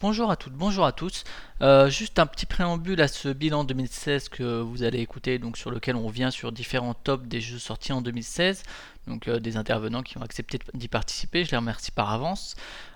[0.00, 1.24] Bonjour à toutes, bonjour à tous.
[1.60, 5.70] Euh, juste un petit préambule à ce bilan 2016 que vous allez écouter, donc sur
[5.70, 8.62] lequel on revient sur différents tops des jeux sortis en 2016
[9.08, 12.54] donc euh, des intervenants qui ont accepté d'y participer, je les remercie par avance.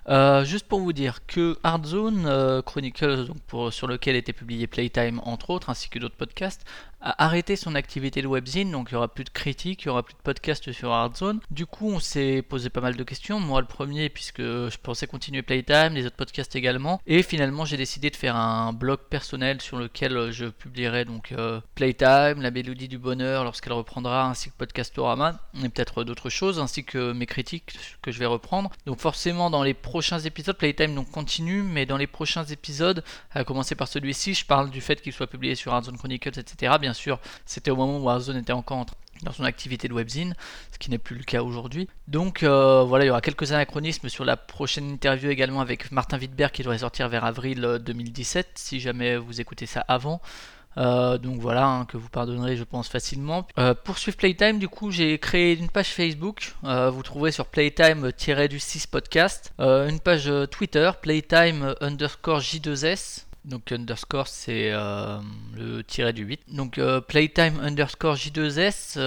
[0.09, 5.49] Euh, juste pour vous dire que Hardzone Chronicles, donc sur lequel était publié Playtime entre
[5.49, 6.65] autres, ainsi que d'autres podcasts,
[7.01, 9.91] a arrêté son activité de webzine, donc il n'y aura plus de critiques, il n'y
[9.91, 11.39] aura plus de podcasts sur Hardzone.
[11.51, 15.07] Du coup, on s'est posé pas mal de questions, moi le premier, puisque je pensais
[15.07, 19.61] continuer Playtime, les autres podcasts également, et finalement j'ai décidé de faire un blog personnel
[19.61, 21.33] sur lequel je publierai donc
[21.75, 26.83] Playtime, la mélodie du bonheur lorsqu'elle reprendra, ainsi que Podcastorama, et peut-être d'autres choses, ainsi
[26.83, 28.71] que mes critiques que je vais reprendre.
[28.85, 33.43] Donc forcément dans les prochains épisodes, Playtime donc continue, mais dans les prochains épisodes, à
[33.43, 36.75] commencer par celui-ci, je parle du fait qu'il soit publié sur Warzone Chronicles, etc.
[36.79, 38.77] Bien sûr, c'était au moment où Warzone était encore
[39.23, 40.35] dans son activité de webzine,
[40.71, 41.87] ce qui n'est plus le cas aujourd'hui.
[42.07, 46.17] Donc euh, voilà, il y aura quelques anachronismes sur la prochaine interview également avec Martin
[46.17, 50.21] Wittberg qui devrait sortir vers avril 2017, si jamais vous écoutez ça avant.
[50.77, 53.47] Euh, donc voilà, hein, que vous pardonnerez, je pense, facilement.
[53.57, 56.53] Euh, pour suivre Playtime, du coup, j'ai créé une page Facebook.
[56.63, 59.53] Euh, vous trouverez sur Playtime-du6 podcast.
[59.59, 63.25] une page Twitter, Playtime underscore J2S.
[63.45, 66.41] Donc underscore c'est le tiré du 8.
[66.55, 68.97] Donc Playtime underscore J2S,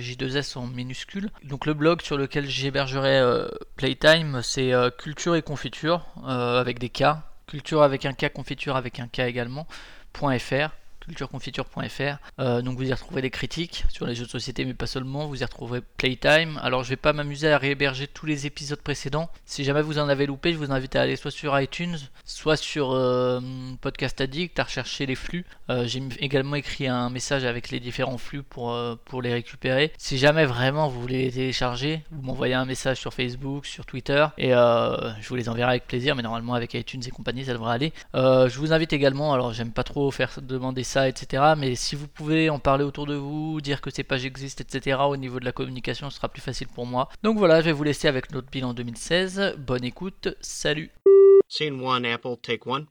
[0.00, 1.30] J2S en minuscule.
[1.42, 3.46] Donc le blog sur lequel j'hébergerai
[3.76, 7.04] Playtime c'est culture et confiture avec des K.
[7.46, 9.66] Culture avec un K, confiture avec un K également.
[10.14, 10.70] .fr
[11.04, 12.18] cultureconfiture.fr.
[12.38, 15.26] Euh, donc vous y retrouverez des critiques sur les jeux de société, mais pas seulement.
[15.26, 16.58] Vous y retrouverez Playtime.
[16.62, 19.30] Alors je vais pas m'amuser à réhéberger tous les épisodes précédents.
[19.44, 22.56] Si jamais vous en avez loupé, je vous invite à aller soit sur iTunes, soit
[22.56, 23.40] sur euh,
[23.80, 25.44] Podcast Addict, à rechercher les flux.
[25.70, 29.92] Euh, j'ai également écrit un message avec les différents flux pour, pour les récupérer.
[29.98, 34.26] Si jamais vraiment vous voulez les télécharger, vous m'envoyez un message sur Facebook, sur Twitter,
[34.38, 36.16] et je vous les enverrai avec plaisir.
[36.16, 37.92] Mais normalement avec iTunes et compagnie, ça devrait aller.
[38.14, 41.54] je vous invite également, alors j'aime pas trop faire demander ça etc.
[41.56, 44.98] Mais si vous pouvez en parler autour de vous, dire que ces pages existent, etc.
[45.08, 47.08] Au niveau de la communication, ce sera plus facile pour moi.
[47.22, 49.56] Donc voilà, je vais vous laisser avec notre bilan 2016.
[49.58, 50.90] Bonne écoute, salut.
[51.48, 52.86] Scene one, Apple, take one.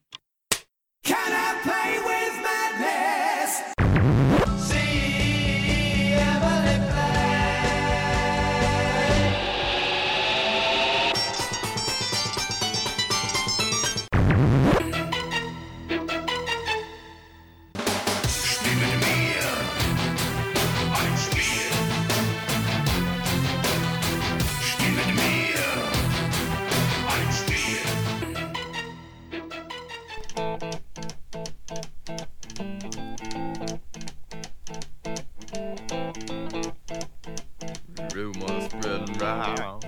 [39.23, 39.79] 大家好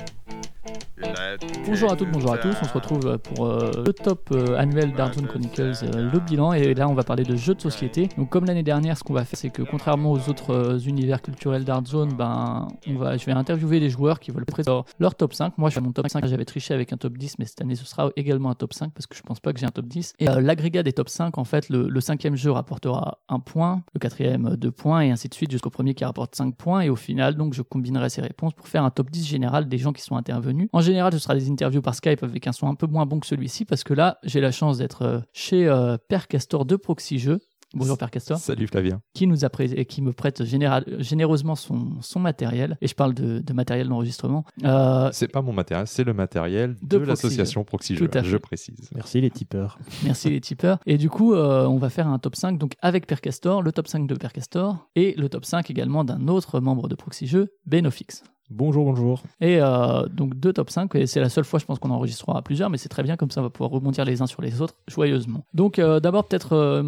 [1.65, 2.55] Bonjour à toutes, bonjour à tous.
[2.61, 6.53] On se retrouve pour euh, le top euh, annuel d'Artzone Chronicles, euh, le bilan.
[6.53, 8.09] Et là, on va parler de jeux de société.
[8.17, 11.63] Donc, comme l'année dernière, ce qu'on va faire, c'est que contrairement aux autres univers culturels
[11.63, 15.57] d'Artzone, ben, on va, je vais interviewer des joueurs qui veulent présenter leur top 5.
[15.57, 16.25] Moi, je fais mon top 5.
[16.27, 18.93] J'avais triché avec un top 10, mais cette année, ce sera également un top 5
[18.93, 20.13] parce que je pense pas que j'ai un top 10.
[20.19, 24.55] Et l'agrégat des top 5, en fait, le, cinquième jeu rapportera un point, le quatrième
[24.57, 26.81] deux points, et ainsi de suite jusqu'au premier qui rapporte 5 points.
[26.81, 29.77] Et au final, donc, je combinerai ces réponses pour faire un top 10 général des
[29.79, 30.69] gens qui sont intervenus.
[30.71, 33.19] En général, ce sera des interviews par Skype avec un son un peu moins bon
[33.19, 36.75] que celui-ci parce que là, j'ai la chance d'être euh, chez euh, Père Castor de
[36.75, 37.39] Proxy Jeux.
[37.73, 38.37] Bonjour Père Castor.
[38.37, 39.01] Salut Flavien.
[39.13, 42.77] Qui nous a qui me prête généreusement son, son, matériel.
[42.79, 44.45] Et je parle de, de matériel d'enregistrement.
[44.63, 48.09] Euh, c'est pas mon matériel, c'est le matériel de, l'association Proxy Jeux.
[48.23, 48.89] Je précise.
[48.93, 49.77] Merci les tipeurs.
[50.03, 50.79] Merci les tipeurs.
[50.85, 53.73] Et du coup, euh, on va faire un top 5 donc avec Père Castor, le
[53.73, 57.27] top 5 de Père Castor et le top 5 également d'un autre membre de Proxy
[57.27, 58.23] Jeux, Benofix.
[58.51, 59.23] Bonjour, bonjour.
[59.41, 62.43] Et euh, donc deux top 5, et c'est la seule fois je pense qu'on enregistrera
[62.43, 64.61] plusieurs, mais c'est très bien, comme ça on va pouvoir rebondir les uns sur les
[64.61, 65.45] autres joyeusement.
[65.55, 66.83] Donc euh, d'abord peut-être, euh,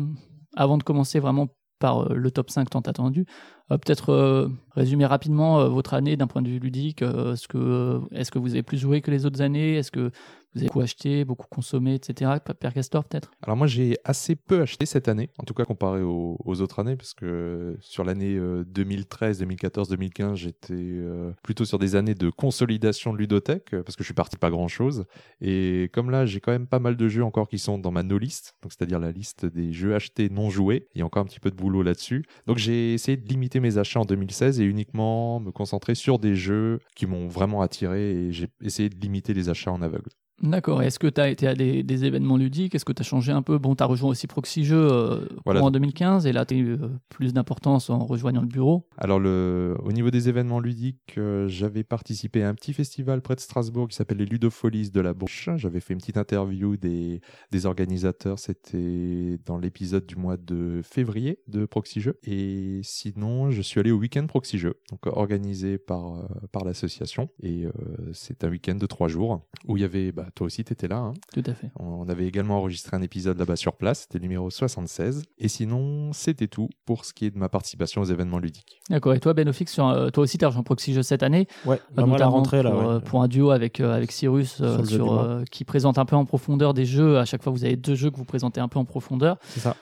[0.56, 1.48] avant de commencer vraiment
[1.80, 3.26] par le top 5 tant attendu,
[3.70, 7.02] peut-être résumer rapidement votre année d'un point de vue ludique.
[7.02, 9.76] est-ce, que, vous avez plus joué que les autres années?
[9.76, 10.12] Est-ce que
[10.54, 12.32] vous avez beaucoup acheté, beaucoup consommé, etc.
[12.60, 13.32] Père Castor, peut-être?
[13.44, 16.96] Alors moi, j'ai assez peu acheté cette année, en tout cas comparé aux, autres années,
[16.96, 23.14] parce que sur l'année 2013, 2014, 2015, j'étais euh, plutôt sur des années de consolidation
[23.14, 25.06] de ludothèque, parce que je suis parti pas grand-chose.
[25.42, 28.04] Et comme là, j'ai quand même pas mal de jeux encore qui sont dans ma
[28.04, 30.88] no-list, c'est-à-dire la liste des jeux achetés non joués.
[30.96, 32.26] Il y a encore un petit peu de boulot là-dessus.
[32.48, 36.36] Donc j'ai essayé de limiter mes achats en 2016 et uniquement me concentrer sur des
[36.36, 40.10] jeux qui m'ont vraiment attiré et j'ai essayé de limiter les achats en aveugle.
[40.42, 40.84] D'accord.
[40.84, 42.76] Est-ce que tu as été à des, événements ludiques?
[42.76, 43.58] Est-ce que tu as changé un peu?
[43.58, 46.78] Bon, tu as rejoint aussi Proxy Jeux en 2015 et là, tu as eu
[47.10, 48.88] plus d'importance en rejoignant le bureau.
[48.98, 49.76] Alors, le...
[49.84, 53.96] au niveau des événements ludiques, j'avais participé à un petit festival près de Strasbourg qui
[53.96, 55.50] s'appelle les Ludofolies de la Bourse.
[55.56, 58.38] J'avais fait une petite interview des, des organisateurs.
[58.38, 62.20] C'était dans l'épisode du mois de février de Proxy Jeux.
[62.24, 67.30] Et sinon, je suis allé au week-end Proxy Jeux, donc organisé par, par l'association.
[67.42, 67.66] Et
[68.14, 70.88] c'est un week-end de trois jours où il y avait bah, toi aussi, tu étais
[70.88, 70.98] là.
[70.98, 71.14] Hein.
[71.34, 71.70] Tout à fait.
[71.78, 75.24] On avait également enregistré un épisode là-bas sur place, c'était le numéro 76.
[75.38, 78.82] Et sinon, c'était tout pour ce qui est de ma participation aux événements ludiques.
[78.90, 79.14] D'accord.
[79.14, 81.48] Et toi, Benofix, sur, euh, toi aussi, tu as rejoint Proxy Jeux cette année.
[81.66, 82.72] Ouais, bah, moi, la rentrée, là.
[82.72, 86.26] Pour, euh, pour un duo avec, euh, avec Cyrus, sur, qui présente un peu en
[86.26, 87.18] profondeur des jeux.
[87.18, 89.38] À chaque fois, vous avez deux jeux que vous présentez un peu en profondeur.
[89.44, 89.76] C'est ça.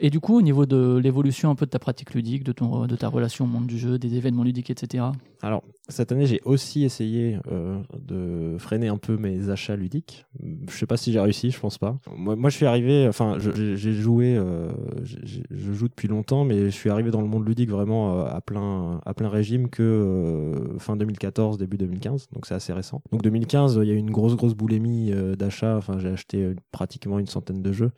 [0.00, 2.86] et du coup, au niveau de l'évolution un peu de ta pratique ludique, de, ton,
[2.86, 5.04] de ta relation au monde du jeu, des événements ludiques, etc.
[5.42, 7.38] Alors, cette année, j'ai aussi essayé
[7.98, 10.26] de freiner un peu mes achats ludiques
[10.68, 11.98] je sais pas si j'ai réussi, je pense pas.
[12.14, 14.70] Moi, moi je suis arrivé, enfin, j'ai joué, euh,
[15.04, 18.40] je joue depuis longtemps, mais je suis arrivé dans le monde ludique vraiment euh, à
[18.40, 23.02] plein, à plein régime que euh, fin 2014, début 2015, donc c'est assez récent.
[23.12, 25.76] Donc 2015, il y a eu une grosse, grosse boulémie d'achat.
[25.76, 27.92] Enfin, j'ai acheté pratiquement une centaine de jeux.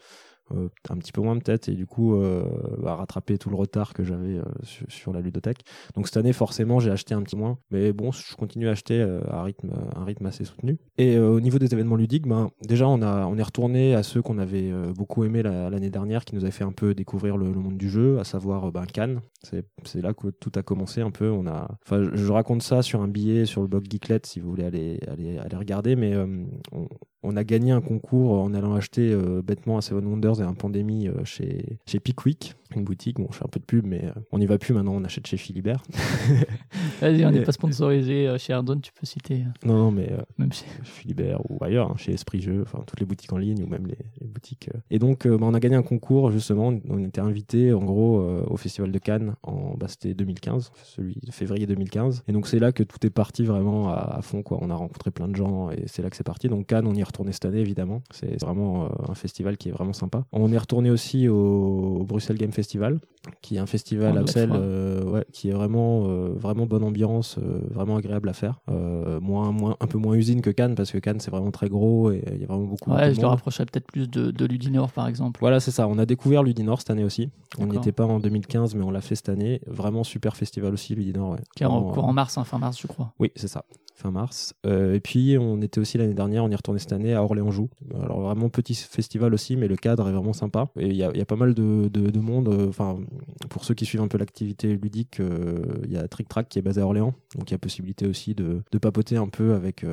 [0.53, 2.45] Euh, un petit peu moins peut-être, et du coup euh,
[2.79, 5.65] bah, rattraper tout le retard que j'avais euh, sur, la ludothèque.
[5.95, 9.01] Donc cette année, forcément, j'ai acheté un petit moins, mais bon, je continue à acheter
[9.31, 10.79] à rythme, un rythme assez soutenu.
[10.99, 14.21] Et au niveau des événements ludiques, ben, déjà, on, a, on est retourné à ceux
[14.21, 17.79] qu'on avait beaucoup aimé l'année dernière, qui nous avaient fait un peu découvrir le, monde
[17.79, 19.21] du jeu, à savoir ben, Cannes.
[19.43, 21.31] C'est là que tout a commencé un peu.
[21.31, 24.51] On a, enfin, je, raconte ça sur un billet sur le blog Geeklet si vous
[24.51, 26.15] voulez aller, aller, aller regarder, mais
[26.73, 26.89] on,
[27.25, 31.09] on, a gagné un concours en allant acheter bêtement à Seven Wonders et un pandémie
[31.09, 33.19] euh, chez, chez Pickwick, une boutique.
[33.19, 35.05] Bon, je fais un peu de pub, mais euh, on n'y va plus maintenant, on
[35.05, 35.83] achète chez Philibert.
[37.01, 39.45] Vas-y, on n'est pas sponsorisé euh, chez Ardon, tu peux citer.
[39.65, 43.07] Non, non, mais même chez Philibert ou ailleurs, hein, chez Esprit Jeu, enfin toutes les
[43.07, 44.71] boutiques en ligne ou même les, boutiques.
[44.91, 46.75] Et donc, bah, on a gagné un concours, justement.
[46.89, 51.31] On était invité, en gros, au Festival de Cannes, en, bah, c'était 2015, celui de
[51.31, 52.25] février 2015.
[52.27, 54.59] Et donc, c'est là que tout est parti vraiment à, fond, quoi.
[54.61, 56.49] On a rencontré plein de gens et c'est là que c'est parti.
[56.49, 58.03] Donc, Cannes, on y est retourné cette année, évidemment.
[58.11, 60.25] C'est vraiment un festival qui est vraiment sympa.
[60.33, 62.99] On est retourné aussi au, Bruxelles Game Festival,
[63.41, 67.97] qui est un festival à euh, qui est vraiment, euh, vraiment bonne ambiance, euh, vraiment
[67.97, 68.61] agréable à faire.
[69.21, 72.11] moins, moins, un peu moins usine que Cannes, parce que Cannes c'est vraiment très gros
[72.11, 72.91] et il y a vraiment beaucoup.
[72.91, 75.41] Ouais, je te rapprocherais peut-être plus de, de Ludinor par exemple.
[75.41, 75.89] Voilà, c'est ça.
[75.89, 77.31] On a découvert Ludinor cette année aussi.
[77.59, 79.61] On n'y était pas en 2015, mais on l'a fait cette année.
[79.67, 81.37] Vraiment super festival aussi, Ludinor.
[81.57, 83.13] Qui est en, en mars, hein, fin mars, je crois.
[83.19, 83.65] Oui, c'est ça
[83.95, 84.55] fin mars.
[84.67, 87.71] Euh, et puis on était aussi l'année dernière, on y retourné cette année à Orléans-Joux.
[88.03, 90.69] Alors vraiment petit festival aussi, mais le cadre est vraiment sympa.
[90.79, 92.49] Et il y, a, pas mal de, de, monde.
[92.49, 92.99] Euh, enfin,
[93.49, 96.59] pour ceux qui suivent un peu l'activité ludique, euh, il y a Trick Track qui
[96.59, 99.55] est basé à Orléans, donc il y a possibilité aussi de, de papoter un peu
[99.55, 99.85] avec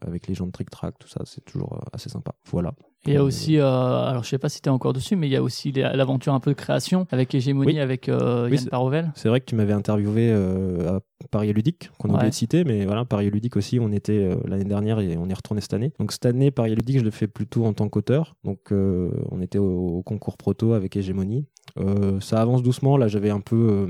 [0.00, 2.32] avec les gens de Trick Track, tout ça, c'est toujours assez sympa.
[2.50, 2.74] Voilà.
[3.06, 5.16] Et il y a aussi, euh, alors je sais pas si tu es encore dessus,
[5.16, 8.66] mais il y a aussi l'aventure un peu de création avec Hégémonie, avec euh, Yann
[8.66, 9.10] Parovel.
[9.14, 11.00] C'est vrai que tu m'avais interviewé euh, à
[11.30, 14.64] Paris Ludique, qu'on a oublié de citer, mais voilà, Paris Ludique aussi, on était l'année
[14.64, 15.92] dernière et on est retourné cette année.
[15.98, 18.36] Donc cette année, Paris Ludique, je le fais plutôt en tant qu'auteur.
[18.44, 21.46] Donc on était au, concours proto avec Hégémonie.
[22.20, 22.96] Ça avance doucement.
[22.96, 23.88] Là, j'avais un peu,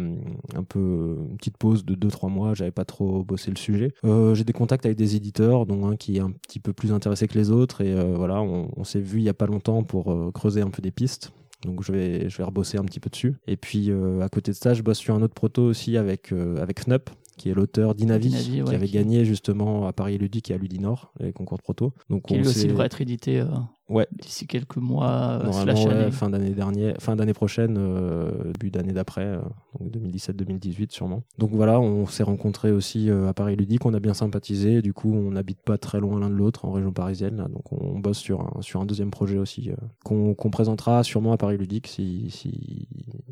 [0.55, 2.55] un peu une petite pause de 2-3 mois.
[2.55, 3.93] J'avais pas trop bossé le sujet.
[4.05, 7.29] J'ai des contacts avec des éditeurs, dont un qui est un petit peu plus intéressé
[7.29, 7.81] que les autres.
[7.81, 10.71] Et voilà, on, on s'est vu il y a pas longtemps pour euh, creuser un
[10.71, 11.33] peu des pistes.
[11.65, 13.37] Donc je vais, je vais rebosser un petit peu dessus.
[13.47, 16.33] Et puis euh, à côté de ça, je bosse sur un autre proto aussi avec,
[16.33, 20.55] euh, avec Snup, qui est l'auteur d'Inavi, qui avait gagné justement à Paris Ludique et
[20.55, 21.93] à Ludinor, les concours de proto.
[22.09, 23.45] Donc qui on aussi devrait être édité
[23.91, 24.07] Ouais.
[24.13, 29.41] D'ici quelques mois, euh, fin d'année dernière, fin d'année prochaine, euh, début d'année d'après, euh,
[29.79, 31.25] donc 2017-2018 sûrement.
[31.39, 34.81] Donc voilà, on s'est rencontrés aussi à Paris Ludique, on a bien sympathisé.
[34.81, 37.99] Du coup, on n'habite pas très loin l'un de l'autre en région parisienne, donc on
[37.99, 39.73] bosse sur un sur un deuxième projet aussi
[40.05, 42.29] qu'on présentera sûrement à Paris Ludique si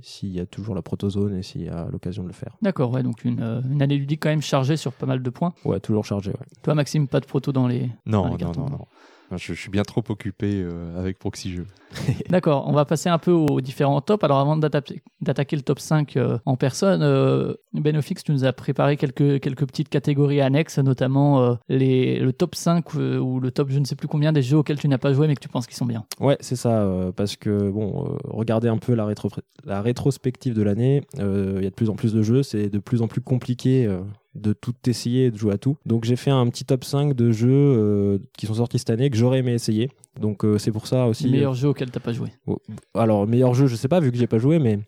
[0.03, 2.57] s'il y a toujours la protozone et s'il y a l'occasion de le faire.
[2.63, 5.55] D'accord, ouais, donc une, une, année ludique quand même chargée sur pas mal de points.
[5.65, 6.31] Ouais, toujours chargée.
[6.31, 6.47] Ouais.
[6.63, 8.87] Toi, Maxime, pas de proto dans les non, non, non, non.
[9.37, 11.67] Je, suis bien trop occupé euh, avec Proxy Jeux.
[12.31, 14.25] D'accord, on va passer un peu aux différents tops.
[14.25, 18.97] Alors avant d'attaquer le top 5 euh, en personne, euh, Benofix, tu nous as préparé
[18.97, 23.85] quelques, quelques petites catégories annexes, notamment les, le top 5 ou le top je ne
[23.85, 25.77] sais plus combien des jeux auxquels tu n'as pas joué mais que tu penses qu'ils
[25.77, 26.05] sont bien.
[26.21, 29.29] Ouais, c'est ça, parce que bon, regardez un peu la, rétro
[29.65, 32.79] la rétrospective de l'année, il y a de plus en plus de jeux, c'est de
[32.79, 33.89] plus en plus compliqué
[34.39, 35.77] de tout essayer et de jouer à tout.
[35.87, 39.11] Donc j'ai fait un petit top 5 de jeux euh, qui sont sortis cette année
[39.11, 39.91] que j'aurais aimé essayer.
[40.21, 41.29] Donc euh, c'est pour ça aussi.
[41.29, 42.59] Meilleur jeu auquel t'as pas joué oh,
[42.95, 44.79] Alors meilleur jeu, je sais pas vu que j'ai pas joué, mais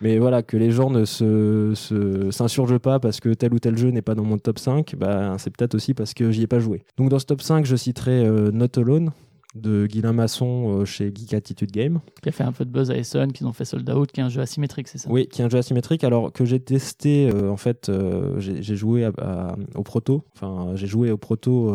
[0.00, 3.76] Mais voilà, que les gens ne se, se s'insurgent pas parce que tel ou tel
[3.78, 6.46] jeu n'est pas dans mon top 5, bah, c'est peut-être aussi parce que j'y ai
[6.46, 6.84] pas joué.
[6.96, 9.12] Donc dans ce top 5, je citerai Not Alone,
[9.56, 12.00] de Guilain Masson euh, chez Geek Attitude Game.
[12.22, 14.20] Qui a fait un peu de buzz à Essen, qu'ils ont fait Sold Out, qui
[14.20, 15.10] est un jeu asymétrique, c'est ça?
[15.10, 16.04] Oui, qui est un jeu asymétrique.
[16.04, 19.08] Alors que j'ai testé, euh, en fait, euh, j'ai joué
[19.74, 20.24] au proto.
[20.34, 21.70] Enfin, j'ai joué au proto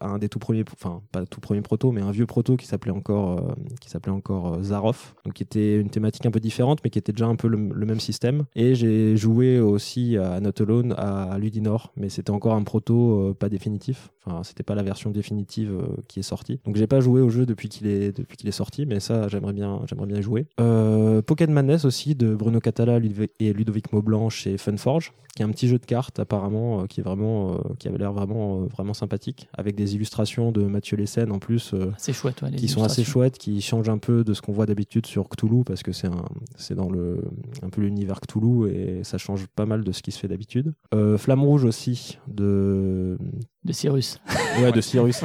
[0.00, 2.66] à un des tout premiers, enfin, pas tout premier proto, mais un vieux proto qui
[2.66, 5.14] s'appelait encore, qui s'appelait encore Zaroff.
[5.24, 7.56] Donc, qui était une thématique un peu différente, mais qui était déjà un peu le,
[7.56, 8.44] même système.
[8.54, 13.48] Et j'ai joué aussi à Not Alone, à Ludinor, mais c'était encore un proto pas
[13.48, 14.10] définitif.
[14.24, 15.72] Enfin, c'était pas la version définitive
[16.08, 16.60] qui est sortie.
[16.64, 19.28] Donc, j'ai pas joué au jeu depuis qu'il est, depuis qu'il est sorti, mais ça,
[19.28, 20.46] j'aimerais bien, j'aimerais bien jouer.
[20.60, 22.98] Euh, Pokémon Madness aussi, de Bruno Catala
[23.40, 27.00] et Ludovic Maublanc chez Funforge, qui est un petit jeu de cartes apparemment, euh, qui,
[27.00, 30.96] est vraiment, euh, qui avait l'air vraiment, euh, vraiment sympathique, avec des illustrations de Mathieu
[30.96, 34.42] Lessen en plus, c'est chouette, qui sont assez chouettes, qui changent un peu de ce
[34.42, 36.24] qu'on voit d'habitude sur Cthulhu, parce que c'est un,
[36.56, 37.22] c'est dans le,
[37.62, 40.74] un peu l'univers Cthulhu, et ça change pas mal de ce qui se fait d'habitude.
[41.16, 43.18] Flamme Rouge aussi, de
[43.64, 44.18] de Cyrus.
[44.60, 45.22] Ouais, de Cyrus.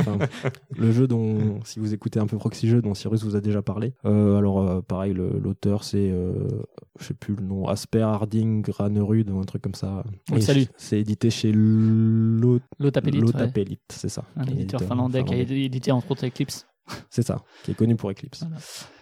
[0.78, 3.62] le jeu dont, si vous écoutez un peu Proxy Jeux, dont Cyrus vous a déjà
[3.62, 3.94] parlé.
[4.06, 6.48] Euh, alors, euh, pareil, l'auteur, c'est, euh,
[7.00, 10.04] je sais plus le nom, Asper Harding Granerud ou un truc comme ça.
[10.40, 10.68] salut.
[10.78, 13.22] C'est édité chez Lotapelite.
[13.22, 14.24] Lotapelite, c'est ça.
[14.36, 16.68] Un éditeur finlandais qui a édité entre autres Eclipse.
[17.10, 18.46] C'est ça, qui est connu pour Eclipse.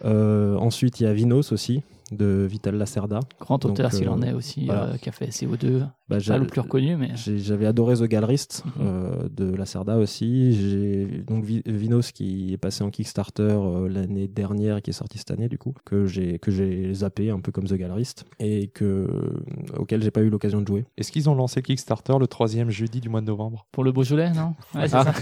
[0.04, 3.20] ensuite, il y a Vinos aussi, de Vital Lacerda.
[3.40, 4.70] Grand auteur s'il en est aussi,
[5.02, 5.84] qui a fait CO2.
[6.08, 7.12] Bah, pas le plus reconnu, mais.
[7.16, 8.72] J'avais adoré The Gallerist mhm.
[8.82, 10.54] euh, de Lacerda aussi.
[10.54, 15.18] J'ai donc Vinos qui est passé en Kickstarter euh, l'année dernière et qui est sorti
[15.18, 18.68] cette année, du coup, que j'ai que j'ai zappé un peu comme The Gallerist et
[18.68, 20.86] que euh, auquel j'ai pas eu l'occasion de jouer.
[20.98, 23.66] Est-ce qu'ils ont lancé Kickstarter le troisième jeudi du mois de novembre?
[23.72, 24.54] Pour le Beaujolais, non?
[24.76, 24.88] Ouais, ah.
[24.88, 25.06] ça.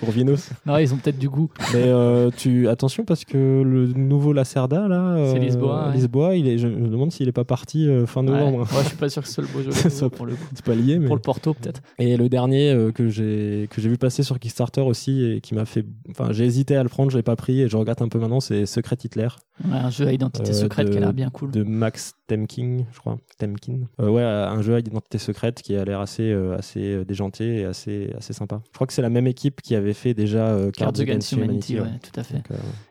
[0.00, 1.50] Pour Vinos Non, ils ont peut-être du goût.
[1.74, 1.90] Mais
[2.36, 5.92] tu attention parce que le nouveau Lacerda là, c'est Lisboa.
[6.34, 8.60] Il est, je me demande s'il est pas parti fin novembre.
[8.60, 8.82] Ouais.
[8.82, 10.08] je suis pas sûr que ce soit le Beaujolais.
[10.16, 11.06] pour le C'est pas lié, mais.
[11.06, 11.82] Pour le Porto, peut-être.
[11.98, 15.54] Et le dernier euh, que j'ai que j'ai vu passer sur Kickstarter aussi et qui
[15.54, 15.84] m'a fait.
[16.10, 18.18] Enfin, j'ai hésité à le prendre, je l'ai pas pris et je regrette un peu
[18.18, 19.28] maintenant, c'est Secret Hitler.
[19.70, 21.50] Un jeu à identité euh, secrète qui a l'air bien cool.
[21.50, 23.18] De Max Temkin, je crois.
[23.38, 23.80] Temkin.
[24.00, 28.12] Euh, ouais, un jeu à identité secrète qui a l'air assez, assez déjanté et assez,
[28.16, 28.60] assez sympa.
[28.68, 31.80] Je crois que c'est la même équipe qui avait fait déjà Cards, Against Humanity.
[31.80, 31.88] ouais.
[32.02, 32.42] tout à fait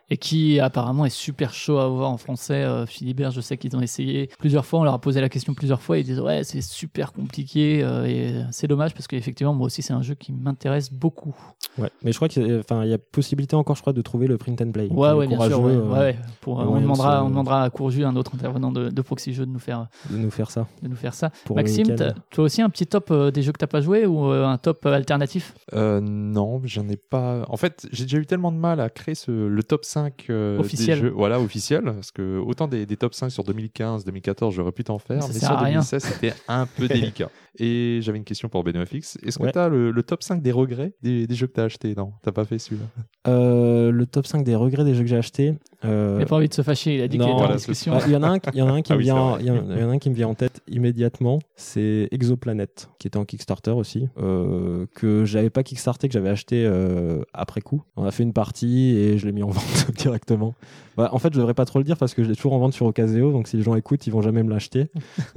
[0.09, 2.63] et qui apparemment est super chaud à voir en français.
[2.63, 5.53] Euh, Philibert, je sais qu'ils ont essayé plusieurs fois, on leur a posé la question
[5.53, 9.67] plusieurs fois, ils disent ouais c'est super compliqué euh, et c'est dommage parce qu'effectivement moi
[9.67, 11.35] aussi c'est un jeu qui m'intéresse beaucoup.
[11.77, 14.37] Ouais, mais je crois qu'il y, y, a possibilité encore je crois de trouver le
[14.37, 14.87] print and play.
[14.89, 15.61] Ouais ouais bien sûr.
[15.61, 19.45] ouais, Pour, on, demandera, on demandera à Courju, un autre intervenant de, de, Proxy Jeux,
[19.45, 20.67] de nous faire de nous faire ça.
[20.81, 21.31] De nous faire ça.
[21.53, 21.95] Maxime,
[22.31, 24.85] toi aussi un petit top euh, des jeux que t'as pas joué ou un top
[24.85, 25.53] alternatif?
[25.73, 27.45] Non, j'en ai pas.
[27.49, 30.59] En fait, j'ai déjà eu tellement de mal à créer ce, le top 5 euh,
[30.59, 30.99] officiel.
[30.99, 31.83] Jeux, voilà, officiel.
[31.83, 35.39] Parce que autant des, des top 5 sur 2015, 2014, j'aurais pu t'en faire, mais
[35.39, 37.29] sur 2016, c'était un peu délicat.
[37.59, 39.17] Et j'avais une question pour BenoFX.
[39.23, 41.93] Est-ce que tu as le, top 5 des regrets des, jeux que tu as achetés?
[41.95, 42.85] Non, t'as pas fait celui-là.
[43.27, 45.55] Euh, le top 5 des regrets des jeux que j'ai achetés.
[45.85, 46.15] Euh...
[46.15, 47.93] Il n'a pas envie de se fâcher, il a dit qu'il était en discussion.
[48.05, 49.89] Il y en a un, y en a un qui, ah me vient, y en
[49.89, 51.39] a un qui me vient en tête immédiatement.
[51.55, 54.09] C'est Exoplanet, qui était en Kickstarter aussi.
[54.17, 57.83] Euh, que j'avais pas Kickstarté, que j'avais acheté euh, après coup.
[57.95, 60.53] On a fait une partie et je l'ai mis en vente directement.
[60.97, 62.59] Bah, en fait, je devrais pas trop le dire parce que je l'ai toujours en
[62.59, 64.87] vente sur Ocaseo, donc si les gens écoutent, ils vont jamais me l'acheter.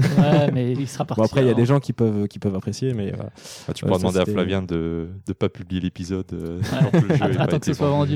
[0.01, 1.21] ouais, mais il sera parti.
[1.21, 3.13] Bon, après, il y a des gens qui peuvent, qui peuvent apprécier, mais.
[3.69, 6.27] Ah, tu pourras demander à Flavien de ne pas publier l'épisode.
[6.33, 6.61] Euh,
[7.39, 8.15] Attends que ce soit vendu.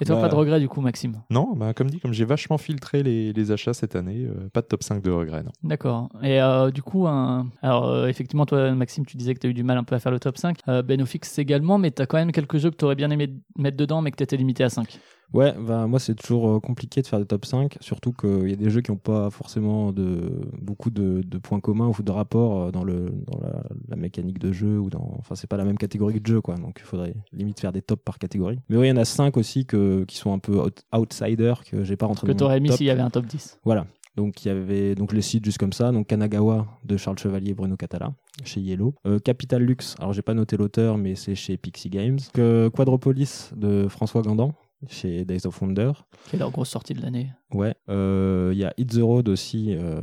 [0.00, 2.58] Et toi, pas de regret du coup, Maxime Non, bah, comme dit, comme j'ai vachement
[2.58, 5.42] filtré les, les, achats cette année, euh, pas de top 5 de regrets.
[5.62, 6.10] D'accord.
[6.22, 7.46] Et euh, du coup, un...
[7.62, 9.98] alors effectivement, toi, Maxime, tu disais que tu as eu du mal un peu à
[9.98, 10.58] faire le top 5.
[10.84, 13.76] Benofix également, mais tu as quand même quelques jeux que tu aurais bien aimé mettre
[13.76, 14.98] dedans, mais que tu étais limité à 5.
[15.32, 18.52] Ouais, bah, moi c'est toujours euh, compliqué de faire des top 5, surtout qu'il y
[18.52, 22.62] a des jeux qui n'ont pas forcément de, beaucoup de, points communs ou de rapports
[22.62, 25.78] euh, dans, le, dans la, mécanique de jeu, ou dans, enfin c'est pas la même
[25.78, 28.58] catégorie de jeu, quoi, donc il faudrait limite faire des tops par catégorie.
[28.68, 30.60] Mais oui, il y en a 5 aussi que, qui sont un peu
[30.94, 33.26] outsiders, que j'ai pas rentré que dans Que t'aurais mis s'il y avait un top
[33.26, 33.60] 10.
[33.64, 33.86] Voilà.
[34.16, 37.50] Donc il y avait donc les sites juste comme ça, donc Kanagawa de Charles Chevalier
[37.50, 38.14] et Bruno Catala
[38.44, 42.18] chez Yellow, euh, Capital Luxe, alors j'ai pas noté l'auteur mais c'est chez Pixie Games,
[42.32, 44.54] que Quadropolis de François Gandan
[44.88, 45.92] chez Days of Wonder.
[46.28, 47.32] Qui est leur grosse sortie de l'année.
[47.56, 47.74] Ouais.
[47.88, 49.74] Euh, il y a Hit the Road aussi.
[49.74, 49.98] Euh,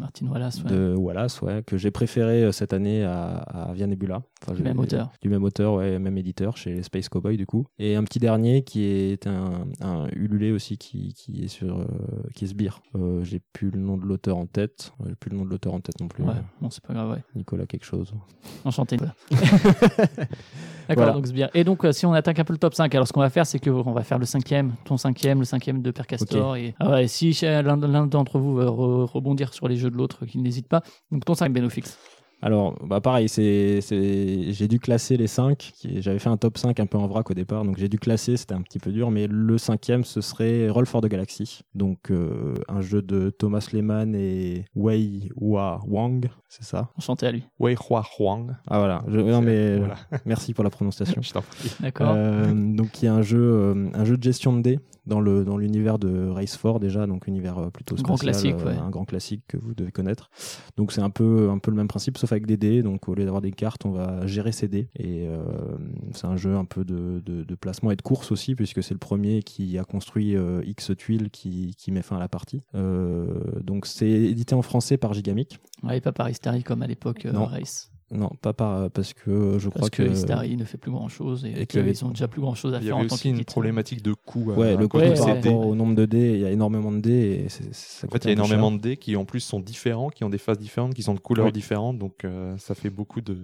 [0.00, 0.70] Martin Wallace, ouais.
[0.70, 4.22] De Wallace, ouais, que j'ai préféré euh, cette année à, à Via Nebula,
[4.54, 5.10] du même auteur.
[5.20, 7.66] Du même auteur, ouais, même éditeur chez Space Cowboy du coup.
[7.78, 11.86] Et un petit dernier qui est un, un Ululé aussi qui, qui est sur
[12.34, 12.80] qui est Sbire.
[13.22, 14.92] j'ai plus le nom de l'auteur en tête.
[15.06, 16.24] J'ai plus le nom de l'auteur en tête non plus.
[16.24, 17.10] Ouais, bon c'est pas grave.
[17.10, 17.22] Ouais.
[17.34, 18.14] Nicolas quelque chose.
[18.64, 18.96] Enchanté.
[20.88, 21.50] D'accord, donc Sbire.
[21.52, 23.46] Et donc si on attaque un peu le top 5, alors ce qu'on va faire
[23.46, 26.56] c'est que on va faire le cinquième, ton cinquième, le cinquième de Père Castor.
[26.56, 30.42] Et ah ouais, si l'un d'entre vous veut rebondir sur les jeux de l'autre, qu'il
[30.42, 30.82] n'hésite pas.
[31.10, 31.98] Donc ton 5 Benofix.
[32.40, 35.72] Alors, bah pareil, c'est, j'ai dû classer les 5.
[35.96, 38.36] J'avais fait un top 5 un peu en vrac au départ, donc j'ai dû classer,
[38.36, 41.62] c'était un petit peu dur, mais le cinquième, ce serait Roll for the Galaxy.
[41.74, 46.90] Donc, euh, un jeu de Thomas Lehman et Wei Hua Wang, c'est ça?
[46.96, 47.44] Enchanté à lui.
[47.58, 48.54] Wei Hua Wang.
[48.68, 49.80] Ah voilà, non mais
[50.24, 51.20] merci pour la prononciation.
[51.22, 51.70] Je t'en prie.
[51.80, 52.12] D'accord.
[52.14, 54.78] Euh, donc, il y a un jeu, euh, un jeu de gestion de dés
[55.08, 58.80] dans le dans l'univers de Race 4 déjà, donc univers plutôt spatial, grand classique, euh,
[58.80, 60.30] un grand classique que vous devez connaître.
[60.76, 62.82] Donc c'est un peu un peu le même principe, sauf avec des dés.
[62.82, 64.88] Donc au lieu d'avoir des cartes, on va gérer ces dés.
[64.98, 65.42] Et euh,
[66.12, 68.98] c'est un jeu un peu de, de, placement et de course aussi, puisque c'est le
[68.98, 72.62] premier qui a construit X tuiles qui, qui met fin à la partie.
[73.62, 75.58] donc c'est édité en français par Gigamic.
[75.82, 77.90] Ouais, pas par Hysteri comme à l'époque Race.
[78.10, 80.02] Non, pas par, parce que je crois que.
[80.02, 82.80] Parce que ne fait plus grand chose et, qu'ils ont déjà plus grand chose à
[82.80, 84.52] faire en tant Il y a aussi une problématique de coût.
[84.52, 87.10] Ouais, le coût par rapport au nombre de dés, il y a énormément de dés.
[87.10, 90.24] Et en fait, il y a énormément de dés qui en plus sont différents, qui
[90.24, 93.36] ont des phases différentes, qui sont de couleurs différentes, donc euh, ça fait beaucoup de,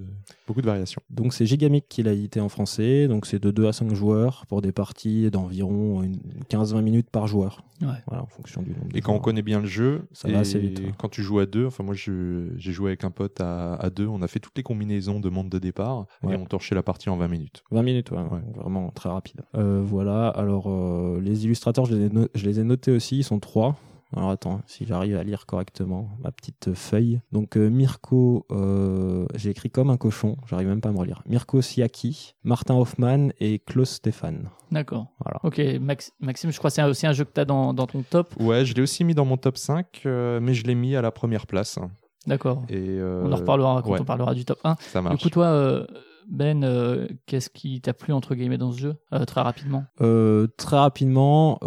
[0.47, 1.03] beaucoup de variations.
[1.11, 4.47] Donc c'est Gigamic qui l'a édité en français, donc c'est de 2 à 5 joueurs
[4.49, 6.03] pour des parties d'environ
[6.51, 7.65] 15-20 minutes par joueur.
[7.83, 7.89] Ouais.
[8.07, 8.87] Voilà, en fonction du nombre.
[8.95, 10.81] Et quand on connaît bien le jeu, ça va assez vite.
[10.97, 14.07] Quand tu joues à deux, enfin moi j'ai joué avec un pote à, à deux,
[14.07, 17.09] on a fait toutes les combinaisons de monde de départ et on torchait la partie
[17.11, 17.65] en 20 minutes.
[17.73, 18.23] 20 minutes, ouais,
[18.55, 19.41] vraiment très rapide.
[19.57, 23.25] Euh, voilà, alors euh, les illustrateurs, je les, ai je les ai notés aussi, ils
[23.25, 23.77] sont trois.
[24.17, 27.21] Alors attends, si j'arrive à lire correctement ma petite feuille.
[27.33, 28.47] Donc euh, Mirko,
[29.35, 31.23] j'ai écrit comme un cochon, j'arrive même pas à me relire.
[31.27, 34.51] Mirko Siaki, Martin Hoffman et Klaus Stéphane.
[34.71, 35.09] D'accord.
[35.19, 35.41] Voilà.
[35.43, 38.03] Ok, Maxime, je crois que c'est aussi un jeu que tu as dans, dans, ton
[38.03, 38.33] top.
[38.39, 41.11] Ouais, je l'ai aussi mis dans mon top 5, mais je l'ai mis à la
[41.11, 41.81] première place.
[42.27, 42.63] D'accord.
[42.69, 44.77] Et On en reparlera quand on parlera du top 1.
[44.81, 45.17] Ça marche.
[45.17, 45.87] Du coup, toi, euh,
[46.29, 49.85] Ben, euh, qu'est-ce qui t'a plu entre guillemets dans ce jeu euh, Très rapidement?
[50.57, 51.59] très rapidement,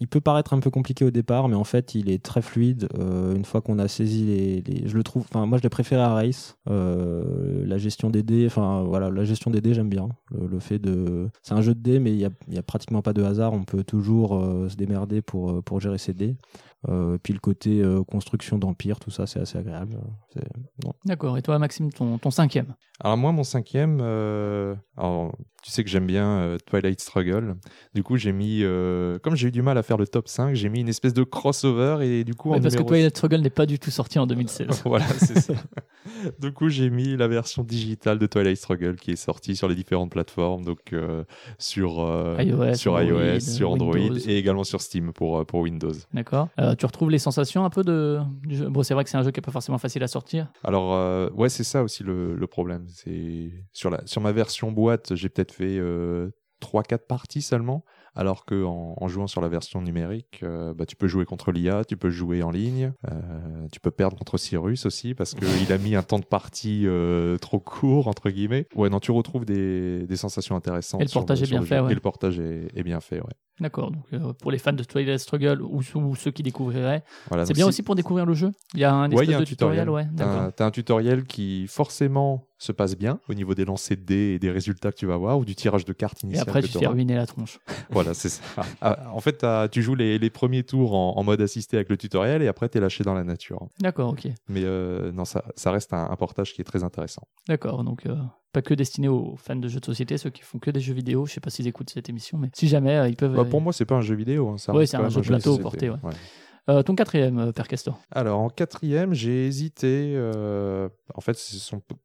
[0.00, 2.88] il peut paraître un peu compliqué au départ, mais en fait, il est très fluide.
[2.98, 5.24] une fois qu'on a saisi les, je le trouve.
[5.30, 6.56] Enfin, moi, je l'ai préféré à Race.
[6.66, 10.08] la gestion des dés, enfin voilà, la gestion des dés, j'aime bien.
[10.30, 13.02] Le, fait de, c'est un jeu de dés, mais il y a, y a, pratiquement
[13.02, 13.52] pas de hasard.
[13.52, 14.30] On peut toujours
[14.68, 16.36] se démerder pour pour gérer ses dés.
[16.86, 19.98] Euh, puis le côté euh, construction d'empire, tout ça, c'est assez agréable.
[21.04, 21.36] D'accord.
[21.36, 22.74] Et toi, Maxime, ton, ton cinquième?
[23.00, 27.56] Alors moi, mon cinquième, euh, alors, tu sais que j'aime bien Twilight Struggle.
[27.94, 28.62] Du coup, j'ai mis,
[29.22, 31.24] comme j'ai eu du mal à faire le top 5, j'ai mis une espèce de
[31.24, 34.82] crossover et du coup, parce que Twilight Struggle n'est pas du tout sorti en 2016.
[34.84, 35.54] voilà, c'est ça.
[36.40, 39.74] du coup, j'ai mis la version digitale de Twilight Struggle qui est sortie sur les
[39.74, 40.94] différentes plateformes, donc
[41.58, 45.92] sur iOS, sur iOS, sur Android et également sur Steam pour pour Windows.
[46.12, 46.48] D'accord.
[46.60, 48.68] Euh, tu retrouves les sensations un peu de, du jeu?
[48.68, 50.48] Bon, c'est vrai que c'est un jeu qui n'est pas forcément facile à sortir.
[50.64, 52.86] Alors, euh, ouais, c'est ça aussi le, le problème.
[52.88, 56.30] C'est sur, la, sur ma version boîte, j'ai peut-être fait euh,
[56.62, 57.84] 3-4 parties seulement.
[58.14, 61.84] Alors que en, jouant sur la version numérique, euh, bah, tu peux jouer contre l'IA,
[61.84, 65.78] tu peux jouer en ligne, euh, tu peux perdre contre Cyrus aussi parce qu'il a
[65.78, 68.66] mis un temps de partie euh, trop court entre guillemets.
[68.74, 71.00] Ouais, non, tu retrouves des, des sensations intéressantes.
[71.00, 71.78] Et le portage est bien fait.
[71.78, 71.92] Ouais.
[71.92, 73.34] Et le portage est, bien fait, ouais.
[73.60, 73.92] D'accord.
[73.92, 75.82] Donc pour les fans de Twilight Struggle ou,
[76.16, 77.04] ceux qui découvriraient,
[77.44, 78.50] c'est bien aussi pour découvrir le jeu.
[78.74, 80.08] Il y a un espèce de tutoriel, ouais.
[80.16, 84.38] T'as un tutoriel qui forcément se passe bien au niveau des lancers de dés et
[84.38, 86.46] des résultats que tu vas avoir ou du tirage de cartes initial.
[86.46, 87.60] Et après, tu fais ruiner la tronche.
[87.90, 88.42] voilà, c'est ça.
[88.80, 92.48] Ah, en fait, tu joues les, premiers tours en, mode assisté avec le tutoriel et
[92.48, 93.66] après, tu es lâché dans la nature.
[93.80, 94.28] D'accord, ok.
[94.48, 97.22] Mais euh, non, ça, ça reste un, portage qui est très intéressant.
[97.46, 98.16] D'accord, donc euh,
[98.52, 100.94] pas que destiné aux fans de jeux de société, ceux qui font que des jeux
[100.94, 101.26] vidéo.
[101.26, 103.36] Je sais pas s'ils écoutent cette émission, mais si jamais, euh, ils peuvent.
[103.36, 104.48] Bah, pour moi, c'est pas un jeu vidéo.
[104.48, 105.90] Hein, oui, c'est un jeu de plateau porté.
[105.90, 105.98] Ouais.
[106.68, 110.12] Euh, ton quatrième, euh, Père Castor Alors, en quatrième, j'ai hésité.
[110.14, 111.38] Euh, en fait,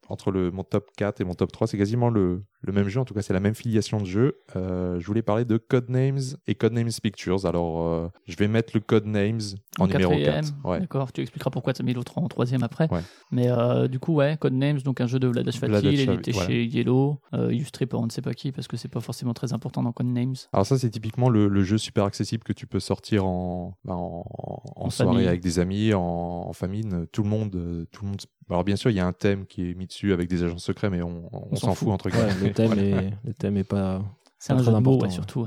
[0.08, 2.98] entre le, mon top 4 et mon top 3, c'est quasiment le, le, même jeu.
[2.98, 4.38] En tout cas, c'est la même filiation de jeu.
[4.54, 7.44] je voulais parler de Codenames et Codenames Pictures.
[7.44, 9.40] Alors, je vais mettre le Codenames
[9.78, 10.54] en, en numéro 4.
[10.64, 10.80] Ouais.
[10.80, 12.88] D'accord, tu expliqueras pourquoi tu as mis l'autre en troisième après.
[13.30, 13.48] Mais
[13.88, 17.84] du coup, ouais, Codenames, donc un jeu de Vladash Fati, il était chez Yellow, illustré
[17.84, 20.34] par on ne sait pas qui, parce que c'est pas forcément très important dans Codenames.
[20.54, 24.53] Alors, ça, c'est typiquement le, jeu super accessible que tu peux sortir en, bah, en
[24.76, 28.20] en, soirée avec des amis, en, famille, tout le monde, euh, tout le monde.
[28.48, 30.58] Alors bien sûr, il y a un thème qui est mis dessus avec des agents
[30.58, 31.88] secrets, mais on, s'en fout.
[31.88, 32.34] entre guillemets.
[32.42, 34.02] le thème est, le thème est pas.
[34.38, 35.46] C'est un jeu de mots, surtout.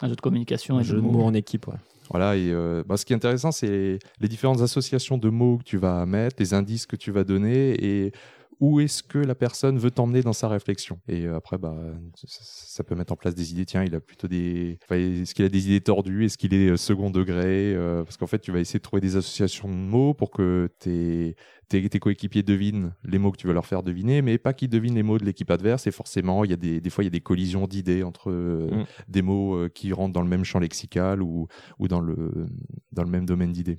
[0.00, 0.78] Un jeu de communication.
[0.78, 1.74] Un jeu de mots en équipe, ouais.
[2.10, 5.64] Voilà, et euh, bah, ce qui est intéressant, c'est les différentes associations de mots que
[5.64, 8.12] tu vas mettre, les indices que tu vas donner, et
[8.60, 10.98] où est-ce que la personne veut t'emmener dans sa réflexion.
[11.08, 11.76] Et après, bah,
[12.14, 13.66] ça, peut mettre en place des idées.
[13.66, 14.78] Tiens, il a plutôt des.
[14.90, 16.24] est-ce qu'il a des idées tordues?
[16.24, 17.76] Est-ce qu'il est second degré?
[18.04, 21.36] Parce qu'en fait, tu vas essayer de trouver des associations de mots pour que tes,
[21.68, 24.94] tes, coéquipiers devinent les mots que tu veux leur faire deviner, mais pas qu'ils devinent
[24.94, 25.86] les mots de l'équipe adverse.
[25.86, 28.32] Et forcément, il y a des, des fois, il y a des collisions d'idées entre
[28.32, 28.84] mm.
[29.08, 31.46] des mots qui rentrent dans le même champ lexical ou,
[31.78, 32.46] ou dans, le,
[32.92, 33.78] dans le même domaine d'idées.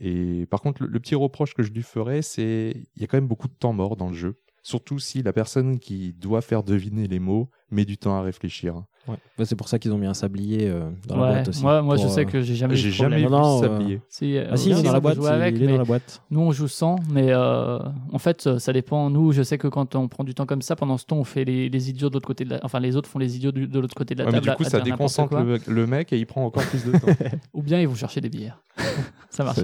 [0.00, 3.16] Et par contre, le, petit reproche que je lui ferais, c'est il y a quand
[3.16, 4.40] même beaucoup de temps mort dans le jeu.
[4.64, 8.76] Surtout si la personne qui doit faire deviner les mots met du temps à réfléchir.
[9.06, 9.16] Ouais.
[9.36, 11.60] Bah, c'est pour ça qu'ils ont mis un sablier euh, dans la boîte aussi.
[11.60, 14.00] Moi, moi je sais euh, que j'ai jamais, j'ai jamais vu non, ce sablier.
[14.22, 15.22] Euh, ah si, il est dans la boîte.
[15.22, 16.22] Avec, il est dans la boîte.
[16.30, 19.10] Nous, on joue sans, mais en fait, ça dépend.
[19.10, 21.24] Nous, je sais que quand on prend du temps comme ça, pendant ce temps, on
[21.24, 22.60] fait les, les idiots de l'autre côté de la...
[22.62, 24.46] Enfin, les autres font les idiots de l'autre côté de la ouais, table.
[24.46, 27.06] Mais du coup, ça déconcentre le, mec et il prend encore plus de temps.
[27.52, 28.62] Ou bien ils vont chercher des bières.
[29.28, 29.58] ça marche.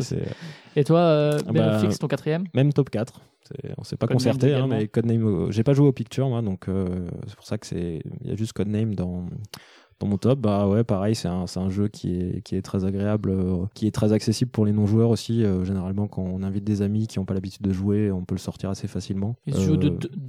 [0.76, 2.44] et toi, Ben bah, ton quatrième?
[2.52, 3.18] Même top 4.
[3.78, 6.66] On s'est pas concerté, hein, mais Codename, j'ai pas joué au Picture, moi, donc
[7.26, 8.02] c'est pour ça que c'est.
[8.22, 9.26] Il y a juste Codename dans,
[10.00, 12.86] dans mon top, bah ouais, pareil, c'est un, un, jeu qui est, qui est très
[12.86, 15.44] agréable, euh, qui est très accessible pour les non-joueurs aussi.
[15.44, 18.34] Euh, généralement, quand on invite des amis qui n'ont pas l'habitude de jouer, on peut
[18.34, 19.36] le sortir assez facilement.
[19.46, 19.88] Il se joue de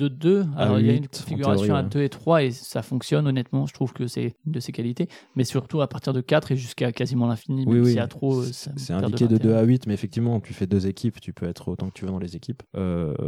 [0.10, 0.40] 2.
[0.40, 3.66] Euh, Alors, il y a une configuration à 2 et 3 et ça fonctionne, honnêtement.
[3.66, 5.08] Je trouve que c'est de ses qualités.
[5.38, 7.98] Mais surtout à partir de 4 et jusqu'a quasiment l'infini, oui, oui.
[8.10, 8.44] trop.
[8.44, 11.70] C'est indiqué de, 2 à 8, mais effectivement, tu fais deux équipes, tu peux être
[11.70, 12.62] autant que tu veux dans les équipes.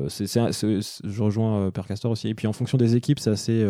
[0.09, 2.27] c'est je rejoins Père Castor aussi.
[2.27, 3.65] Et puis en fonction des équipes, c'est assez,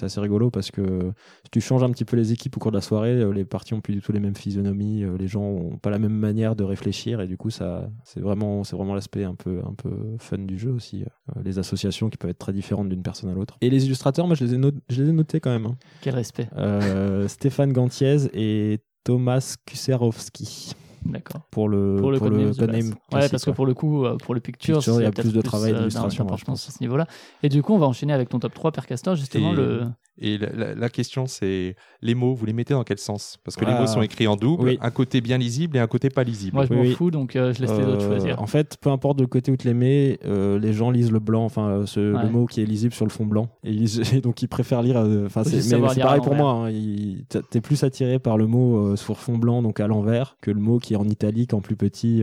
[0.00, 1.12] assez rigolo parce que
[1.50, 3.74] tu changes un petit peu les équipes au cours de la soirée, euh, les parties
[3.74, 6.56] ont plus du tout les mêmes physionomies, euh, les gens ont pas la même manière
[6.56, 9.90] de réfléchir et du coup ça c'est vraiment c'est vraiment l'aspect un peu un peu
[10.18, 11.02] fun du jeu aussi.
[11.02, 13.58] Euh, les associations qui peuvent être très différentes d'une personne à l'autre.
[13.60, 15.66] Et les illustrateurs, moi je les ai, je les ai notés quand même.
[15.66, 15.76] Hein.
[16.00, 16.48] Quel respect.
[17.28, 20.74] Stéphane Gantiez et Thomas Kuserowski.
[21.04, 21.42] D'accord.
[21.52, 24.80] Pour le, pour le, pour le Ouais, parce que pour le coup, pour le picture,
[24.84, 26.26] il y a plus de travail d'illustration.
[26.28, 27.06] à ce niveau-là.
[27.42, 29.52] Et du coup, on va enchaîner avec ton top 3, Père Castor, justement.
[29.52, 29.86] le
[30.18, 33.38] et la, question, c'est les mots, vous les mettez dans quel sens?
[33.44, 36.08] Parce que les mots sont écrits en double, un côté bien lisible et un côté
[36.08, 36.54] pas lisible.
[36.54, 38.40] Moi, je m'en fous, donc euh, je laisse les autres euh, choisir.
[38.40, 41.18] En fait, peu importe de côté où tu les mets, euh, les gens lisent le
[41.18, 43.48] blanc, enfin, le mot qui est lisible sur le fond blanc.
[43.62, 43.76] Et,
[44.22, 44.96] donc, ils préfèrent lire.
[45.26, 46.68] Enfin, c'est pareil pour moi.
[46.68, 46.72] Hein,
[47.50, 50.78] t'es plus attiré par le mot sur fond blanc, donc à l'envers, que le mot
[50.78, 52.22] qui est en italique, en plus petit,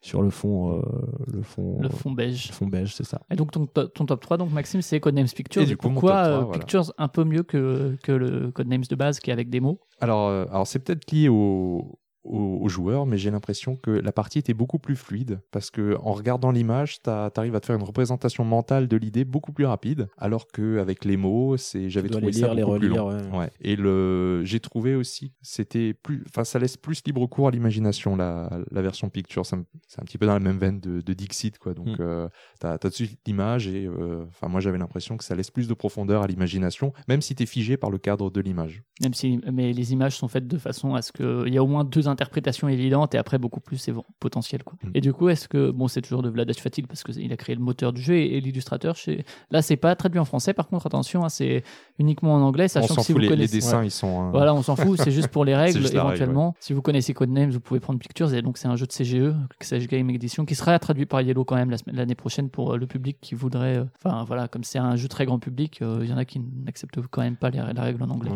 [0.00, 0.82] sur le fond,
[1.26, 1.78] le fond.
[1.80, 2.48] Le fond beige.
[2.48, 3.20] Le fond beige, c'est ça.
[3.30, 5.62] Et donc, ton, ton top 3, donc Maxime, c'est Codenames Pictures.
[5.62, 9.30] Et du coup, pourquoi Pictures un peu mieux que, que le Codenames de base qui
[9.30, 9.80] est avec des mots?
[10.00, 14.38] Alors, euh, alors c'est peut-être lié au, aux, joueurs, mais j'ai l'impression que la partie
[14.38, 17.82] était beaucoup plus fluide parce que en regardant l'image, tu arrives à te faire une
[17.82, 22.54] représentation mentale de l'idée beaucoup plus rapide, alors qu'avec les mots, c'est j'avais trouvé ça
[22.54, 23.38] beaucoup plus long.
[23.38, 23.50] Ouais.
[23.60, 28.16] Et le j'ai trouvé aussi c'était plus, enfin ça laisse plus libre cours à l'imagination
[28.16, 29.46] la, la version picture.
[29.46, 31.74] C'est un, petit peu dans la même veine de, de Dixit quoi.
[31.74, 31.96] Donc mm.
[32.00, 32.28] euh,
[32.60, 35.50] tu as, tout de suite l'image et euh, enfin moi j'avais l'impression que ça laisse
[35.50, 38.82] plus de profondeur à l'imagination, même si tu es figé par le cadre de l'image.
[39.00, 41.66] Même si mais les images sont faites de façon à ce qu'il y a au
[41.66, 44.74] moins deux interprétation évidente et après beaucoup plus c'est potentiel quoi.
[44.82, 44.90] Mm.
[44.94, 47.54] Et du coup, est-ce que bon, c'est toujours de Vladash Fatigue parce qu'il a créé
[47.54, 50.86] le moteur du jeu et, l'illustrateur chez là c'est pas traduit en français par contre
[50.86, 51.62] attention, hein, c'est
[51.98, 54.54] uniquement en anglais sachant que si vous les, connaissez les dessins ils sont euh, Voilà,
[54.54, 56.54] on s'en fout, c'est juste pour les règles éventuellement.
[56.60, 59.34] Si vous connaissez Codenames, vous pouvez prendre Pictures et donc c'est un jeu de CGE,
[59.60, 62.86] Sage Game Edition qui sera traduit par Yellow quand même l'année prochaine pour euh, le
[62.86, 66.12] public qui voudrait euh, enfin voilà, comme c'est un jeu très grand public, il y
[66.12, 68.30] en a qui n'acceptent quand même pas les, la règle en anglais.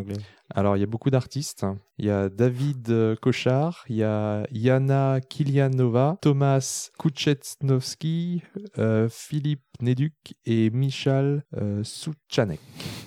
[0.55, 1.67] Alors, il y a beaucoup d'artistes.
[1.99, 8.43] Il y a David Cochard, il y a Yana Kilianova, Thomas Kuchetnowski,
[8.79, 10.13] euh, Philippe Neduk
[10.47, 12.61] et Michal euh, Souchanek.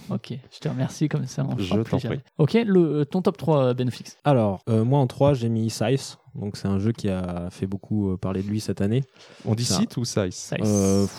[0.10, 1.46] Ok, je te remercie comme ça.
[1.58, 2.20] je t'en prie.
[2.38, 6.17] Ok, le, ton top 3, Benfix Alors, euh, moi en 3, j'ai mis Size.
[6.36, 9.04] Donc, c'est un jeu qui a fait beaucoup parler de lui cette année.
[9.46, 11.10] On dit Site ou Size, Size.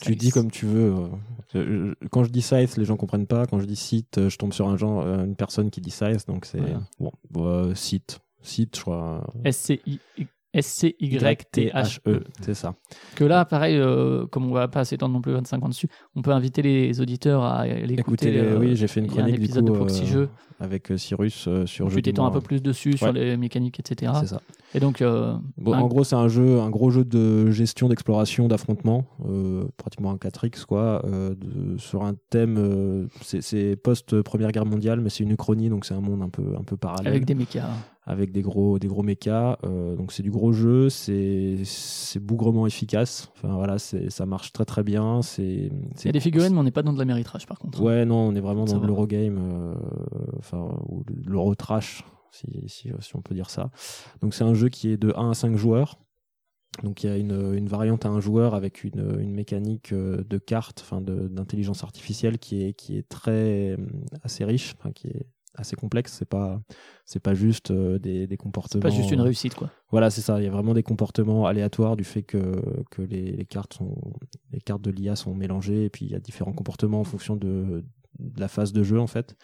[0.00, 0.94] Tu dis comme tu veux.
[1.54, 3.46] Euh, quand je dis size, les gens comprennent pas.
[3.46, 5.90] Quand je dis site, euh, je tombe sur un genre, euh, une personne qui dit
[5.90, 6.62] size, donc c'est
[6.98, 9.26] bon, bon, site, site, je crois.
[10.52, 12.24] S-C-Y-T-H-E.
[12.40, 12.74] C'est ça.
[13.14, 16.22] Que là, pareil, euh, comme on va pas s'étendre non plus 25 ans dessus, on
[16.22, 18.36] peut inviter les auditeurs à l'écouter.
[18.36, 20.22] Euh, oui, j'ai fait une chronique un épisode de Proxy Jeu.
[20.22, 20.26] Euh,
[20.62, 22.02] avec Cyrus sur jeu.
[22.02, 24.12] Tu un peu plus dessus sur les mécaniques, etc.
[24.20, 24.42] C'est ça.
[24.74, 25.02] Et donc,
[25.56, 29.06] bon, en gros, c'est un jeu, un gros jeu de gestion, d'exploration, d'affrontement,
[29.78, 33.08] pratiquement un 4x quoi, de, sur un thème.
[33.22, 36.54] c'est post Première Guerre mondiale, mais c'est une uchronie, donc c'est un monde un peu,
[36.58, 37.08] un peu parallèle.
[37.08, 37.70] Avec des mechas
[38.10, 39.56] avec des gros, des gros mechas.
[39.64, 41.56] Euh, donc c'est du gros jeu, c'est
[42.20, 43.30] bougrement efficace.
[43.36, 45.20] Enfin voilà, ça marche très très bien.
[45.38, 45.70] Il
[46.04, 47.80] y a des figurines, mais on n'est pas dans de la méritrage par contre.
[47.80, 49.74] Ouais, non, on est vraiment dans l'Eurogame, euh,
[50.38, 53.70] enfin, ou l'Eurotrash, si, si, si on peut dire ça.
[54.22, 55.98] Donc c'est un jeu qui est de 1 à 5 joueurs.
[56.82, 60.38] Donc il y a une, une, variante à un joueur avec une, une mécanique de
[60.38, 63.76] carte, enfin d'intelligence artificielle qui est, qui est très
[64.22, 65.26] assez riche, qui est
[65.60, 66.14] assez complexe.
[66.18, 66.60] C'est pas
[67.04, 68.82] c'est pas juste des, des, comportements.
[68.82, 69.70] pas juste une réussite quoi.
[69.90, 70.40] Voilà, c'est ça.
[70.40, 73.96] Il y a vraiment des comportements aléatoires du fait que, que les, les cartes sont
[74.52, 77.36] les cartes de l'IA sont mélangées et puis il y a différents comportements en fonction
[77.36, 77.84] de,
[78.18, 79.36] de la phase de jeu en fait.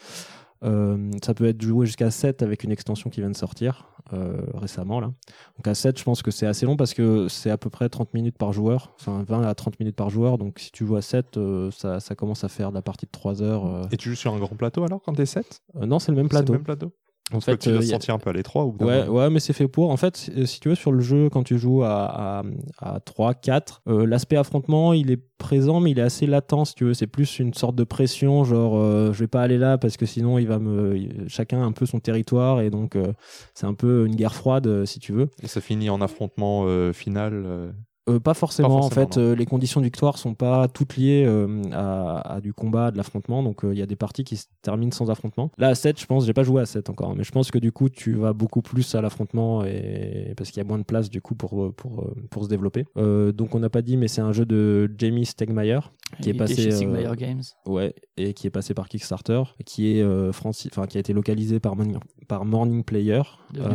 [0.65, 4.37] Euh, ça peut être joué jusqu'à 7 avec une extension qui vient de sortir euh,
[4.55, 5.01] récemment.
[5.01, 5.13] Là.
[5.57, 7.89] Donc à 7, je pense que c'est assez long parce que c'est à peu près
[7.89, 10.39] 30 minutes par joueur, enfin 20 à 30 minutes par joueur.
[10.39, 13.07] Donc si tu joues à 7, euh, ça, ça, commence à faire de la partie
[13.07, 13.89] de 3 heures.
[13.93, 16.29] Et tu joues sur un grand plateau alors quand t'es 7 Non, c'est le même
[16.29, 16.53] plateau.
[16.53, 16.93] Le même plateau
[17.33, 19.53] en fait, tu vas se sentir un peu à l'étroit ou ouais, ouais, mais c'est
[19.53, 19.91] fait pour.
[19.91, 22.43] En fait, si tu veux, sur le jeu, quand tu joues à, à,
[22.79, 26.75] à 3, 4, euh, l'aspect affrontement, il est présent, mais il est assez latent, si
[26.75, 26.95] tu veux.
[26.95, 30.07] C'est plus une sorte de pression, genre, euh, je vais pas aller là parce que
[30.07, 31.27] sinon, il va me.
[31.27, 33.13] Chacun a un peu son territoire, et donc, euh,
[33.55, 35.29] c'est un peu une guerre froide, si tu veux.
[35.43, 37.73] Et ça finit en affrontement final
[38.09, 41.63] euh, pas, forcément, en fait, euh, les conditions de victoire sont pas toutes liées euh,
[41.73, 45.11] à, du combat, de l'affrontement, donc il y a des parties qui se terminent sans
[45.11, 45.51] affrontement.
[45.59, 47.59] Là à 7, je pense, j'ai pas joué à 7 encore, mais je pense que
[47.59, 50.85] du coup tu vas beaucoup plus à l'affrontement et parce qu'il y a moins de
[50.85, 52.87] place du coup pour pour, pour se développer.
[52.97, 55.81] donc on n'a pas dit, mais c'est un jeu de Jamie Stegmaier
[56.21, 57.43] qui est passé chez Games.
[57.67, 60.51] Ouais, et qui est passé par Kickstarter, qui est enfin
[60.87, 63.23] qui a été localisé par Morning, par Morning Player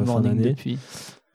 [0.05, 0.51] fin d'année.
[0.51, 0.77] Depuis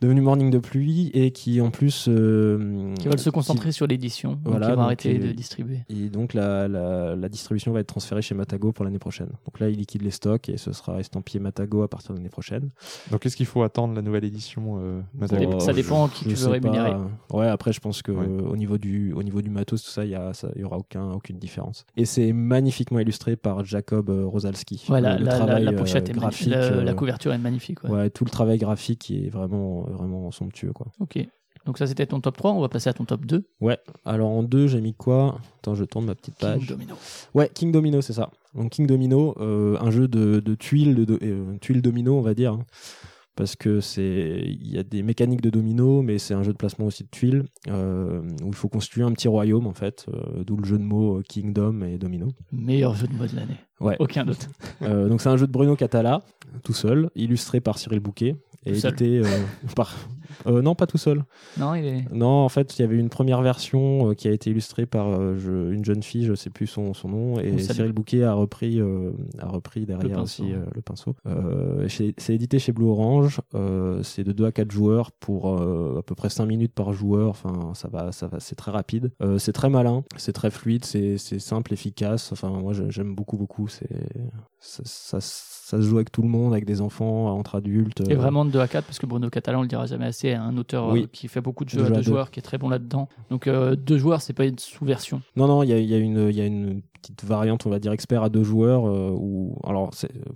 [0.00, 4.38] devenu Morning de pluie et qui en plus euh, qui veulent se concentrer sur l'édition
[4.44, 5.80] voilà, qui vont arrêter de distribuer.
[5.88, 9.30] et donc la, la, la, distribution va être transférée chez Matago pour l'année prochaine.
[9.46, 12.28] Donc là il liquide les stocks et ce sera estampillé Matago à partir de l'année
[12.28, 12.70] prochaine.
[13.10, 16.48] Donc est-ce qu'il faut attendre la nouvelle édition euh, Matago ça dépend qui tu veux
[16.48, 16.92] rémunérer.
[17.32, 20.10] ouais après je pense que au niveau du au niveau du matos tout ça il
[20.10, 21.86] y, a, y aura aucun aucune différence.
[21.96, 24.84] Et c'est magnifiquement illustré par Jacob euh, Rosalski.
[24.88, 28.10] Voilà le, travail la, pochette graphique la, couverture est magnifique ouais.
[28.10, 30.72] tout le travail graphique est vraiment vraiment somptueux.
[30.72, 30.86] Quoi.
[31.00, 31.18] Ok.
[31.66, 33.44] Donc ça c'était ton top 3, on va passer à ton top 2.
[33.60, 35.40] Ouais, alors en 2 j'ai mis quoi?
[35.58, 36.60] Attends, je tourne ma petite page.
[36.60, 36.94] King Domino.
[37.34, 38.30] Ouais, King Domino, c'est ça.
[38.54, 42.52] Donc King Domino, euh, un jeu de, tuiles, de, euh, tuiles domino on va dire.
[42.52, 42.64] Hein.
[43.34, 46.56] parce que c'est il y a des mécaniques de domino, mais c'est un jeu de
[46.56, 50.06] placement aussi de tuiles euh, où il faut construire un petit royaume en fait,
[50.46, 52.28] d'où le jeu de mots Kingdom et domino.
[52.52, 53.58] Meilleur jeu de mots de l'année.
[53.80, 53.96] Ouais.
[53.98, 54.48] Aucun doute.
[54.80, 56.22] donc c'est un jeu de Bruno Catala,
[56.62, 58.36] tout seul, illustré par Cyril Bouquet
[58.66, 59.24] et édité euh,
[59.76, 59.94] par.
[60.46, 61.24] Euh, non, pas tout seul.
[61.56, 62.12] Non, il est.
[62.12, 65.06] Non, en fait, il y avait une première version euh, qui a été illustrée par
[65.08, 68.80] une jeune fille, je sais plus son, son nom, et Cyril Bouquet a repris,
[69.38, 71.14] a repris derrière aussi le pinceau.
[71.88, 73.40] c'est édité chez Blue Orange.
[74.02, 77.30] c'est de 2 à 4 joueurs pour à peu près 5 minutes par joueur.
[77.30, 79.10] Enfin, ça va, ça va, c'est très rapide.
[79.38, 82.32] c'est très malin, c'est très fluide, c'est simple, efficace.
[82.32, 83.65] Enfin, moi, j'aime beaucoup, beaucoup.
[83.68, 83.88] C'est
[84.58, 88.02] ça, ça, se joue avec tout le monde, avec des enfants, entre adultes.
[88.08, 90.32] Et vraiment de 2 à 4, parce que Bruno Catalan, on le dira jamais assez,
[90.32, 92.68] un auteur euh, qui fait beaucoup de jeux à deux joueurs, qui est très bon
[92.68, 93.08] là-dedans.
[93.30, 95.22] Donc euh, deux joueurs, c'est pas une sous-version.
[95.36, 97.92] Non, non, il y a, y, a y a, une petite variante, on va dire
[97.92, 99.90] expert à deux joueurs, euh, où, alors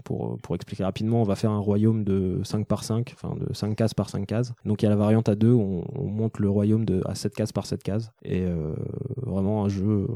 [0.04, 3.52] pour, pour expliquer rapidement, on va faire un royaume de 5 par 5, enfin de
[3.52, 4.52] 5 cases par 5 cases.
[4.64, 7.14] Donc il y a la variante à deux, on, on monte le royaume de, à
[7.14, 8.10] 7 cases par 7 cases.
[8.24, 8.44] Et
[9.22, 10.06] vraiment un jeu,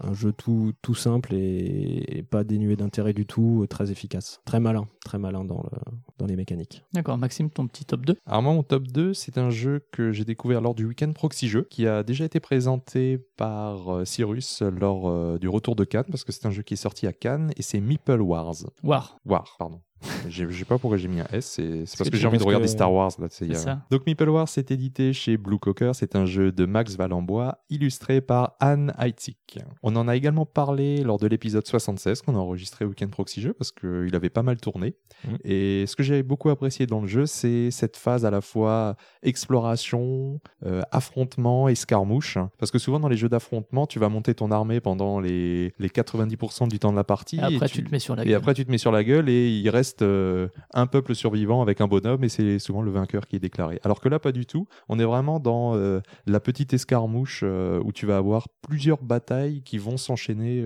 [0.00, 4.40] un jeu tout, tout simple et, et pas dénué d'intérêt du tout, très efficace.
[4.44, 5.78] Très malin, très malin dans, le,
[6.18, 6.84] dans les mécaniques.
[6.92, 10.12] D'accord, Maxime, ton petit top 2 Alors moi, mon top 2, c'est un jeu que
[10.12, 14.62] j'ai découvert lors du week-end Proxy Jeux, qui a déjà été présenté par euh, Cyrus
[14.62, 17.12] lors euh, du retour de Cannes, parce que c'est un jeu qui est sorti à
[17.12, 18.54] Cannes, et c'est Meeple Wars.
[18.82, 19.18] War.
[19.24, 19.80] War, pardon.
[20.28, 22.68] Je sais pas pourquoi j'ai mis un S, c'est parce que, j'ai envie de regarder
[22.68, 23.12] Star Wars.
[23.18, 23.82] Là, ça.
[23.90, 28.20] Donc Meeple Wars, c'est édité chez Blue Cocker, c'est un jeu de Max Valenbois, illustré
[28.20, 29.36] par Anne Heitzig.
[29.82, 33.52] On en a également parlé lors de l'épisode 76 qu'on a enregistré Weekend Proxy Jeu,
[33.52, 34.94] parce qu'il avait pas mal tourné.
[35.24, 35.34] Mmh.
[35.44, 38.96] Et ce que j'ai beaucoup apprécié dans le jeu, c'est cette phase à la fois
[39.22, 42.38] exploration, euh, affrontement, escarmouche.
[42.58, 45.88] Parce que souvent dans les jeux d'affrontement, tu vas monter ton armée pendant les, les
[45.88, 47.36] 90% du temps de la partie.
[47.36, 47.84] Et après, tu...
[47.84, 48.32] te mets sur la gueule.
[48.32, 51.60] Et après, tu te mets sur la gueule et il reste euh, un peuple survivant
[51.60, 53.78] avec un bonhomme et c'est souvent le vainqueur qui est déclaré.
[53.84, 54.66] Alors que là, pas du tout.
[54.88, 59.62] On est vraiment dans euh, la petite escarmouche euh, où tu vas avoir plusieurs batailles
[59.62, 60.64] qui vont s'enchaîner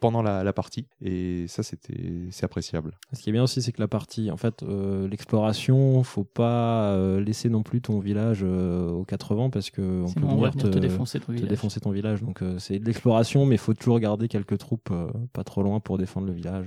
[0.00, 0.86] pendant la, partie.
[1.00, 2.92] Et ça, c'était c'est appréciable.
[3.12, 4.62] Ce qui est bien aussi, c'est que la partie, en fait,
[5.10, 10.54] l'exploration, faut pas laisser non plus ton village aux 80 parce que on peut venir
[10.54, 11.48] te, défoncer ton village.
[11.48, 12.22] défoncer ton village.
[12.22, 14.92] Donc c'est de l'exploration, mais il faut toujours garder quelques troupes
[15.32, 16.66] pas trop loin pour défendre le village.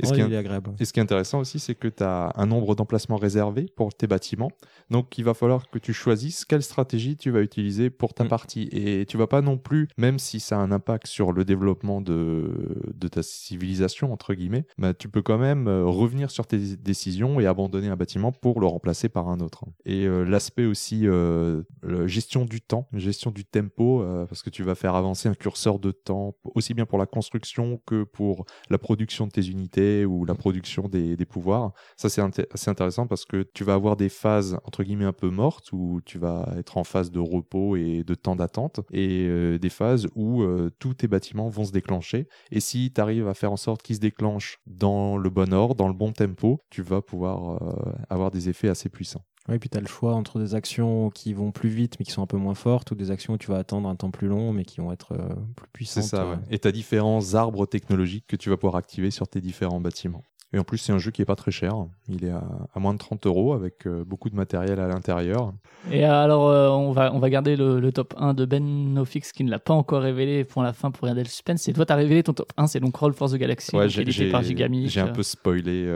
[0.00, 0.72] Et, ce, qui est, agréable.
[0.78, 3.66] et ce qui est intéressant intéressant aussi, c'est que tu as un nombre d'emplacements réservés
[3.76, 4.50] pour tes bâtiments.
[4.90, 8.28] Donc, il va falloir que tu choisisses quelle stratégie tu vas utiliser pour ta mm.
[8.28, 8.68] partie.
[8.72, 12.00] Et tu vas pas non plus, même si ça a un impact sur le développement
[12.00, 16.58] de, de ta civilisation, entre guillemets, bah, tu peux quand même euh, revenir sur tes
[16.76, 19.64] décisions et abandonner un bâtiment pour le remplacer par un autre.
[19.84, 21.62] Et euh, l'aspect aussi euh,
[22.06, 25.90] gestion du temps, gestion du tempo, parce que tu vas faire avancer un curseur de
[25.90, 30.34] temps, aussi bien pour la construction que pour la production de tes unités ou la
[30.34, 31.72] production des, des pouvoirs.
[31.96, 32.20] Ça, c'est
[32.52, 36.00] assez intéressant parce que tu vas avoir des phases, entre guillemets, un peu mortes, où
[36.04, 40.44] tu vas être en phase de repos et de temps d'attente, et des phases où
[40.78, 42.26] tous tes bâtiments vont se déclencher.
[42.50, 45.74] Et si tu arrives à faire en sorte qu'ils se déclenchent dans le bon ordre,
[45.74, 47.60] dans le bon tempo, tu vas pouvoir
[48.08, 49.24] avoir des effets assez puissants.
[49.50, 52.12] Oui, puis tu as le choix entre des actions qui vont plus vite mais qui
[52.12, 54.28] sont un peu moins fortes ou des actions où tu vas attendre un temps plus
[54.28, 56.04] long mais qui vont être euh, plus puissantes.
[56.04, 56.36] C'est ça, ouais.
[56.50, 60.22] Et tu as différents arbres technologiques que tu vas pouvoir activer sur tes différents bâtiments.
[60.52, 61.74] Et en plus, c'est un jeu qui est pas très cher.
[62.08, 62.42] Il est à,
[62.76, 65.52] moins de 30 euros avec euh, beaucoup de matériel à l'intérieur.
[65.92, 69.44] Et alors, euh, on, va, on va garder le, top 1 de Ben Nofix qui
[69.44, 71.68] ne l'a pas encore révélé pour la fin pour regarder le suspense.
[71.68, 73.88] Et toi, tu as révélé ton top 1, c'est donc Roll for the Galaxy, ouais,
[73.88, 75.88] j'ai, par J'ai un peu spoilé.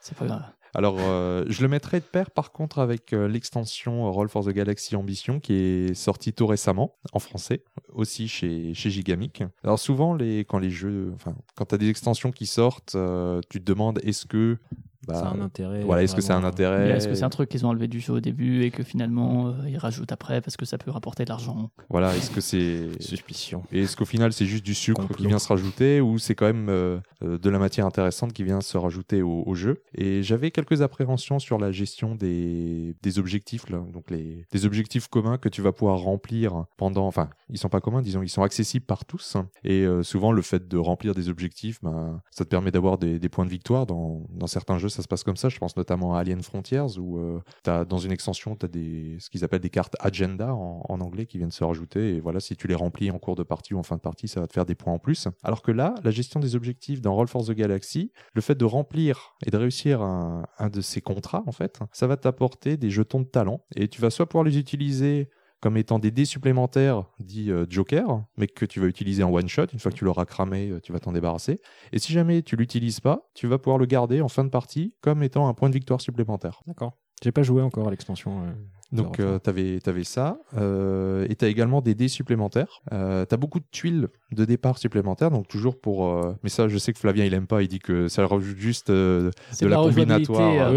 [0.00, 0.42] C'est pas grave.
[0.76, 4.50] Alors, euh, je le mettrai de pair par contre avec euh, l'extension Roll for the
[4.50, 9.42] Galaxy Ambition qui est sortie tout récemment en français, aussi chez, chez Gigamic.
[9.64, 13.40] Alors, souvent, les, quand les jeux, enfin, quand tu as des extensions qui sortent, euh,
[13.48, 14.58] tu te demandes est-ce que
[15.06, 15.82] bah, un intérêt.
[15.84, 18.00] Voilà, est-ce que c'est un intérêt Est-ce que c'est un truc qu'ils ont enlevé du
[18.00, 21.24] jeu au début et que finalement euh, ils rajoutent après parce que ça peut rapporter
[21.24, 22.88] de l'argent Voilà, est-ce que c'est.
[23.00, 23.62] Suspicion.
[23.72, 26.46] Et est-ce qu'au final c'est juste du sucre qui vient se rajouter ou c'est quand
[26.46, 29.82] même euh, euh, de la matière intéressante qui vient se rajouter au, jeu?
[29.94, 35.08] Et j'avais quelques appréhensions sur la gestion des, des objectifs, là, donc les, des objectifs
[35.08, 37.06] communs que tu vas pouvoir remplir pendant.
[37.06, 39.36] Enfin, ils sont pas communs, disons, ils sont accessibles par tous.
[39.64, 43.28] Et souvent, le fait de remplir des objectifs, ben, ça te permet d'avoir des, des
[43.28, 43.86] points de victoire.
[43.86, 45.48] Dans, dans certains jeux, ça se passe comme ça.
[45.48, 49.30] Je pense notamment à Alien Frontiers où euh, dans une extension, tu as des, ce
[49.30, 52.16] qu'ils appellent des cartes agenda en, anglais qui viennent se rajouter.
[52.16, 54.28] Et voilà, si tu les remplis en cours de partie ou en fin de partie,
[54.28, 55.28] ça va te faire des points en plus.
[55.42, 58.64] Alors que là, la gestion des objectifs dans Roll for the Galaxy, le fait de
[58.64, 62.90] remplir et de réussir un, un de ces contrats, en fait, ça va t'apporter des
[62.90, 63.60] jetons de talent.
[63.76, 65.28] Et tu vas soit pouvoir les utiliser
[65.66, 69.48] comme étant des dés supplémentaires dits euh, Joker, mais que tu vas utiliser en one
[69.48, 69.64] shot.
[69.72, 71.58] Une fois que tu l'auras cramé, euh, tu vas t'en débarrasser.
[71.92, 74.94] Et si jamais tu l'utilises pas, tu vas pouvoir le garder en fin de partie
[75.00, 76.60] comme étant un point de victoire supplémentaire.
[76.68, 76.92] D'accord.
[77.20, 78.44] J'ai pas joué encore à l'extension.
[78.44, 78.52] Euh,
[78.92, 80.38] Donc, tu avais, avais, ça.
[80.54, 82.82] et tu as également des dés supplémentaires.
[82.88, 85.32] tu as beaucoup de tuiles de départ supplémentaires.
[85.32, 86.24] Donc, toujours pour.
[86.44, 87.62] mais ça, je sais que Flavien, il aime pas.
[87.62, 90.72] Il dit que ça rajoute juste de la, combinatoire.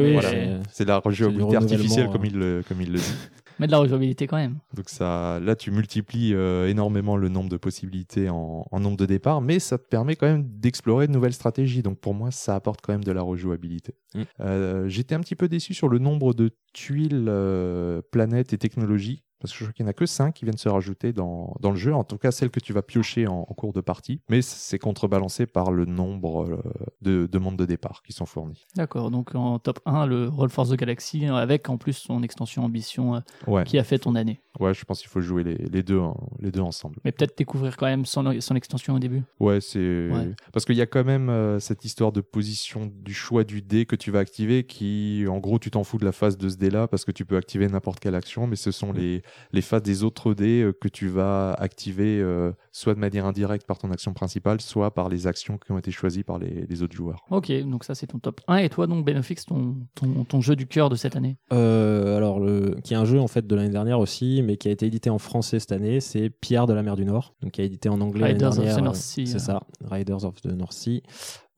[0.71, 3.13] C'est la rejouabilité artificielle, comme il, comme il le dit.
[3.59, 4.59] Mais de la rejouabilité quand même.
[4.73, 9.41] Donc ça, là, tu multiplies euh, énormément le nombre de possibilités en, nombre de départs,
[9.41, 11.83] mais ça te permet quand même d'explorer de nouvelles stratégies.
[11.83, 13.93] Donc pour moi, ça apporte quand même de la rejouabilité.
[14.15, 14.21] Mm.
[14.39, 19.23] Euh, j'étais un petit peu déçu sur le nombre de tuiles, euh, planètes et technologies
[19.39, 21.55] parce que je crois qu'il n'y en a que 5 qui viennent se rajouter dans,
[21.59, 24.21] dans, le jeu, en tout cas celles que tu vas piocher en, cours de partie,
[24.29, 26.61] mais c'est contrebalancé par le nombre euh,
[27.01, 28.65] de demandes de départ qui sont fournies.
[28.75, 32.63] D'accord, donc en top 1, le Roll Force the Galaxy, avec en plus son extension
[32.63, 33.15] Ambition
[33.47, 34.41] euh, qui a fait ton année.
[34.59, 36.01] Ouais, je pense qu'il faut jouer les, les, deux,
[36.39, 36.97] les deux ensemble.
[37.05, 39.23] Mais peut-être découvrir quand même son, son extension au début.
[39.39, 40.09] Ouais, c'est.
[40.51, 43.85] Parce qu'il y a quand même euh, cette histoire de position du choix du dé
[43.85, 46.57] que tu vas activer qui, en gros, tu t'en fous de la phase de ce
[46.57, 49.21] dé là parce que tu peux activer n'importe quelle action, mais ce sont les,
[49.51, 53.67] les phases des autres dés euh, que tu vas activer euh, soit de manière indirecte
[53.67, 56.81] par ton action principale, soit par les actions qui ont été choisies par les, les
[56.81, 57.25] autres joueurs.
[57.29, 58.57] Ok, donc ça c'est ton top 1.
[58.57, 61.37] Et toi, donc, Benefix, ton, ton, ton jeu du cœur de cette année?
[61.51, 62.77] Alors, le...
[62.83, 65.09] qui est un jeu en fait de l'année dernière aussi, mais qui a été édité
[65.09, 67.89] en français cette année, c'est Pierre de la mer du Nord, donc qui a édité
[67.89, 69.27] en anglais Riders of the North Sea.
[69.27, 71.03] C'est ça, Riders of the North Sea.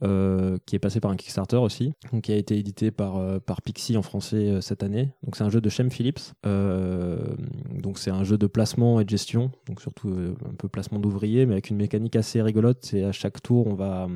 [0.03, 3.37] Euh, qui est passé par un Kickstarter aussi, donc qui a été édité par, euh,
[3.37, 5.13] par Pixie en français euh, cette année.
[5.21, 6.33] Donc c'est un jeu de Shem Phillips.
[6.43, 10.97] donc c'est un jeu de placement et de gestion, donc surtout un peu placement
[11.45, 12.79] mais avec une mécanique assez rigolote.
[12.81, 14.07] C'est à chaque tour on va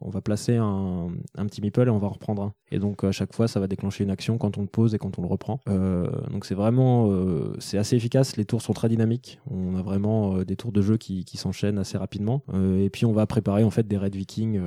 [0.00, 2.52] on va placer un, un, petit meeple et on va en reprendre un.
[2.70, 4.98] Et donc à chaque fois ça va déclencher une action quand on le pose et
[4.98, 5.60] quand on le reprend.
[6.30, 7.10] donc c'est vraiment
[7.58, 8.36] c'est assez efficace.
[8.36, 9.40] Les tours sont très dynamiques.
[9.50, 12.42] On a vraiment des tours de jeu qui, s'enchaînent assez rapidement.
[12.78, 14.60] et puis on va préparer en fait des raids vikings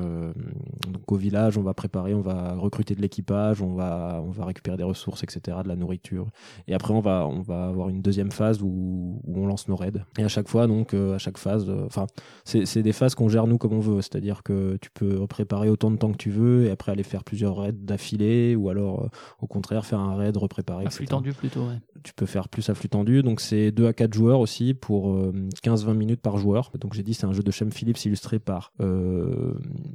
[0.88, 4.46] donc au village, on va préparer, on va recruter de l'équipage, on va, on va
[4.46, 6.28] récupérer des ressources, etc., de la nourriture.
[6.68, 9.76] Et après, on va, on va avoir une deuxième phase où, où on lance nos
[9.76, 10.04] raids.
[10.18, 12.06] Et à chaque fois, donc, euh, à chaque phase, euh, enfin,
[12.44, 14.02] c'est des phases qu'on gère nous comme on veut.
[14.02, 17.24] C'est-à-dire que tu peux préparer autant de temps que tu veux et après aller faire
[17.24, 19.10] plusieurs raids d'affilée ou alors, euh,
[19.42, 20.86] au contraire, faire un raid, repréparer.
[20.86, 21.80] À flux tendu plutôt, ouais.
[22.04, 23.24] Tu peux faire plus à flux tendu.
[23.24, 25.18] Donc, c'est 2 à 4 joueurs aussi pour
[25.64, 26.72] 15-20 minutes par joueur.
[26.80, 28.72] Donc, j'ai dit, c'est un jeu de Shem Phillips illustré par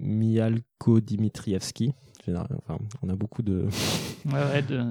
[0.00, 1.94] Mialko Dimitrievski
[2.32, 3.66] Enfin, on a beaucoup de.
[4.26, 4.82] ouais, ouais, de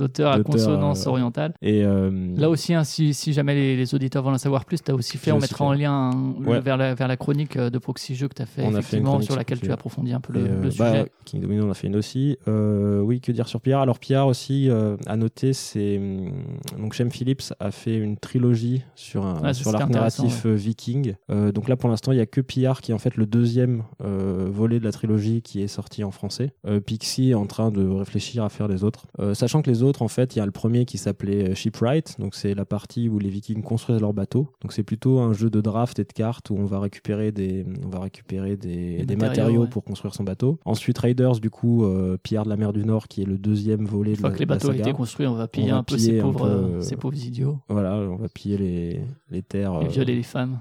[0.00, 1.54] d'auteur à consonance euh, orientale.
[1.62, 4.90] Et euh, là aussi, hein, si, si, jamais les, auditeurs veulent en savoir plus, tu
[4.90, 6.10] as aussi fait, on mettra en lien
[6.40, 9.36] vers, la, vers la chronique euh, de Proxy Jeux que tu as fait, effectivement, sur
[9.36, 11.12] laquelle tu as approfondi un peu le, bah, sujet.
[11.24, 12.36] King Domino, on a fait une aussi.
[12.46, 13.80] oui, que dire sur Pierre?
[13.80, 14.68] Alors, Pierre aussi,
[15.06, 15.98] à noter, c'est.
[15.98, 16.32] Hum,
[16.78, 21.14] donc, Shem Phillips a fait une trilogie sur, un, sur l'arc narratif viking.
[21.28, 23.82] donc, là, pour l'instant, il n'y a que Pierre qui est en fait le deuxième
[24.00, 26.52] volet de la trilogie qui est sorti en français.
[26.86, 29.06] Pixie est en train de réfléchir à faire les autres.
[29.34, 32.16] sachant que les autres, en fait, il y a le premier qui s'appelait euh, Shipwright,
[32.18, 34.48] donc c'est la partie où les Vikings construisent leur bateau.
[34.62, 37.64] Donc c'est plutôt un jeu de draft et de cartes où on va récupérer des,
[37.84, 40.58] on va récupérer des, matériaux, pour construire son bateau.
[40.64, 43.84] Ensuite Raiders, du coup, euh, Pierre de la mer du Nord, qui est le deuxième
[43.84, 46.20] volet de la, que les bateaux ont été construits, on va piller un, peu, ces
[46.20, 47.58] pauvres, euh, ces pauvres idiots.
[47.68, 49.80] Voilà, on va piller les, les terres.
[49.82, 50.58] Et violer les femmes.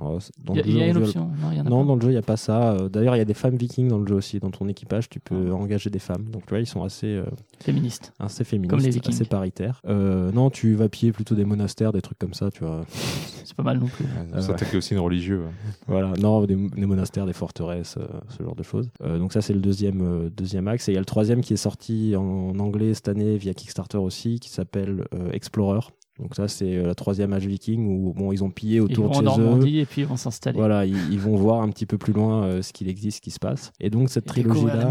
[0.00, 0.18] Oh,
[0.54, 1.30] il y a, une option
[1.64, 2.72] Non, dans le jeu, il n'y a pas ça.
[2.72, 4.38] Euh, d'ailleurs, il y a des femmes vikings dans le jeu aussi.
[4.38, 5.54] Dans ton équipage, tu peux ah.
[5.54, 6.24] engager des femmes.
[6.30, 7.06] Donc, tu vois, ils sont assez.
[7.06, 7.24] Euh,
[7.60, 8.12] féministes.
[8.18, 8.70] Assez féministes.
[8.70, 9.14] Comme les vikings.
[9.14, 9.80] Assez paritaires.
[9.86, 12.82] Euh, non, tu vas piller plutôt des monastères, des trucs comme ça, tu vois.
[13.44, 14.04] C'est pas mal non plus.
[14.40, 15.44] ça t'attaque aussi une religieux.
[15.86, 17.96] Voilà, non, des, monastères, des forteresses,
[18.28, 18.90] ce genre de choses.
[19.00, 20.88] donc, ça, c'est le deuxième, deuxième axe.
[20.88, 23.98] Et il y a le troisième qui est sorti en, anglais cette année via Kickstarter
[23.98, 25.78] aussi, qui s'appelle Explorer.
[26.18, 29.14] Donc ça, c'est euh, la troisième âge viking où bon, ils ont pillé autour de
[29.14, 30.56] chez Normandie et puis ils vont s'installer.
[30.56, 33.30] Voilà, ils, vont voir un petit peu plus loin euh, ce qu'il existe, ce qui
[33.30, 33.72] se passe.
[33.80, 34.88] Et donc cette trilogie-là,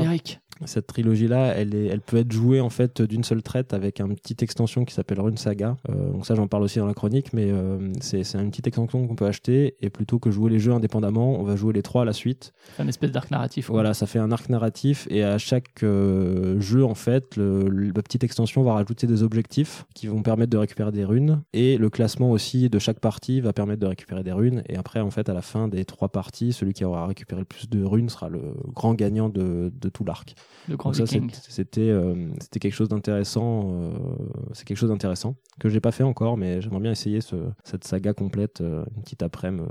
[0.66, 4.16] cette trilogie-là, elle, est, elle peut être jouée en fait d'une seule traite avec une
[4.16, 5.78] petite extension qui s'appelle Rune Saga.
[5.90, 7.52] Euh, donc ça, j'en parle aussi dans la chronique, mais
[8.02, 11.44] c'est une petite extension qu'on peut acheter et plutôt que jouer les jeux indépendamment, on
[11.44, 12.54] va jouer les trois à la suite.
[12.80, 13.70] Un espèce d'arc narratif.
[13.70, 18.24] Voilà, ça fait un arc narratif et à chaque jeu en fait, le, la petite
[18.24, 22.32] extension va rajouter des objectifs qui vont permettre de récupérer des runes et le classement
[22.32, 24.64] aussi de chaque partie va permettre de récupérer des runes.
[24.70, 27.46] Et après, en fait, à la fin des trois parties, celui qui aura récupéré le
[27.46, 28.42] plus de runes sera le
[28.74, 30.36] grand gagnant de, tout l'arc.
[30.68, 33.72] Le grand C'était euh, c'était quelque chose d'intéressant.
[33.72, 33.92] Euh,
[34.54, 37.84] c'est quelque chose d'intéressant que j'ai pas fait encore, mais j'aimerais bien essayer ce, cette
[37.84, 39.64] saga complète euh, une petite après-midi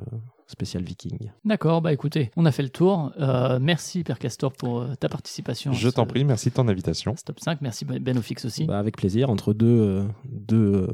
[0.46, 1.30] spécial viking.
[1.44, 3.12] D'accord, bah écoutez, on a fait le tour.
[3.18, 5.72] Euh, merci Père Castor pour euh, ta participation.
[5.72, 7.16] Je t'en prie, merci de ton invitation.
[7.16, 8.64] Stop 5, merci Benofix aussi.
[8.64, 10.88] Bah, avec plaisir, entre deux, euh, deux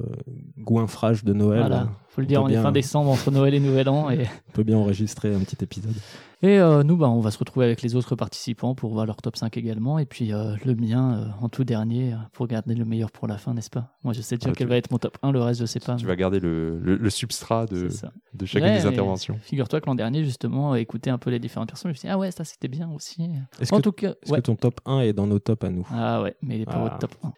[0.58, 1.60] goinfrages de Noël.
[1.60, 4.10] Voilà, faut le dire, on, est fin décembre entre Noël et Nouvel An.
[4.10, 4.24] Et...
[4.48, 5.94] on peut bien enregistrer un petit épisode.
[6.42, 9.16] Et euh, nous, bah, on va se retrouver avec les autres participants pour voir leur
[9.16, 9.98] top 5 également.
[9.98, 13.36] Et puis euh, le mien euh, en tout dernier pour garder le meilleur pour la
[13.36, 13.98] fin, n'est-ce pas?
[14.04, 15.80] Moi, je sais déjà ah, quel va être mon top 1, le reste, je sais
[15.80, 15.96] pas.
[15.96, 17.88] Tu vas garder le, le, substrat de,
[18.32, 19.36] de chacune des interventions.
[19.42, 22.12] Figure-toi que l'an dernier, justement, écouter un peu les différentes personnes, je me suis dit,
[22.12, 23.22] ah ouais, ça c'était bien aussi.
[23.60, 25.86] Est-ce que, tout cas, est que ton top 1 est dans nos tops à nous?
[25.92, 26.98] Ah ouais, mais il n'est pas votre ah.
[26.98, 27.32] top 1.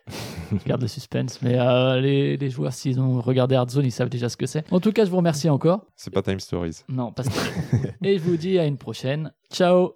[0.63, 1.41] je garde le suspense.
[1.43, 1.59] Mais
[2.01, 4.71] les, les, joueurs, s'ils ont regardé Zone, ils savent déjà ce que c'est.
[4.73, 5.87] En tout cas, je vous remercie encore.
[5.97, 6.83] C'est pas Time Stories.
[6.89, 7.25] Non, pas
[8.03, 9.32] Et je vous dis à une prochaine prochaine.
[9.51, 9.95] Ciao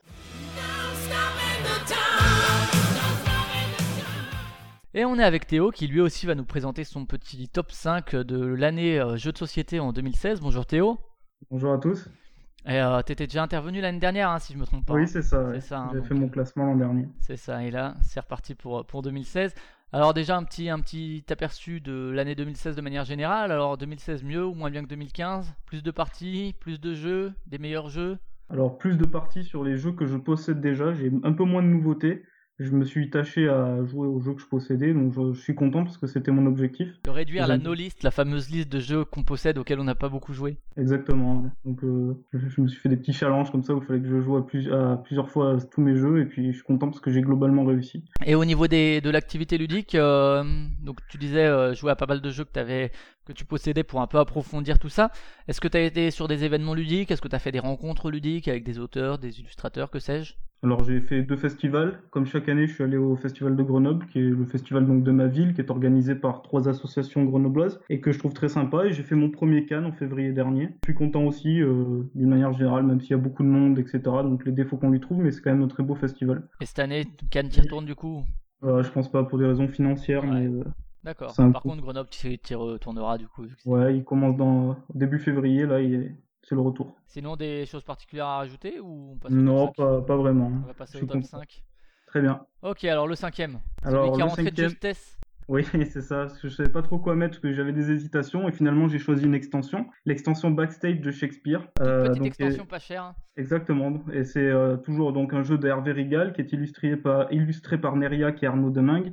[4.95, 8.17] Et on est avec Théo qui lui aussi va nous présenter son petit top 5
[8.17, 10.41] de l'année euh, jeu de société en 2016.
[10.41, 10.99] Bonjour Théo.
[11.51, 12.09] Bonjour à tous.
[12.65, 14.95] Et euh, t'étais déjà intervenu l'année dernière, hein, si je me trompe pas.
[14.95, 15.41] Oui, c'est ça.
[15.41, 17.07] Hein, J'ai fait mon classement l'an dernier.
[17.21, 17.63] C'est ça.
[17.65, 19.53] Et là, c'est reparti pour, pour 2016.
[19.93, 23.53] Alors déjà un petit, un petit aperçu de l'année 2016 de manière générale.
[23.53, 27.59] Alors 2016 mieux ou moins bien que 2015 Plus de parties, plus de jeux, des
[27.59, 28.17] meilleurs jeux?
[28.49, 31.63] Alors plus de parties sur les jeux que je possède déjà, j'ai un peu moins
[31.63, 32.25] de nouveautés
[32.59, 35.85] je me suis tâché à jouer aux jeux que je possédais, donc je, suis content
[35.85, 36.89] parce que c'était mon objectif.
[37.05, 40.09] De réduire la no-list, la fameuse liste de jeux qu'on possède auxquels on n'a pas
[40.09, 40.57] beaucoup joué.
[40.79, 41.51] Exactement.
[41.67, 44.09] Donc euh, je, me suis fait des petits challenges comme ça où il fallait que
[44.09, 47.11] je joue à, plusieurs fois tous mes jeux et puis je suis content parce que
[47.11, 48.05] j'ai globalement réussi.
[48.25, 50.43] Et au niveau des, de l'activité ludique, euh,
[50.81, 52.91] donc tu disais euh, jouer à pas mal de jeux que tu avais
[53.27, 55.11] que tu possédais pour un peu approfondir tout ça.
[55.49, 57.11] Est-ce que tu as été sur des événements ludiques?
[57.11, 60.35] Est-ce que tu as fait des rencontres ludiques avec des auteurs, des illustrateurs, que sais-je?
[60.63, 62.01] Alors j'ai fait deux festivals.
[62.11, 65.03] Comme chaque année, je suis allé au festival de Grenoble, qui est le festival donc
[65.03, 68.49] de ma ville, qui est organisé par trois associations grenobloises et que je trouve très
[68.49, 68.87] sympa.
[68.87, 70.71] Et j'ai fait mon premier Cannes en février dernier.
[70.83, 73.79] Je suis content aussi, euh, d'une manière générale, même s'il y a beaucoup de monde,
[73.79, 74.01] etc.
[74.05, 76.49] Donc les défauts qu'on lui trouve, mais c'est quand même un très beau festival.
[76.61, 78.25] Et cette année, Cannes y retourne du coup?
[78.65, 80.47] Euh, Je pense pas pour des raisons financières, mais.
[80.47, 80.65] Euh,
[81.05, 81.33] D'accord.
[81.37, 83.45] Par contre, Grenoble, tu y retourneras du coup.
[83.65, 86.17] Ouais, il commence dans début février, là, il
[86.49, 86.95] c'est le retour.
[87.07, 90.53] Sinon, des choses particulières à rajouter ou Non, pas, pas, vraiment.
[90.65, 91.65] On va passer au top 5.
[92.07, 92.47] Très bien.
[92.63, 93.59] Ok, alors le cinquième.
[93.83, 95.19] Alors, celui qui rentré de justesse.
[95.49, 96.29] Oui, c'est ça.
[96.41, 98.99] Je ne savais pas trop quoi mettre parce que j'avais des hésitations et finalement j'ai
[98.99, 101.69] choisi une extension, l'extension Backstage de Shakespeare.
[101.81, 103.03] Une euh, petite extension pas chère.
[103.03, 103.15] Hein.
[103.37, 104.01] Exactement.
[104.13, 107.97] Et c'est euh, toujours donc un jeu d'Hervé Rigal qui est illustré par, illustré par
[107.97, 109.13] Neria et Arnaud Demingue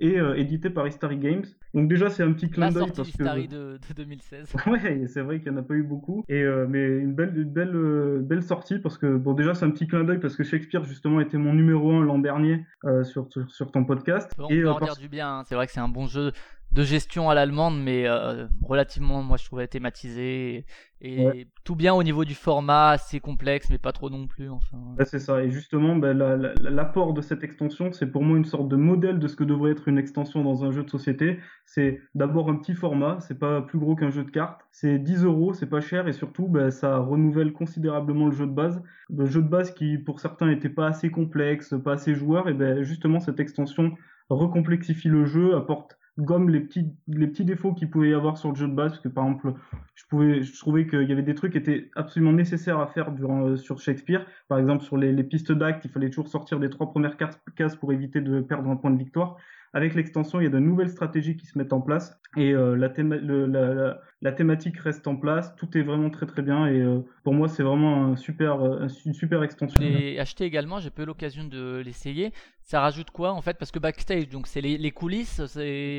[0.00, 1.44] et édité par Istari Games.
[1.74, 4.54] Donc déjà c'est un petit clin d'œil parce que de, de 2016.
[4.66, 7.52] ouais, c'est vrai qu'il n'y en a pas eu beaucoup et mais une belle une
[7.52, 10.84] belle belle sortie parce que bon déjà c'est un petit clin d'œil parce que Shakespeare
[10.84, 12.64] justement était mon numéro 1 l'an dernier
[13.04, 14.32] sur, sur, ton podcast.
[14.38, 15.42] On et peut en dire du bien, hein.
[15.44, 16.32] c'est vrai que c'est un bon jeu
[16.72, 20.64] de gestion à l'allemande, mais euh, relativement, moi je trouvais thématisé
[21.02, 24.50] et, tout bien au niveau du format, assez complexe, mais pas trop non plus.
[24.50, 24.76] Enfin.
[25.04, 25.42] c'est ça.
[25.42, 26.16] Et justement, ben,
[26.60, 29.72] l'apport de cette extension, c'est pour moi une sorte de modèle de ce que devrait
[29.72, 31.38] être une extension dans un jeu de société.
[31.64, 34.60] C'est d'abord un petit format, c'est pas plus gros qu'un jeu de cartes.
[34.72, 38.52] C'est 10 euros, c'est pas cher et surtout, ben, ça renouvelle considérablement le jeu de
[38.52, 38.82] base.
[39.08, 42.54] Le jeu de base qui, pour certains, n'était pas assez complexe, pas assez joueur, et
[42.54, 43.92] ben justement cette extension
[44.28, 48.50] recomplexifie le jeu, apporte gomme les petits, les petits défauts qu'il pouvait y avoir sur
[48.50, 49.54] le jeu de base, parce que par exemple,
[49.94, 53.12] je, pouvais, je trouvais qu'il y avait des trucs qui étaient absolument nécessaires à faire
[53.12, 54.26] durant, euh, sur Shakespeare.
[54.48, 57.76] Par exemple, sur les, les pistes d'actes, il fallait toujours sortir des trois premières cases
[57.76, 59.36] pour éviter de perdre un point de victoire.
[59.72, 62.74] Avec l'extension, il y a de nouvelles stratégies qui se mettent en place et euh,
[62.76, 65.54] la, la, thématique reste en place.
[65.54, 68.60] Tout est vraiment très très bien et euh, pour moi, c'est vraiment super,
[69.06, 69.80] une super extension.
[69.80, 72.32] J'ai acheté également, j'ai pas eu l'occasion de l'essayer.
[72.70, 73.58] Ça rajoute quoi en fait?
[73.58, 75.42] Parce que backstage, donc c'est les, coulisses,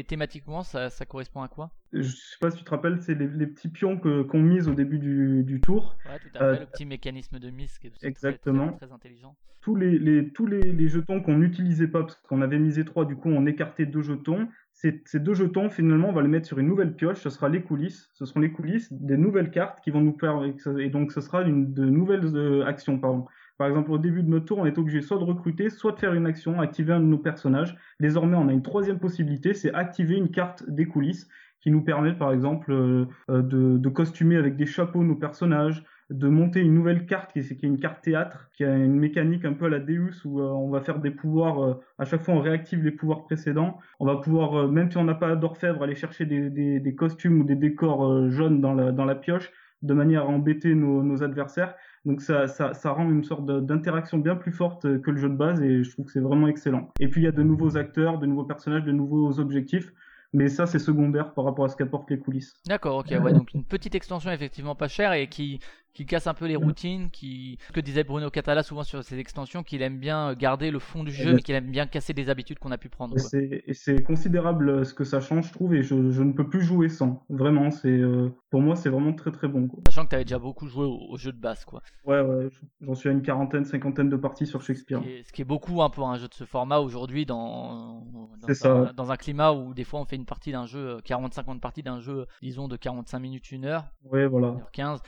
[0.07, 1.69] thématiquement, ça, ça, correspond à quoi?
[1.91, 4.97] Je sais pas si tu te rappelles, c'est les, petits pions qu'on mise au début
[4.97, 5.97] du, du, tour.
[6.05, 8.69] Ouais, tout à fait, le petit mécanisme de mise qui est Exactement.
[8.69, 12.57] Très, très intelligent tous les, les tous les, jetons qu'on n'utilisait pas, parce qu'on avait
[12.57, 14.47] misé 3, du coup on écartait deux jetons.
[14.74, 17.49] Ces, ces, deux jetons, finalement, on va les mettre sur une nouvelle pioche, ce sera
[17.49, 18.09] les coulisses.
[18.13, 21.43] Ce seront les coulisses des nouvelles cartes qui vont nous permettre, et donc ce sera
[21.43, 23.28] une, de nouvelles euh, actions, pardon.
[23.62, 25.99] Par exemple, au début de notre tour, on est obligé soit de recruter, soit de
[25.99, 27.78] faire une action, activer un de nos personnages.
[27.99, 32.14] Désormais, on a une troisième possibilité, c'est activer une carte des coulisses qui nous permet,
[32.14, 37.05] par exemple, euh, euh, de, costumer avec des chapeaux nos personnages, de monter une nouvelle
[37.05, 40.26] carte qui est, une carte théâtre, qui a une mécanique un peu à la Deus
[40.26, 43.78] où euh, on va faire des pouvoirs, à chaque fois on réactive les pouvoirs précédents.
[43.99, 47.55] On va pouvoir, même si on n'a pas d'orfèvre, aller chercher des, costumes ou des
[47.55, 49.51] décors jaunes dans la pioche
[49.82, 51.76] de manière à embêter nos, adversaires.
[52.06, 55.36] Donc ça, ça, ça rend une sorte d'interaction bien plus forte que le jeu de
[55.36, 56.88] base et je trouve que c'est vraiment excellent.
[56.99, 59.93] Et puis il y a de nouveaux acteurs, de nouveaux personnages, de nouveaux objectifs
[60.34, 62.54] mais ça c'est secondaire par rapport à ce qu'apportent les coulisses.
[62.66, 65.60] D'accord, ok, ouais, donc une petite extension effectivement pas chère et qui
[65.94, 69.20] qui casse un peu les routines, qui ce que disait Bruno Catala souvent sur ses
[69.20, 72.30] extensions, qu'il aime bien garder le fond du jeu, mais qu'il aime bien casser des
[72.30, 73.16] habitudes qu'on a pu prendre.
[73.34, 76.48] Et c'est considérable euh, ce que ça change, je trouve, et je, je ne peux
[76.48, 77.26] plus jouer sans.
[77.30, 79.68] Vraiment, c'est euh, pour moi c'est vraiment très très bon.
[79.68, 79.84] Quoi.
[79.88, 81.82] Sachant que tu avais déjà beaucoup joué au, jeu de base, quoi.
[82.06, 82.50] Ouais, ouais,
[82.82, 85.02] j'en suis à une quarantaine, cinquantaine de parties sur Shakespeare.
[85.26, 88.04] Ce qui est, beaucoup un peu un jeu de ce format aujourd'hui dans
[88.42, 91.60] dans un, dans un climat où des fois on fait une partie d'un jeu, 40-50
[91.60, 93.86] parties d'un jeu, disons de 45 minutes, 1 heure.
[94.06, 94.56] Ouais, voilà.
[94.72, 95.02] 15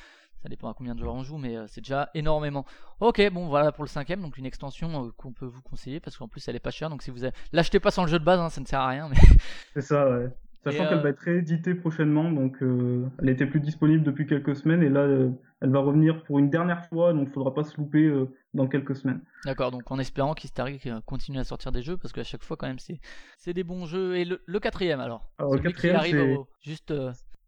[0.44, 2.66] ça dépend à combien de joueurs on joue, mais euh, c'est déjà énormément.
[3.00, 6.18] Ok, bon voilà pour le cinquième, donc une extension euh, qu'on peut vous conseiller parce
[6.18, 7.34] qu'en plus elle est pas chère, donc si vous avez...
[7.54, 9.08] l'achetez pas sans le jeu de base, hein, ça ne sert à rien.
[9.10, 9.16] Mais...
[9.74, 10.28] C'est ça, ouais.
[10.66, 14.82] Sachant qu'elle euh, va être rééditée prochainement, donc elle était plus disponible depuis quelques semaines
[14.84, 15.08] et là
[15.62, 18.10] elle va revenir pour une dernière fois, donc il faudra pas se louper
[18.54, 19.20] dans quelques semaines.
[19.46, 22.68] D'accord, donc en espérant qu'Hystaric continue à sortir des jeux parce qu'à chaque fois quand
[22.68, 23.02] même c'est
[23.38, 24.16] c'est des bons jeux.
[24.16, 26.94] Et le, quatrième alors, alors le quatrième, qui arrive juste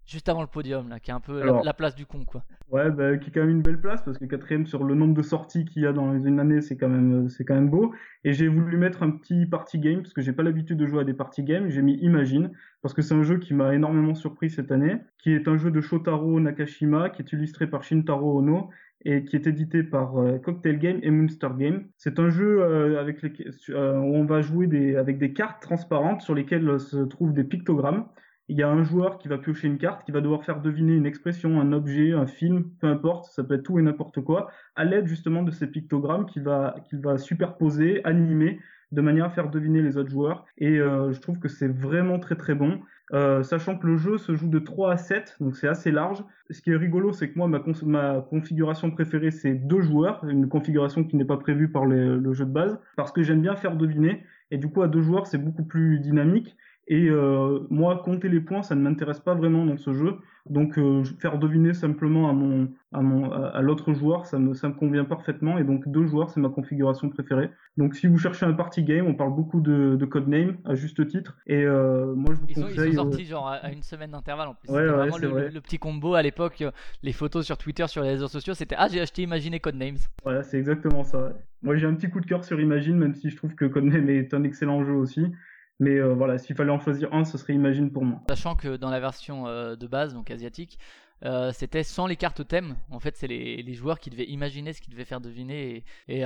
[0.05, 2.43] juste avant le podium, là, qui est un peu la, place du con, quoi.
[2.71, 5.13] Ouais, bah, qui est quand même une belle place parce que quatrième sur le nombre
[5.13, 7.93] de sorties qu'il y a dans une année, c'est quand même, c'est quand même beau.
[8.23, 11.01] Et j'ai voulu mettre un petit party game parce que j'ai pas l'habitude de jouer
[11.01, 11.69] à des party games.
[11.69, 12.51] J'ai mis Imagine
[12.81, 15.71] parce que c'est un jeu qui m'a énormément surpris cette année, qui est un jeu
[15.71, 18.69] de Shotaro Nakashima, qui est illustré par Shintaro Ono
[19.05, 21.85] et qui est édité par euh, Cocktail Game et Monster Game.
[21.97, 23.31] C'est un jeu euh, avec les,
[23.69, 27.43] euh, où on va jouer des, avec des cartes transparentes sur lesquelles se trouvent des
[27.43, 28.05] pictogrammes
[28.47, 30.95] il y a un joueur qui va piocher une carte, qui va devoir faire deviner
[30.95, 34.49] une expression, un objet, un film, peu importe, ça peut être tout et n'importe quoi,
[34.75, 38.59] à l'aide justement de ces pictogrammes qu'il va, qu'il va superposer, animer,
[38.91, 40.45] de manière à faire deviner les autres joueurs.
[40.57, 42.79] Et euh, je trouve que c'est vraiment très très bon.
[43.13, 46.23] Euh, sachant que le jeu se joue de 3 à 7, donc c'est assez large.
[46.49, 50.47] Ce qui est rigolo, c'est que moi, ma, ma configuration préférée, c'est deux joueurs, une
[50.47, 53.75] configuration qui n'est pas prévue par le jeu de base, parce que j'aime bien faire
[53.75, 54.23] deviner.
[54.51, 56.55] Et du coup, à deux joueurs, c'est beaucoup plus dynamique.
[56.87, 60.17] Et euh, moi, compter les points, ça ne m'intéresse pas vraiment dans ce jeu.
[60.47, 64.69] Donc, euh, faire deviner simplement à mon, à mon, à l'autre joueur, ça me, ça
[64.69, 65.57] me convient parfaitement.
[65.57, 67.49] Et donc, deux joueurs, c'est ma configuration préférée.
[67.77, 71.07] Donc, si vous cherchez un party game, on parle beaucoup de, de codename à juste
[71.07, 71.35] titre.
[71.47, 72.91] Et euh, moi, je vous ils conseille.
[72.91, 74.69] ils sont sortis genre à une semaine d'intervalle en plus.
[74.69, 76.63] Ouais, ouais, vraiment le, le, petit combo à l'époque.
[77.01, 79.97] Les photos sur Twitter, sur les réseaux sociaux, c'était ah j'ai acheté Imagine Codenames.
[80.23, 81.33] Voilà, c'est exactement ça.
[81.63, 84.09] Moi, j'ai un petit coup de cœur sur Imagine, même si je trouve que Codename
[84.09, 85.25] est un excellent jeu aussi.
[85.79, 88.21] Mais euh, voilà, s'il fallait en choisir un, ce serait Imagine pour moi.
[88.29, 90.79] Sachant que dans la version euh, de base, donc asiatique,
[91.23, 92.75] euh, c'était sans les cartes thème.
[92.91, 96.23] En fait, c'est les, joueurs qui devaient imaginer ce qu'ils devaient faire deviner et,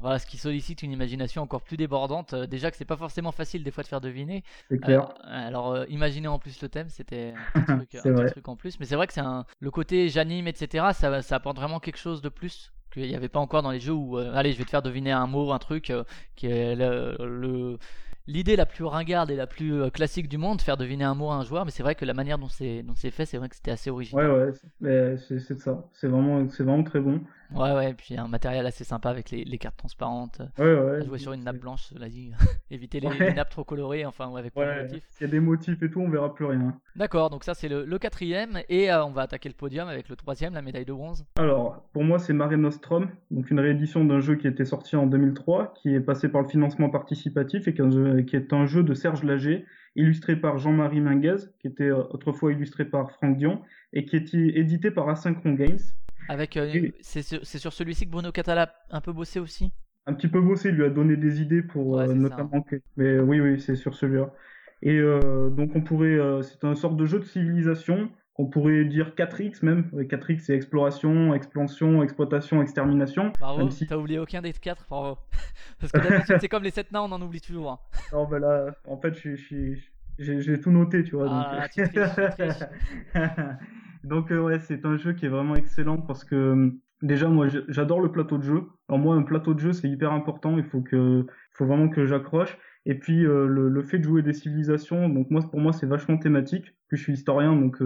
[0.00, 2.34] voilà, ce qui sollicite une imagination encore plus débordante.
[2.34, 4.44] Déjà que c'est pas forcément facile des fois de faire deviner.
[4.68, 5.14] C'est clair.
[5.22, 7.78] Alors, imaginer en plus le thème, c'était un,
[8.28, 8.78] truc, en plus.
[8.78, 9.22] Mais c'est vrai que c'est
[9.60, 10.86] le côté j'anime, etc.
[10.92, 13.80] Ça, ça apporte vraiment quelque chose de plus qu'il n'y avait pas encore dans les
[13.80, 15.92] jeux où allez je vais te faire deviner un mot un truc
[16.36, 17.78] qui est le,
[18.26, 21.30] l'idée la plus ringarde et la plus euh, classique du monde, faire deviner un mot
[21.30, 23.56] à un joueur, mais c'est vrai que la manière dont c'est fait, c'est vrai que
[23.56, 24.30] c'était assez original.
[24.30, 25.84] Ouais, ouais, c'est ça.
[25.92, 27.20] C'est vraiment, vraiment très bon.
[27.54, 30.42] Ouais, ouais, et puis un matériel assez sympa avec les, les cartes transparentes.
[30.58, 31.04] Ouais, ouais.
[31.04, 32.32] jouer sur une nappe blanche, cela dit.
[32.70, 35.04] Éviter les, nappes trop colorées, enfin, ou avec ouais, motifs.
[35.10, 36.74] S'il y a des motifs et tout, on verra plus rien.
[36.96, 40.08] D'accord, donc ça c'est le, le, quatrième, et euh, on va attaquer le podium avec
[40.08, 41.24] le troisième, la médaille de bronze.
[41.36, 45.06] Alors, pour moi, c'est Mare Nostrum, donc une réédition d'un jeu qui était sorti en
[45.06, 47.82] 2003, qui est passé par le financement participatif et qui
[48.36, 49.64] est un jeu de Serge Lager,
[49.96, 53.60] illustré par Jean-Marie Minguez, qui était euh, autrefois illustré par Franck Dion,
[53.92, 55.78] et qui est édité par Asynchron Games.
[56.28, 59.72] Avec, euh, c'est sur, celui-ci que Bruno Catala a un peu bossé aussi
[60.06, 62.64] Un petit peu bossé, il lui a donné des idées pour euh, notamment.
[62.96, 64.30] Mais oui, oui, c'est sur celui-là.
[64.82, 69.64] Et donc on pourrait, c'est un sorte de jeu de civilisation qu'on pourrait dire 4X
[69.64, 69.88] même.
[69.94, 73.32] 4X c'est exploration, expansion, exploitation, extermination.
[73.40, 73.86] Bravo, si...
[73.86, 75.18] t'as oublié aucun des 4, bravo.
[75.80, 77.70] Parce que d'habitude c'est comme les 7 nains, on en oublie toujours.
[77.70, 77.78] Hein.
[78.12, 79.14] Non, ben là, en fait,
[80.18, 81.28] j'ai tout noté, tu vois.
[81.30, 81.88] Ah, donc...
[84.04, 86.70] donc euh, ouais, c'est un jeu qui est vraiment excellent parce que euh,
[87.02, 88.62] déjà moi j'adore le plateau de jeu.
[88.88, 92.06] Alors moi un plateau de jeu c'est hyper important, il faut que faut vraiment que
[92.06, 92.56] j'accroche.
[92.86, 96.18] Et puis euh, le, fait de jouer des civilisations, donc moi pour moi c'est vachement
[96.18, 96.74] thématique.
[96.88, 97.78] Puis je suis historien donc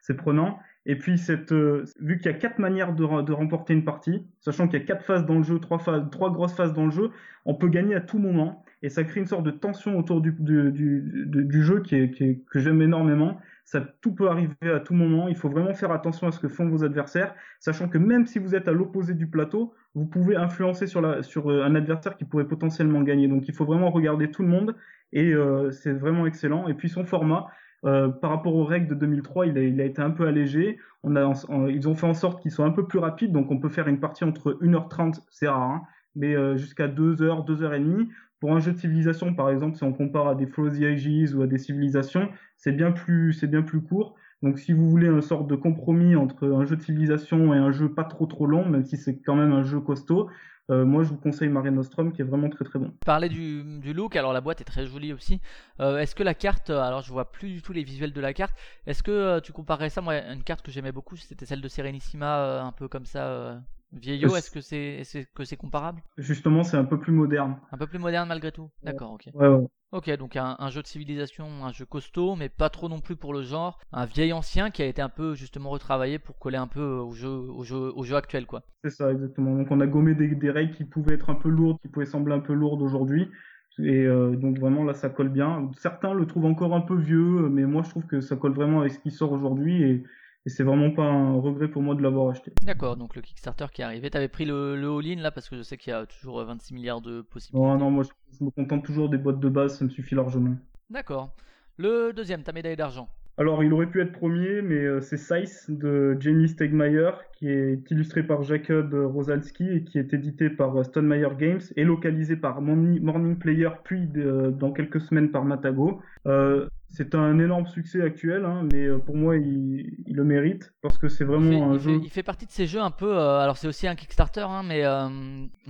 [0.00, 0.58] c'est prenant.
[0.86, 4.68] Et puis cette vu qu'il y a quatre manières de, de remporter une partie, sachant
[4.68, 6.92] qu'il y a quatre phases dans le jeu, trois phases, trois grosses phases dans le
[6.92, 7.10] jeu,
[7.44, 10.32] on peut gagner à tout moment et ça crée une sorte de tension autour du,
[10.38, 13.38] du, du, jeu qui est, que j'aime énormément.
[13.66, 15.26] Ça, tout peut arriver à tout moment.
[15.26, 18.38] Il faut vraiment faire attention à ce que font vos adversaires, sachant que même si
[18.38, 22.46] vous êtes à l'opposé du plateau, vous pouvez influencer sur, euh, un adversaire qui pourrait
[22.46, 23.26] potentiellement gagner.
[23.26, 24.76] Donc il faut vraiment regarder tout le monde
[25.12, 26.68] et euh, c'est vraiment excellent.
[26.68, 27.48] Et puis son format,
[27.84, 30.78] euh, par rapport aux règles de 2003, il a, été un peu allégé.
[31.02, 33.88] Ils ont fait en sorte qu'ils soient un peu plus rapides, donc on peut faire
[33.88, 35.82] une partie entre 1h30, c'est rare, hein,
[36.14, 38.08] mais jusqu'à 2h, 2h30.
[38.40, 41.42] Pour un jeu de civilisation, par exemple, si on compare à des Flow Ages ou
[41.42, 44.14] à des civilisations, c'est bien plus, bien plus court.
[44.42, 47.72] Donc, si vous voulez une sorte de compromis entre un jeu de civilisation et un
[47.72, 50.28] jeu pas trop trop long, même si c'est quand même un jeu costaud,
[50.68, 52.92] euh, moi je vous conseille Mare Nostrum qui est vraiment très très bon.
[53.04, 55.40] Parler du, du look, alors la boîte est très jolie aussi.
[55.80, 58.34] Euh, est-ce que la carte, alors je vois plus du tout les visuels de la
[58.34, 58.56] carte,
[58.86, 61.68] est-ce que euh, tu comparais ça, moi une carte que j'aimais beaucoup c'était celle de
[61.68, 63.60] Serenissima, un peu comme ça
[63.92, 66.02] Vieillot, est-ce que c'est est que c'est comparable?
[66.18, 67.56] Justement, c'est un peu plus moderne.
[67.72, 68.70] Un peu plus moderne malgré tout?
[68.82, 69.28] D'accord, ok.
[69.34, 69.66] Ouais, ouais.
[69.92, 73.32] Ok, donc un, jeu de civilisation, un jeu costaud, mais pas trop non plus pour
[73.32, 73.78] le genre.
[73.92, 77.12] Un vieil ancien qui a été un peu justement retravaillé pour coller un peu au
[77.12, 78.62] jeu, au jeu, au jeu actuel, quoi.
[78.82, 79.54] C'est ça, exactement.
[79.54, 82.34] Donc on a gommé des, règles qui pouvaient être un peu lourdes, qui pouvaient sembler
[82.34, 83.30] un peu lourdes aujourd'hui.
[83.78, 85.70] Et euh, donc vraiment là, ça colle bien.
[85.78, 88.80] Certains le trouvent encore un peu vieux, mais moi je trouve que ça colle vraiment
[88.80, 90.04] avec ce qui sort aujourd'hui et
[90.46, 92.52] et c'est vraiment pas un regret pour moi de l'avoir acheté.
[92.62, 95.56] D'accord, donc le Kickstarter qui est arrivé, t'avais pris le, le all-in là parce que
[95.56, 97.68] je sais qu'il y a toujours 26 milliards de possibilités.
[97.68, 100.54] Non, non, moi je, me contente toujours des boîtes de base, ça me suffit largement.
[100.88, 101.30] D'accord.
[101.78, 103.08] Le deuxième, ta médaille d'argent.
[103.38, 107.90] Alors, il aurait pu être premier, mais euh, c'est Size de Jamie Stegmaier, qui est
[107.90, 113.36] illustré par Jacob Rosalski et qui est édité par Stonemeyer Games et localisé par Morning
[113.36, 116.00] Player, puis dans quelques semaines par Matago.
[116.26, 120.96] Euh, c'est un énorme succès actuel, hein, mais euh, pour moi, il, le mérite parce
[120.98, 122.00] que c'est vraiment un jeu.
[122.02, 123.18] il fait partie de ces jeux un peu.
[123.18, 125.08] Euh, alors, c'est aussi un Kickstarter, hein, mais euh,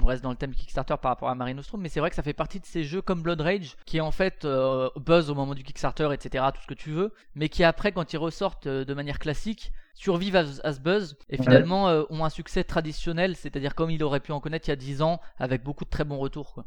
[0.01, 2.17] on reste dans le thème Kickstarter par rapport à Marine Nostrum, mais c'est vrai que
[2.17, 4.47] ça fait partie de ces jeux comme Blood Rage qui en fait
[4.97, 8.13] buzz au moment du Kickstarter, etc., tout ce que tu veux, mais qui après, quand
[8.13, 13.35] ils ressortent de manière classique, survivent à, ce buzz et finalement ont un succès traditionnel,
[13.35, 15.91] c'est-à-dire comme il aurait pu en connaître il y a 10 ans, avec beaucoup de
[15.91, 16.53] très bons retours.
[16.53, 16.67] Quoi.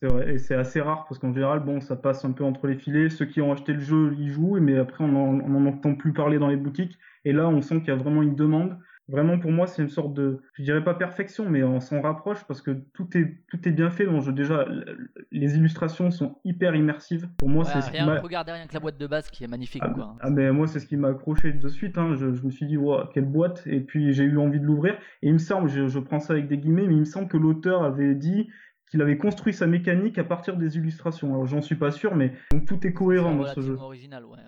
[0.00, 2.68] C'est vrai, et c'est assez rare parce qu'en général, bon, ça passe un peu entre
[2.68, 3.08] les filets.
[3.08, 6.38] Ceux qui ont acheté le jeu y jouent, mais après, on n'en entend plus parler
[6.38, 6.98] dans les boutiques.
[7.24, 8.78] Et là, on sent qu'il y a vraiment une demande.
[9.08, 12.44] Vraiment, pour moi, c'est une sorte de, je dirais pas perfection, mais on s'en rapproche
[12.46, 14.32] parce que tout est, tout est bien fait dans le jeu.
[14.32, 14.66] Déjà,
[15.32, 17.26] les illustrations sont hyper immersives.
[17.38, 18.20] Pour moi, c'est ce qui m'a.
[18.20, 20.16] Regardez rien que la boîte de base qui est magnifique, ah, quoi.
[20.20, 21.96] Ah, mais moi, c'est ce qui m'a accroché de suite.
[21.96, 22.14] Hein.
[22.16, 23.62] Je, je, me suis dit, wow, quelle boîte.
[23.66, 24.92] Et puis, j'ai eu envie de l'ouvrir.
[25.22, 27.28] Et il me semble, je, je prends ça avec des guillemets, mais il me semble
[27.28, 28.50] que l'auteur avait dit
[28.90, 31.32] qu'il avait construit sa mécanique à partir des illustrations.
[31.34, 33.74] Alors j'en suis pas sûr, mais donc, tout est cohérent dans ce jeu.
[33.74, 34.38] original, ouais.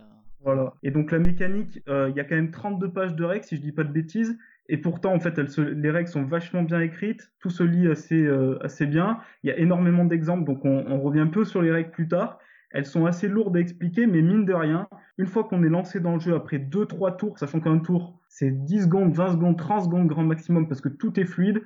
[0.43, 0.74] Voilà.
[0.82, 3.57] Et donc la mécanique, euh, il y a quand même 32 pages de règles, si
[3.57, 4.38] je dis pas de bêtises.
[4.68, 8.22] Et pourtant, en fait, elles les règles sont vachement bien écrites, tout se lit assez,
[8.22, 9.18] euh, assez bien.
[9.43, 12.38] Il y a énormément d'exemples, donc on, on, revient peu sur les règles plus tard.
[12.70, 14.88] elles sont assez lourdes à expliquer, mais mine de rien,
[15.18, 18.51] une fois qu'on est lancé dans le jeu après 2-3 tours, sachant qu'un tour c'est
[18.51, 21.62] 10 secondes, 20 secondes, 30 secondes grand maximum parce que tout est fluide,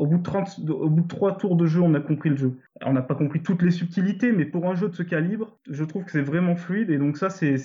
[0.00, 2.36] au bout de 30, au bout de 3 tours de jeu, on a compris le
[2.36, 2.58] jeu.
[2.80, 5.84] On n'a pas compris toutes les subtilités, mais pour un jeu de ce calibre, je
[5.84, 7.56] trouve que c'est vraiment fluide et donc ça c'est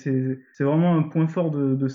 [0.60, 1.88] vraiment un point fort de, de.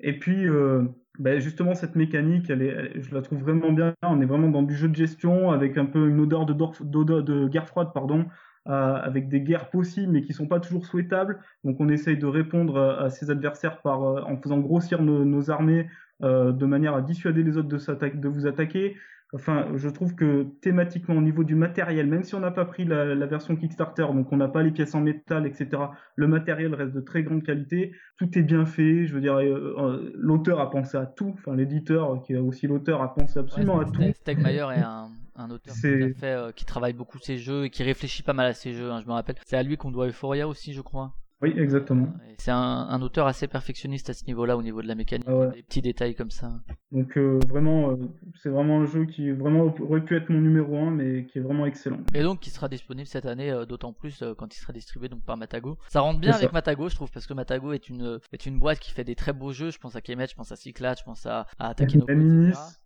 [0.00, 0.82] Et puis euh,
[1.18, 3.94] ben justement cette mécanique, je la trouve vraiment bien.
[4.02, 7.66] On est vraiment dans du jeu de gestion avec un peu une odeur de, guerre
[7.66, 8.26] froide, pardon,
[8.66, 11.40] avec des guerres possibles mais qui sont pas toujours souhaitables.
[11.64, 15.88] Donc on essaye de répondre à, ses adversaires euh, en faisant grossir nos, armées
[16.22, 18.94] euh, de manière à dissuader les autres de vous attaquer.
[19.34, 22.86] Enfin, je trouve que thématiquement, au niveau du matériel, même si on n'a pas pris
[22.86, 25.68] la, la, version Kickstarter, donc on n'a pas les pièces en métal, etc.,
[26.16, 27.92] le matériel reste de très grande qualité.
[28.16, 29.06] Tout est bien fait.
[29.06, 31.34] Je veux dire, euh, euh, l'auteur a pensé à tout.
[31.36, 34.02] Enfin, l'éditeur, qui est aussi l'auteur, a pensé absolument à tout.
[34.14, 37.70] Stegmaier est un, un auteur tout à fait, euh, qui travaille beaucoup ses jeux et
[37.70, 38.90] qui réfléchit pas mal à ses jeux.
[38.90, 39.36] Hein, je me rappelle.
[39.44, 41.12] C'est à lui qu'on doit Euphoria aussi, je crois.
[41.40, 42.08] Oui, exactement.
[42.38, 45.46] C'est un, un, auteur assez perfectionniste à ce niveau-là, au niveau de la mécanique, ah
[45.54, 46.50] des petits détails comme ça.
[46.90, 47.96] Donc euh, vraiment, euh,
[48.42, 51.40] c'est vraiment un jeu qui vraiment aurait pu être mon numéro 1, mais qui est
[51.40, 52.00] vraiment excellent.
[52.12, 55.24] Et donc qui sera disponible cette année, euh, d'autant plus quand il sera distribué donc
[55.24, 55.78] par Matago.
[55.88, 58.80] Ça rentre bien avec Matago, je trouve, parce que Matago est une est une boîte
[58.80, 59.70] qui fait des très beaux jeux.
[59.70, 62.12] Je pense à Kemet, je pense à Cyclade, je pense à, à Takenoko,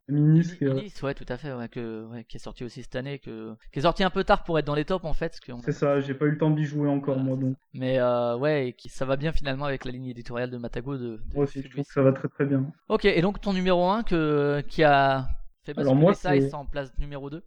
[0.08, 0.56] etc.
[0.60, 3.54] Minis, ouais, tout à fait, ouais, que, ouais, qui est sorti aussi cette année, que,
[3.72, 5.38] qui est sorti un peu tard pour être dans les tops en fait.
[5.64, 7.56] C'est ça, j'ai pas eu le temps d'y jouer encore moi donc.
[7.74, 10.96] Mais euh, ouais, et qui, ça va bien finalement avec la ligne éditoriale de Matago.
[10.96, 12.66] De, de moi aussi, je trouve que ça va très très bien.
[12.88, 15.26] Ok, et donc ton numéro 1 que, qui a
[15.64, 17.42] fait basculer Alors moi, ça en place numéro 2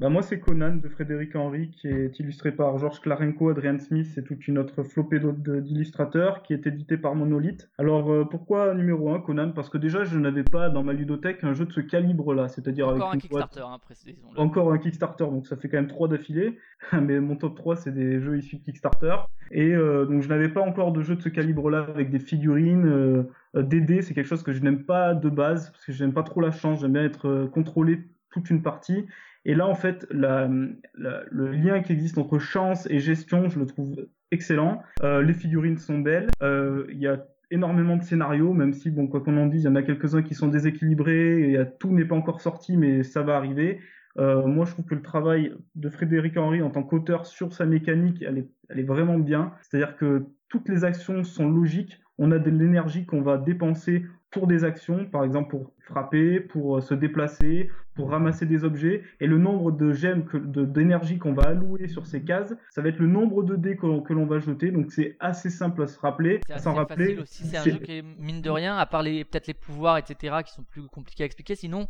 [0.00, 4.16] bah moi, c'est Conan de Frédéric Henry, qui est illustré par Georges Klarenko, Adrian Smith
[4.16, 7.68] et toute une autre flopée d'illustrateurs, qui est édité par Monolith.
[7.78, 9.50] Alors, euh, pourquoi numéro 1, Conan?
[9.50, 12.88] Parce que déjà, je n'avais pas dans ma ludothèque un jeu de ce calibre-là, c'est-à-dire
[12.88, 16.06] avec Encore un Kickstarter, hein, précisons Encore un Kickstarter, donc ça fait quand même 3
[16.06, 16.56] d'affilée.
[16.92, 19.16] Mais mon top 3, c'est des jeux issus de Kickstarter.
[19.50, 22.86] Et euh, donc, je n'avais pas encore de jeu de ce calibre-là avec des figurines.
[22.86, 23.24] Euh,
[23.56, 26.22] DD, c'est quelque chose que je n'aime pas de base, parce que je n'aime pas
[26.22, 29.06] trop la chance, j'aime bien être contrôlé toute une partie.
[29.44, 34.06] Et là, en fait, le lien qui existe entre chance et gestion, je le trouve
[34.30, 34.82] excellent.
[35.02, 36.28] Euh, les figurines sont belles.
[36.42, 39.66] Euh, il y a énormément de scénarios, même si, bon, quoi qu'on en dise, il
[39.66, 43.22] y en a quelques-uns qui sont déséquilibrés, et tout n'est pas encore sorti, mais ça
[43.22, 43.80] va arriver.
[44.18, 47.64] Euh, moi, je trouve que le travail de Frédéric Henry en tant qu'auteur sur sa
[47.64, 49.52] mécanique, elle est, elle est vraiment bien.
[49.62, 52.00] C'est-à-dire que toutes les actions sont logiques.
[52.18, 56.76] On a de l'énergie qu'on va dépenser pour des actions, par exemple pour frapper, pour
[56.76, 61.44] euh, se déplacer, pour ramasser des objets, et le nombre de gemmes, d'énergie qu'on va
[61.44, 64.70] allouer sur ces cases, ça va être le nombre de dés que l'on va jeter,
[64.70, 67.18] donc c'est assez simple à se rappeler, à s'en rappeler.
[67.24, 70.52] C'est un jeu qui est, mine de rien, à part peut-être les pouvoirs, etc., qui
[70.52, 71.86] sont plus compliqués à expliquer, sinon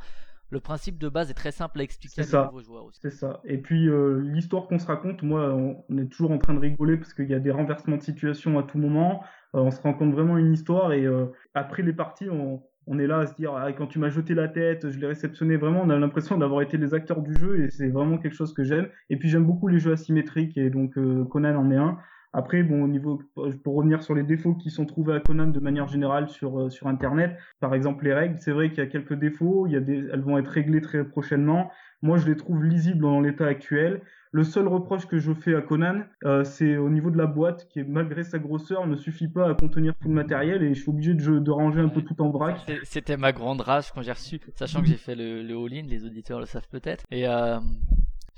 [0.50, 3.00] le principe de base est très simple à expliquer à nouveaux joueurs aussi.
[3.02, 3.40] C'est ça.
[3.44, 6.96] Et puis euh, l'histoire qu'on se raconte, moi, on, est toujours en train de rigoler
[6.96, 9.22] parce qu'il y a des renversements de situation à tout moment.
[9.54, 12.98] Euh, on se rend compte vraiment une histoire et euh, après les parties, on, on
[12.98, 15.56] est là à se dire ah, quand tu m'as jeté la tête, je l'ai réceptionné
[15.56, 15.82] vraiment.
[15.82, 18.64] On a l'impression d'avoir été les acteurs du jeu et c'est vraiment quelque chose que
[18.64, 18.88] j'aime.
[19.10, 21.98] Et puis j'aime beaucoup les jeux asymétriques et donc euh, Conan en est un.
[22.34, 23.22] Après, bon, au niveau,
[23.64, 26.86] pour revenir sur les défauts qui sont trouvés à Conan de manière générale sur, sur
[26.86, 29.80] Internet, par exemple les règles, c'est vrai qu'il y a quelques défauts, il y a
[29.80, 31.70] des, elles vont être réglées très prochainement.
[32.02, 34.02] Moi, je les trouve lisibles dans l'état actuel.
[34.32, 37.68] Le seul reproche que je fais à Conan, euh, c'est au niveau de la boîte,
[37.68, 40.90] qui malgré sa grosseur ne suffit pas à contenir tout le matériel et je suis
[40.90, 42.58] obligé de, de ranger un peu tout en vrac.
[42.84, 46.04] C'était ma grande rage quand j'ai reçu, sachant que j'ai fait le, le all-in, les
[46.04, 47.04] auditeurs le savent peut-être.
[47.10, 47.58] Et euh,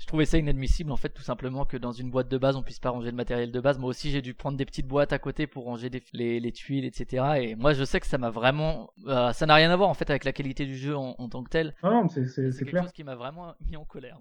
[0.01, 2.63] je trouvais ça inadmissible en fait tout simplement que dans une boîte de base on
[2.63, 3.77] puisse pas ranger le matériel de base.
[3.77, 6.85] Moi aussi j'ai dû prendre des petites boîtes à côté pour ranger les, les, tuiles
[6.85, 7.23] etc.
[7.39, 9.93] Et moi je sais que ça m'a vraiment, euh, ça n'a rien à voir en
[9.93, 11.75] fait avec la qualité du jeu en, tant que tel.
[11.83, 14.17] Ah non c'est c'est quelque chose qui m'a vraiment mis en colère.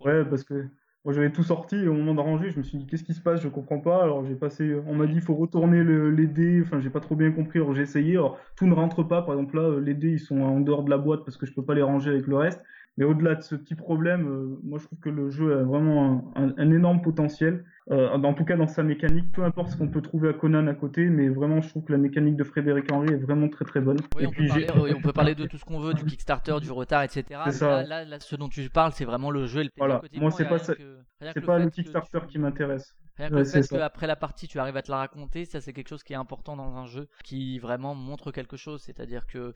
[0.00, 0.66] ouais parce que
[1.08, 3.20] j'avais tout sorti et au moment de ranger, je me suis dit qu'est-ce qui se
[3.20, 4.02] passe, je comprends pas.
[4.02, 6.60] Alors j'ai passé, on m'a dit il faut retourner les dés.
[6.62, 7.58] Enfin, j'ai pas trop bien compris.
[7.58, 8.12] Alors j'ai essayé.
[8.12, 9.22] Alors tout ne rentre pas.
[9.22, 11.54] Par exemple là, les dés ils sont en dehors de la boîte parce que je
[11.54, 12.62] peux pas les ranger avec le reste.
[12.98, 16.32] Mais au-delà de ce petit problème, euh, moi je trouve que le jeu a vraiment
[16.36, 17.64] un, énorme potentiel.
[17.90, 20.68] Euh, en tout cas dans sa mécanique, peu importe ce qu'on peut trouver à Conan
[20.68, 23.64] à côté, mais vraiment je trouve que la mécanique de Frédéric Henry est vraiment très
[23.64, 23.96] très bonne.
[24.16, 26.70] Oui, on, peut parler, on, peut parler, de tout ce qu'on veut, du Kickstarter, du
[26.70, 27.24] retard, etc.
[27.50, 27.82] Ça.
[27.82, 30.44] Là, là, ce dont tu parles, c'est vraiment le jeu et le Voilà, moi c'est
[30.44, 32.94] pas, c'est pas le Kickstarter qui m'intéresse.
[33.16, 35.72] Rien que le fait qu'après la partie tu arrives à te la raconter, ça c'est
[35.72, 39.52] quelque chose qui est important dans un jeu, qui vraiment montre quelque chose, c'est-à-dire que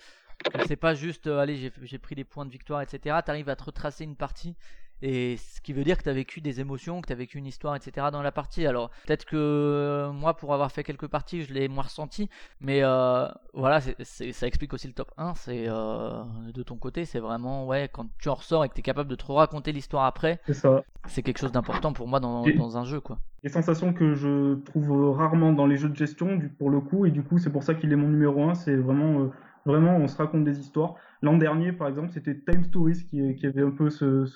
[0.66, 3.16] c'est pas juste, euh, allez, j'ai pris des points de victoire, etc.
[3.24, 4.56] T'arrives à te retracer une partie
[5.06, 7.36] et ce qui veut dire que tu as vécu des émotions, que tu as vécu
[7.36, 8.06] une histoire, etc.
[8.10, 8.66] dans la partie.
[8.66, 12.30] Alors peut-être que euh, moi, pour avoir fait quelques parties, je l'ai moins ressenti,
[12.62, 15.34] mais euh, voilà, ça explique aussi le top 1.
[15.34, 16.22] C'est euh,
[16.54, 19.10] de ton côté, c'est vraiment ouais, quand tu en ressors et que tu es capable
[19.10, 20.40] de te raconter l'histoire après,
[21.06, 23.00] c'est quelque chose d'important pour moi dans, dans, un jeu.
[23.00, 23.18] quoi.
[23.42, 27.04] Des sensations que je trouve rarement dans les jeux de gestion, du, pour le coup,
[27.04, 28.54] et du coup, c'est pour ça qu'il est mon numéro 1.
[28.54, 29.28] C'est vraiment
[29.66, 30.94] vraiment on se raconte des histoires.
[31.22, 34.26] L'an dernier, par exemple, c'était Time Stories qui, qui, avait un peu ce,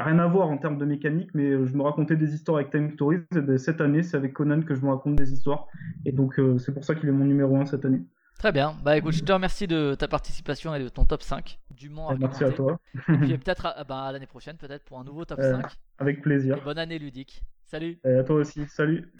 [0.00, 2.70] rien à voir en termes de mécanique, mais euh, je me racontais des histoires avec
[2.70, 3.22] Time Stories.
[3.36, 5.66] Et ben, cette année, c'est avec Conan que je me raconte des histoires.
[6.04, 8.02] Et donc, euh, c'est pour ça qu'il est mon numéro 1 cette année.
[8.38, 8.74] Très bien.
[8.82, 12.12] Bah écoute, je te remercie de ta participation et de ton top 5 du Mans.
[12.18, 12.80] Merci à toi.
[13.08, 15.64] et puis peut-être à, bah, l'année prochaine, peut-être pour un nouveau top 5.
[15.64, 15.68] Euh,
[16.00, 16.58] avec plaisir.
[16.64, 17.44] bonne année ludique.
[17.64, 18.00] Salut.
[18.04, 18.66] Et à toi aussi.
[18.66, 19.12] Salut.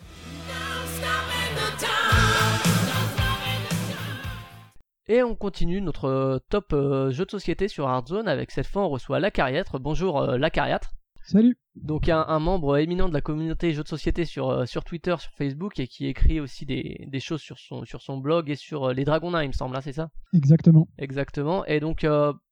[5.12, 8.86] Et on continue notre euh, top euh, jeu de société sur Hearthstone avec cette fois
[8.86, 9.78] on reçoit Lacariatre.
[9.78, 10.94] Bonjour euh, Lacariatre.
[11.22, 11.58] Salut.
[11.74, 15.30] Donc un, un, membre éminent de la communauté jeux de société sur, sur Twitter, sur
[15.32, 18.94] Facebook et qui écrit aussi des, des choses sur son, sur son blog et sur
[18.94, 20.08] les Dragons il me semble, hein, c'est ça?
[20.32, 20.88] Exactement.
[20.96, 21.62] Exactement.
[21.66, 22.06] Et donc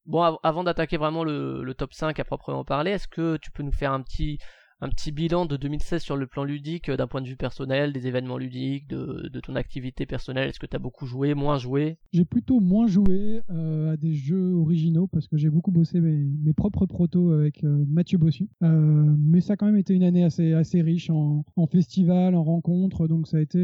[0.05, 3.63] bon avant d'attaquer vraiment le, le, top 5 à proprement parler, est-ce que tu peux
[3.63, 4.39] nous faire un petit
[4.81, 7.93] un petit bilan de 2016 sur le plan ludique, euh, d'un point de vue personnel,
[7.93, 10.49] des événements ludiques, de, ton activité personnelle.
[10.49, 11.99] Est-ce que tu as beaucoup joué, moins joué?
[12.13, 16.53] J'ai plutôt moins joué euh, à des jeux originaux parce que j'ai beaucoup bossé mes,
[16.53, 18.49] propres protos avec euh, Mathieu Bossu.
[18.61, 22.43] mais ça a quand même été une année assez, assez riche en, en festivals, en
[22.43, 23.07] rencontres.
[23.07, 23.59] Donc ça a, été,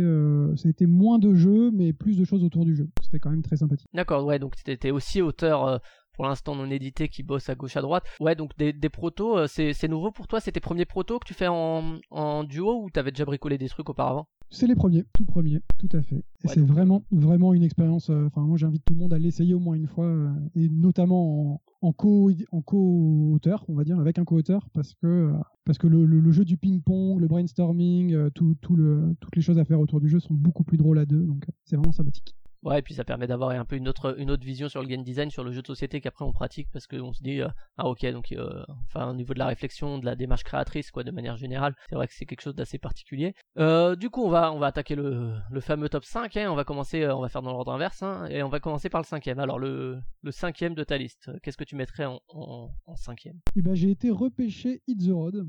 [0.56, 2.88] ça a été moins de jeux, mais plus de choses autour du jeu.
[3.02, 3.88] C'était quand même très sympathique.
[3.92, 5.80] D'accord, ouais, donc tu étais aussi auteur
[6.16, 8.04] pour l'instant non édité qui bosse à gauche à droite.
[8.20, 10.40] Ouais, donc des, des protos, euh, c'est nouveau pour toi?
[10.40, 13.68] C'est tes premiers protos que tu fais en, en duo ou t'avais déjà bricolé des
[13.68, 14.26] trucs auparavant?
[14.48, 16.22] C'est les premiers, tout premiers, tout à fait.
[16.44, 18.10] c'est vraiment, vraiment une expérience.
[18.10, 20.68] Euh, enfin, moi, j'invite tout le monde à l'essayer au moins une fois, euh, et
[20.68, 25.32] notamment en, co, en co-auteur, on va dire, avec un co-auteur, parce que
[25.64, 29.64] parce que le, jeu du ping-pong, le brainstorming, tout, tout le, toutes les choses à
[29.64, 32.36] faire autour du jeu sont beaucoup plus drôles à deux, donc c'est vraiment sympathique.
[32.66, 34.88] Ouais, et puis ça permet d'avoir un peu une autre, une autre vision sur le
[34.88, 37.46] game design, sur le jeu de société qu'après on pratique parce qu'on se dit, euh,
[37.76, 41.04] ah ok, donc euh, enfin au niveau de la réflexion, de la démarche créatrice, quoi,
[41.04, 43.36] de manière générale, c'est vrai que c'est quelque chose d'assez particulier.
[43.56, 46.56] Euh, du coup, on va, on va attaquer le, le fameux top 5, hein, on
[46.56, 49.06] va commencer, on va faire dans l'ordre inverse, hein, et on va commencer par le
[49.06, 49.38] cinquième.
[49.38, 53.38] Alors le, le cinquième de ta liste, qu'est-ce que tu mettrais en, en, cinquième?
[53.54, 55.46] Eh ben j'ai été repêché Hit the Road.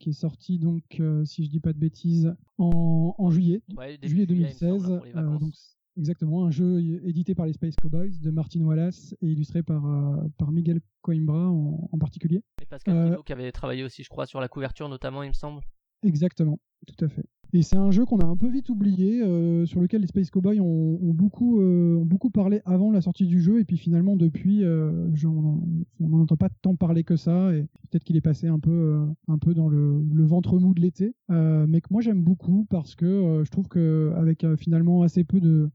[0.00, 0.82] qui est sorti donc,
[1.24, 3.62] si je dis pas de bêtises, en, en juillet,
[4.02, 4.88] juillet 2016.
[5.14, 5.54] donc
[5.96, 10.16] Exactement, un jeu édité par les Space Cowboys de Martin Wallace et illustré par, euh,
[10.38, 12.42] par Miguel Coimbra en, particulier.
[12.62, 15.34] Et Pascal euh, qui avait travaillé aussi, je crois, sur la couverture notamment, il me
[15.34, 15.62] semble.
[16.02, 17.24] Exactement, tout à fait.
[17.52, 20.30] Et c'est un jeu qu'on a un peu vite oublié, euh, sur lequel les Space
[20.30, 24.16] Cowboys ont, beaucoup, euh, ont beaucoup parlé avant la sortie du jeu, et puis finalement
[24.16, 25.60] depuis, euh, on
[26.06, 29.06] n'en entend pas tant parler que ça, et peut-être qu'il est passé un peu,
[29.54, 33.66] dans le, ventre mou de l'été, mais que moi j'aime beaucoup parce que je trouve
[33.66, 35.70] que avec finalement assez peu de,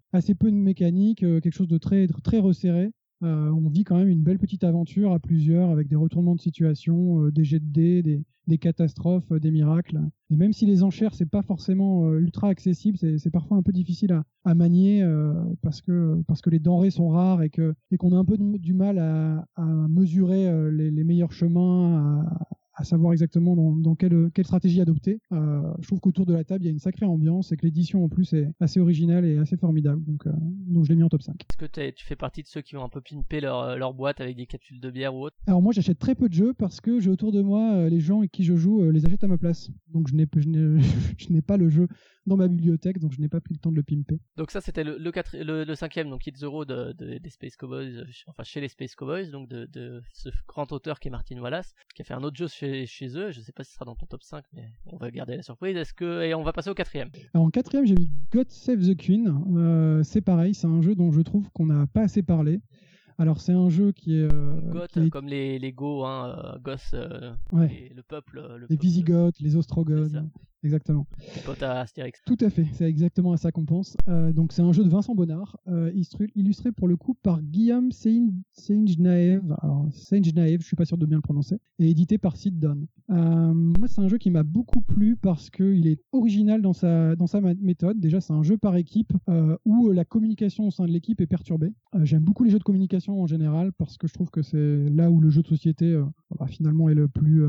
[0.51, 2.91] mécanique, quelque chose de très resserré,
[3.23, 6.41] euh, on vit quand même une belle petite aventure à plusieurs avec des retournements de
[6.41, 10.01] situation, euh, des jets de dés, des, catastrophes, euh, des miracles.
[10.29, 14.21] Et même si les enchères c'est pas forcément ultra accessible, c'est parfois un peu difficile
[14.43, 15.05] à, manier
[15.61, 18.99] parce que parce que les denrées sont rares et qu'on a un peu du mal
[18.99, 19.45] à,
[19.87, 22.25] mesurer les, meilleurs chemins,
[22.75, 25.19] à savoir exactement dans, dans quelle, quelle, stratégie adopter.
[25.31, 27.65] Euh, je trouve qu'autour de la table, il y a une sacrée ambiance et que
[27.65, 30.03] l'édition en plus est assez originale et assez formidable.
[30.03, 30.31] Donc, euh,
[30.67, 31.35] donc je l'ai mis en top 5.
[31.41, 33.93] Est-ce que tu fais partie de ceux qui ont un peu pimpé leur, euh, leur
[33.93, 35.35] boîte avec des capsules de bière ou autre?
[35.47, 38.19] Alors moi j'achète très peu de jeux parce que j'ai autour de moi les gens
[38.19, 39.71] avec qui je joue les achètent à ma place.
[39.93, 41.87] Donc je n'ai, je n'ai pas le jeu
[42.25, 44.19] dans ma bibliothèque, donc je n'ai pas pris le temps de le pimper.
[44.37, 48.03] Donc ça c'était le, le, le, cinquième, donc Hit Zero de, de, des Space Cowboys,
[48.27, 51.73] enfin chez les Space Cowboys, donc de, de ce grand auteur qui est Martin Wallace,
[51.93, 53.31] qui a fait un autre jeu chez, chez eux.
[53.31, 55.43] Je sais pas si ce sera dans ton top 5, mais on va garder la
[55.43, 55.75] surprise.
[55.75, 57.09] Est-ce que et on va passer au quatrième.
[57.33, 59.33] Alors en quatrième, j'ai mis God Save the Queen.
[59.55, 62.59] Euh, c'est pareil, c'est un jeu dont je trouve qu'on n'a pas assez parlé.
[63.17, 66.93] Alors c'est un jeu qui est, euh, Goth, comme les, les Go, hein, euh, Goth,
[66.93, 70.17] euh, le peuple, le les Visigoths, les Ostrogoths,
[70.65, 71.05] exactement.
[71.45, 72.21] Pote à Astérix.
[72.25, 73.95] Tout à fait, c'est exactement à ça qu'on pense.
[74.07, 75.91] Euh, donc c'est un jeu de Vincent Bonnard, euh,
[76.35, 81.17] illustré, pour le coup par Guillaume Seinjnaev, alors Seinjnaev, je suis pas sûr de bien
[81.17, 82.87] le prononcer, et édité par Sid Don.
[83.11, 87.15] Euh, moi c'est un jeu qui m'a beaucoup plu parce qu'il est original dans sa,
[87.15, 87.99] dans sa méthode.
[87.99, 89.13] Déjà c'est un jeu par équipe
[89.65, 91.73] où la communication au sein de l'équipe est perturbée.
[92.01, 95.11] J'aime beaucoup les jeux de communication en général parce que je trouve que c'est là
[95.11, 96.01] où le jeu de société
[96.37, 97.43] bah, finalement est le plus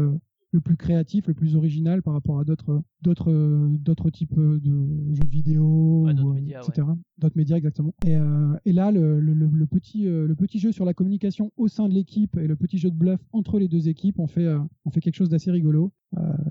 [0.52, 5.24] le plus créatif, le plus original par rapport à d'autres d'autres d'autres types de jeux
[5.24, 6.86] de vidéo, etc.
[7.18, 7.94] D'autres médias exactement.
[8.06, 8.16] Et,
[8.64, 11.94] et là, le, le, le, petit le petit jeu sur la communication au sein de
[11.94, 14.48] l'équipe et le petit jeu de bluff entre les deux équipes, on fait
[14.84, 15.92] on fait quelque chose d'assez rigolo.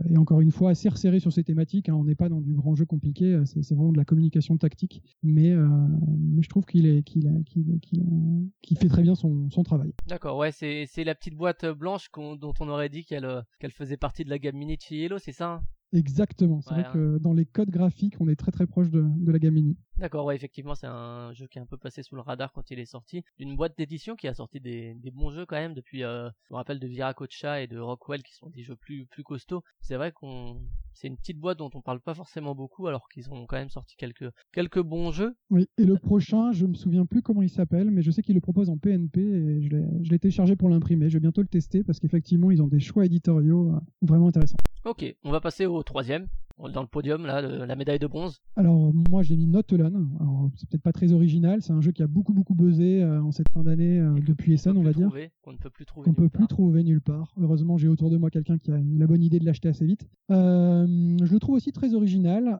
[0.09, 1.89] et encore une fois, assez resserré sur ces thématiques.
[1.89, 1.95] Hein.
[1.95, 3.41] On n'est pas dans du grand jeu compliqué.
[3.45, 5.01] C'est vraiment de la communication tactique.
[5.23, 7.31] Mais, mais je trouve qu'il est qu'il
[8.61, 9.93] qu'il fait très bien son, son travail.
[10.07, 10.37] D'accord.
[10.37, 14.29] Ouais, c'est la petite boîte blanche dont on aurait dit qu'elle qu'elle faisait partie de
[14.29, 15.63] la gamme mini Yellow, c'est ça hein?
[15.95, 16.61] Exactement.
[16.61, 16.91] C'est vrai hein.
[16.93, 19.77] que dans les codes graphiques, on est très très proche de, de la gamme mini.
[19.97, 22.69] D'accord, ouais, effectivement, c'est un jeu qui est un peu passé sous le radar quand
[22.69, 23.23] il est sorti.
[23.39, 26.53] D'une boîte d'édition qui a sorti des, des, bons jeux quand même depuis, euh, je
[26.53, 29.63] me rappelle de Viracocha et de Rockwell qui sont des jeux plus plus costauds.
[29.79, 30.59] C'est vrai qu'on,
[30.93, 33.69] c'est une petite boîte dont on parle pas forcément beaucoup alors qu'ils ont quand même
[33.69, 35.33] sorti quelques quelques bons jeux.
[35.49, 38.35] Oui, et le prochain, je me souviens plus comment il s'appelle, mais je sais qu'il
[38.35, 41.09] le propose en PNP et je l'ai téléchargé pour l'imprimer.
[41.09, 44.57] Je vais bientôt le tester parce qu'effectivement, ils ont des choix éditoriaux euh, vraiment intéressants.
[44.85, 46.27] Ok, on va passer au troisième
[46.57, 49.91] dans le podium là, la médaille de bronze Alors moi j'ai mis Notelan.
[50.19, 53.21] Alors c'est peut-être pas très original, c'est un jeu qui a beaucoup beaucoup buzzé euh,
[53.21, 55.11] en cette fin d'année euh, depuis Essen, on va dire.
[55.41, 56.05] Qu'on ne peut plus trouver.
[56.05, 57.33] Qu'on peut plus trouver nulle part.
[57.37, 59.85] Heureusement j'ai autour de moi quelqu'un qui a eu la bonne idée de l'acheter assez
[59.85, 60.07] vite.
[60.31, 62.59] Euh, je le trouve aussi très original.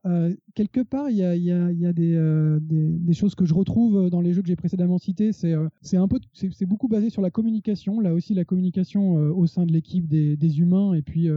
[0.56, 3.54] quelque part il y a, y a, y a des, des, des, choses que je
[3.54, 5.32] retrouve dans les jeux que j'ai précédemment cités.
[5.32, 8.00] C'est c'est un peu c'est beaucoup basé sur la communication.
[8.02, 11.30] Là aussi la communication au sein de l'équipe des, des, humains et puis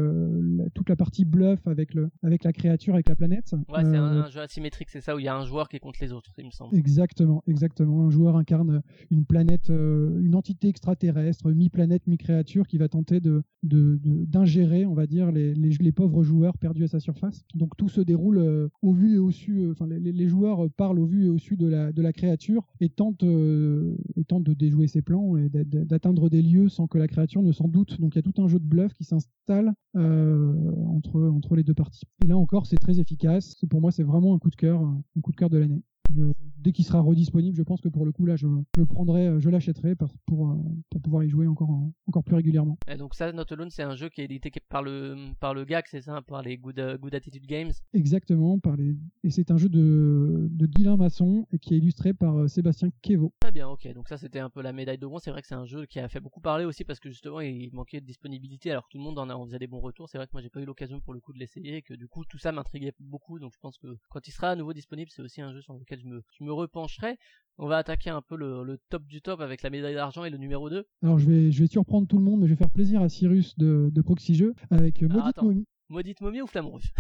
[0.75, 3.53] toute la partie bluff avec le avec la créature, avec la planète.
[3.69, 5.77] Ouais, c'est un, euh, jeu asymétrique, c'est ça, où il y a un joueur qui
[5.77, 6.77] est contre les autres, il me semble.
[6.77, 8.05] Exactement, exactement.
[8.05, 13.43] Un joueur incarne une planète, euh, une entité extraterrestre, mi-planète, mi-créature, qui va tenter de
[13.65, 17.43] d'ingérer, on va dire, les, les, les, pauvres joueurs perdus à sa surface.
[17.57, 21.01] Donc tout se déroule euh, au vu et au su, enfin les, les, joueurs parlent
[21.01, 24.55] au vu et au su de la, de la créature et tentent, et tentent de
[24.55, 28.01] déjouer ses plans et d'atteindre des lieux sans que la créature ne s'en doute.
[28.01, 31.75] Donc il y a tout un jeu de bluff qui s'installe entre, entre les deux
[31.75, 32.05] parties.
[32.25, 33.55] Et là encore, c'est très efficace.
[33.69, 35.83] Pour moi, c'est vraiment un coup de cœur, un coup de cœur de l'année
[36.59, 39.27] dès qu'il sera redisponible, je pense que pour le coup là, je, je le prendrai,
[39.27, 40.57] euh, je l'achèterai pour, pour, euh,
[40.91, 41.71] pour pouvoir y jouer encore
[42.07, 42.79] encore plus régulièrement.
[42.89, 45.65] Et donc ça, Not Alone, c'est un jeu qui est édité par le par le
[45.65, 47.73] GAG, c'est ça, par les Good, euh, Good Attitude Games.
[47.93, 52.13] Exactement, par les et c'est un jeu de de Guilain Masson et qui est illustré
[52.13, 53.33] par Sébastien Kevo.
[53.41, 53.93] Très bien, ok.
[53.95, 55.23] Donc ça, c'était un peu la médaille de bronze.
[55.25, 57.41] C'est vrai que c'est un jeu qui a fait beaucoup parler aussi parce que justement,
[57.41, 59.81] il manquait de disponibilité alors que tout le monde en, a, en faisait des bons
[59.81, 60.09] retours.
[60.09, 61.95] C'est vrai que moi, j'ai pas eu l'occasion pour le coup de l'essayer et que
[61.95, 63.39] du coup, tout ça m'intriguait beaucoup.
[63.39, 65.75] Donc je pense que quand il sera à nouveau disponible, c'est aussi un jeu sur
[65.75, 67.17] lequel je me je me repencherai.
[67.59, 70.39] On va attaquer un peu le, top du top avec la médaille d'argent et le
[70.39, 70.87] numéro 2.
[71.03, 73.09] Alors je vais, je vais surprendre tout le monde, mais je vais faire plaisir à
[73.09, 75.67] Cyrus de, de Proxy Jeux avec Maudite Momie.
[75.89, 76.93] Maudite Momie ou Flamme Rouge?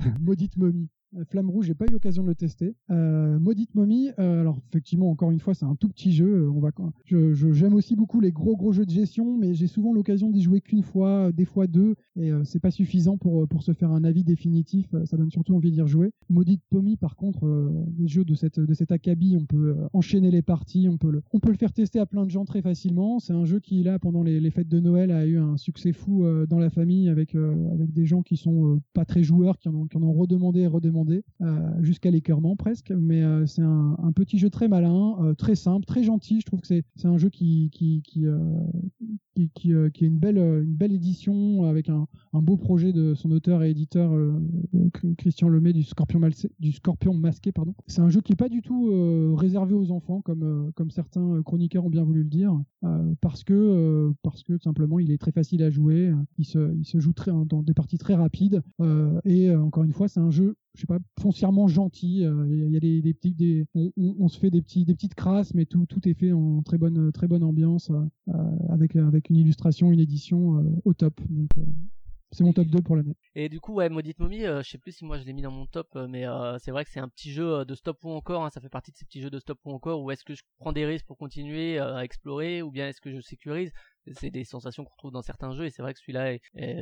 [0.20, 0.88] Maudite Momie.
[1.16, 2.74] Euh, Flamme Rouge, j'ai pas eu l'occasion de le tester.
[2.90, 6.48] Euh, Maudite Momie, euh, alors effectivement, encore une fois, c'est un tout petit jeu.
[6.50, 6.70] On va,
[7.04, 10.42] je, j'aime aussi beaucoup les gros gros jeux de gestion, mais j'ai souvent l'occasion d'y
[10.42, 14.04] jouer qu'une fois, des fois deux, et c'est pas suffisant pour pour se faire un
[14.04, 14.94] avis définitif.
[15.04, 16.12] Ça donne surtout envie d'y rejouer.
[16.28, 20.42] Maudite Momie, par contre, les jeux de cette de cet acabit, on peut enchaîner les
[20.42, 23.18] parties, on peut le on peut le faire tester à plein de gens très facilement.
[23.18, 25.92] C'est un jeu qui là pendant les, les, fêtes de Noël a eu un succès
[25.92, 29.74] fou dans la famille avec avec des gens qui sont pas très joueurs, qui en
[29.74, 32.92] ont qui en ont redemandé et redemandé euh, jusqu'à l'écœurement presque.
[32.92, 36.40] Mais euh, c'est un, petit jeu très malin, euh, très simple, très gentil.
[36.40, 38.26] Je trouve que c'est un jeu qui qui qui,
[39.34, 43.30] qui, qui, qui, est une belle une belle édition avec un, beau projet de son
[43.30, 44.12] auteur et éditeur
[45.18, 46.20] Christian Lemay du Scorpion
[46.58, 47.74] du Scorpion masqué pardon.
[47.86, 48.90] C'est un jeu qui est pas du tout
[49.34, 52.56] réservé aux enfants comme comme certains chroniqueurs ont bien voulu le dire
[53.20, 56.12] parce que parce que simplement il est très facile à jouer.
[56.38, 57.12] Il se il se joue
[57.46, 58.62] dans des parties très rapides
[59.24, 62.24] et encore une fois c'est un jeu je sais pas, foncièrement gentil.
[62.24, 63.66] Euh, il y a des, des petits,
[63.96, 66.78] on, se fait des petits, des petites crasses, mais tout, tout est fait en très
[66.78, 71.20] bonne, très bonne ambiance, euh, euh, avec, avec une illustration, une édition au top.
[72.32, 73.16] C'est mon top 2 pour l'année.
[73.34, 75.50] Et du coup, ouais, Maudite Momie, je sais plus si moi je l'ai mis dans
[75.50, 76.24] mon top, mais
[76.60, 78.92] c'est vrai que c'est un petit jeu de stop ou encore, hein, ça fait partie
[78.92, 81.06] de ces petits jeux de stop ou encore, ou est-ce que je prends des risques
[81.06, 83.72] pour continuer à explorer, ou bien est-ce que je sécurise?
[84.12, 86.36] C'est des sensations qu'on retrouve dans certains jeux et c'est vrai que celui-là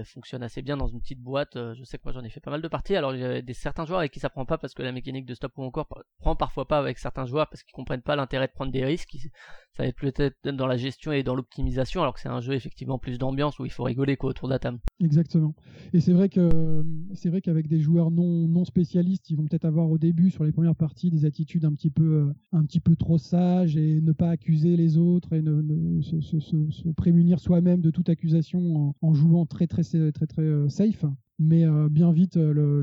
[0.05, 1.57] fonctionne assez bien dans une petite boîte.
[1.57, 2.97] Euh, je sais que moi j'en ai fait pas mal de parties.
[2.97, 4.93] Alors il y a des certains joueurs avec qui ça prend pas parce que la
[4.93, 5.89] mécanique de stop ou encore
[6.19, 9.17] prend parfois pas avec certains joueurs parce qu'ils comprennent pas l'intérêt de prendre des risques.
[9.73, 12.55] Ça va être peut-être dans la gestion et dans l'optimisation alors que c'est un jeu
[12.55, 14.59] effectivement plus d'ambiance où il faut rigoler quoi autour de.
[15.01, 15.55] Exactement.
[15.93, 19.65] Et c'est vrai que c'est vrai qu'avec des joueurs non non spécialistes, ils vont peut-être
[19.65, 22.81] avoir au début sur les premières parties des attitudes un petit peu euh, un petit
[22.81, 26.89] peu trop sages et ne pas accuser les autres et ne, se, se, se, se
[27.09, 31.07] prémunir soi-même de toute accusation en, jouant très très très très, euh, safe.
[31.39, 32.83] Mais bien vite, le,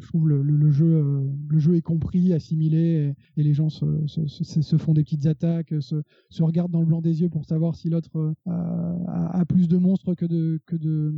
[0.00, 4.76] je trouve le, le, jeu, le jeu est compris, assimilé, et, les gens se, se,
[4.76, 8.34] font des petites attaques, se, regardent dans le blanc des yeux pour savoir si l'autre
[8.46, 11.14] a, a, plus de monstres que de que de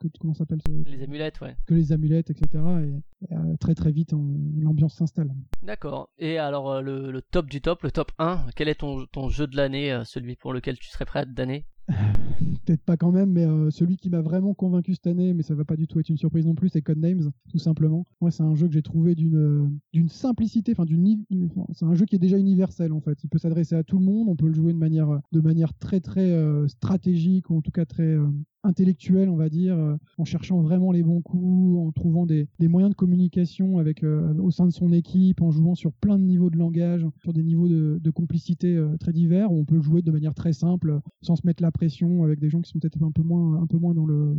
[0.00, 1.56] que comment s'appelle les amulettes, ouais.
[1.66, 2.62] Que les amulettes, etc.
[2.82, 5.34] Et, très très vite, l'ambiance s'installe.
[5.62, 6.10] D'accord.
[6.18, 9.46] Et alors le, le, top du top, le top 1, quel est ton, ton jeu
[9.46, 11.64] de l'année, celui pour lequel tu serais prêt à te donner
[12.64, 15.54] peut-être pas quand même, mais euh, celui qui m'a vraiment convaincu cette année, mais ça
[15.54, 18.06] va pas du tout être une surprise non plus, c'est Codenames, tout simplement.
[18.20, 20.84] Moi, c'est un jeu que j'ai trouvé d'une euh, simplicité, enfin
[21.72, 23.22] c'est un jeu qui est déjà universel en fait.
[23.22, 26.00] Il peut s'adresser à tout le monde, on peut le jouer de manière manière très
[26.00, 28.16] très euh, stratégique ou en tout cas très
[28.64, 32.90] intellectuel, on va dire, euh, en cherchant vraiment les bons coups, en trouvant des, moyens
[32.90, 36.50] de communication avec euh, au sein de son équipe, en jouant sur plein de niveaux
[36.50, 40.10] de langage, sur des niveaux de, complicité euh, très divers, où on peut jouer de
[40.10, 43.10] manière très simple, sans se mettre la pression, avec des gens qui sont peut-être un
[43.10, 44.34] peu moins, un peu moins dans le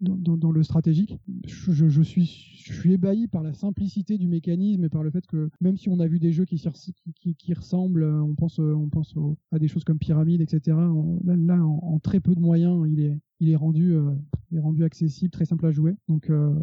[0.00, 1.18] dans, le stratégique.
[1.46, 5.88] Je, suis ébahi par la simplicité du mécanisme et par le fait que même si
[5.88, 9.14] on a vu des jeux qui ressemblent, on pense on pense
[9.50, 10.76] à des choses comme Pyramide, etc.
[11.24, 14.10] là, en très peu de moyens, il est il est rendu, euh,
[14.52, 15.94] est rendu accessible, très simple à jouer.
[16.08, 16.54] Donc euh,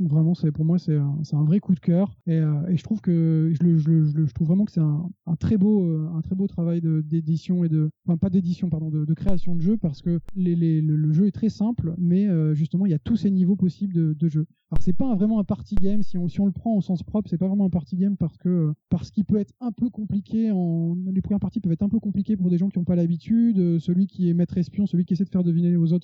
[0.00, 3.52] vraiment, c'est pour moi c'est un, vrai coup de cœur et, euh, je trouve que
[3.52, 5.84] je, trouve vraiment que c'est un, très beau
[6.14, 9.76] un très beau travail d'édition et de enfin pas d'édition pardon de, création de jeu
[9.76, 13.56] parce que le, jeu est très simple, mais justement il y a tous ces niveaux
[13.56, 14.46] possibles de, jeu.
[14.70, 17.38] Alors c'est pas vraiment un party game si on, le prend au sens propre, c'est
[17.38, 20.52] pas vraiment un party game parce qu'il peut être un peu compliqué
[21.12, 23.78] les premières parties peuvent être un peu compliquées pour des gens qui n'ont pas l'habitude,
[23.78, 25.97] celui qui est maître espion, celui qui essaie de faire deviner aux autres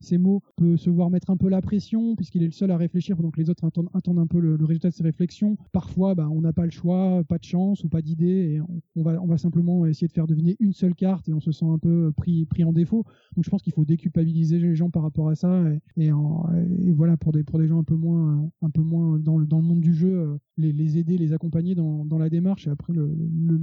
[0.00, 2.76] ses, mots peut se voir mettre un peu la pression puisqu'il est le seul à
[2.76, 5.56] réfléchir que les autres attendent, un peu le, résultat de ses réflexions.
[5.72, 8.60] Parfois, bah, on n'a pas le choix, pas de chance ou pas d'idée et
[8.96, 11.52] on, va, on va simplement essayer de faire deviner une seule carte et on se
[11.52, 13.04] sent un peu pris, pris en défaut.
[13.36, 15.64] Donc je pense qu'il faut déculpabiliser les gens par rapport à ça
[15.96, 19.38] et, et, voilà pour des, pour des gens un peu moins, un peu moins dans,
[19.38, 22.28] le, dans le monde du jeu, euh, les, les aider, les accompagner dans, dans la
[22.28, 23.60] démarche et après le, le,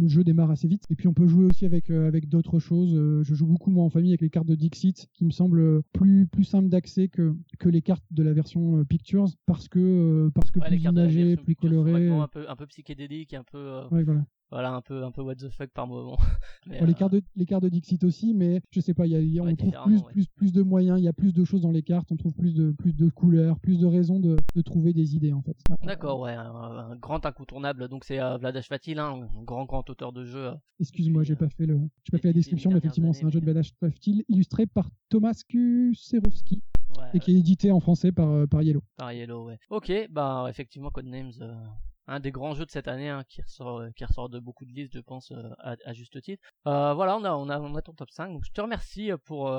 [0.00, 0.84] le, jeu démarre assez vite.
[0.90, 2.94] Et puis on peut jouer aussi avec, euh, avec d'autres choses.
[2.94, 5.82] Euh, je joue beaucoup moi en famille avec les cartes de Dixit qui me semble
[5.92, 9.78] plus, plus simple d'accès que, que les cartes de la version euh, Pictures parce que,
[9.78, 12.10] euh, parce que plus imagées, plus colorées.
[12.10, 13.58] Un peu, un peu psychédélique, un peu.
[13.58, 16.16] Euh, ouais, voilà voilà un peu un peu what the fuck par moment
[16.66, 19.42] les cartes de les cartes de Dixit aussi mais je sais pas il y a,
[19.42, 21.82] on trouve plus, plus plus de moyens il y a plus de choses dans les
[21.82, 25.16] cartes on trouve plus de plus de couleurs plus de raisons de, de trouver des
[25.16, 29.42] idées en fait d'accord ouais un, grand incontournable donc c'est euh, Vladash Fatil hein, un
[29.42, 32.70] grand grand auteur de jeu excuse-moi j'ai pas fait le j'ai pas fait la description
[32.70, 36.62] mais effectivement c'est un jeu de Vladash Fatil illustré par Thomas Kuserowski
[37.12, 38.82] et qui est édité en français par, euh, par Yellow.
[38.96, 39.58] Par Yellow, ouais.
[39.70, 41.52] Ok, bah effectivement Codenames, euh,
[42.06, 44.64] un des grands jeux de cette année hein, qui ressort euh, qui ressort de beaucoup
[44.64, 46.42] de listes je pense euh, à, à, juste titre.
[46.66, 49.10] Euh, voilà on a on a on a ton top 5 donc je te remercie
[49.24, 49.50] pour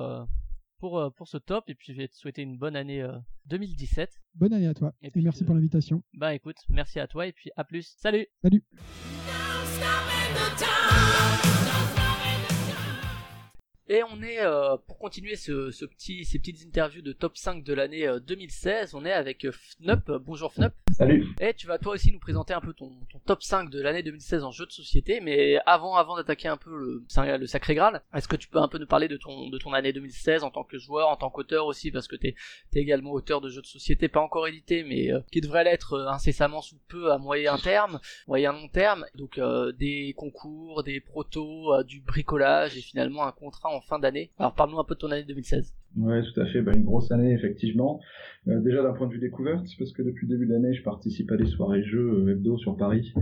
[0.78, 1.70] pour pour ce top.
[1.70, 3.06] Et puis je vais te souhaiter une bonne année
[3.46, 4.94] 2017 bonne année à toi.
[5.02, 6.04] Et, et merci pour l'invitation.
[6.14, 7.28] bah écoute merci à toi.
[7.28, 7.96] Et puis à plus.
[7.98, 8.28] Salut.
[8.42, 8.64] Salut
[13.88, 17.64] et on est, euh, pour continuer ce, ce, petit, ces petites interviews de top 5
[17.64, 20.12] de l'année 2016, on est avec Fnup.
[20.26, 20.74] Bonjour Fnup.
[20.98, 21.28] Salut.
[21.40, 24.02] Et tu vas toi aussi nous présenter un peu ton, ton top 5 de l'année
[24.02, 27.06] 2016 en jeu de société, mais avant, avant d'attaquer un peu le,
[27.38, 29.74] le sacré Graal, est-ce que tu peux un peu nous parler de ton, de ton
[29.74, 32.34] année 2016 en tant que joueur, en tant qu'auteur aussi, parce que t'es
[32.74, 35.94] es également auteur de jeux de société, pas encore édité, mais euh, qui devrait l'être
[35.94, 39.40] euh, incessamment sous peu à moyen terme, moyen long terme, donc
[39.78, 44.32] des concours, des protos, du bricolage et finalement un contrat fin d'année.
[44.40, 45.74] Alors parle-nous un peu de ton année 2016.
[45.98, 46.62] Ouais, tout à fait.
[46.62, 48.02] Bah, une grosse année, effectivement.
[48.48, 50.84] Euh, déjà d'un point de vue découverte, parce que depuis le début de l'année, je
[50.84, 53.14] participe à des soirées jeux euh, hebdo sur Paris.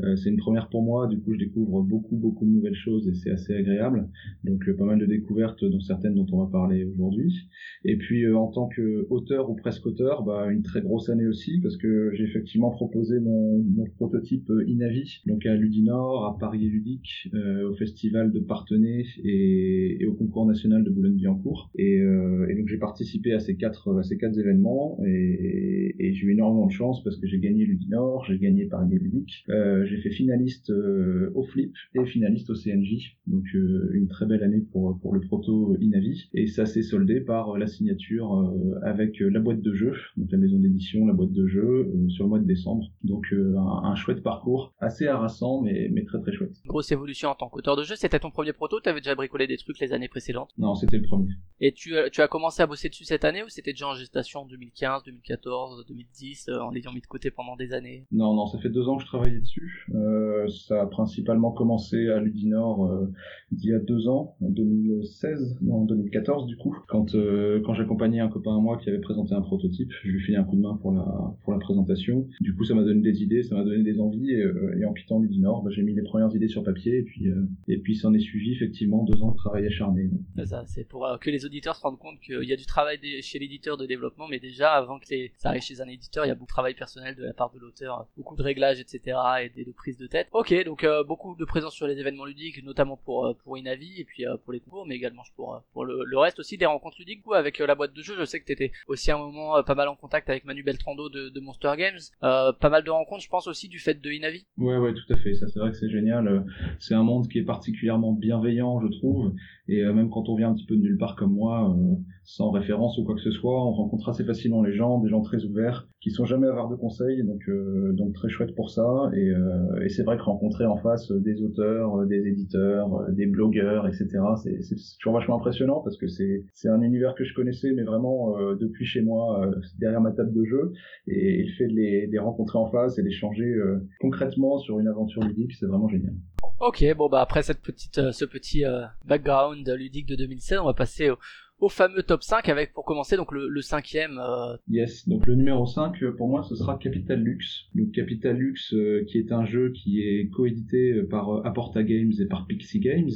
[0.00, 1.08] Euh, c'est une première pour moi.
[1.08, 4.08] Du coup, je découvre beaucoup, beaucoup de nouvelles choses et c'est assez agréable.
[4.44, 7.48] Donc, pas mal de découvertes, dont certaines dont on va parler aujourd'hui.
[7.84, 11.58] Et puis, en tant que auteur ou presque auteur, bah, une très grosse année aussi,
[11.60, 17.28] parce que j'ai effectivement proposé mon, mon prototype Inavi, donc à Ludinor, à Paris Ludique,
[17.34, 21.70] au festival de Partenay et, et, au concours national de Boulogne-Billancourt.
[21.76, 26.26] Et euh, et donc j'ai participé à ces quatre à ces quatre événements et, j'ai
[26.26, 29.98] eu énormément de chance parce que j'ai gagné Ludinor, j'ai gagné Paris Ludique, euh, j'ai
[29.98, 33.18] fait finaliste euh, au Flip et finaliste au CNJ.
[33.26, 37.20] Donc euh, une très belle année pour pour le proto Inavi et ça s'est soldé
[37.20, 41.46] par la signature avec la boîte de jeu, donc la maison d'édition, la boîte de
[41.46, 42.90] jeu sur le mois de décembre.
[43.04, 46.54] Donc un, un, chouette parcours, assez harassant mais mais très très chouette.
[46.66, 47.94] Grosse évolution en tant qu'auteur de jeu.
[47.96, 50.98] C'était ton premier proto, t'avais déjà bricolé des trucs les années l'année précédente Non, c'était
[50.98, 51.34] le premier.
[51.60, 54.40] Et tu, tu as commencé à bosser dessus cette année ou c'était déjà en gestation
[54.40, 58.06] en 2015, 2014, 2010, en l'ayant mis de côté pendant des années?
[58.12, 59.86] Non, non, ça fait deux ans que je travaillais dessus.
[59.94, 63.12] Euh, ça a principalement commencé à Ludinor euh,
[63.50, 67.74] il y a deux ans, en 2016, non, en 2014 du coup, quand euh, quand
[67.74, 70.56] j'accompagnais un copain à moi qui avait présenté un prototype, je lui filais un coup
[70.56, 72.28] de main pour la pour la présentation.
[72.40, 74.44] Du coup, ça m'a donné des idées, ça m'a donné des envies et,
[74.78, 77.26] et en quittant Ludinor, bah, j'ai mis les premières idées sur papier et puis
[77.66, 80.10] et puis s'en est suivi effectivement deux ans de travail acharné.
[80.44, 83.38] Ça, c'est pour que les auditeurs se rendent compte qu'il y a du travail chez
[83.38, 85.06] l'éditeur de développement, mais déjà avant que
[85.36, 87.50] ça arrive chez un éditeur, il y a beaucoup de travail personnel de la part
[87.52, 89.16] de l'auteur, beaucoup de réglages, etc.
[89.42, 90.28] et de, prises de tête.
[90.32, 94.00] Ok, donc euh, beaucoup de présence sur les événements ludiques, notamment pour euh, pour Inavi
[94.00, 96.96] et puis euh, pour les concours, mais également pour pour le, reste aussi des rencontres
[96.98, 97.22] ludiques.
[97.22, 99.74] Coup, avec la boîte de jeux, je sais que tu étais aussi un moment pas
[99.74, 101.98] mal en contact avec Manu Beltrando de, de Monster Games.
[102.20, 104.46] pas mal de rencontres, je pense aussi du fait de Inavi.
[104.56, 105.34] Ouais, ouais, tout à fait.
[105.34, 106.44] Ça, c'est vrai que c'est génial.
[106.78, 109.32] C'est un monde qui est particulièrement bienveillant, je trouve.
[109.68, 111.76] Et même quand on vient un petit peu de nulle part comme moi,
[112.24, 115.20] sans référence ou quoi que ce soit, on rencontre assez facilement les gens, des gens
[115.20, 119.10] très ouverts, qui sont jamais avares de conseils, donc euh, donc très chouette pour ça.
[119.14, 123.86] Et, euh, et c'est vrai que rencontrer en face des auteurs, des éditeurs, des blogueurs,
[123.88, 124.08] etc.
[124.36, 128.38] C'est toujours vachement impressionnant parce que c'est c'est un univers que je connaissais, mais vraiment
[128.38, 130.72] euh, depuis chez moi, derrière ma table de jeu,
[131.08, 133.56] et, le fait de les, les rencontrer en face et d'échanger
[134.00, 136.14] concrètement sur une aventure ludique, c'est vraiment génial.
[136.60, 138.64] Ok, bon bah après cette petite, ce petit
[139.04, 141.16] background ludique de 2016, on va passer au,
[141.60, 144.18] au fameux top 5 avec pour commencer donc le, le cinquième.
[144.18, 144.56] Euh...
[144.68, 147.68] Yes, donc le numéro 5 euh, pour moi ce sera Capital Lux.
[147.74, 152.12] Donc Capital Lux euh, qui est un jeu qui est coédité euh, par Aporta Games
[152.20, 153.10] et par Pixie Games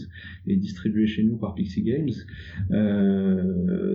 [0.47, 2.10] et distribué chez nous par Pixie Games.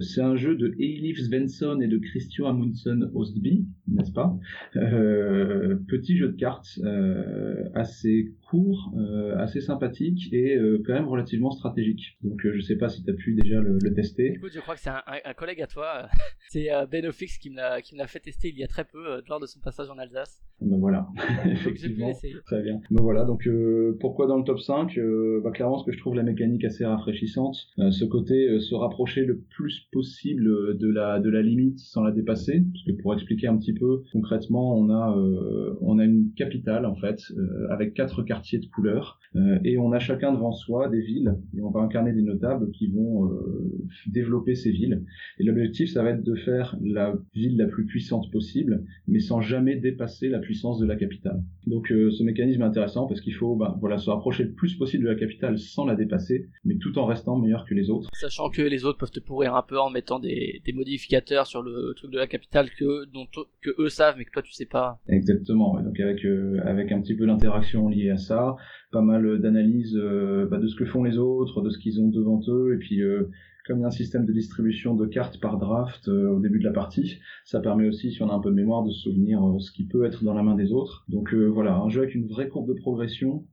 [0.01, 4.37] c'est un jeu de Elif Svensson et de Christian Amundsen Ostby, n'est-ce pas?
[4.73, 6.79] Petit jeu de cartes
[7.73, 8.93] assez court,
[9.37, 12.17] assez sympathique et quand même relativement stratégique.
[12.23, 14.33] Donc je sais pas si tu as pu déjà le, le tester.
[14.35, 16.03] Écoute, je crois que c'est un, collègue à toi.
[16.03, 16.07] Euh,
[16.49, 18.67] c'est euh, Ben Ofix qui me l'a qui me l'a fait tester il y a
[18.67, 20.41] très peu euh, lors de son passage en Alsace.
[20.61, 21.07] Ben voilà,
[21.45, 22.11] effectivement.
[22.45, 22.81] Très bien.
[22.89, 23.47] Ben voilà, donc
[23.99, 24.99] pourquoi dans le top 5
[25.43, 27.55] bah, Clairement, parce que je trouve la mécanique assez rafraîchissante.
[27.77, 32.63] ce côté se rapprocher le plus possible de la de la limite sans la dépasser.
[32.73, 35.15] Parce que pour expliquer un petit peu concrètement, on a
[35.81, 37.21] on a une capitale en fait
[37.69, 39.19] avec quatre quartiers de couleurs
[39.63, 42.87] et on a chacun devant soi des villes et on va incarner des notables qui
[42.87, 43.29] vont
[44.07, 45.03] développer développer ces villes.
[45.39, 49.41] Et l'objectif, ça va être de faire la ville la plus puissante possible, mais sans
[49.41, 51.41] jamais dépasser la puissance de la capitale.
[51.65, 54.75] Donc euh, ce mécanisme est intéressant parce qu'il faut bah, voilà, se rapprocher le plus
[54.75, 58.09] possible de la capitale sans la dépasser, mais tout en restant meilleur que les autres.
[58.13, 61.61] Sachant que les autres peuvent te pourrir un peu en mettant des, des modificateurs sur
[61.61, 63.27] le truc de la capitale que, dont,
[63.61, 64.99] que eux savent, mais que toi tu sais pas.
[65.07, 65.81] Exactement.
[65.81, 68.26] Donc avec, euh, avec un petit peu d'interaction liée à ça,
[68.91, 72.09] pas mal d'analyse euh, bah, de ce que font les autres, de ce qu'ils ont
[72.09, 73.01] devant eux, et puis
[73.67, 76.59] comme il y a un système de distribution de cartes par draft euh, au début
[76.59, 79.01] de la partie, ça permet aussi, si on a un peu de mémoire, de se
[79.01, 81.05] souvenir euh, ce qui peut être dans la main des autres.
[81.09, 83.43] Donc euh, voilà, un jeu avec une vraie courbe de progression.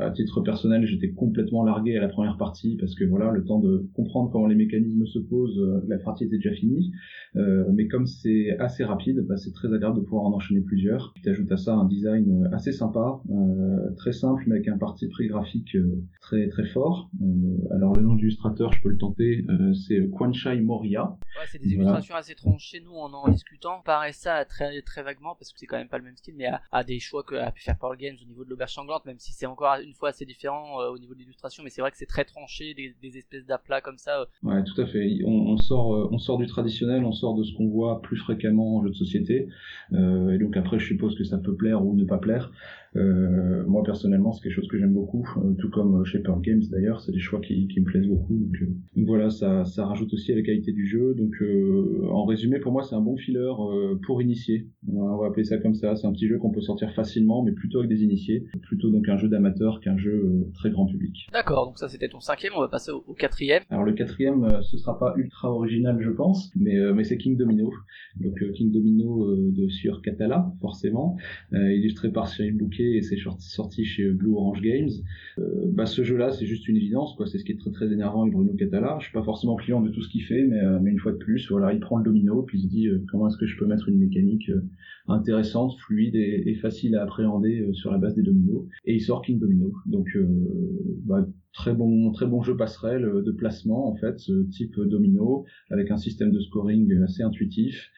[0.00, 3.60] à titre personnel, j'étais complètement largué à la première partie parce que voilà, le temps
[3.60, 6.92] de comprendre comment les mécanismes se posent, la partie était déjà finie.
[7.34, 11.12] mais comme c'est assez rapide, bah, c'est très agréable de pouvoir en enchaîner plusieurs.
[11.14, 13.20] Puis t'ajoutes à ça un design assez sympa,
[13.96, 15.76] très simple, mais avec un parti pris graphique
[16.20, 17.10] très très fort.
[17.70, 21.04] alors le nom de l'illustrateur, je peux le tenter, euh, c'est Kwanchai Moria.
[21.04, 23.80] Ouais, c'est des illustrations assez tronches nous en en discutant.
[23.84, 26.48] Pareil ça très, très vaguement, parce que c'est quand même pas le même style, mais
[26.70, 29.18] à, des choix que a pu faire Paul Games au niveau de l'auberge sanglante, même
[29.18, 31.90] si c'est encore une fois assez différent euh, au niveau de l'illustration, mais c'est vrai
[31.90, 34.20] que c'est très tranché, des, des espèces d'aplats comme ça.
[34.20, 34.26] Euh.
[34.42, 35.20] Ouais, tout à fait.
[35.24, 38.82] On, sort, on sort du traditionnel, on sort de ce qu'on voit plus fréquemment en
[38.82, 39.48] jeu de société.
[39.92, 42.50] et donc après, je suppose que ça peut plaire ou ne pas plaire.
[42.96, 46.62] Euh, moi personnellement, c'est quelque chose que j'aime beaucoup, euh, tout comme chez Pearl Games
[46.70, 48.34] d'ailleurs, c'est des choix qui, qui me plaisent beaucoup.
[48.34, 48.66] Donc, euh,
[48.96, 51.14] donc, voilà, ça, ça rajoute aussi à la qualité du jeu.
[51.14, 51.34] Donc
[52.10, 53.52] en résumé, pour moi, c'est un bon filler
[54.06, 54.68] pour initier.
[54.88, 55.96] On va, appeler ça comme ça.
[55.96, 59.08] C'est un petit jeu qu'on peut sortir facilement, mais plutôt avec des initiés, plutôt donc
[59.08, 61.28] un jeu d'amateur qu'un jeu très grand public.
[61.32, 62.52] D'accord, donc ça c'était ton cinquième.
[62.56, 63.62] On va passer au, quatrième.
[63.70, 67.70] Alors le quatrième, ce sera pas ultra original, je pense, mais mais c'est King Domino.
[68.20, 71.16] Donc King Domino de sur Catala, forcément,
[71.52, 74.90] illustré par Cyril Bouquet et c'est sorti chez Blue Orange Games.
[75.38, 77.26] Euh, bah, ce jeu-là, c'est juste une évidence, quoi.
[77.26, 78.96] C'est ce qui est très très énervant avec Bruno Catala.
[79.00, 81.12] Je suis pas forcément client de tout ce qu'il fait, mais, euh, mais, une fois
[81.12, 83.46] de plus, voilà, il prend le domino, puis il se dit euh, comment est-ce que
[83.46, 84.50] je peux mettre une mécanique
[85.06, 88.66] intéressante, fluide et, facile à appréhender sur la base des dominos.
[88.84, 89.72] Et il sort King Domino.
[89.86, 90.08] Donc,
[91.04, 95.90] bah, très bon très bon jeu passerelle de placement en fait ce type domino avec
[95.90, 97.90] un système de scoring assez intuitif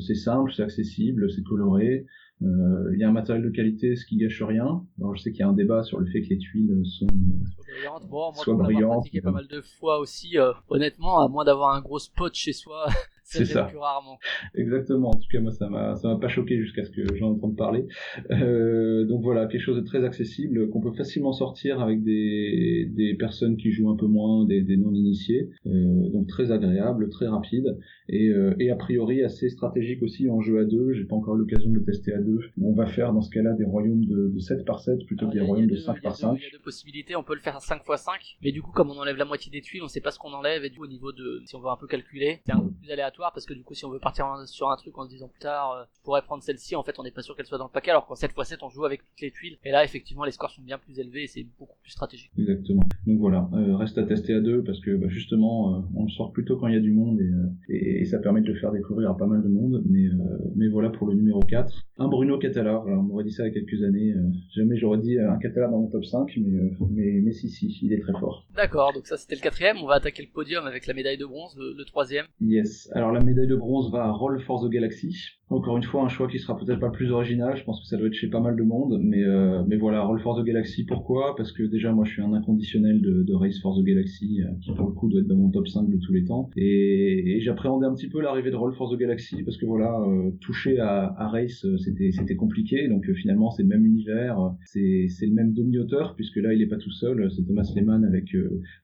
[0.00, 2.06] c'est simple c'est accessible c'est coloré
[2.40, 4.84] Il y a un matériel de qualité, ce qui gâche rien.
[4.98, 7.06] Alors je sais qu'il y a un débat sur le fait que les tuiles sont
[7.06, 8.08] brillantes.
[8.08, 9.00] Bon, moi, soit brillantes.
[9.00, 10.36] pratiqué pas mal de fois aussi.
[10.68, 12.86] honnêtement, à moins d'avoir un gros spot chez soi,
[13.30, 13.64] c'est ça.
[13.64, 14.18] Plus rarement.
[14.54, 15.10] Exactement.
[15.10, 17.56] En tout cas, moi, ça m'a, ça m'a pas choqué jusqu'à ce que j'en entende
[17.56, 17.86] parler.
[18.30, 23.14] Euh, donc voilà, quelque chose de très accessible qu'on peut facilement sortir avec des, des
[23.14, 25.50] personnes qui jouent un peu moins, des, des non initiés.
[25.66, 27.78] Euh, donc très agréable, très rapide
[28.08, 30.94] et, euh, et a priori assez stratégique aussi en jeu à deux.
[30.94, 32.40] J'ai pas encore eu l'occasion de le tester à deux.
[32.62, 35.34] On va faire dans ce cas-là des royaumes de, de 7 par 7 plutôt que
[35.34, 36.34] des royaumes de 5 par 5.
[36.38, 37.14] Il y a deux possibilités.
[37.14, 39.26] On peut le faire à 5 x 5, mais du coup, comme on enlève la
[39.26, 41.42] moitié des tuiles, on sait pas ce qu'on enlève et du coup, au niveau de,
[41.44, 43.74] si on veut un peu calculer, c'est un peu plus aléatoire parce que du coup
[43.74, 46.22] si on veut partir sur un truc en se disant plus tard euh, je pourrais
[46.22, 48.14] prendre celle-ci en fait on n'est pas sûr qu'elle soit dans le paquet alors qu'en
[48.14, 50.62] 7 x 7 on joue avec toutes les tuiles et là effectivement les scores sont
[50.62, 52.30] bien plus élevés et c'est beaucoup plus stratégique.
[52.38, 52.82] Exactement.
[53.06, 56.10] Donc voilà, euh, reste à tester à deux parce que bah, justement euh, on le
[56.10, 57.20] sort plutôt quand il y a du monde
[57.68, 60.08] et, et, ça permet de le faire découvrir à pas mal de monde mais,
[60.56, 61.86] mais voilà pour le numéro 4.
[61.98, 64.14] Un Bruno Catalar, alors on m'aurait dit ça il y a quelques années,
[64.54, 67.92] jamais j'aurais dit un Catalar dans mon top 5 mais, mais, mais si si, il
[67.92, 68.46] est très fort.
[68.54, 71.26] D'accord, donc ça c'était le quatrième, on va attaquer le podium avec la médaille de
[71.26, 72.26] bronze, le, le troisième.
[72.40, 75.37] Yes, alors la médaille de bronze va à Roll for the Galaxy.
[75.50, 77.56] Encore une fois, un choix qui sera peut-être pas plus original.
[77.56, 80.02] Je pense que ça doit être chez pas mal de monde, mais euh, mais voilà,
[80.02, 80.84] Roll for the Galaxy.
[80.84, 81.34] Pourquoi?
[81.36, 84.48] Parce que déjà, moi, je suis un inconditionnel de, de Race for the Galaxy, euh,
[84.60, 86.50] qui pour le coup doit être dans mon top 5 de tous les temps.
[86.56, 89.98] Et, et j'appréhendais un petit peu l'arrivée de Roll for the Galaxy parce que voilà,
[90.00, 92.86] euh, toucher à, à Race, c'était c'était compliqué.
[92.88, 96.66] Donc finalement, c'est le même univers, c'est c'est le même demi-auteur puisque là, il est
[96.66, 97.30] pas tout seul.
[97.34, 98.36] C'est Thomas Lehman avec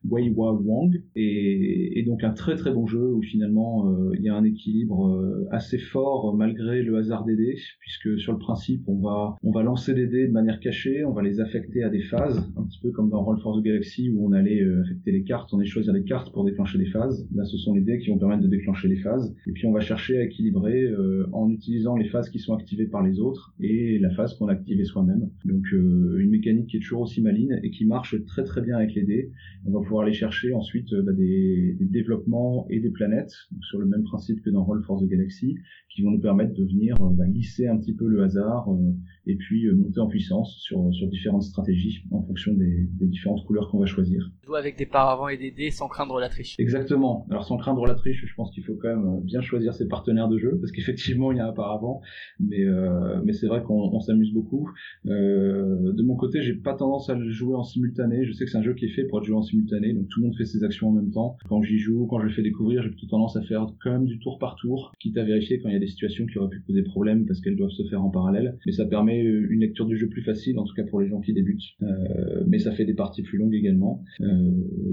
[0.09, 4.31] Wei Wa Wang et, et, donc un très très bon jeu où finalement il y
[4.31, 9.01] a un équilibre assez fort malgré le hasard des dés, puisque sur le principe, on
[9.01, 12.03] va, on va lancer des dés de manière cachée, on va les affecter à des
[12.03, 15.13] phases, un petit peu comme dans Roll for the Galaxy où on allait euh, affecter
[15.13, 17.27] les cartes, on allait choisir des cartes pour déclencher des phases.
[17.35, 19.35] Là, ce sont les dés qui vont permettre de déclencher les phases.
[19.47, 22.87] Et puis, on va chercher à équilibrer euh, en utilisant les phases qui sont activées
[22.87, 25.31] par les autres et la phase qu'on a activée soi-même.
[25.45, 28.77] Donc, euh, une mécanique qui est toujours aussi maline et qui marche très très bien
[28.77, 29.31] avec les dés.
[29.67, 33.87] On va pouvoir aller chercher ensuite bah, des, des, développements et des planètes, sur le
[33.87, 35.57] même principe que dans Roll for the Galaxy,
[35.95, 38.93] qui vont nous permettre de venir euh, bah, glisser un petit peu le hasard euh,
[39.27, 43.45] et puis euh, monter en puissance sur, sur différentes stratégies en fonction des, des différentes
[43.47, 44.31] couleurs qu'on va choisir.
[44.45, 46.57] Jouer avec des paravents et des dés sans craindre la triche.
[46.59, 47.27] Exactement.
[47.31, 50.29] Alors sans craindre la triche, je pense qu'il faut quand même bien choisir ses partenaires
[50.29, 52.01] de jeu parce qu'effectivement il y a un paravent,
[52.41, 54.71] mais euh, mais c'est vrai qu'on s'amuse beaucoup.
[55.07, 58.25] Euh, de mon côté, j'ai pas tendance à le jouer en simultané.
[58.25, 60.09] Je sais que c'est un jeu qui est fait pour être joué en simultané, donc
[60.09, 61.37] tout le monde fait ses actions en même temps.
[61.49, 64.07] Quand j'y joue, quand je le fais découvrir, j'ai plutôt tendance à faire quand même
[64.07, 66.51] du tour par tour, quitte à vérifier quand il y a des situations qui auraient
[66.51, 68.59] pu poser problème parce qu'elles doivent se faire en parallèle.
[68.67, 71.21] Mais ça permet une lecture du jeu plus facile, en tout cas pour les gens
[71.21, 71.75] qui débutent.
[71.83, 74.03] Euh, mais ça fait des parties plus longues également.
[74.21, 74.27] Euh,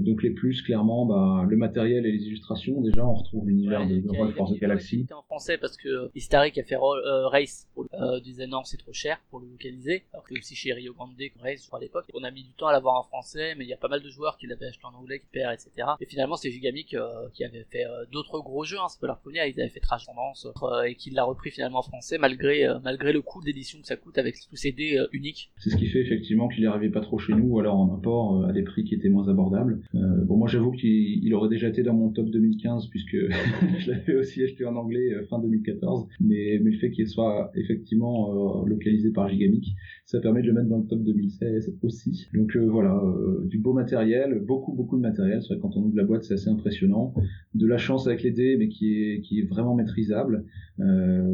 [0.00, 2.80] donc les plus, clairement, bah, le matériel et les illustrations.
[2.80, 5.06] Déjà, on retrouve l'univers de, Roll for the Galaxy.
[5.12, 8.92] en français parce que Hystaric a fait euh, Race pour euh, disait non, c'est trop
[8.92, 10.04] cher pour le localiser.
[10.12, 12.06] Alors que aussi chez Rio Grande Race, à l'époque.
[12.14, 14.02] On a mis du temps à l'avoir en français, mais il y a pas mal
[14.02, 15.88] de joueurs qui l'avaient acheté en anglais, qui perd, etc.
[16.00, 16.96] Et finalement, c'est Gigamic
[17.32, 18.78] qui avait fait d'autres gros jeux.
[18.78, 19.40] Hein, c'est pas leur premier.
[19.48, 20.46] Ils avaient fait Transcendence
[20.86, 24.11] et qui l'a repris finalement en français malgré malgré le coût d'édition que ça coûte
[24.18, 25.50] avec tous ces dés uniques.
[25.58, 28.44] C'est ce qui fait effectivement qu'il arrivait pas trop chez nous, ou alors en import
[28.46, 29.80] à des prix qui étaient moins abordables.
[29.94, 33.16] Euh, bon, moi j'avoue qu'il aurait déjà été dans mon top 2015 puisque
[33.78, 36.06] je l'avais aussi acheté en anglais euh, fin 2014.
[36.20, 39.74] Mais, le fait qu'il soit effectivement euh, localisé par Gigamic,
[40.06, 42.26] ça permet de le mettre dans le top 2016 aussi.
[42.34, 43.00] Donc voilà,
[43.44, 45.42] du beau matériel, beaucoup beaucoup de matériel.
[45.42, 47.14] C'est vrai quand on ouvre la boîte c'est assez impressionnant.
[47.54, 50.44] De la chance avec les dés, mais qui est vraiment maîtrisable.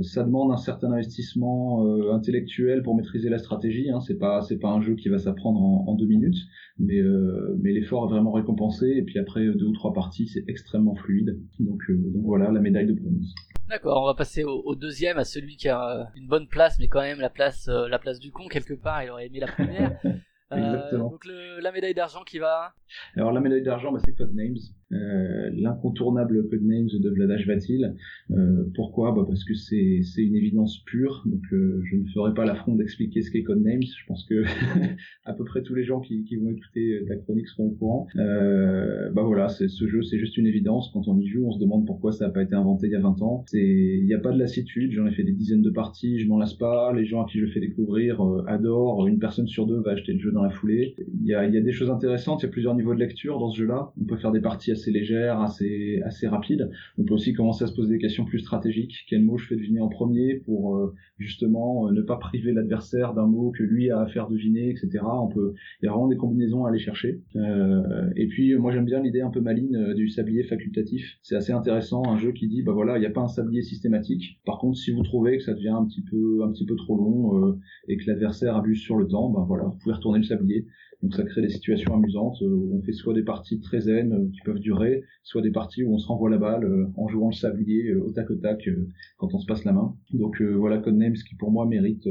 [0.02, 3.90] ça demande un certain investissement intellectuel pour maîtriser la stratégie.
[3.90, 4.00] Hein.
[4.00, 6.38] C'est pas c'est pas un jeu qui va s'apprendre en, en, deux minutes,
[6.78, 7.00] mais
[7.62, 11.40] mais l'effort est vraiment récompensé et puis après deux ou trois parties, c'est extrêmement fluide.
[11.58, 13.34] Donc, euh, donc voilà, la médaille de bronze.
[13.68, 16.88] D'accord, on va passer au, deuxième, à celui qui a euh, une bonne place, mais
[16.88, 19.02] quand même la place, euh, la place du con quelque part.
[19.02, 19.98] Il aurait aimé la première.
[20.50, 21.10] Exactement.
[21.10, 21.26] donc
[21.60, 22.72] la médaille d'argent qui va.
[23.16, 24.56] Alors la médaille d'argent, bah, c'est Codenames.
[24.92, 27.94] Euh, l'incontournable Codenames de Vladash Vatil.
[28.30, 29.12] Euh, pourquoi?
[29.12, 33.22] Bah Parce que c'est une évidence pure, donc euh, je ne ferai pas l'affront d'expliquer
[33.22, 33.82] ce qu'est Codenames.
[33.82, 34.44] Je pense que
[35.24, 38.06] à peu près tous les gens qui, qui vont écouter ta chronique seront au courant.
[38.16, 40.90] Euh, bah voilà, ce jeu c'est juste une évidence.
[40.92, 42.96] Quand on y joue, on se demande pourquoi ça n'a pas été inventé il y
[42.96, 43.44] a 20 ans.
[43.52, 46.38] Il n'y a pas de lassitude, j'en ai fait des dizaines de parties, je m'en
[46.38, 46.92] lasse pas.
[46.94, 49.06] Les gens à qui je fais découvrir euh, adorent.
[49.06, 50.94] Une personne sur deux va acheter le jeu dans la foulée.
[51.20, 53.38] Il y a, y a des choses intéressantes, il y a plusieurs niveaux de lecture
[53.38, 53.92] dans ce jeu-là.
[54.00, 56.70] On peut faire des parties assez légère, assez, assez rapide.
[56.98, 59.04] On peut aussi commencer à se poser des questions plus stratégiques.
[59.08, 63.12] Quel mot je fais deviner en premier pour euh, justement euh, ne pas priver l'adversaire
[63.14, 65.00] d'un mot que lui a à faire deviner, etc.
[65.04, 67.20] On peut il y a vraiment des combinaisons à aller chercher.
[68.16, 71.18] et puis moi j'aime bien l'idée un peu maligne du sablier facultatif.
[71.22, 73.62] C'est assez intéressant, un jeu qui dit bah voilà, il n'y a pas un sablier
[73.62, 74.40] systématique.
[74.44, 76.96] Par contre, si vous trouvez que ça devient un petit peu un petit peu trop
[76.96, 80.66] long et que l'adversaire abuse sur le temps, bah voilà, vous pouvez retourner le sablier.
[81.02, 84.12] Donc ça crée des situations amusantes euh, où on fait soit des parties très zen
[84.12, 87.06] euh, qui peuvent durer, soit des parties où on se renvoie la balle euh, en
[87.06, 88.68] jouant le sablier au tac au tac
[89.16, 89.94] quand on se passe la main.
[90.12, 92.08] Donc voilà Codenames qui pour moi mérite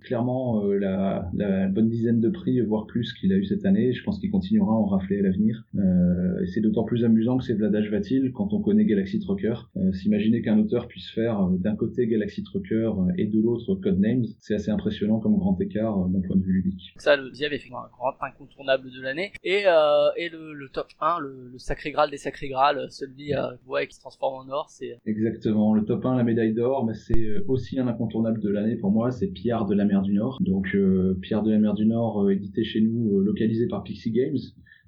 [0.00, 1.28] clairement la,
[1.68, 3.92] bonne dizaine de prix, voire plus qu'il a eu cette année.
[3.92, 5.64] Je pense qu'il continuera à en rafler à l'avenir.
[5.74, 9.54] et c'est d'autant plus amusant que c'est Vladash Vatil quand on connaît Galaxy Trucker.
[9.92, 14.70] S'imaginer qu'un auteur puisse faire d'un côté Galaxy Trucker et de l'autre Codenames, c'est assez
[14.70, 16.94] impressionnant comme grand écart d'un point de vue ludique.
[16.98, 19.32] Ça, le fait un grand incontournable de l'année.
[19.44, 23.94] Et, euh, et le, top 1, le, sacré graal des sacrés graals, celui euh, qui
[23.94, 24.98] se transforme en or, c'est...
[25.06, 28.76] Exactement, le top 1, la médaille d'or, mais c'est euh, aussi un incontournable de l'année
[28.76, 30.38] pour moi, c'est Pierre de la mer du Nord.
[30.40, 30.76] Donc
[31.22, 34.36] Pierre de la mer du Nord, édité chez nous, localisé par Pixie Games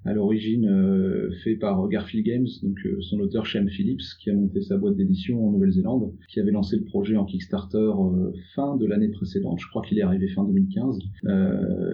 [0.05, 4.33] à l'origine euh, fait par Garfield Games, donc euh, son auteur Shem Phillips, qui a
[4.33, 8.77] monté sa boîte d'édition en Nouvelle-Zélande, qui avait lancé le projet en Kickstarter euh, fin
[8.77, 10.99] de l'année précédente, je crois qu'il est arrivé fin 2015.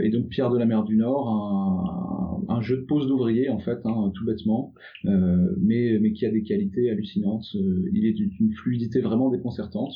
[0.02, 3.60] et donc Pierre de la Mer du Nord, un, un jeu de pose d'ouvrier en
[3.60, 4.74] fait, hein, tout bêtement,
[5.04, 7.56] mais, mais qui a des qualités hallucinantes.
[7.94, 9.94] il est d'une fluidité vraiment déconcertante.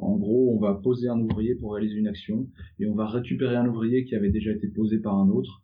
[0.00, 2.48] en gros, on va poser un ouvrier pour réaliser une action,
[2.80, 5.63] et on va récupérer un ouvrier qui avait déjà été posé par un autre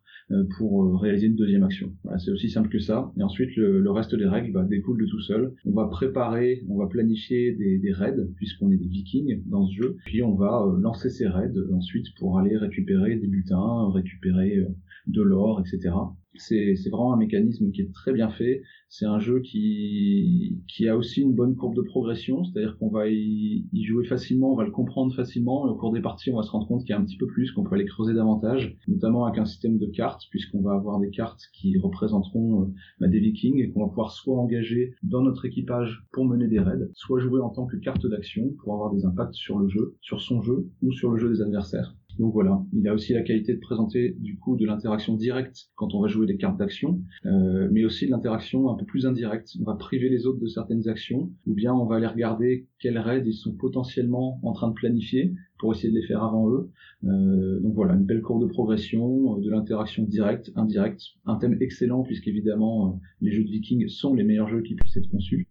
[0.57, 1.93] pour euh, réaliser une deuxième action.
[2.17, 3.11] C'est aussi simple que ça.
[3.17, 5.53] Et ensuite, le, reste des règles bah, découle de tout seul.
[5.65, 9.73] On va préparer, on va planifier des, des raids, puisqu'on est des vikings dans ce
[9.73, 9.97] jeu.
[10.05, 14.65] Puis on va euh, lancer ces raids ensuite pour aller récupérer des butins, récupérer
[15.07, 15.93] de l'or, etc.
[16.35, 18.61] C'est vraiment un mécanisme qui est très bien fait.
[18.89, 23.65] C'est un jeu qui, a aussi une bonne courbe de progression, c'est-à-dire qu'on va y,
[23.83, 26.51] jouer facilement, on va le comprendre facilement, et au cours des parties, on va se
[26.51, 29.25] rendre compte qu'il y a un petit peu plus, qu'on peut aller creuser davantage, notamment
[29.25, 32.65] avec un système de cartes, puisqu'on va avoir des cartes qui représenteront euh,
[32.99, 36.59] bah, des vikings, et qu'on va pouvoir soit engager dans notre équipage pour mener des
[36.59, 39.95] raids, soit jouer en tant que carte d'action pour avoir des impacts sur le jeu,
[40.01, 41.95] sur son jeu, ou sur le jeu des adversaires.
[42.19, 45.93] Donc voilà, il a aussi la qualité de présenter du coup de l'interaction directe quand
[45.93, 49.55] on va jouer des cartes d'action, euh, mais aussi de l'interaction un peu plus indirecte.
[49.59, 52.97] On va priver les autres de certaines actions, ou bien on va aller regarder quels
[52.97, 56.71] raids ils sont potentiellement en train de planifier pour essayer de les faire avant eux.
[57.03, 61.57] Euh, donc voilà, une belle courbe de progression, euh, de l'interaction directe, indirecte, un thème
[61.61, 65.47] excellent puisqu'évidemment les jeux de Vikings sont les meilleurs jeux qui puissent être conçus.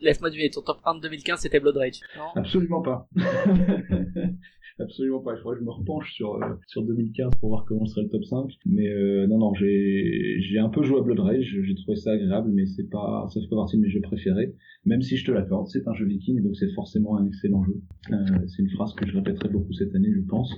[0.00, 2.24] Laisse-moi deviner, ton top 1 de 2015 c'était Blood Rage, non?
[2.34, 3.08] Absolument pas.
[4.78, 5.34] absolument pas.
[5.34, 8.08] Il faudrait que je me repenche sur euh, sur 2015 pour voir comment serait le
[8.08, 8.52] top 5.
[8.66, 11.58] Mais euh, non, non, j'ai un peu joué à Blood Rage.
[11.62, 14.54] J'ai trouvé ça agréable, mais c'est pas ça fait pas partie de mes jeux préférés.
[14.84, 17.80] Même si je te l'accorde, c'est un jeu viking, donc c'est forcément un excellent jeu.
[18.10, 18.16] Euh,
[18.48, 20.52] c'est une phrase que je répéterai beaucoup cette année, je pense,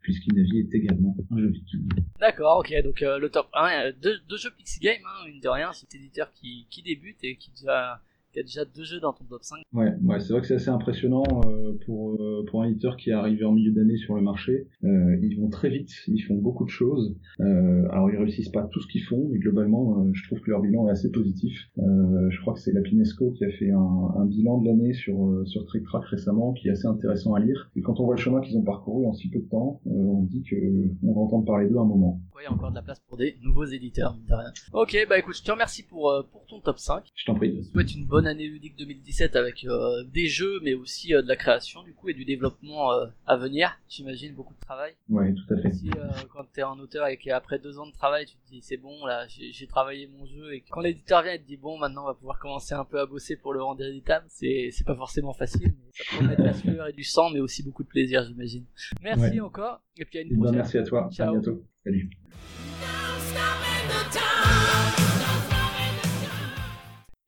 [0.00, 1.86] puisqu'Inavi est également un jeu viking.
[2.20, 2.74] D'accord, ok.
[2.82, 6.32] Donc le top 1, deux, deux jeux Pixie Game, hein, une de rien, c'est éditeur
[6.32, 8.05] qui qui débute et qui déjà il
[8.36, 9.58] y a déjà deux jeux dans ton top 5.
[9.72, 13.10] Ouais, ouais c'est vrai que c'est assez impressionnant euh, pour, euh, pour un éditeur qui
[13.10, 14.68] est arrivé en milieu d'année sur le marché.
[14.84, 17.16] Euh, ils vont très vite, ils font beaucoup de choses.
[17.38, 20.88] alors ils réussissent pas tout ce qu'ils font, mais globalement, je trouve que leur bilan
[20.88, 21.68] est assez positif.
[21.76, 25.42] je crois que c'est la Pinesco qui a fait un, un bilan de l'année sur,
[25.46, 27.70] sur Trick Track récemment, qui est assez intéressant à lire.
[27.76, 30.22] Et quand on voit le chemin qu'ils ont parcouru en si peu de temps, on
[30.22, 30.56] dit que
[31.02, 32.20] on va entendre parler d'eux un moment.
[32.34, 34.52] Ouais, il y a encore de la place pour des nouveaux éditeurs, de rien.
[34.72, 37.04] Ok, bah écoute, je te remercie pour, pour ton top 5.
[37.14, 37.56] Je t'en prie.
[37.56, 41.28] Je souhaite une bonne année ludique 2017 avec euh, des jeux, mais aussi euh, de
[41.28, 43.78] la création du coup et du développement euh, à venir.
[43.88, 44.94] J'imagine beaucoup de travail.
[45.08, 45.72] Ouais, tout à fait.
[45.72, 45.90] Si
[46.32, 49.06] quand t'es un auteur et qu'après deux ans de travail, tu te dis c'est bon,
[49.06, 52.06] là j'ai travaillé mon jeu et quand l'éditeur vient et te dit bon, maintenant on
[52.06, 55.32] va pouvoir commencer un peu à bosser pour le rendre éditable, c'est c'est pas forcément
[55.32, 58.24] facile, mais ça peut mettre la sueur et du sang, mais aussi beaucoup de plaisir,
[58.24, 58.64] j'imagine.
[59.02, 60.56] Merci encore et puis à une eh ben, prochaine.
[60.56, 61.08] merci à toi.
[61.18, 61.64] À bientôt.
[61.84, 62.10] Salut.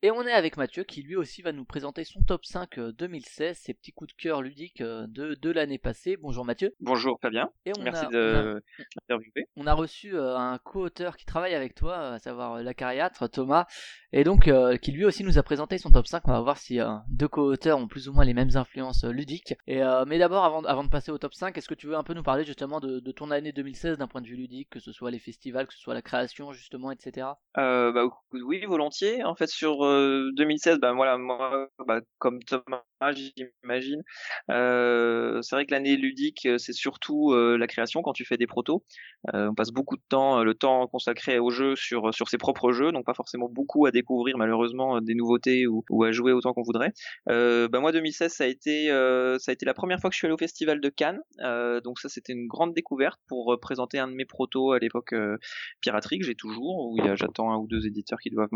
[0.01, 3.49] Et on est avec Mathieu qui lui aussi va nous présenter son top 5 2016,
[3.49, 6.15] euh, ses petits coups de cœur ludiques euh, de, de l'année passée.
[6.15, 6.73] Bonjour Mathieu.
[6.79, 7.51] Bonjour Fabien.
[7.65, 8.63] Et on Merci de
[8.95, 9.49] m'interviewer.
[9.57, 13.65] On, a reçu euh, un co-auteur qui travaille avec toi, à savoir l'acariâtre Thomas,
[14.11, 14.49] et donc
[14.81, 16.27] qui lui aussi nous a présenté son top 5.
[16.27, 16.79] On va voir si
[17.09, 19.55] deux co-auteurs ont plus ou moins les mêmes influences ludiques.
[19.67, 22.03] Et, mais d'abord, avant, avant de passer au top 5, est-ce que tu veux un
[22.03, 24.79] peu nous parler justement de, de ton année 2016 d'un point de vue ludique, que
[24.79, 27.27] ce soit les festivals, que ce soit la création justement, etc.
[27.55, 28.03] bah,
[28.33, 29.23] oui, volontiers.
[29.23, 34.03] En fait, sur 2016, ben voilà, moi, bah, comme Thomas j'imagine.
[34.51, 38.37] Euh, c'est vrai que l'année ludique, euh, c'est surtout euh, la création quand tu fais
[38.37, 38.83] des protos.
[39.33, 42.91] on passe beaucoup de temps, le temps consacré au jeu sur sur ses propres jeux,
[42.91, 46.63] donc pas forcément beaucoup à découvrir malheureusement des nouveautés ou, ou à jouer autant qu'on
[46.63, 46.93] voudrait.
[47.27, 48.87] bah moi 2016, ça a été
[49.39, 51.19] ça a été la première fois que je suis allé au festival de Cannes,
[51.83, 55.13] donc ça c'était une grande découverte pour présenter un de mes protos à l'époque
[55.81, 58.49] piraterie que j'ai toujours, où j'attends un ou deux éditeurs qui doivent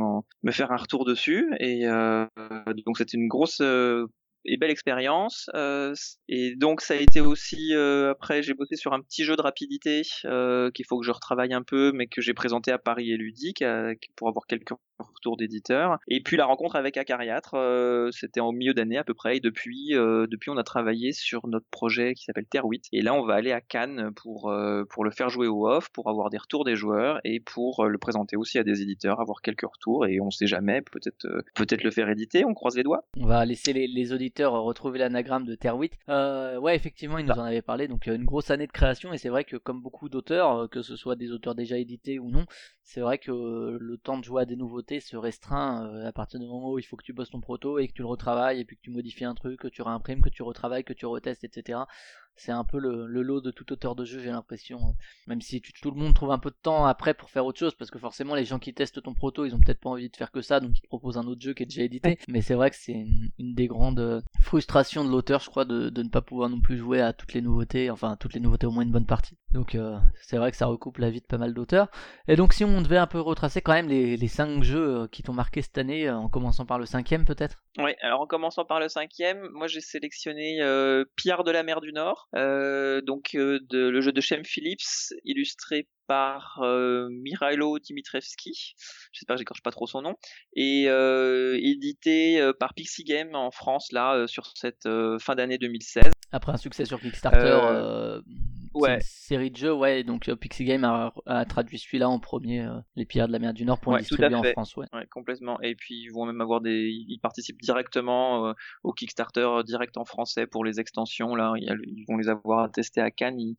[0.44, 3.61] me faire un retour dessus, et donc c'était une grosse
[4.45, 5.49] et belle expérience.
[5.56, 5.94] Euh,
[6.28, 9.41] et donc ça a été aussi euh, après j'ai bossé sur un petit jeu de
[9.41, 13.11] rapidité euh, qu'il faut que je retravaille un peu, mais que j'ai présenté à Paris
[13.11, 13.64] et Ludique
[14.15, 14.74] pour avoir quelques
[15.14, 16.00] retours d'éditeurs.
[16.08, 17.56] Et puis la rencontre avec Acariatre,
[18.12, 19.38] c'était en milieu d'année à peu près.
[19.38, 22.86] Et depuis depuis on a travaillé sur notre projet qui s'appelle Terre 8.
[22.92, 24.54] Et là on va aller à Cannes pour
[24.90, 27.98] pour le faire jouer au off, pour avoir des retours des joueurs et pour le
[27.98, 30.06] présenter aussi à des éditeurs, avoir quelques retours.
[30.06, 32.46] Et on sait jamais, peut-être peut-être le faire éditer.
[32.46, 33.06] On croise les doigts.
[33.20, 35.94] On va laisser les, les auditeurs retrouver l'anagramme de Terre 8.
[36.10, 37.88] Euh, ouais, effectivement, il nous en avait parlé.
[37.88, 39.14] Donc, euh, une grosse année de création.
[39.14, 42.20] Et c'est vrai que, comme beaucoup d'auteurs, euh, que ce soit des auteurs déjà édités
[42.20, 42.46] ou non,
[42.84, 43.32] c'est vrai que
[43.80, 46.84] le temps de jouer à des nouveautés se restreint à partir du moment où il
[46.84, 48.92] faut que tu bosses ton proto et que tu le retravailles et puis que tu
[48.92, 51.80] modifies un truc, que tu réimprimes, que tu retravailles, que tu retestes, etc
[52.36, 54.96] c'est un peu le, lot de tout auteur de jeu, j'ai l'impression.
[55.28, 57.76] Même si tout le monde trouve un peu de temps après pour faire autre chose,
[57.76, 60.16] parce que forcément les gens qui testent ton proto, ils ont peut-être pas envie de
[60.16, 62.18] faire que ça, donc ils te proposent un autre jeu qui est déjà édité.
[62.28, 65.90] Mais c'est vrai que c'est une, des grandes euh, frustrations de l'auteur, je crois, de,
[65.96, 68.72] ne pas pouvoir non plus jouer à toutes les nouveautés, enfin toutes les nouveautés au
[68.72, 69.38] moins une bonne partie.
[69.52, 71.88] Donc euh, c'est vrai que ça recoupe la vie de pas mal d'auteurs.
[72.28, 75.08] Et donc si on devait un peu retracer quand même les, les 5 jeux euh,
[75.08, 77.64] qui t'ont marqué cette année, en commençant par le cinquième peut-être?
[77.78, 81.82] Oui, alors en commençant par le cinquième, moi j'ai sélectionné euh, Pierre de la mer
[81.82, 87.80] du Nord, euh, donc euh, de, le jeu de Shem Phillips, illustré par euh, Mirailo
[87.80, 88.76] Dimitrevski,
[89.12, 90.16] j'espère que j'écorche pas trop son nom,
[90.56, 94.88] et euh, édité euh, par Pixie Game en France là sur cette
[95.20, 96.12] fin d'année 2016.
[96.32, 98.22] Après un succès sur Kickstarter
[98.74, 99.00] ouais.
[99.02, 100.04] série de jeux, ouais.
[100.04, 103.54] Donc euh, Pixie Game a, traduit celui-là en premier, euh, Les Pirates de la Mer
[103.54, 104.88] du Nord, pour le distribuer en France, ouais.
[104.94, 105.06] ouais.
[105.12, 105.62] complètement.
[105.62, 110.06] Et puis ils vont même avoir des, ils participent directement euh, au Kickstarter direct en
[110.06, 111.36] français pour les extensions.
[111.36, 113.58] Là, ils vont les avoir testés à Cannes, ils,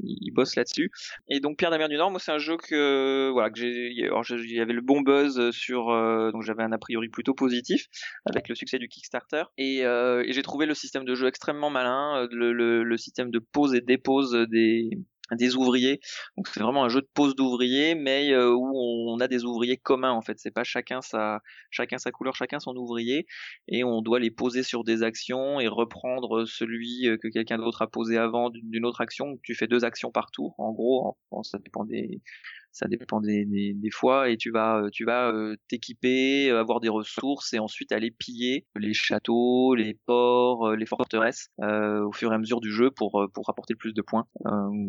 [0.00, 0.90] ils bossent là-dessus.
[1.28, 3.58] Et donc Pierre de la Mer du Nord, moi c'est un jeu que, voilà, que
[3.58, 5.86] j'ai, alors il y avait le bon buzz sur,
[6.32, 7.86] donc j'avais un a priori plutôt positif
[8.24, 9.44] avec le succès du Kickstarter.
[9.58, 13.38] Et, et j'ai trouvé le système de jeu extrêmement malin, le, le, le système de
[13.38, 14.55] pose et dépose des
[15.32, 16.00] des ouvriers.
[16.54, 20.12] C'est vraiment un jeu de pose d'ouvriers, mais euh, où on a des ouvriers communs
[20.12, 20.38] en fait.
[20.38, 23.26] C'est pas chacun sa chacun sa couleur, chacun son ouvrier,
[23.68, 27.82] et on doit les poser sur des actions et reprendre celui euh, que quelqu'un d'autre
[27.82, 29.38] a posé avant d'une autre action.
[29.42, 31.16] Tu fais deux actions par tour, en gros.
[31.42, 32.20] ça dépend des
[32.76, 36.80] ça dépend des, des, fois et tu vas euh, tu vas euh, t'équiper euh, avoir
[36.80, 42.34] des ressources et ensuite aller piller les châteaux les ports les forteresses au fur et
[42.34, 44.26] à mesure du jeu pour pour rapporter le plus de points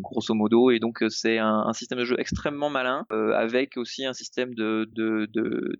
[0.02, 0.70] grosso modo.
[0.70, 4.88] Et donc c'est un, un, système de jeu extrêmement malin avec aussi un système de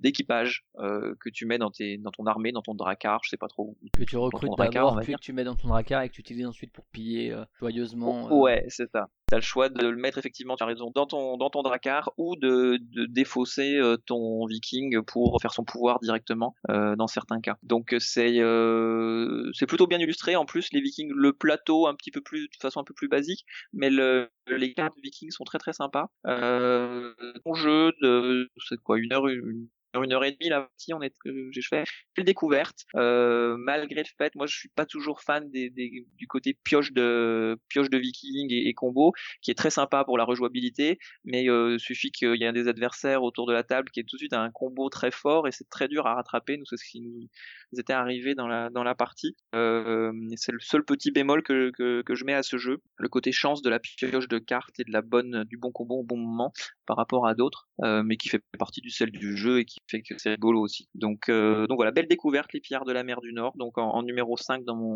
[0.00, 3.36] d'équipage de, que tu mets dans tes dans ton armée dans ton dracar je sais
[3.36, 6.14] pas trop que tu recrutes d'abord puis que tu mets dans ton dracar et que
[6.14, 10.16] tu utilises ensuite pour piller joyeusement ouais c'est ça T'as le choix de le mettre
[10.18, 14.46] effectivement, tu as raison, dans ton dans ton dracar ou de, de défausser euh, ton
[14.46, 17.56] viking pour faire son pouvoir directement euh, dans certains cas.
[17.62, 20.34] Donc c'est euh, c'est plutôt bien illustré.
[20.36, 23.08] En plus, les vikings, le plateau un petit peu plus de façon un peu plus
[23.08, 26.10] basique, mais le, les cartes vikings sont très très sympas.
[26.26, 27.12] Euh,
[27.44, 31.02] ton jeu de c'est quoi une heure une une heure et demie là si on
[31.02, 31.14] est
[31.50, 31.84] j'ai fait
[32.16, 32.84] une découverte.
[32.96, 37.90] Euh, malgré le fait moi je suis pas toujours fan du côté pioche de pioche
[37.90, 39.12] de viking et, combo
[39.42, 43.22] qui est très sympa pour la rejouabilité mais euh, suffit qu'il y ait des adversaires
[43.22, 45.68] autour de la table qui est tout de suite un combo très fort et c'est
[45.68, 46.60] très dur à rattraper.
[46.64, 49.36] C'est ce qui nous était arrivé dans la dans la partie.
[49.54, 52.78] Euh, c'est le seul petit bémol que, que, que je mets à ce jeu.
[52.96, 55.96] Le côté chance de la pioche de cartes et de la bonne du bon combo
[55.96, 56.52] au bon moment
[56.86, 59.77] par rapport à d'autres euh, mais qui fait partie du sel du jeu et qui
[59.86, 60.88] fait que c'est rigolo aussi.
[60.94, 64.02] Donc, euh, donc voilà, belle découverte, les pillards de la mer du Nord, donc en,
[64.02, 64.94] numéro 5 dans mon,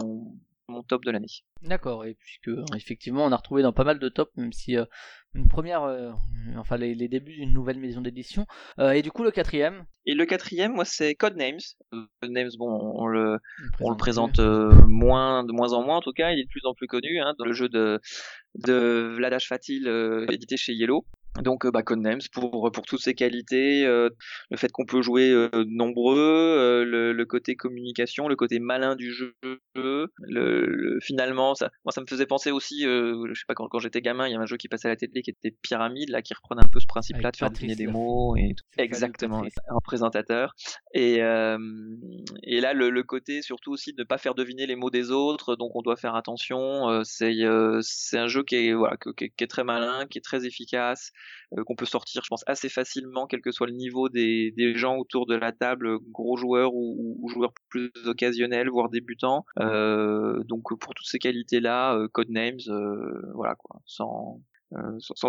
[0.69, 1.27] mon top de l'année.
[1.63, 4.85] D'accord, et puisque effectivement on a retrouvé dans pas mal de tops, même si euh,
[5.35, 6.11] une première, euh,
[6.57, 8.47] enfin les, débuts d'une nouvelle maison d'édition.
[8.79, 9.85] et du coup le quatrième?
[10.07, 11.61] Et le quatrième, moi c'est Codenames.
[12.21, 13.39] Codenames, bon, on le,
[13.81, 16.65] on le présente moins, de moins en moins en tout cas, il est de plus
[16.65, 18.01] en plus connu, hein, dans le jeu de,
[18.57, 19.89] de Vladash Fatil
[20.29, 21.07] édité chez Yellow.
[21.41, 27.13] Donc, bah, Codenames pour pour toutes ses qualités, le fait qu'on peut jouer nombreux, le,
[27.13, 29.35] le, côté communication, le côté malin du jeu,
[29.75, 34.03] le, finalement, ça, moi ça me faisait penser aussi, je sais pas quand, quand j'étais
[34.03, 36.23] gamin, il y avait un jeu qui passait à la télé qui était Pyramide, là
[36.23, 38.65] qui reprenait un peu ce principe-là de faire deviner des mots et tout.
[38.77, 40.55] Exactement, un présentateur.
[40.93, 44.91] Et et là le, le, côté surtout aussi de ne pas faire deviner les mots
[44.91, 47.03] des autres, donc on doit faire attention.
[47.05, 47.33] c'est
[47.81, 51.13] c'est un jeu qui est voilà qui, qui est très malin, qui est très efficace
[51.59, 54.97] euh, qu'on peut sortir, je pense, assez facilement, quel que soit le niveau des, gens
[54.97, 59.45] autour de la table, gros joueurs ou, ou joueurs plus occasionnels, voire débutants.
[59.61, 62.61] Euh, donc pour toutes ces qualités-là, euh, Codenames,
[63.35, 64.41] voilà quoi, sans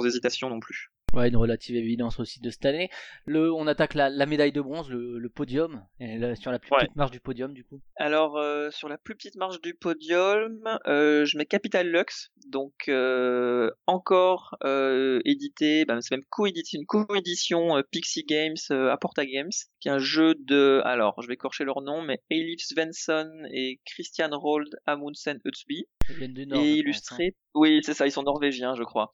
[0.06, 0.93] hésitation non plus.
[1.14, 2.90] Ouais, une relative évidence aussi de cette année.
[3.26, 6.72] Le, on attaque la, la médaille de bronze, le, le podium, et sur la plus
[6.72, 7.82] petite marge du podium du coup.
[7.98, 12.74] Alors euh, sur la plus petite marge du podium, euh, je mets Capital Lux, donc
[12.90, 19.52] euh, encore euh, édité, bah, c'est même co-édité, une co-édition euh, Pixie Games, Aporta Games,
[19.80, 23.80] qui est un jeu de, alors je vais corcher leur nom, mais Elif Svensson et
[23.86, 27.50] Christian Rold Amundsen Utsby, et illustré, hein.
[27.56, 29.12] oui c'est ça, ils sont norvégiens je crois,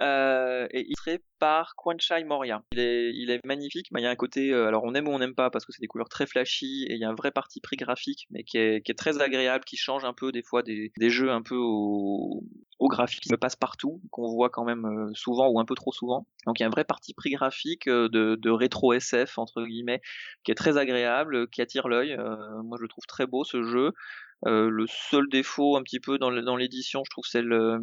[0.00, 2.62] et illustré par Kwanchai Moria.
[2.70, 5.08] Il est, il est magnifique, mais il y a un côté, euh, alors on aime
[5.08, 7.08] ou on n'aime pas parce que c'est des couleurs très flashy et il y a
[7.08, 10.12] un vrai parti pris graphique, mais qui est, qui est très agréable, qui change un
[10.12, 12.44] peu des fois des, des jeux un peu au,
[12.78, 16.28] au graphisme passe partout, qu'on voit quand même euh, souvent ou un peu trop souvent.
[16.46, 19.64] Donc il y a un vrai parti pris graphique euh, de, de rétro SF entre
[19.64, 20.00] guillemets,
[20.44, 22.16] qui est très agréable, qui attire l'œil.
[22.62, 23.90] moi je le trouve très beau ce jeu.
[24.44, 27.78] Le seul défaut un petit peu dans l'édition, je trouve, c'est le,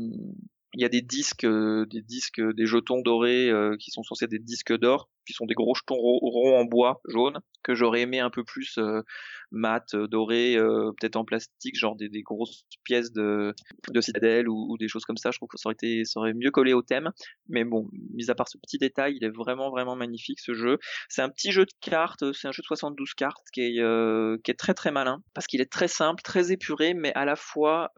[0.74, 4.26] il y a des disques, euh, des disques, des jetons dorés euh, qui sont censés
[4.26, 8.02] être des disques d'or, qui sont des gros jetons ronds en bois jaune que j'aurais
[8.02, 9.04] aimé un peu plus euh,
[9.52, 10.56] mat, doré,
[11.00, 13.54] peut-être en plastique, genre des, grosses pièces de,
[13.92, 15.30] de citadelle ou, des choses comme ça.
[15.32, 16.04] Je trouve que ça aurait été,
[16.36, 17.12] mieux collé au thème.
[17.48, 20.80] Mais bon, mis à part ce petit détail, il est vraiment vraiment magnifique ce jeu.
[21.10, 24.52] C'est un petit jeu de cartes, c'est un jeu de 72 cartes qui est, qui
[24.52, 27.92] est très très malin parce qu'il est très simple, très épuré, mais à la fois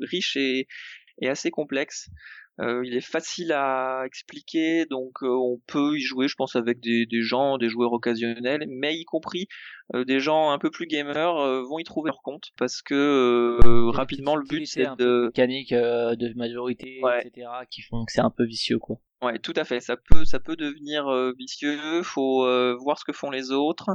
[0.00, 0.66] riche et
[1.20, 2.10] est assez complexe.
[2.60, 6.80] Euh, il est facile à expliquer, donc euh, on peut y jouer, je pense, avec
[6.80, 9.46] des, gens, des joueurs occasionnels, mais y compris
[9.94, 11.34] des gens un peu plus gamers
[11.64, 13.58] vont y trouver leur compte, parce que
[13.90, 18.44] rapidement le but c'est de mécanique de majorité, etc., qui font que c'est un peu
[18.44, 19.00] vicieux, quoi.
[19.20, 19.80] Ouais, tout à fait.
[19.80, 22.02] Ça peut, ça peut devenir euh, vicieux.
[22.04, 23.90] Faut euh, voir ce que font les autres.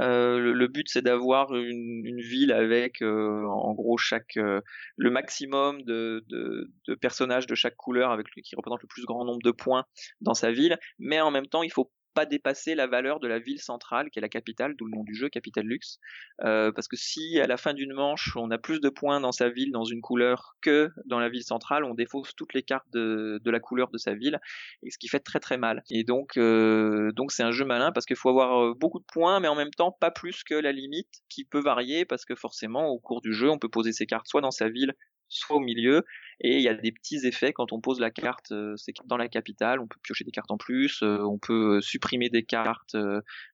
[0.00, 6.22] Euh, le, but, c'est d'avoir une, une, ville avec, en gros, chaque le maximum de,
[6.28, 9.86] de, de, personnages de chaque couleur, avec qui représente le plus grand nombre de points
[10.20, 10.78] dans sa ville.
[10.98, 14.18] Mais en même temps, il faut pas dépasser la valeur de la ville centrale, qui
[14.18, 16.00] est la capitale, d'où le nom du jeu, Capital Lux.
[16.42, 19.32] Euh, parce que si à la fin d'une manche, on a plus de points dans
[19.32, 22.90] sa ville, dans une couleur, que dans la ville centrale, on défausse toutes les cartes
[22.94, 24.40] de, de la couleur de sa ville,
[24.82, 25.82] et ce qui fait très très mal.
[25.90, 29.04] Et donc, euh, donc c'est un jeu malin parce qu'il faut avoir euh, beaucoup de
[29.04, 32.34] points, mais en même temps pas plus que la limite, qui peut varier parce que
[32.34, 34.94] forcément, au cours du jeu, on peut poser ses cartes soit dans sa ville,
[35.28, 36.04] soit au milieu.
[36.40, 39.16] Et il y a des petits effets quand on pose la carte, euh, c'est dans
[39.16, 42.44] la capitale, on peut piocher des cartes en plus, euh, on peut euh, supprimer des
[42.44, 42.96] cartes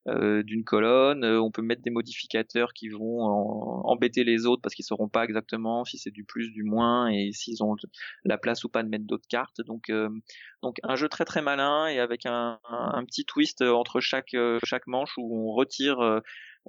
[0.07, 3.21] d'une colonne, on peut mettre des modificateurs qui vont
[3.85, 7.31] embêter les autres parce qu'ils sauront pas exactement si c'est du plus, du moins et
[7.33, 7.77] s'ils ont
[8.25, 9.61] la place ou pas de mettre d'autres cartes.
[9.61, 9.93] Donc,
[10.63, 14.35] donc un jeu très très malin et avec un, un petit twist entre chaque
[14.65, 16.21] chaque manche où on retire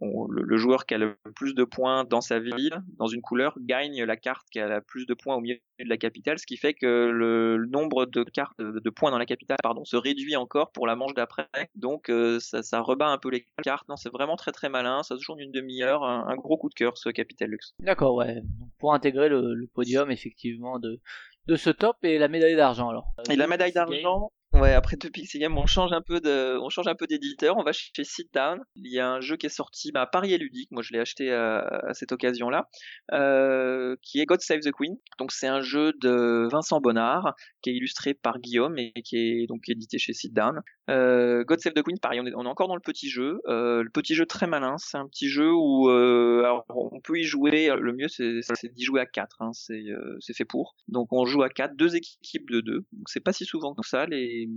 [0.02, 4.04] le, joueur qui a le plus de points dans sa ville, dans une couleur, gagne
[4.04, 6.58] la carte qui a le plus de points au milieu de la capitale, ce qui
[6.58, 10.72] fait que le, nombre de cartes de, points dans la capitale pardon, se réduit encore
[10.72, 11.48] pour la manche d'après.
[11.76, 13.88] Donc euh, ça, ça, rebat un peu les cartes.
[13.90, 15.04] Non, c'est vraiment très très malin.
[15.04, 16.04] Ça se joue en une demi-heure.
[16.04, 17.74] Un, gros coup de cœur ce Capital Lux.
[17.80, 18.42] D'accord, ouais.
[18.80, 21.00] Pour intégrer le, le, podium effectivement de
[21.48, 23.14] de ce top et la médaille d'argent alors.
[23.30, 26.70] Et la médaille d'argent, Ouais, après deux Pixie Games, on change un peu de, on
[26.70, 27.58] change un peu d'éditeur.
[27.58, 28.60] On va chez Sit Down.
[28.76, 30.70] Il y a un jeu qui est sorti, bah, Paris est ludique.
[30.70, 32.70] Moi, je l'ai acheté à, à cette occasion-là,
[33.14, 34.96] euh, qui est God Save the Queen.
[35.18, 39.48] Donc, c'est un jeu de Vincent Bonnard, qui est illustré par Guillaume et qui est
[39.48, 40.62] donc édité chez Sit Down.
[40.90, 43.40] Euh, God Save the Queen, pareil, on est, encore dans le petit jeu.
[43.48, 44.76] Euh, le petit jeu très malin.
[44.78, 47.74] C'est un petit jeu où, euh, on peut y jouer.
[47.80, 48.42] Le mieux, c'est,
[48.74, 49.42] d'y jouer à quatre.
[49.42, 50.76] Hein, c'est, euh, c'est fait pour.
[50.88, 52.86] Donc, on joue à quatre, deux équipes de deux.
[52.92, 54.50] Donc, c'est pas si souvent que ça les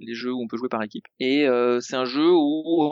[0.00, 1.04] les, jeux où on peut jouer par équipe.
[1.20, 1.46] Et
[1.80, 2.90] c'est un jeu où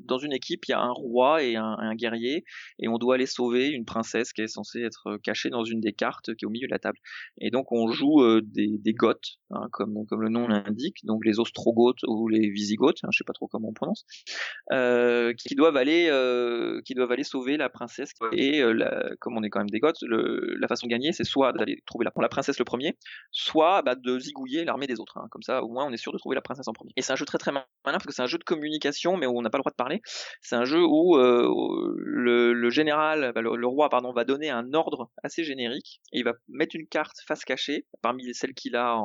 [0.00, 2.44] dans une équipe il y a un roi et un, guerrier
[2.78, 5.92] et on doit aller sauver une princesse qui est censée être cachée dans une des
[5.92, 6.98] cartes qui est au milieu de la table.
[7.40, 11.38] Et donc on joue des, des goths, hein, comme comme le nom l'indique, donc les
[11.38, 14.04] Ostrogoths Ou les Visigoths, hein, je sais pas trop comment on prononce,
[14.72, 18.12] euh, qui doivent aller, euh, qui doivent aller sauver la princesse.
[18.32, 18.74] Et euh,
[19.20, 22.04] comme on est quand même des Goths, la façon de gagner, c'est soit d'aller trouver
[22.04, 22.96] la, la, princesse le premier,
[23.30, 25.18] soit bah, de zigouiller l'armée des autres.
[25.18, 25.26] Hein.
[25.30, 26.92] Comme ça, au moins, on est sûr de trouver la princesse en premier.
[26.96, 29.26] Et c'est un jeu très très malin parce que c'est un jeu de communication, mais
[29.26, 30.00] où on n'a pas le droit de parler.
[30.40, 35.44] C'est un jeu où le, général, bah, le, roi, pardon, va donner un ordre assez
[35.44, 38.96] générique et il va mettre une carte face cachée parmi celles qu'il a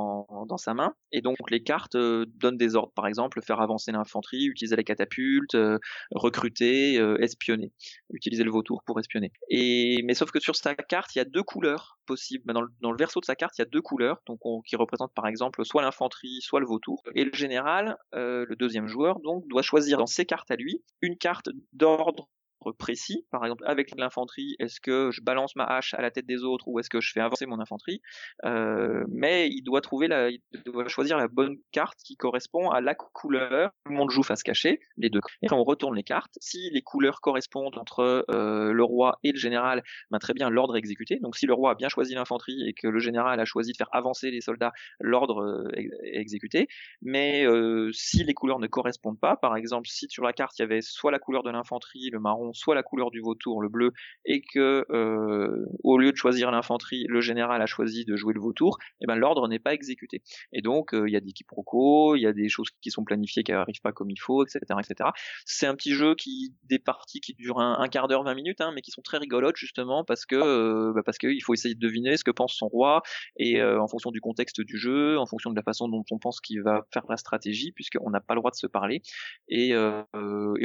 [0.48, 0.94] dans sa main.
[1.12, 5.56] Et donc les cartes donnent des ordres, par exemple faire avancer l'infanterie, utiliser la catapulte,
[5.56, 5.80] euh,
[6.12, 7.72] recruter, euh, espionner,
[8.14, 9.32] utiliser le vautour pour espionner.
[9.50, 12.54] Et mais sauf que sur sa carte, il y a deux couleurs possibles.
[12.54, 14.76] Dans le, dans le verso de sa carte, il y a deux couleurs, donc qui
[14.76, 17.02] représentent par exemple soit l'infanterie, soit le vautour.
[17.16, 21.18] Et le général, le deuxième joueur, donc doit choisir dans ses cartes à lui une
[21.18, 22.30] carte d'ordre
[22.74, 23.26] précis.
[23.32, 26.68] Par exemple, avec l'infanterie, est-ce que je balance ma hache à la tête des autres
[26.68, 28.02] ou est-ce que je fais avancer mon infanterie?
[28.46, 32.82] Euh, Mais il doit trouver la, il doit choisir la bonne carte qui correspond à
[32.82, 33.72] la couleur.
[33.86, 35.22] Tout le monde joue face cachée, les deux.
[35.42, 36.38] Et on retourne les cartes.
[36.42, 40.76] Si les couleurs correspondent entre euh, le roi et le général, ben très bien, l'ordre
[40.76, 41.20] est exécuté.
[41.22, 43.78] Donc si le roi a bien choisi l'infanterie et que le général a choisi de
[43.78, 46.68] faire avancer les soldats, l'ordre euh, est exécuté.
[47.02, 47.46] Mais
[47.92, 50.82] si les couleurs ne correspondent pas, par exemple, si sur la carte il y avait
[50.82, 53.92] soit la couleur de l'infanterie, le marron, soit la couleur du vautour, le bleu,
[54.26, 58.40] et que euh, au lieu de choisir l'infanterie, le général a choisi de jouer le
[58.40, 60.22] vautour, et eh ben l'ordre n'est pas exécuté.
[60.52, 63.04] Et donc euh, il y a des quiproquos, il y a des choses qui sont
[63.04, 65.10] planifiées qui n'arrivent pas comme il faut, etc., etc.
[65.46, 68.72] C'est un petit jeu qui des parties qui durent un, quart d'heure, 20 minutes, hein,
[68.74, 72.18] mais qui sont très rigolotes justement parce que euh, bah qu'il faut essayer de deviner
[72.18, 73.02] ce que pense son roi
[73.38, 76.42] et en fonction du contexte du jeu, en fonction de la façon dont on pense
[76.42, 79.02] qu'il va faire la stratégie, puisqu'on n'a pas le droit de se parler
[79.48, 79.76] et,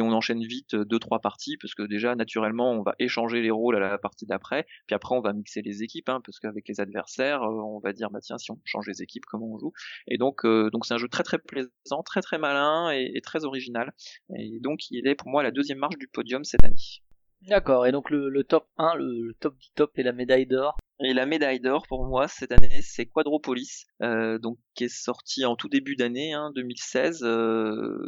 [0.02, 3.81] on enchaîne vite deux trois parties que déjà naturellement on va échanger les rôles à
[3.81, 7.43] la partie d'après, puis après on va mixer les équipes, hein, parce qu'avec les adversaires,
[7.43, 9.73] euh, on va dire bah tiens si on change les équipes comment on joue?
[10.09, 13.44] Et donc euh, donc c'est un jeu très très plaisant, très très malin et, très
[13.44, 13.93] original.
[14.36, 17.03] Et donc il est pour moi la deuxième marche du podium cette année.
[17.48, 20.77] D'accord, et donc le, top 1, le, top du top et la médaille d'or.
[21.05, 25.44] Et la médaille d'or pour moi cette année c'est Quadropolis, euh, donc qui est sorti
[25.44, 27.98] en tout début d'année, hein, 2016, euh,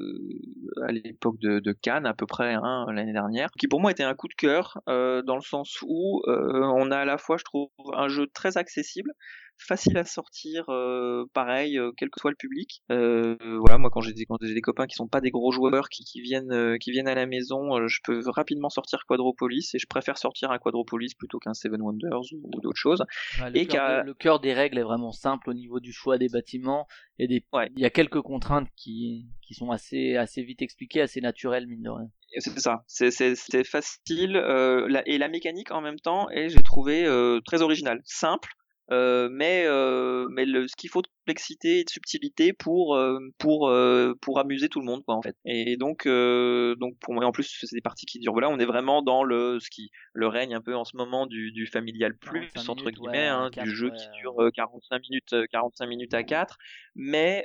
[0.86, 4.05] à l'époque de, de, Cannes à peu près hein, l'année dernière, qui pour moi était
[4.05, 7.36] un coup de cœur euh, dans le sens où euh, on a à la fois
[7.36, 9.11] je trouve un jeu très accessible,
[9.59, 12.82] facile à sortir, euh, pareil, euh, quel que soit le public.
[12.90, 16.05] Euh, voilà, moi quand j'ai des, des copains qui sont pas des gros joueurs qui,
[16.05, 20.18] qui viennent qui viennent à la maison, je peux rapidement sortir Quadropolis et je préfère
[20.18, 23.05] sortir un Quadropolis plutôt qu'un Seven Wonders ou, d'autres choses.
[23.40, 26.28] le, et cœur le cœur des règles est vraiment simple au niveau du choix des
[26.28, 26.86] bâtiments
[27.18, 27.44] et des
[27.76, 31.82] il y a quelques contraintes qui qui sont assez assez vite expliquées, assez naturelles mine
[31.82, 32.10] de rien
[32.40, 37.05] c'est ça, c'est facile euh, la, et la mécanique en même temps et j'ai trouvé
[37.06, 38.51] euh, très original, simple,
[38.90, 43.19] euh, mais euh, mais le, ce qu'il faut de complexité et de subtilité pour euh,
[43.39, 43.73] pour
[44.20, 45.36] pour amuser tout le monde quoi en fait.
[45.47, 48.32] Et donc donc pour moi en plus c'est des parties qui durent.
[48.32, 51.27] Voilà on est vraiment dans le ce qui le règne un peu en ce moment
[51.27, 56.15] du, du familial plus entre guillemets hein, du jeu qui dure 45 minutes 45 minutes
[56.15, 56.59] à 4
[56.94, 57.44] mais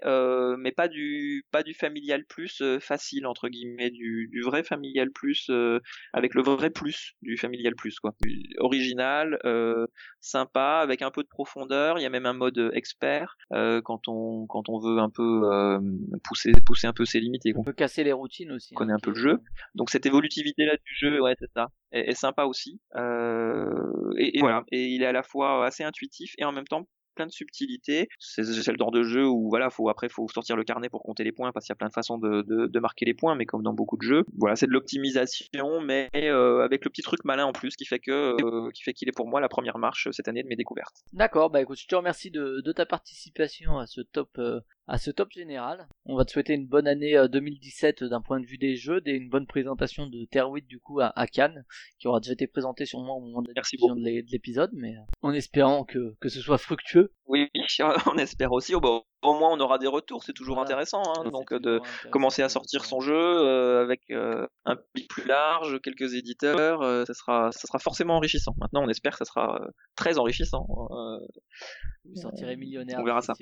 [0.57, 5.49] mais pas du pas du familial plus facile entre guillemets du, du vrai familial plus
[6.11, 8.13] avec le vrai plus du familial plus quoi.
[8.57, 9.39] Original
[10.19, 11.99] sympa avec un peu de profondeur.
[11.99, 15.09] Il y a même un mode euh, expert euh, quand on quand on veut un
[15.09, 15.79] peu euh,
[16.23, 18.73] pousser pousser un peu ses limites et qu'on peut casser les routines aussi.
[18.73, 19.39] On connaît hein, un peu le jeu.
[19.75, 22.81] Donc cette évolutivité là du jeu, ouais, c'est ça, est, sympa aussi.
[22.95, 24.63] et, et voilà.
[24.71, 26.87] Et il est à la fois assez intuitif et en même temps
[27.25, 28.07] de subtilités.
[28.19, 31.23] C'est le genre de jeu où voilà, faut après faut sortir le carnet pour compter
[31.23, 33.61] les points parce qu'il y a plein de façons de, marquer les points, mais comme
[33.61, 37.45] dans beaucoup de jeux, voilà, c'est de l'optimisation, mais euh, avec le petit truc malin
[37.45, 40.07] en plus qui fait que euh, qui fait qu'il est pour moi la première marche
[40.11, 41.03] cette année de mes découvertes.
[41.13, 44.59] D'accord, bah écoute, je te remercie de, ta participation à ce top euh,
[44.89, 45.87] à ce top général.
[46.05, 49.11] On va te souhaiter une bonne année 2017 d'un point de vue des jeux, et
[49.11, 51.63] une bonne présentation de Terre 8 du coup à, à, Cannes,
[51.99, 56.15] qui aura déjà été présenté sûrement au moment de de l'épisode, mais en espérant que,
[56.19, 57.13] que ce soit fructueux.
[57.29, 57.47] Oui,
[58.07, 58.73] on espère aussi.
[58.73, 61.03] Oh, au moins on aura des retours, c'est toujours intéressant.
[61.05, 61.79] Hein, donc de
[62.09, 67.05] commencer à sortir son jeu euh, avec euh, un public plus large, quelques éditeurs, euh,
[67.05, 68.55] ça sera ça sera forcément enrichissant.
[68.59, 69.61] Maintenant, on espère que ça sera
[69.95, 70.65] très enrichissant.
[72.05, 72.97] Vous sortirez millionnaire.
[72.99, 73.33] On verra ça.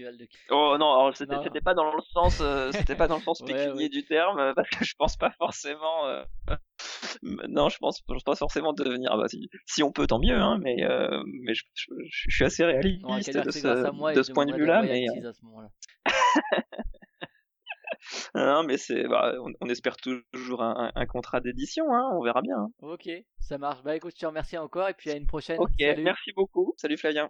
[0.49, 2.43] Oh non, c'était pas dans le sens
[2.73, 6.25] c'était pas dans le sens pécunier du terme parce que je pense pas forcément.
[7.49, 9.11] non, je pense, je pense pas forcément devenir.
[9.13, 10.77] Ah bah, si, si, on peut, tant mieux, hein, mais,
[11.43, 14.81] mais je, je, suis assez réaliste de ce, de ce point de vue-là.
[14.83, 15.05] Mais,
[18.35, 22.67] non, mais c'est, bah, on, espère toujours un, un contrat d'édition, hein, on verra bien.
[22.81, 23.09] Ok,
[23.39, 23.81] ça marche.
[23.83, 25.59] Bah écoute, je te remercie encore et puis à une prochaine.
[25.59, 26.73] Ok, merci beaucoup.
[26.77, 27.29] Salut Flavien.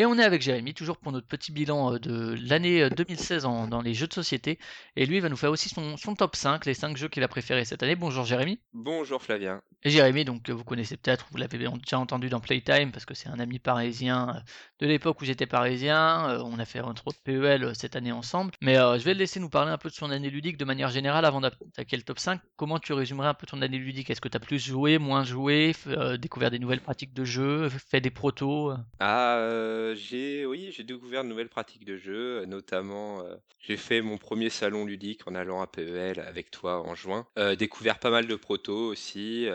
[0.00, 3.66] Et on est avec Jérémy, toujours pour notre petit bilan euh, de l'année 2016 euh,
[3.66, 4.60] dans les jeux de société.
[4.94, 7.28] Et lui, il va nous faire aussi son, top 5, les 5 jeux qu'il a
[7.28, 7.96] préférés cette année.
[7.96, 8.60] Bonjour Jérémy.
[8.72, 9.60] Bonjour Flavien.
[9.82, 13.28] Et Jérémy, donc vous connaissez peut-être, vous l'avez déjà entendu dans Playtime, parce que c'est
[13.28, 14.40] un ami parisien euh,
[14.78, 16.38] de l'époque où j'étais parisien.
[16.44, 18.52] On a fait entre autres PEL cette année ensemble.
[18.60, 20.90] Mais je vais le laisser nous parler un peu de son année ludique de manière
[20.90, 22.40] générale avant d'attaquer le top 5.
[22.54, 24.10] Comment tu résumerais un peu ton année ludique?
[24.10, 25.74] Est-ce que tu as plus joué, moins joué,
[26.20, 29.38] découvert des nouvelles pratiques de jeu, fait des protos Ah,
[29.94, 33.22] j'ai oui, j'ai découvert de nouvelles pratiques de jeu, notamment
[33.60, 37.26] j'ai fait mon premier salon ludique en allant à PEL avec toi en juin.
[37.58, 39.46] découvert pas mal de protos aussi,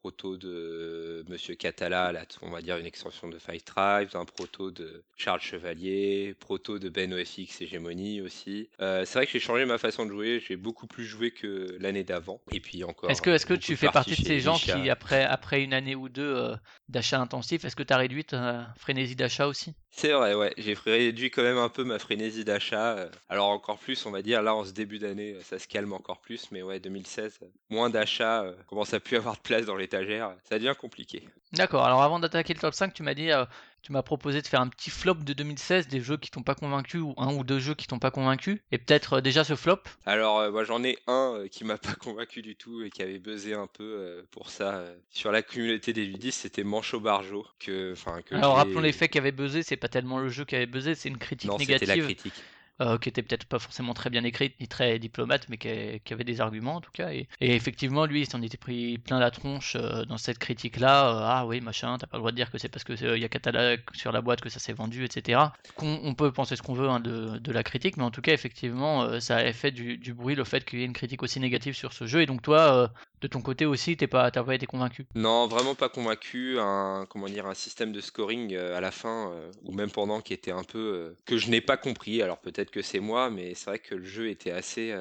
[0.00, 4.70] proto de Monsieur Catala, là, on va dire une extension de Fight Tribes, un proto
[4.70, 8.68] de Charles Chevalier, proto de Ben OFX Hégémonie aussi.
[8.78, 12.04] c'est vrai que j'ai changé ma façon de jouer, j'ai beaucoup plus joué que l'année
[12.04, 12.40] d'avant.
[12.52, 13.10] Et puis encore.
[13.10, 15.94] Est-ce que, est-ce que tu fais partie de ces gens qui, après, après une année
[15.94, 16.52] ou deux
[16.88, 20.74] d'achat intensif, est-ce que tu as réduit ta frénésie d'achat aussi c'est vrai, ouais, j'ai
[20.74, 22.96] réduit quand même un peu ma frénésie d'achat.
[22.96, 23.08] Euh.
[23.28, 26.20] Alors encore plus, on va dire, là en ce début d'année, ça se calme encore
[26.20, 30.32] plus, mais ouais, 2016, moins d'achats, euh, commence à plus avoir de place dans l'étagère,
[30.48, 31.28] ça devient compliqué.
[31.52, 33.44] D'accord, alors avant d'attaquer le top 5, tu m'as dit, euh,
[33.82, 36.54] tu m'as proposé de faire un petit flop de 2016, des jeux qui t'ont pas
[36.54, 39.80] convaincu, ou un ou deux jeux qui t'ont pas convaincu, et peut-être déjà ce flop
[40.06, 43.54] Alors moi j'en ai un qui m'a pas convaincu du tout et qui avait buzzé
[43.54, 44.84] un peu pour ça.
[45.10, 47.46] Sur la communauté des ludistes, c'était Mancho Barjo.
[47.58, 47.94] Que,
[48.24, 50.66] que alors rappelons les faits qui avaient buzzé, c'est pas tellement le jeu qui avait
[50.66, 51.88] buzzé, c'est une critique non, négative.
[51.88, 52.34] La critique.
[52.80, 55.68] Euh, qui était peut-être pas forcément très bien écrite ni très diplomate, mais qui,
[56.14, 57.12] avait des arguments en tout cas.
[57.12, 61.10] Et, effectivement, lui, il s'en était pris plein la tronche euh, dans cette critique-là.
[61.10, 63.24] Euh, ah oui, machin, t'as pas le droit de dire que c'est parce qu'il y
[63.24, 65.40] a catalogue sur la boîte que ça s'est vendu, etc.
[65.76, 69.20] On, peut penser ce qu'on veut hein, de, la critique, mais en tout cas, effectivement,
[69.20, 71.92] ça a fait du, bruit le fait qu'il y ait une critique aussi négative sur
[71.92, 72.22] ce jeu.
[72.22, 72.90] Et donc toi,
[73.20, 75.06] de ton côté aussi, t'es pas, t'as pas été convaincu?
[75.14, 76.58] Non, vraiment pas convaincu.
[76.58, 79.32] Un, comment dire, un système de scoring à la fin,
[79.64, 82.22] ou même pendant, qui était un peu que je n'ai pas compris.
[82.22, 84.94] Alors peut-être que c'est moi, mais c'est vrai que le jeu était assez,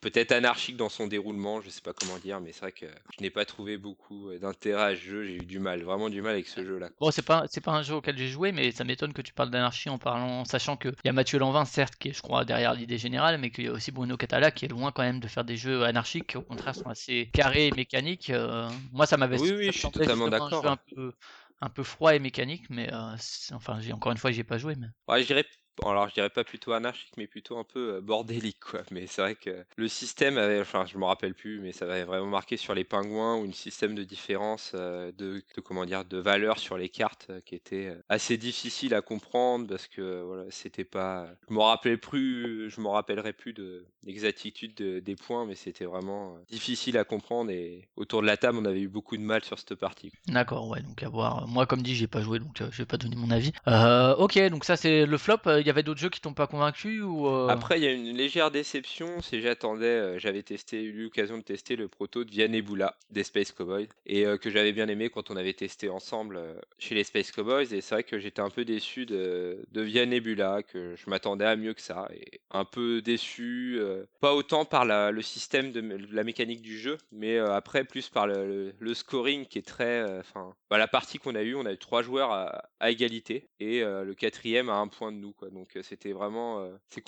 [0.00, 1.60] peut-être anarchique dans son déroulement.
[1.60, 4.92] Je sais pas comment dire, mais c'est vrai que je n'ai pas trouvé beaucoup d'intérêt
[4.92, 5.24] à ce jeu.
[5.24, 6.90] J'ai eu du mal, vraiment du mal avec ce jeu-là.
[7.00, 9.32] Bon, c'est pas, c'est pas un jeu auquel j'ai joué, mais ça m'étonne que tu
[9.32, 12.44] parles d'anarchie en parlant, sachant qu'il y a Mathieu Lanvin, certes, qui est, je crois,
[12.44, 15.20] derrière l'idée générale, mais qu'il y a aussi Bruno Catala, qui est loin quand même
[15.20, 16.36] de faire des jeux anarchiques.
[16.36, 18.30] Au contraire, sont assez carrés mécanique.
[18.30, 19.40] Euh, moi, ça m'avait.
[19.40, 20.66] Oui, oui, je suis totalement d'accord.
[20.66, 21.12] Un peu,
[21.60, 23.14] un peu froid et mécanique, mais euh,
[23.52, 24.74] enfin, j'ai encore une fois, j'ai pas joué.
[24.76, 24.86] Mais...
[25.08, 25.44] Ouais, je dirais
[25.84, 28.82] alors je dirais pas plutôt anarchique, mais plutôt un peu bordélique, quoi.
[28.90, 32.04] Mais c'est vrai que le système avait, enfin, je me rappelle plus, mais ça avait
[32.04, 36.58] vraiment marqué sur les pingouins ou une système de différence de, comment dire, de valeur
[36.58, 41.54] sur les cartes qui était assez difficile à comprendre parce que voilà, c'était pas, je
[41.54, 46.98] me rappelle plus, je me rappellerai plus de l'exactitude des points, mais c'était vraiment difficile
[46.98, 49.74] à comprendre et autour de la table, on avait eu beaucoup de mal sur cette
[49.74, 50.12] partie.
[50.28, 51.46] D'accord, ouais, donc à voir.
[51.48, 53.52] Moi, comme dit, j'ai pas joué, donc je vais pas donner mon avis.
[53.66, 57.26] ok, donc ça c'est le flop y avait d'autres jeux qui t'ont pas convaincu ou
[57.26, 57.48] euh?
[57.48, 59.20] Après, il y a une légère déception.
[59.20, 63.52] C'est j'attendais, euh, j'avais testé, eu l'occasion de tester le proto de Vianebula des Space
[63.52, 66.40] Cowboys et euh, que j'avais bien aimé quand on avait testé ensemble
[66.78, 67.72] chez les Space Cowboys.
[67.72, 71.56] Et c'est vrai que j'étais un peu déçu de, de Vianebula, que je m'attendais à
[71.56, 73.80] mieux que ça et un peu déçu,
[74.20, 75.82] pas autant par le système de,
[76.12, 80.54] la mécanique du jeu, mais après plus par le, le, scoring qui est très, enfin,
[80.70, 83.80] bah, la partie qu'on a eu, on a eu trois joueurs à, à égalité et
[83.80, 85.32] le quatrième à un point de nous.
[85.32, 85.48] Quoi.
[85.52, 87.04] Donc c'était vraiment c'est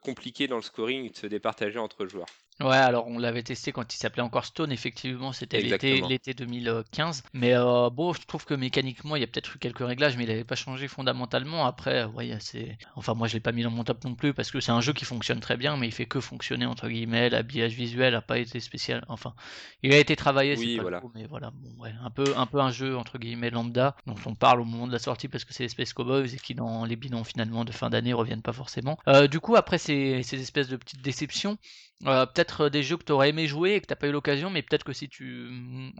[0.00, 2.26] compliqué dans le scoring de se départager entre joueurs.
[2.60, 7.24] Ouais, alors on l'avait testé quand il s'appelait encore Stone, effectivement, c'était l'été 2015.
[7.34, 10.24] Mais euh, bon, je trouve que mécaniquement, il y a peut-être eu quelques réglages, mais
[10.24, 11.66] il n'avait pas changé fondamentalement.
[11.66, 12.78] Après, ouais, c'est.
[12.94, 14.80] Enfin, moi, je l'ai pas mis dans mon top non plus parce que c'est un
[14.80, 17.28] jeu qui fonctionne très bien, mais il fait que fonctionner entre guillemets.
[17.28, 19.04] L'habillage visuel n'a pas été spécial.
[19.08, 19.34] Enfin,
[19.82, 21.02] il a été travaillé, oui, pas voilà.
[21.14, 24.34] mais voilà, bon, ouais, un peu, un peu un jeu entre guillemets lambda dont on
[24.34, 26.86] parle au moment de la sortie parce que c'est les Space Cowboys et qui dans
[26.86, 28.98] les bilans finalement de fin d'année reviennent pas forcément.
[29.08, 31.58] Euh, du coup, après ces, ces espèces de petites déceptions,
[32.04, 34.50] euh, peut-être des jeux que tu aurais aimé jouer et que t'as pas eu l'occasion,
[34.50, 35.48] mais peut-être que si tu,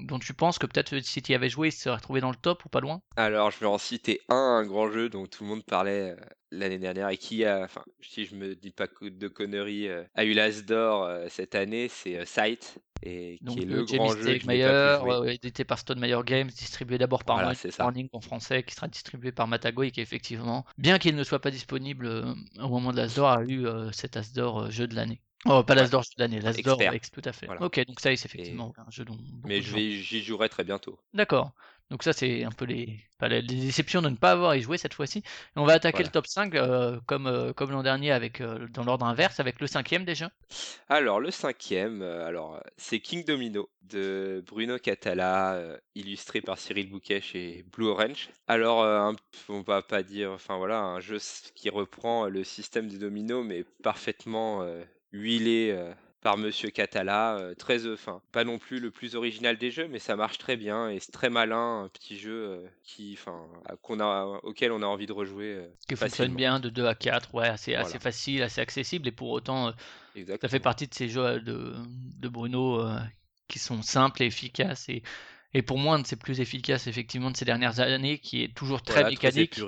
[0.02, 2.36] dont tu penses que peut-être si tu y avais joué, il serait retrouvé dans le
[2.36, 3.00] top ou pas loin.
[3.16, 6.16] Alors, je vais en citer un, un grand jeu dont tout le monde parlait euh,
[6.50, 10.24] l'année dernière et qui a, enfin, si je me dis pas de conneries, euh, a
[10.24, 12.78] eu l'As d'or cette année, c'est Sight.
[13.02, 17.52] Et qui est le grand jeu que édité par Stone Meyer Games, distribué d'abord par
[17.78, 21.40] Warning en français, qui sera distribué par Matago et qui effectivement, bien qu'il ne soit
[21.40, 22.06] pas disponible
[22.58, 25.20] au moment de l'As d'or, a eu cet As d'or jeu de l'année.
[25.48, 26.78] Oh, pas l'As d'or de l'année, l'As d'or
[27.12, 27.48] tout à fait.
[27.60, 29.16] Ok, donc ça, c'est effectivement un jeu dont.
[29.44, 30.98] Mais j'y jouerai très bientôt.
[31.14, 31.52] D'accord.
[31.90, 34.94] Donc ça c'est un peu les, les déceptions de ne pas avoir y joué cette
[34.94, 35.22] fois-ci.
[35.54, 38.82] on va attaquer le top 5 euh, comme, euh, comme l'an dernier avec euh, dans
[38.82, 40.32] l'ordre inverse avec le cinquième déjà.
[40.88, 47.64] Alors le cinquième, alors c'est King Domino de Bruno Catala, illustré par Cyril Bouquet chez
[47.72, 48.30] Blue Orange.
[48.48, 49.14] Alors
[49.48, 51.18] on va pas dire, enfin voilà, un jeu
[51.54, 54.66] qui reprend le système des dominos mais parfaitement
[55.16, 55.76] huilé
[56.26, 60.00] par Monsieur Catala, euh, très, enfin, pas non plus le plus original des jeux, mais
[60.00, 63.46] ça marche très bien et c'est très malin, un petit jeu euh, qui, enfin,
[63.80, 65.54] qu'on a, auquel on a envie de rejouer.
[65.54, 69.12] Euh, qui fonctionne bien de 2 à 4, ouais, assez, assez facile, assez accessible et
[69.12, 69.72] pour autant,
[70.40, 71.74] ça fait partie de ces jeux de,
[72.18, 72.84] de Bruno
[73.46, 75.04] qui sont simples et efficaces et
[75.54, 78.54] et pour moi, un de ses plus efficaces, effectivement, de ces dernières années, qui est
[78.54, 79.60] toujours très mécanique.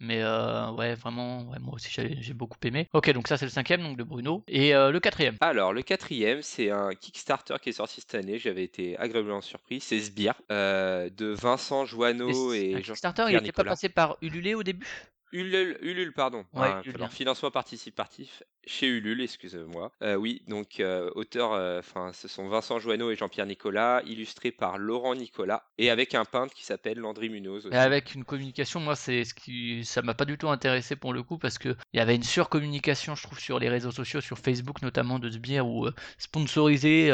[0.00, 2.88] mais euh, ouais, vraiment, ouais, moi aussi j'ai beaucoup aimé.
[2.92, 4.44] Ok, donc ça c'est le cinquième, donc de Bruno.
[4.48, 8.38] Et euh, le quatrième Alors, le quatrième, c'est un Kickstarter qui est sorti cette année.
[8.38, 9.80] J'avais été agréablement surpris.
[9.80, 14.56] C'est Sbire, euh, de Vincent Joanneau et, Jean Kickstarter, il n'était pas passé par Ulule
[14.56, 14.86] au début?
[15.32, 16.44] Ulule, Ulule, pardon.
[16.54, 19.92] Ouais, financement participatif chez Ulule, excusez-moi.
[20.02, 24.52] Euh, oui, donc euh, auteur, euh, enfin, ce sont Vincent Joanneau et Jean-Pierre Nicolas, illustré
[24.52, 27.68] par Laurent Nicolas, et avec un peintre qui s'appelle Landry Munoz.
[27.72, 31.12] Et avec une communication, moi, c'est ce qui, ça m'a pas du tout intéressé pour
[31.12, 34.20] le coup parce que il y avait une surcommunication, je trouve, sur les réseaux sociaux,
[34.20, 35.88] sur Facebook notamment de Sbire ou
[36.18, 37.12] sponsorisé.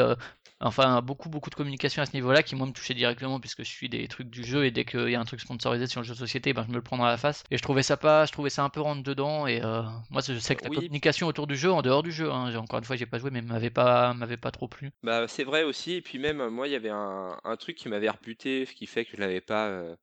[0.61, 3.69] Enfin, beaucoup, beaucoup de communication à ce niveau-là qui, moi, me touchait directement puisque je
[3.69, 6.05] suis des trucs du jeu et dès qu'il y a un truc sponsorisé sur le
[6.05, 7.43] jeu de société, ben, je me le prends dans la face.
[7.49, 9.47] Et je trouvais ça pas, je trouvais ça un peu rentre dedans.
[9.47, 9.61] Et
[10.09, 12.31] moi, je sais que la communication autour du jeu, en dehors du jeu.
[12.31, 12.53] Hein.
[12.55, 14.91] Encore une fois, j'ai pas joué, mais m'avait pas, m'avait pas trop plu.
[15.03, 15.93] Bah, c'est vrai aussi.
[15.93, 18.85] Et puis même, moi, il y avait un, un truc qui m'avait rebuté, ce qui
[18.85, 19.67] fait que je l'avais pas.
[19.67, 19.95] Euh,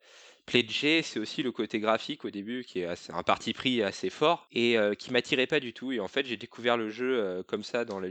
[0.47, 4.47] pledgé, c'est aussi le côté graphique au début qui est un parti pris assez fort
[4.53, 5.93] et euh, qui m'attirait pas du tout.
[5.93, 8.09] Et en fait, j'ai découvert le jeu euh, comme ça dans la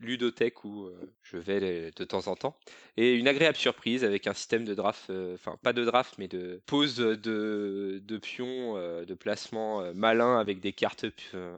[0.00, 0.90] ludothèque où
[1.22, 2.56] je vais de temps en temps.
[2.96, 6.60] Et une agréable surprise avec un système de draft, enfin pas de draft, mais de
[6.66, 11.04] pose de, de pions, de placement malin avec des cartes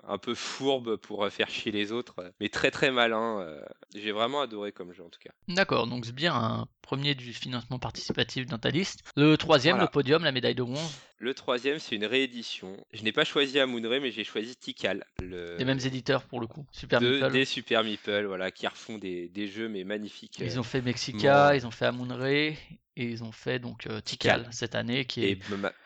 [0.06, 3.46] un peu fourbes pour faire chier les autres, mais très très malin.
[3.94, 5.30] J'ai vraiment adoré comme jeu en tout cas.
[5.48, 9.04] D'accord, donc c'est bien un premier du financement participatif dans ta liste.
[9.14, 11.00] Le troisième, le podium, la médaille de bronze?
[11.18, 12.76] Le troisième, c'est une réédition.
[12.92, 15.04] Je n'ai pas choisi Amunre, mais j'ai choisi Tikal.
[15.20, 15.56] Le...
[15.56, 16.64] Des mêmes éditeurs pour le coup.
[16.70, 20.38] Super de, Des Super Meeple, voilà, qui refont des, des jeux mais magnifiques.
[20.40, 22.54] Ils ont fait Mexica, ils ont fait Amunre,
[22.98, 25.38] et ils ont fait donc euh, Tikal cette année qui est et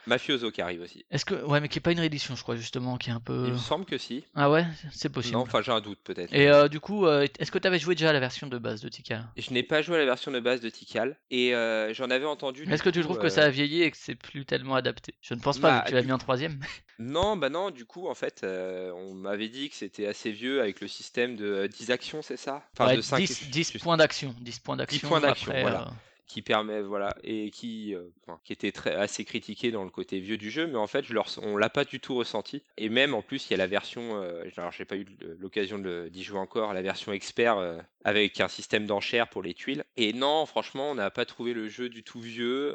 [0.07, 1.05] Mafioso qui arrive aussi.
[1.11, 3.21] Est-ce que ouais mais qui est pas une réédition je crois justement qui est un
[3.21, 4.25] peu Il me semble que si.
[4.35, 5.35] Ah ouais, c'est possible.
[5.35, 6.33] Non, enfin j'ai un doute peut-être.
[6.33, 8.59] Et euh, du coup, euh, est-ce que tu avais joué déjà à la version de
[8.59, 9.29] base de Tikal?
[9.37, 11.53] Je n'ai pas joué à la version de base de Tikal et
[11.93, 14.47] j'en avais entendu Est-ce que tu trouves que ça a vieilli et que c'est plus
[14.47, 15.15] tellement adapté?
[15.21, 16.59] Je ne pense pas bah, que tu l'as mis en troisième.
[16.99, 20.81] Non, bah non, du coup, en fait, on m'avait dit que c'était assez vieux avec
[20.81, 22.63] le système de 10 actions, c'est ça?
[22.79, 24.37] Enfin, de 5 10, 10 points d'action.
[24.41, 24.99] 10 points d'action.
[24.99, 25.91] 10 points d'action, voilà
[26.33, 28.09] qui permet voilà et qui euh,
[28.43, 31.13] qui était très assez critiqué dans le côté vieux du jeu mais en fait je
[31.13, 32.63] leur on l'a pas du tout ressenti.
[32.79, 35.07] Et même en plus il y a la version euh, alors j'ai pas eu
[35.39, 39.85] l'occasion d'y jouer encore la version expert euh, avec un système d'enchères pour les tuiles
[39.97, 42.75] et non franchement on n'a pas trouvé le jeu du tout vieux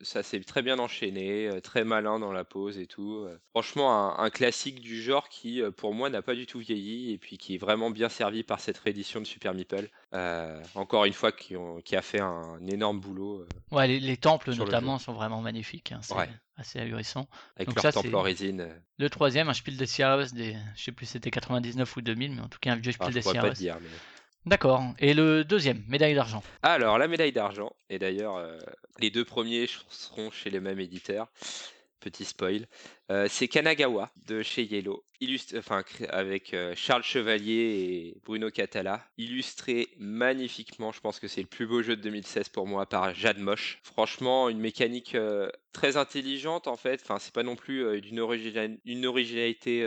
[0.00, 4.80] ça s'est très bien enchaîné très malin dans la pose et tout franchement un, classique
[4.80, 7.90] du genre qui pour moi n'a pas du tout vieilli et puis qui est vraiment
[7.90, 9.88] bien servi par cette réédition de Super Meeple
[10.74, 13.40] encore une fois qui, ont, qui a fait un énorme boulot.
[13.40, 15.92] Euh, ouais, les, temples notamment sont vraiment magnifiques.
[15.92, 16.14] Hein, c'est
[16.56, 17.28] assez ahurissant.
[17.56, 18.68] Avec leur temple en résine.
[18.98, 20.56] Le troisième, un Spiel des Jahres, des...
[20.74, 23.22] je sais plus c'était 99 ou 2000, mais en tout cas un vieux Spiel des
[23.22, 23.78] Jahres.
[24.46, 24.82] D'accord.
[25.00, 26.42] Et le deuxième, médaille d'argent.
[26.62, 28.58] Alors, la médaille d'argent, et d'ailleurs, euh,
[29.00, 31.28] les deux premiers seront chez les mêmes éditeurs
[32.00, 32.66] petit spoil.
[33.10, 39.04] Euh, c'est Kanagawa de chez Yellow, illustré, enfin, avec euh, Charles Chevalier et Bruno Catala,
[39.18, 40.92] illustré magnifiquement.
[40.92, 43.80] Je pense que c'est le plus beau jeu de 2016 pour moi par Jade Moche.
[43.82, 47.00] Franchement, une mécanique euh, très intelligente en fait.
[47.02, 48.16] Enfin, c'est pas non plus d'une
[48.84, 49.84] une originalité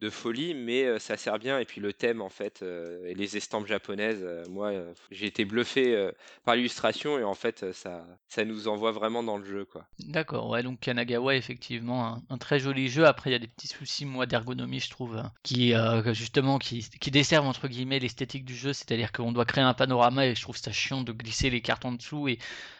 [0.00, 1.58] de folie, mais ça sert bien.
[1.58, 4.72] Et puis le thème, en fait, et les estampes japonaises, moi,
[5.10, 6.10] j'ai été bluffé
[6.44, 9.86] par l'illustration et en fait, ça, ça nous envoie vraiment dans le jeu, quoi.
[9.98, 13.06] D'accord, ouais, donc Kanagawa, effectivement, un, très joli jeu.
[13.06, 15.74] Après, il y a des petits soucis, moi, d'ergonomie, je trouve, hein, qui,
[16.12, 18.72] justement, qui, qui desservent, entre guillemets, l'esthétique du jeu.
[18.72, 21.84] C'est-à-dire qu'on doit créer un panorama et je trouve ça chiant de glisser les cartes
[21.84, 22.38] en dessous et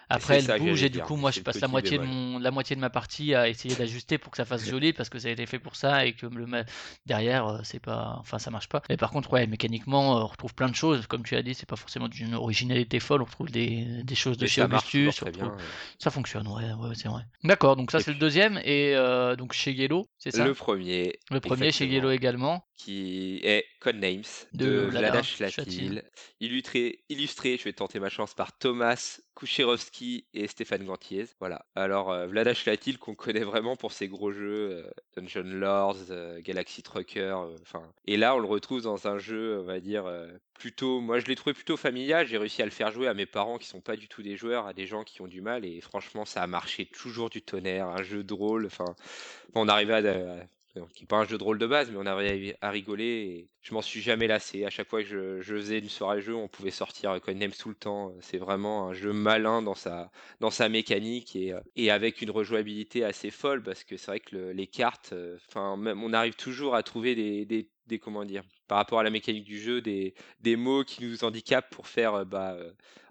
[0.08, 2.76] après, elle bouge et du coup, moi, je passe la moitié, de mon, la moitié
[2.76, 5.30] de ma partie à essayer d'ajuster pour que ça fasse joli parce que ça a
[5.30, 6.46] été fait pour ça et que le
[7.06, 8.82] derrière, euh, c'est pas, enfin, ça marche pas.
[8.88, 11.06] Et par contre, ouais, mécaniquement, euh, on retrouve plein de choses.
[11.06, 13.22] Comme tu as dit, c'est pas forcément d'une originalité folle.
[13.22, 15.22] On retrouve des, des choses de chez Augustus.
[15.98, 17.22] Ça fonctionne, ouais, ouais c'est vrai.
[17.44, 18.58] D'accord, donc ça, c'est le deuxième.
[18.64, 20.44] Et euh, donc chez Yellow, c'est ça?
[20.44, 21.18] Le premier.
[21.30, 22.64] Le premier chez Yellow également.
[22.78, 24.22] Qui est Codenames
[24.52, 25.20] de, de Vlada
[26.40, 31.26] Illustré, illustré, je vais tenter ma chance, par Thomas Kucherowski Latil et Stéphane Gantiez.
[31.40, 31.66] Voilà.
[31.74, 37.82] Alors, Vladash Latil, qu'on connaît vraiment pour ses gros jeux, Dungeon Lords, Galaxy Trucker, enfin.
[38.06, 40.04] et là, on le retrouve dans un jeu, on va dire,
[40.54, 41.00] plutôt.
[41.00, 42.26] Moi, je l'ai trouvé plutôt familial.
[42.26, 44.36] J'ai réussi à le faire jouer à mes parents qui sont pas du tout des
[44.36, 47.42] joueurs, à des gens qui ont du mal, et franchement, ça a marché toujours du
[47.42, 47.88] tonnerre.
[47.88, 48.66] Un jeu drôle.
[48.66, 48.94] Enfin,
[49.54, 52.56] on arrivait à, qui n'est pas un jeu de rôle de base, mais on arrivait
[52.60, 54.64] à rigoler et je m'en suis jamais lassé.
[54.64, 57.74] À chaque fois que je, faisais une soirée jeu, on pouvait sortir Codenames tout le
[57.74, 58.14] temps.
[58.20, 63.04] C'est vraiment un jeu malin dans sa, dans sa mécanique et, et avec une rejouabilité
[63.04, 65.14] assez folle parce que c'est vrai que les cartes,
[65.48, 69.10] enfin, on arrive toujours à trouver des, des, des, comment dire, par rapport à la
[69.10, 72.56] mécanique du jeu, des, des mots qui nous handicapent pour faire bah,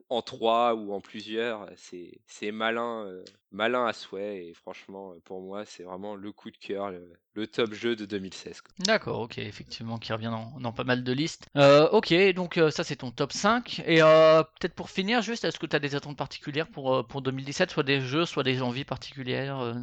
[0.10, 1.68] en trois ou en plusieurs.
[1.76, 4.48] C'est malin, euh, malin à souhait.
[4.48, 8.06] Et franchement, euh, pour moi, c'est vraiment le coup de cœur, le, top jeu de
[8.06, 8.62] 2016.
[8.80, 11.48] D'accord, ok, effectivement, qui revient dans, pas mal de listes.
[11.56, 13.84] Euh, ok, donc ça c'est ton top 5.
[13.86, 17.72] Et peut-être pour finir, juste, est-ce que tu as des attentes particulières pour, pour 2017,
[17.72, 19.76] soit des jeux, soit des envies particulières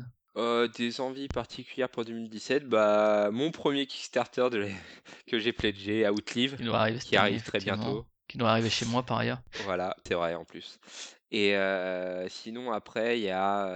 [0.76, 4.66] des envies particulières pour 2017, bah mon premier Kickstarter de
[5.28, 6.56] que j'ai pledgé, Outlive,
[7.04, 8.04] qui arrive très bientôt
[8.34, 9.38] qui doit arriver chez moi par ailleurs.
[9.62, 10.80] Voilà, c'est vrai en plus.
[11.30, 11.54] Et
[12.28, 13.68] sinon, après, il y a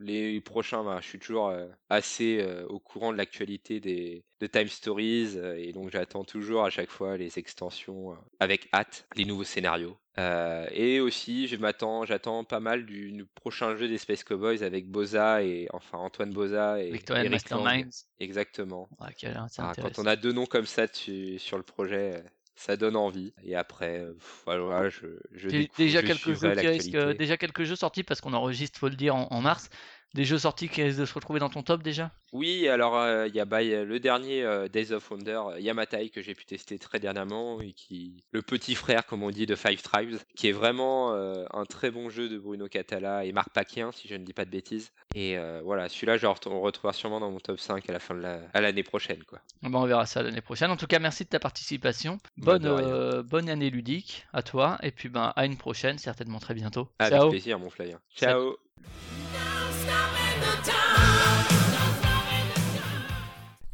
[0.00, 0.84] les prochains.
[0.84, 1.52] Ben, je suis toujours
[1.90, 6.90] assez au courant de l'actualité des de Time Stories et donc j'attends toujours à chaque
[6.90, 9.96] fois les extensions avec hâte, les nouveaux scénarios.
[10.16, 15.42] et aussi, je m'attends, j'attends pas mal du, prochain jeu des Space Cowboys avec Boza
[15.42, 18.06] et enfin Antoine Boza et Victorian Masterminds.
[18.20, 18.88] Exactement.
[19.00, 22.22] Ah, quand on a deux noms comme ça sur le projet,
[22.56, 23.32] ça donne envie.
[23.44, 24.04] Et après,
[24.44, 28.96] voilà, je, je déjà quelques jeux déjà quelques jeux sortis parce qu'on enregistre, faut le
[28.96, 29.68] dire, en mars
[30.14, 32.10] des jeux sortis qui risquent de se retrouver dans ton top déjà?
[32.32, 36.22] Oui, alors euh, il y a bah, le dernier euh, Days of Wonder, Yamatai, que
[36.22, 39.82] j'ai pu tester très dernièrement, et qui le petit frère, comme on dit, de Five
[39.82, 44.08] Tribes, qui est vraiment un très bon jeu de Bruno Catala et Marc Paquin, si
[44.08, 44.92] je ne dis pas de bêtises.
[45.14, 46.16] Et voilà, celui-là,
[46.46, 48.22] on retrouvera sûrement dans mon top 5 à la fin de
[48.54, 49.22] l'année prochaine.
[49.24, 49.40] Quoi.
[49.62, 50.70] Bon, on verra ça l'année prochaine.
[50.70, 52.18] En tout cas, merci de ta participation.
[52.36, 56.88] Bonne, bonne année ludique à toi, et puis ben, à une prochaine, certainement très bientôt.
[56.98, 57.98] Avec plaisir, mon flyer.
[58.14, 58.56] Ciao.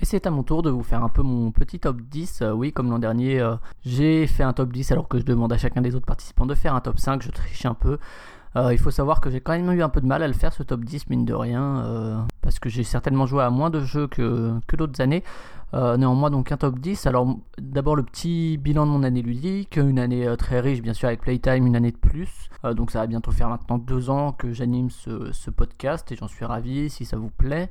[0.03, 2.43] Et c'est à mon tour de vous faire un peu mon petit top 10.
[2.43, 5.53] Euh, oui, comme l'an dernier, euh, j'ai fait un top 10 alors que je demande
[5.53, 7.23] à chacun des autres participants de faire un top 5.
[7.23, 7.99] Je triche un peu.
[8.57, 10.35] Euh, il faut savoir que j'ai quand même eu un peu de mal à le
[10.35, 13.81] faire ce top 10, mine de rien, parce que j'ai certainement joué à moins de
[13.81, 15.23] jeux que, que d'autres années.
[15.73, 17.07] néanmoins, donc un top 10.
[17.07, 21.09] Alors, d'abord le petit bilan de mon année ludique, une année très riche, bien sûr,
[21.09, 22.51] avec Playtime, une année de plus.
[22.75, 26.29] donc, ça va bientôt faire maintenant deux ans que j'anime ce, ce, podcast et j'en
[26.29, 27.71] suis ravi si ça vous plaît.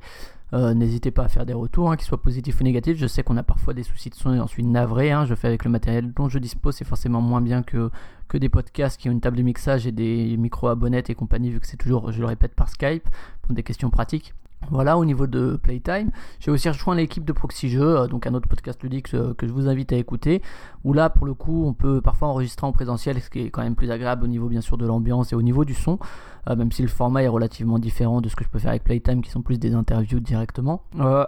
[0.54, 2.98] Euh, n'hésitez pas à faire des retours, hein, qu'ils soient positifs ou négatifs.
[2.98, 5.10] Je sais qu'on a parfois des soucis de son et j'en suis navré.
[5.10, 5.24] Hein.
[5.24, 7.90] Je fais avec le matériel dont je dispose, c'est forcément moins bien que,
[8.32, 11.14] que des podcasts qui ont une table de mixage et des micros à bonnettes et
[11.14, 13.06] compagnie, vu que c'est toujours, je le répète, par Skype,
[13.42, 14.32] pour des questions pratiques.
[14.70, 16.10] Voilà, au niveau de Playtime,
[16.40, 19.46] j'ai aussi rejoint l'équipe de Proxy Jeux, euh, donc un autre podcast ludique euh, que
[19.46, 20.40] je vous invite à écouter,
[20.82, 23.62] où là, pour le coup, on peut parfois enregistrer en présentiel, ce qui est quand
[23.62, 25.98] même plus agréable au niveau, bien sûr, de l'ambiance et au niveau du son,
[26.48, 28.84] euh, même si le format est relativement différent de ce que je peux faire avec
[28.84, 30.82] Playtime, qui sont plus des interviews directement.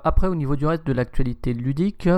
[0.04, 2.08] après, au niveau du reste de l'actualité ludique,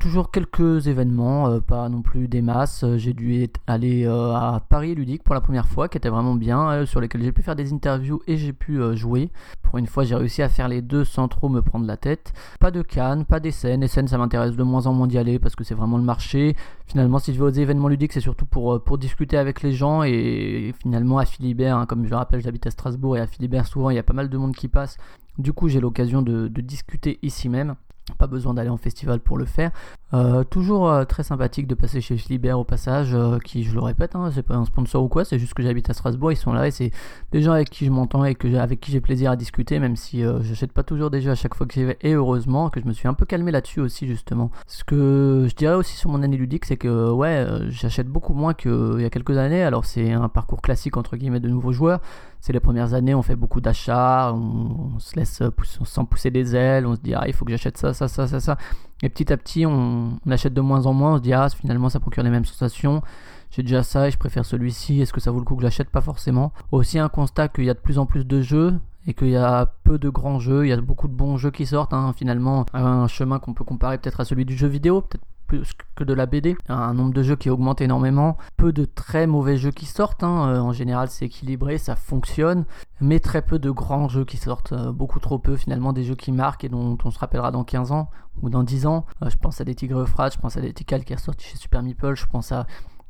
[0.00, 2.84] toujours quelques événements, pas non plus des masses.
[2.96, 7.00] J'ai dû aller à Paris Ludique pour la première fois, qui était vraiment bien, sur
[7.00, 9.30] lesquels j'ai pu faire des interviews et j'ai pu jouer.
[9.62, 12.32] Pour une fois, j'ai réussi à faire les deux sans trop me prendre la tête.
[12.60, 13.80] Pas de Cannes, pas des scènes.
[13.80, 16.04] Les scènes, ça m'intéresse de moins en moins d'y aller parce que c'est vraiment le
[16.04, 16.56] marché.
[16.86, 19.72] Finalement, si je vais aux événements ludiques, c'est surtout pour, euh, pour discuter avec les
[19.72, 20.02] gens.
[20.02, 23.66] Et finalement, à Philibert, hein, comme je le rappelle, j'habite à Strasbourg et à Philibert,
[23.66, 24.96] souvent, il y a pas mal de monde qui passe.
[25.38, 27.76] Du coup, j'ai l'occasion de, de discuter ici même.
[28.18, 29.72] Pas besoin d'aller en festival pour le faire.
[30.14, 33.80] Euh, toujours euh, très sympathique de passer chez Schlieber au passage, euh, qui je le
[33.80, 36.36] répète, hein, c'est pas un sponsor ou quoi, c'est juste que j'habite à Strasbourg, ils
[36.36, 36.92] sont là et c'est
[37.32, 40.22] des gens avec qui je m'entends et avec qui j'ai plaisir à discuter, même si
[40.42, 42.86] j'achète pas toujours des jeux à chaque fois que j'y vais, et heureusement que je
[42.86, 44.52] me suis un peu calmé là-dessus aussi justement.
[44.68, 48.54] Ce que je dirais aussi sur mon année ludique, c'est que ouais, j'achète beaucoup moins
[48.54, 52.00] qu'il y a quelques années, alors c'est un parcours classique entre guillemets de nouveaux joueurs,
[52.46, 56.86] c'est les premières années, on fait beaucoup d'achats, on, se laisse pousser, pousser des ailes,
[56.86, 58.56] on se dit ah il faut que j'achète ça, ça, ça, ça, ça.
[59.02, 61.88] Et petit à petit, on, achète de moins en moins, on se dit ah finalement
[61.88, 63.02] ça procure les mêmes sensations.
[63.50, 65.00] J'ai déjà ça et je préfère celui-ci.
[65.00, 66.52] Est-ce que ça vaut le coup que j'achète Pas forcément.
[66.70, 68.74] Aussi un constat qu'il y a de plus en plus de jeux
[69.08, 70.66] et qu'il y a peu de grands jeux.
[70.66, 71.94] Il y a beaucoup de bons jeux qui sortent.
[71.94, 72.12] Hein.
[72.16, 76.04] Finalement, un chemin qu'on peut comparer peut-être à celui du jeu vidéo, peut-être plus que
[76.04, 76.56] de la BD.
[76.68, 78.36] Un nombre de jeux qui augmente énormément.
[78.56, 80.22] Peu de très mauvais jeux qui sortent.
[80.22, 80.48] Hein.
[80.48, 82.64] Euh, en général, c'est équilibré, ça fonctionne.
[83.00, 84.72] Mais très peu de grands jeux qui sortent.
[84.72, 87.64] Euh, beaucoup trop peu, finalement, des jeux qui marquent et dont on se rappellera dans
[87.64, 88.10] 15 ans
[88.42, 89.06] ou dans 10 ans.
[89.22, 91.46] Euh, je pense à des Tigres Frat, je pense à des Tikal qui est sorti
[91.46, 92.66] chez Super Meeple, je pense à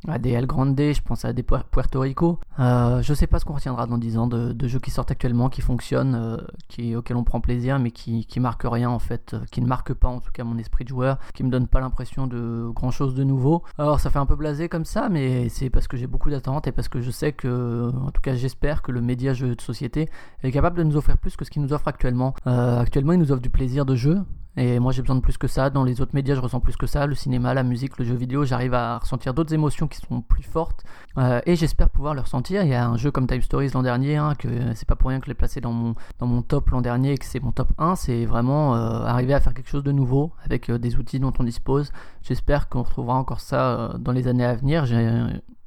[0.08, 2.38] à des El Grande, je pense à des Puerto Rico.
[2.58, 5.48] Euh, je sais pas ce qu'on retiendra dans 10 ans de, jeux qui sortent actuellement,
[5.48, 6.36] qui fonctionnent, euh,
[6.68, 9.66] qui, auxquels on prend plaisir, mais qui, qui marquent rien en fait, euh, qui ne
[9.66, 12.68] marquent pas en tout cas mon esprit de joueur, qui me donnent pas l'impression de
[12.74, 13.62] grand chose de nouveau.
[13.78, 16.66] Alors ça fait un peu blasé comme ça, mais c'est parce que j'ai beaucoup d'attentes
[16.66, 19.60] et parce que je sais que, en tout cas j'espère que le média jeu de
[19.60, 20.08] société
[20.42, 22.34] est capable de nous offrir plus que ce qu'il nous offre actuellement.
[22.44, 24.20] actuellement il nous offre du plaisir de jeu,
[24.56, 25.70] et moi j'ai besoin de plus que ça.
[25.70, 27.06] Dans les autres médias, je ressens plus que ça.
[27.06, 30.42] Le cinéma, la musique, le jeu vidéo, j'arrive à ressentir d'autres émotions qui sont plus
[30.42, 30.84] fortes.
[31.18, 32.62] Euh, et j'espère pouvoir le ressentir.
[32.62, 35.10] Il y a un jeu comme Time Stories l'an dernier, hein, que c'est pas pour
[35.10, 37.40] rien que je l'ai placé dans mon, dans mon top l'an dernier et que c'est
[37.40, 37.96] mon top 1.
[37.96, 41.32] C'est vraiment euh, arriver à faire quelque chose de nouveau avec euh, des outils dont
[41.38, 41.92] on dispose.
[42.22, 44.86] J'espère qu'on retrouvera encore ça dans les années à venir.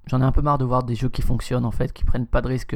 [0.08, 2.26] J'en ai un peu marre de voir des jeux qui fonctionnent en fait, qui prennent
[2.26, 2.76] pas de risques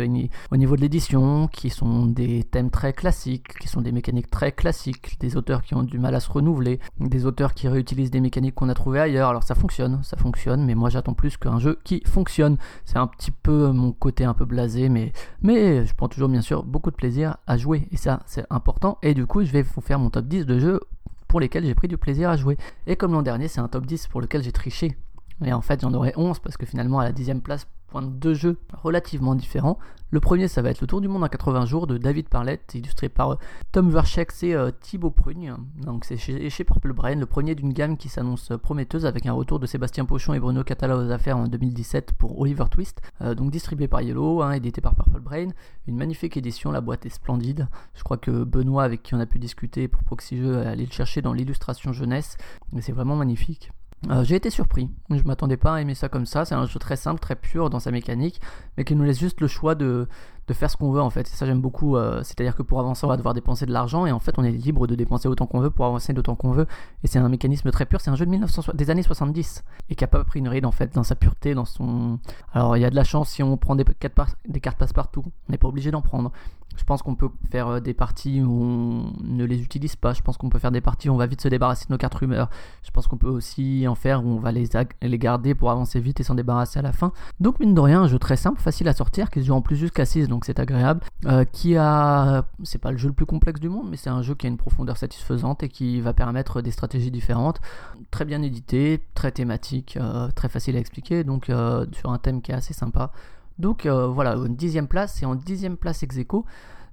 [0.52, 4.52] au niveau de l'édition, qui sont des thèmes très classiques, qui sont des mécaniques très
[4.52, 8.22] classiques, des auteurs qui ont du mal à se renouveler, des auteurs qui réutilisent des
[8.22, 9.30] mécaniques qu'on a trouvées ailleurs.
[9.30, 12.58] Alors ça fonctionne, ça fonctionne, mais moi j'attends plus qu'un jeu qui fonctionne.
[12.86, 16.42] C'est un petit peu mon côté un peu blasé, mais, mais je prends toujours bien
[16.42, 19.00] sûr beaucoup de plaisir à jouer, et ça c'est important.
[19.02, 20.80] Et du coup je vais vous faire mon top 10 de jeux
[21.28, 22.58] pour lesquels j'ai pris du plaisir à jouer.
[22.86, 24.96] Et comme l'an dernier, c'est un top 10 pour lequel j'ai triché
[25.44, 28.34] et en fait, j'en aurai 11 parce que finalement, à la dixième place, pointe deux
[28.34, 29.78] jeux relativement différents.
[30.10, 32.74] Le premier, ça va être Le Tour du Monde en 80 jours de David Parlett,
[32.76, 33.36] illustré par euh,
[33.72, 35.56] Tom Vercheck et euh, Thibaut Prugne.
[35.78, 39.60] Donc c'est chez, Purple Brain, le premier d'une gamme qui s'annonce prometteuse avec un retour
[39.60, 43.02] de Sébastien Pochon et Bruno Catala aux affaires en 2017 pour Oliver Twist.
[43.22, 45.48] Euh, donc distribué par Yellow, hein, édité par Purple Brain.
[45.88, 47.68] Une magnifique édition, la boîte est splendide.
[47.96, 50.92] Je crois que Benoît, avec qui on a pu discuter pour Proxy Jeux, allé le
[50.92, 52.38] chercher dans l'illustration jeunesse.
[52.72, 53.72] Mais c'est vraiment magnifique.
[54.10, 56.78] Euh, j'ai été surpris, je m'attendais pas à aimer ça comme ça, c'est un jeu
[56.78, 58.42] très simple, très pur dans sa mécanique,
[58.76, 60.10] mais qui nous laisse juste le choix de,
[60.48, 61.28] de faire ce qu'on veut en fait.
[61.28, 61.96] Et ça j'aime beaucoup.
[61.96, 64.44] Euh, c'est-à-dire que pour avancer, on va devoir dépenser de l'argent et en fait, on
[64.44, 66.68] est libre de dépenser autant qu'on veut pour avancer d'autant qu'on veut.
[67.04, 68.02] Et c'est un mécanisme très pur.
[68.02, 70.66] C'est un jeu de 1900, des années 70 et qui a pas pris une ride
[70.66, 72.20] en fait dans sa pureté, dans son.
[72.54, 75.24] Alors il y a de la chance si on prend des, des cartes passe-partout.
[75.26, 76.32] On n'est pas obligé d'en prendre.
[76.76, 80.14] Je pense qu'on peut faire euh, des parties où on ne les utilise pas.
[80.14, 81.98] Je pense qu'on peut faire des parties où on va vite se débarrasser de nos
[81.98, 82.50] cartes rumeurs.
[82.84, 84.70] Je pense qu'on peut aussi en faire où on va les,
[85.02, 87.12] les garder pour avancer vite et s'en débarrasser à la fin.
[87.40, 89.62] Donc mine de rien, un jeu très simple, facile à sortir, qui se joue en
[89.62, 91.02] plus jusqu'à 6 donc c'est agréable.
[91.28, 94.24] Euh, qui a, c'est pas le jeu le plus complexe du monde, mais c'est un
[94.24, 97.62] jeu qui a une profondeur satisfaisante et qui va permettre des stratégies différentes.
[98.10, 102.42] Très bien édité, très thématique, euh, très facile à expliquer, donc euh, sur un thème
[102.42, 103.12] qui est assez sympa.
[103.60, 106.44] Donc voilà, une dixième place, et en dixième place ex aequo,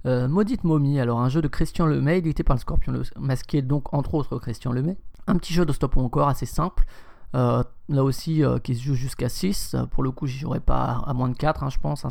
[0.05, 3.91] Maudite Momie, alors un jeu de Christian Lemay, édité par le Scorpion le masqué, donc
[3.95, 4.95] entre autres Christian Lemay.
[5.25, 6.83] Un petit jeu de stop ou encore assez simple,
[7.33, 9.75] là aussi, euh, qui se joue jusqu'à 6.
[9.91, 12.05] Pour le coup, j'y jouerai pas à moins de 4, hein, je pense.
[12.05, 12.09] Hein,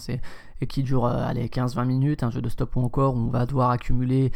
[0.61, 2.23] et qui dure euh, allez, 15-20 minutes.
[2.23, 4.33] Un jeu de stop ou encore où on va devoir accumuler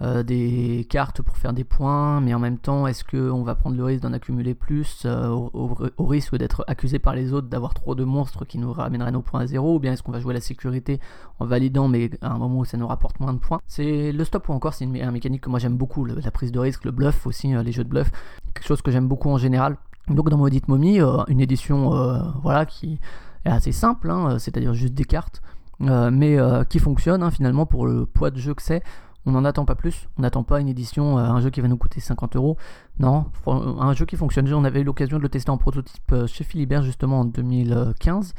[0.00, 2.20] des cartes pour faire des points.
[2.20, 6.36] Mais en même temps, est-ce qu'on va prendre le risque d'en accumuler plus au, risque
[6.36, 9.46] d'être accusé par les autres d'avoir trop de monstres qui nous ramèneraient nos points à
[9.46, 9.74] zéro?
[9.74, 11.00] Ou bien est-ce qu'on va jouer la sécurité
[11.40, 13.58] en validant, mais à un moment où ça nous rapporte moins de points?
[13.66, 16.04] C'est le stop ou encore, c'est une, mécanique que moi j'aime beaucoup.
[16.04, 18.12] la prise de risque, le bluff aussi, les jeux de bluff.
[18.54, 19.78] Quelque chose que j'aime beaucoup en général
[20.10, 22.98] donc dans Maudite Momie, euh, une édition euh, voilà, qui
[23.44, 25.42] est assez simple, hein, c'est-à-dire juste des cartes,
[25.82, 28.82] euh, mais qui fonctionne hein, finalement pour le poids de jeu que c'est.
[29.26, 31.76] On n'en attend pas plus, on n'attend pas une édition, un jeu qui va nous
[31.76, 32.56] coûter 50 euros.
[32.98, 34.50] Non, un jeu qui fonctionne.
[34.54, 38.32] On avait eu l'occasion de le tester en prototype chez Philibert justement en 2015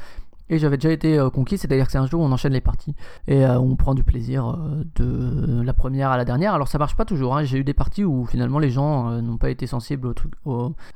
[0.50, 2.60] et j'avais déjà été euh, conquis, c'est-à-dire que c'est un jeu où on enchaîne les
[2.60, 2.94] parties
[3.26, 6.52] et euh, on prend du plaisir euh, de la première à la dernière.
[6.52, 7.44] Alors ça marche pas toujours, hein.
[7.44, 10.32] j'ai eu des parties où finalement les gens n'ont pas été sensibles au truc,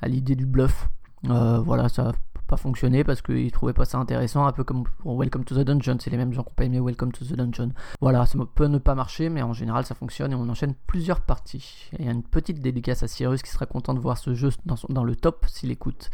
[0.02, 0.90] à l'idée du bluff.
[1.22, 2.12] voilà, ça
[2.46, 5.66] pas fonctionné parce qu'ils trouvaient pas ça intéressant, un peu comme pour Welcome to the
[5.66, 7.70] Dungeon, c'est les mêmes gens qui n'ont pas aimé Welcome to the Dungeon.
[8.00, 11.20] Voilà, ça peut ne pas marcher, mais en général ça fonctionne et on enchaîne plusieurs
[11.20, 11.90] parties.
[11.98, 14.50] il y a une petite dédicace à Cyrus qui sera content de voir ce jeu
[14.88, 16.10] dans le top s'il écoute.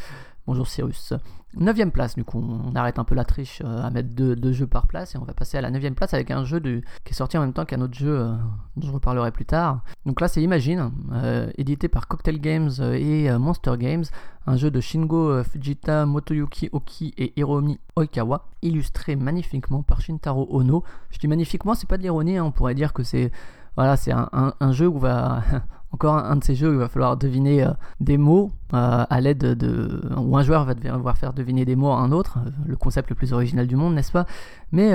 [0.51, 1.12] Bonjour Cyrus.
[1.55, 4.66] Neuvième place, du coup, on arrête un peu la triche euh, à mettre deux, jeux
[4.66, 7.14] par place et on va passer à la neuvième place avec un jeu qui est
[7.14, 8.35] sorti en même temps qu'un autre jeu euh,
[8.77, 9.85] dont je reparlerai plus tard.
[10.06, 14.02] Donc là, c'est Imagine, euh, édité par Cocktail Games et Monster Games,
[14.48, 20.82] un jeu de Shingo Fujita, Motoyuki Oki et Hiromi Oikawa, illustré magnifiquement par Shintaro Ono.
[21.10, 23.31] Je dis magnifiquement, c'est pas de l'ironie, hein, on pourrait dire que c'est
[23.77, 25.44] un, jeu où va
[25.92, 29.20] encore un, de ces jeux où il va falloir deviner euh, des mots euh, à
[29.20, 32.50] l'aide de où un joueur va devoir faire deviner des mots à un autre, euh,
[32.66, 34.26] le concept le plus original du monde, n'est-ce pas?
[34.72, 34.92] Mais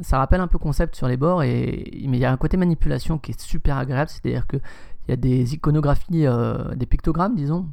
[0.00, 2.56] ça rappelle un peu concept sur les bords et mais il y a un côté
[2.56, 4.56] manipulation qui est super agréable, c'est-à-dire que
[5.06, 6.26] il y a des iconographies,
[6.76, 7.66] des pictogrammes, disons,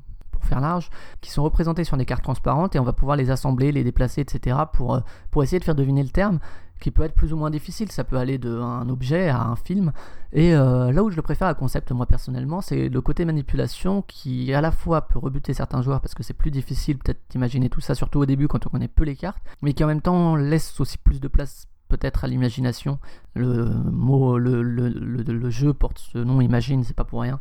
[0.46, 0.90] faire large,
[1.22, 4.22] qui sont représentés sur des cartes transparentes et on va pouvoir les assembler, les déplacer,
[4.22, 4.58] etc.
[4.74, 5.00] pour,
[5.32, 6.40] pour essayer de faire deviner le terme
[6.82, 7.90] qui peut être plus ou moins difficile.
[7.92, 9.94] Ça peut aller d'un objet à un film.
[10.34, 14.02] Et euh, là où je le préfère à concept, moi personnellement, c'est le côté manipulation
[14.02, 17.70] qui à la fois peut rebuter certains joueurs parce que c'est plus difficile peut-être d'imaginer
[17.70, 20.02] tout ça, surtout au début quand on connaît peu les cartes, mais qui en même
[20.02, 23.00] temps laisse aussi plus de place peut-être à l'imagination.
[23.36, 27.40] Le mot, le, le, le, jeu porte ce nom, imagine, c'est pas pour rien.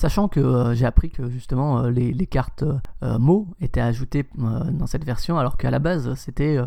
[0.00, 2.64] Sachant que euh, j'ai appris que justement euh, les, cartes
[3.02, 6.58] mots étaient ajoutées dans cette version, alors qu'à la base c'était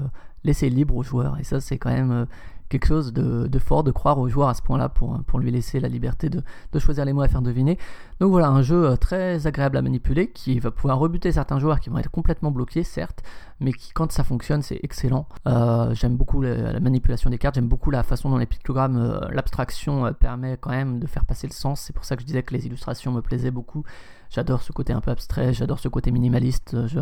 [0.44, 1.40] laisser libre aux joueurs.
[1.40, 2.26] Et ça, c'est quand même euh,
[2.74, 5.80] quelque chose de, fort de croire aux joueurs à ce point-là pour, pour lui laisser
[5.80, 6.44] la liberté de,
[6.80, 7.78] choisir les mots à faire deviner.
[8.20, 11.80] Donc voilà, un jeu euh, très agréable à manipuler qui va pouvoir rebuter certains joueurs
[11.80, 13.22] qui vont être complètement bloqués, certes,
[13.60, 15.28] mais qui, quand ça fonctionne, c'est excellent.
[15.48, 20.12] Euh, j'aime beaucoup la, manipulation des cartes, j'aime beaucoup la façon dont les pictogrammes, l'abstraction
[20.14, 21.82] permet quand même de faire passer le sens.
[21.82, 23.84] C'est pour ça que je disais que les illustrations me plaisaient beaucoup.
[24.32, 26.76] J'adore ce côté un peu abstrait, j'adore ce côté minimaliste.
[26.88, 27.00] Je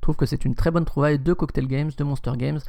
[0.00, 2.60] trouve que c'est une très bonne trouvaille de Cocktail Games, de Monster Games.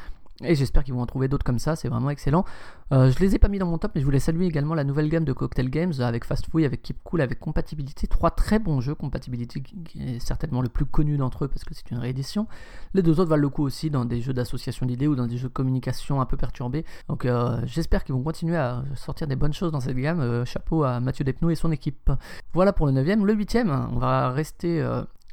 [0.46, 2.46] Et j'espère qu'ils vont en trouver d'autres comme ça, c'est vraiment excellent.
[2.92, 4.84] Euh, je les ai pas mis dans mon top, mais je voulais saluer également la
[4.84, 8.08] nouvelle gamme de Cocktail Games avec Fast Food, avec Keep Cool, avec Compatibility.
[8.08, 11.74] Trois très bons jeux, Compatibility qui est certainement le plus connu d'entre eux parce que
[11.74, 12.48] c'est une réédition.
[12.94, 15.38] Les deux autres valent le coup aussi dans des jeux d'association d'idées ou dans des
[15.38, 16.86] jeux de communication un peu perturbés.
[17.08, 20.20] Donc euh, j'espère qu'ils vont continuer à sortir des bonnes choses dans cette gamme.
[20.20, 22.12] Euh, chapeau à Mathieu Depnou et son équipe.
[22.54, 24.84] Voilà pour le 9 Le 8 on va rester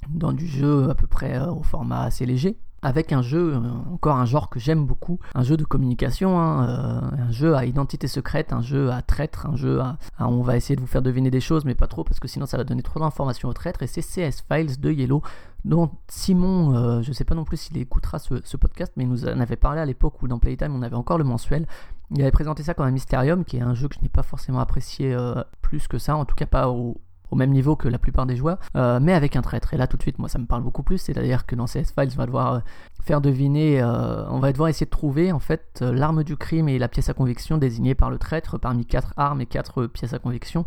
[0.09, 4.17] dans du jeu à peu près au format assez léger avec un jeu, euh, encore
[4.17, 8.07] un genre que j'aime beaucoup, un jeu de communication, hein, euh, un jeu à identité
[8.09, 11.31] secrète, un jeu à traître, un jeu à, on va essayer de vous faire deviner
[11.31, 13.83] des choses, mais pas trop parce que sinon ça va donner trop d'informations aux traîtres.
[13.83, 15.23] Et c'est CS Files de Yellow,
[15.65, 19.11] dont Simon, euh, je ne sais pas non plus s'il écoutera ce, podcast, mais il
[19.11, 21.67] nous en avait parlé à l'époque où dans Playtime on avait encore le mensuel.
[22.13, 24.23] Il avait présenté ça comme un Mysterium, qui est un jeu que je n'ai pas
[24.23, 25.17] forcément apprécié
[25.63, 27.01] plus que ça, en tout cas pas au,
[27.31, 29.73] au même niveau que la plupart des joueurs, euh, mais avec un traître.
[29.75, 30.99] Et là, tout de suite, moi, ça me parle beaucoup plus.
[30.99, 32.59] C'est-à-dire que dans CS Files, on va devoir euh,
[33.03, 36.79] faire deviner, euh, on va devoir essayer de trouver en fait l'arme du crime et
[36.79, 40.19] la pièce à conviction désignée par le traître parmi quatre armes et quatre pièces à
[40.19, 40.67] conviction.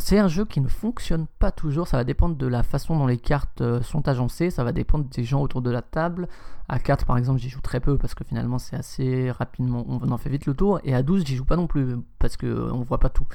[0.00, 1.88] c'est un jeu qui ne fonctionne pas toujours.
[1.88, 4.50] Ça va dépendre de la façon dont les cartes sont agencées.
[4.50, 6.28] Ça va dépendre des gens autour de la table.
[6.68, 10.10] À 4 par exemple, j'y joue très peu parce que finalement c'est assez rapidement, on
[10.10, 10.80] en fait vite le tour.
[10.84, 13.26] Et à 12, j'y joue pas non plus parce qu'on voit pas tout.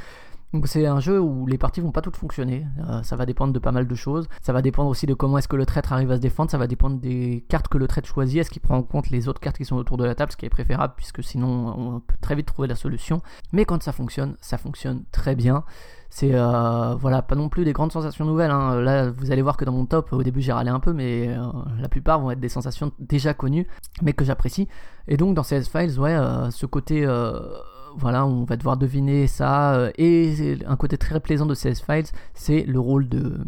[0.54, 2.66] Donc c'est un jeu où les parties vont pas toutes fonctionner.
[2.90, 4.28] Euh, ça va dépendre de pas mal de choses.
[4.42, 6.50] Ça va dépendre aussi de comment est-ce que le traître arrive à se défendre.
[6.50, 8.40] Ça va dépendre des cartes que le traître choisit.
[8.40, 10.38] Est-ce qu'il prend en compte les autres cartes qui sont autour de la table, ce
[10.38, 13.22] qui est préférable puisque sinon on peut très vite trouver la solution.
[13.54, 15.64] Mais quand ça fonctionne, ça fonctionne très bien.
[16.10, 18.50] C'est euh, voilà pas non plus des grandes sensations nouvelles.
[18.50, 18.82] Hein.
[18.82, 21.28] Là vous allez voir que dans mon top au début j'ai râlé un peu, mais
[21.28, 21.44] euh,
[21.80, 23.68] la plupart vont être des sensations déjà connues,
[24.02, 24.68] mais que j'apprécie.
[25.08, 26.18] Et donc dans CS Files, ouais,
[26.50, 27.06] ce côté
[27.98, 29.74] voilà, on va devoir deviner ça.
[29.74, 33.40] Euh, et un côté très plaisant de CS Files, c'est le rôle de,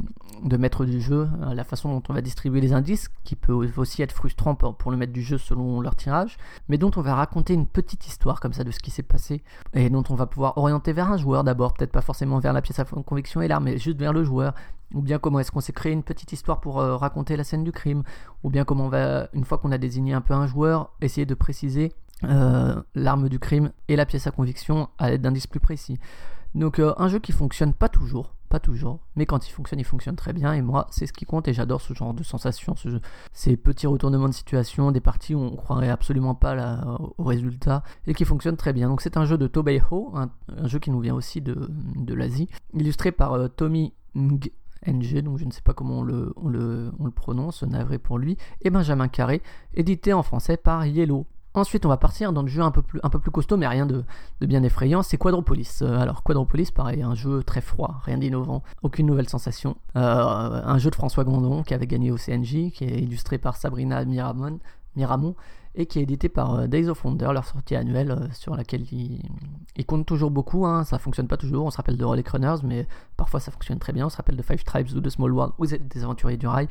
[0.58, 4.02] maître du jeu, euh, la façon dont on va distribuer les indices, qui peut aussi
[4.02, 6.38] être frustrant pour, le maître du jeu selon leur tirage,
[6.70, 9.44] mais dont on va raconter une petite histoire comme ça de ce qui s'est passé,
[9.74, 12.62] et dont on va pouvoir orienter vers un joueur d'abord, peut-être pas forcément vers la
[12.62, 14.54] pièce à conviction et l'arme, mais juste vers le joueur,
[14.94, 17.64] ou bien comment est-ce qu'on s'est créé une petite histoire pour euh, raconter la scène
[17.64, 18.04] du crime,
[18.44, 21.26] ou bien comment on va, une fois qu'on a désigné un peu un joueur, essayer
[21.26, 25.60] de préciser euh, l'arme du crime et la pièce à conviction à l'aide d'indices plus
[25.60, 26.00] précis.
[26.54, 29.86] Donc euh, un jeu qui fonctionne pas toujours, pas toujours, mais quand il fonctionne, il
[29.86, 32.76] fonctionne très bien et moi c'est ce qui compte et j'adore ce genre de sensation,
[33.32, 38.14] ces petits retournements de situation, des parties où on croirait absolument pas au résultat et
[38.14, 38.90] qui fonctionnent très bien.
[38.90, 40.30] Donc c'est un jeu de Tobei Ho, un,
[40.68, 43.94] jeu qui nous vient aussi de, de l'Asie, illustré par euh, Tommy
[44.88, 47.98] NG, donc je ne sais pas comment on le, on le, on le prononce, navré
[47.98, 49.42] pour lui, et Benjamin Carré,
[49.74, 51.26] édité en français par Yellow.
[51.54, 54.06] Ensuite, on va partir dans le jeu un peu plus, costaud, mais rien de,
[54.40, 55.04] bien effrayant.
[55.04, 55.82] C'est Quadropolis.
[55.82, 59.76] Euh, alors, Quadropolis, pareil, un jeu très froid, rien d'innovant, aucune nouvelle sensation.
[59.98, 63.58] Euh, un jeu de François Gondon qui avait gagné au CNJ, qui est illustré par
[63.58, 65.36] Sabrina Miramon,
[65.76, 69.86] et qui est édité par euh, Days of Wonder, leur sortie annuelle, sur laquelle ils,
[69.86, 70.66] comptent toujours beaucoup.
[70.66, 70.86] Hein.
[70.86, 71.66] Ça fonctionne pas toujours.
[71.66, 72.88] On se rappelle de Rolling Runners, mais
[73.18, 74.06] parfois ça fonctionne très bien.
[74.06, 76.70] On se rappelle de Five Tribes ou de Small World ou des Aventuriers du Rail.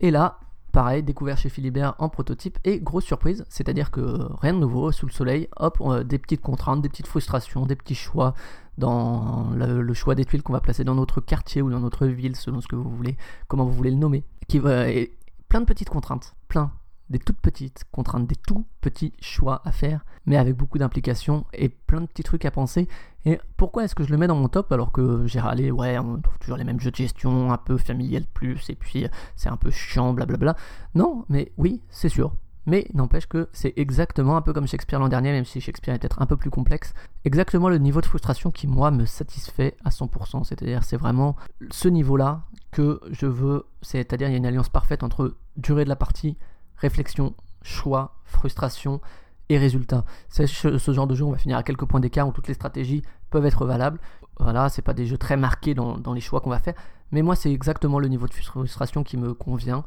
[0.00, 0.38] Et là,
[0.74, 5.06] Pareil, découvert chez Philibert en prototype et grosse surprise, c'est-à-dire que rien de nouveau sous
[5.06, 8.34] le soleil, hop, des petites contraintes, des petites frustrations, des petits choix
[8.76, 12.34] dans le, choix des tuiles qu'on va placer dans notre quartier ou dans notre ville,
[12.34, 14.24] selon ce que vous voulez, comment vous voulez le nommer.
[14.52, 15.16] Et
[15.48, 16.72] plein de petites contraintes, plein,
[17.10, 21.68] des toutes petites contraintes, des tout petits choix à faire, mais avec beaucoup d'implications et
[21.68, 22.88] plein de petits trucs à penser.
[23.26, 25.98] Et pourquoi est-ce que je le mets dans mon top alors que j'ai râlé, ouais,
[25.98, 29.06] on trouve toujours les mêmes jeux de gestion, un peu familial plus, et puis
[29.36, 30.56] c'est un peu chiant, blablabla.
[30.94, 32.32] Non, mais oui, c'est sûr.
[32.66, 35.98] mais n'empêche que c'est exactement un peu comme Shakespeare l'an dernier, même si Shakespeare est
[35.98, 36.94] peut-être un peu plus complexe,
[37.24, 40.44] exactement le niveau de frustration qui moi me satisfait à 100%.
[40.44, 41.36] C'est-à-dire c'est vraiment
[41.70, 45.88] ce niveau-là que je veux, c'est-à-dire il y a une alliance parfaite entre durée de
[45.88, 46.36] la partie,
[46.76, 49.00] réflexion, choix, frustration
[49.48, 50.04] et résultat.
[50.28, 52.54] C'est ce genre de jeu, on va finir à quelques points d'écart où toutes les
[52.54, 53.98] stratégies peuvent être valables.
[54.40, 56.74] Voilà, c'est pas des jeux très marqués dans, les choix qu'on va faire,
[57.12, 59.84] mais moi c'est exactement le niveau de frustration qui me convient.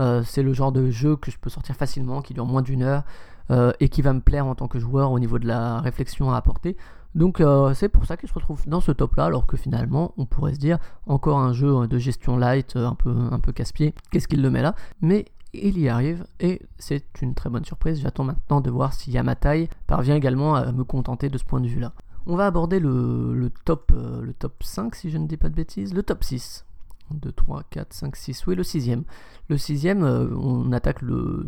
[0.00, 2.82] Euh, c'est le genre de jeu que je peux sortir facilement, qui dure moins d'une
[2.82, 3.02] heure
[3.50, 6.30] euh, et qui va me plaire en tant que joueur au niveau de la réflexion
[6.30, 6.76] à apporter.
[7.16, 10.14] Donc euh, c'est pour ça qu'il se retrouve dans ce top là, alors que finalement
[10.16, 13.94] on pourrait se dire encore un jeu de gestion light, un peu, un peu casse-pied,
[14.12, 14.76] qu'est-ce qu'il le met là?
[15.00, 15.24] Mais
[15.62, 18.00] il y arrive et c'est une très bonne surprise.
[18.00, 21.68] J'attends maintenant de voir si Yamatai parvient également à me contenter de ce point de
[21.68, 21.92] vue là.
[22.26, 25.94] On va aborder le, top, le top 5 si je ne dis pas de bêtises,
[25.94, 26.66] le top 6.
[27.10, 29.04] 2, 3, 4, 5, 6, oui le sixième.
[29.48, 31.46] Le sixième, euh, on attaque le,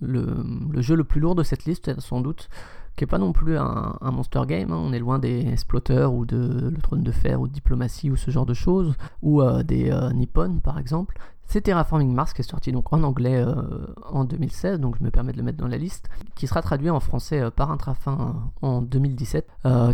[0.00, 2.48] le, jeu le plus lourd de cette liste, sans doute,
[2.96, 4.72] qui n'est pas non plus un, monster game.
[4.72, 4.78] Hein.
[4.80, 8.16] On est loin des Sploters ou de Le Trône de Fer ou de Diplomatie ou
[8.16, 11.18] ce genre de choses, ou euh, des euh, Nippon par exemple.
[11.50, 13.42] C'est Terraforming Mars qui est sorti donc en anglais
[14.04, 16.90] en 2016, donc je me permets de le mettre dans la liste, qui sera traduit
[16.90, 19.48] en français par Intrafin en 2017,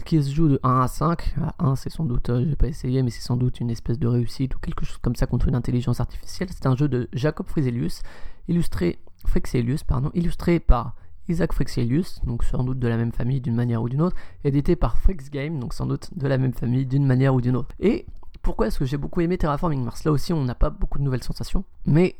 [0.04, 1.36] qui se joue de 1 à 5.
[1.60, 4.08] 1 c'est sans doute, je vais pas essayé, mais c'est sans doute une espèce de
[4.08, 6.48] réussite ou quelque chose comme ça contre une intelligence artificielle.
[6.50, 8.02] C'est un jeu de Jacob Friselius,
[8.48, 10.96] illustré, Frixelius, pardon, illustré par
[11.28, 14.74] Isaac Frixelius, donc sans doute de la même famille d'une manière ou d'une autre, édité
[14.74, 17.74] par Frix Game, donc sans doute de la même famille d'une manière ou d'une autre.
[17.78, 18.06] Et
[18.44, 19.82] pourquoi est-ce que j'ai beaucoup aimé Terraforming?
[19.82, 22.14] Mars Là aussi, on n'a pas beaucoup de nouvelles sensations, mais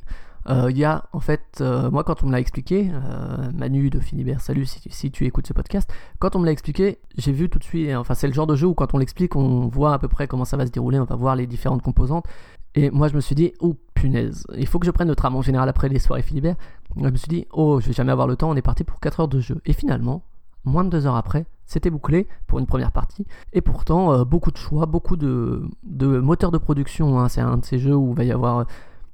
[0.49, 3.91] euh, il y a en fait, euh, moi quand on me l'a expliqué, euh, Manu
[3.91, 7.49] de Philibert, salut si, tu écoutes ce podcast, quand on me l'a expliqué, j'ai vu
[7.49, 9.95] tout de suite, enfin c'est le genre de jeu où quand on l'explique, on voit
[9.95, 12.27] à peu près comment ça va se dérouler, on va voir les différentes composantes,
[12.75, 15.35] et moi je me suis dit, oh punaise, il faut que je prenne le tram
[15.37, 16.57] en général après les soirées Philibert,
[16.97, 19.01] je me suis dit, oh je vais jamais avoir le temps, on est parti pour
[19.01, 20.23] 4 heures de jeu, et finalement,
[20.65, 23.27] moins de 2 heures après, c'était bouclé pour une première partie.
[23.53, 27.19] Et pourtant, euh, beaucoup de choix, beaucoup de, moteurs de production.
[27.19, 27.28] Hein.
[27.28, 28.66] C'est un de ces jeux où il va avoir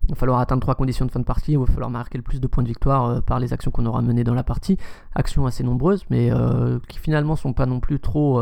[0.05, 2.24] il va falloir atteindre trois conditions de fin de partie, il va falloir marquer le
[2.24, 4.78] plus de points de victoire euh, par les actions qu'on aura menées dans la partie.
[5.14, 8.40] Actions assez nombreuses, mais euh, qui finalement sont pas non plus trop,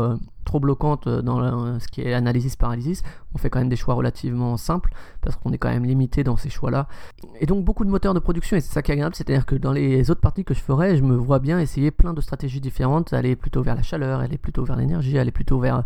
[0.49, 3.03] trop bloquantes dans ce qui est analysis-paralysis.
[3.35, 6.37] On fait quand même des choix relativement simples, parce qu'on est quand même limité dans
[6.37, 6.87] ces choix-là.
[7.39, 9.55] Et donc beaucoup de moteurs de production, et c'est ça qui est agréable, c'est-à-dire que
[9.55, 12.61] dans les autres parties que je ferai, je me vois bien essayer plein de stratégies
[12.61, 15.83] différentes, aller plutôt vers la chaleur, aller plutôt vers l'énergie, aller plutôt vers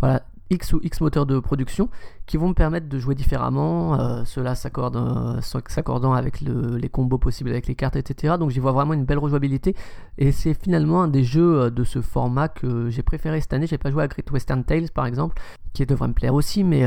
[0.00, 1.88] voilà, X ou X moteurs de production
[2.26, 7.50] qui vont me permettre de jouer différemment, euh, cela euh, s'accordant avec les combos possibles
[7.50, 8.34] avec les cartes, etc.
[8.38, 9.74] Donc j'y vois vraiment une belle rejouabilité
[10.18, 13.66] et c'est finalement un des jeux euh, de ce format que j'ai préféré cette année.
[13.66, 15.40] J'ai pas joué à Great Western Tales par exemple,
[15.72, 16.84] qui devrait me plaire aussi, mais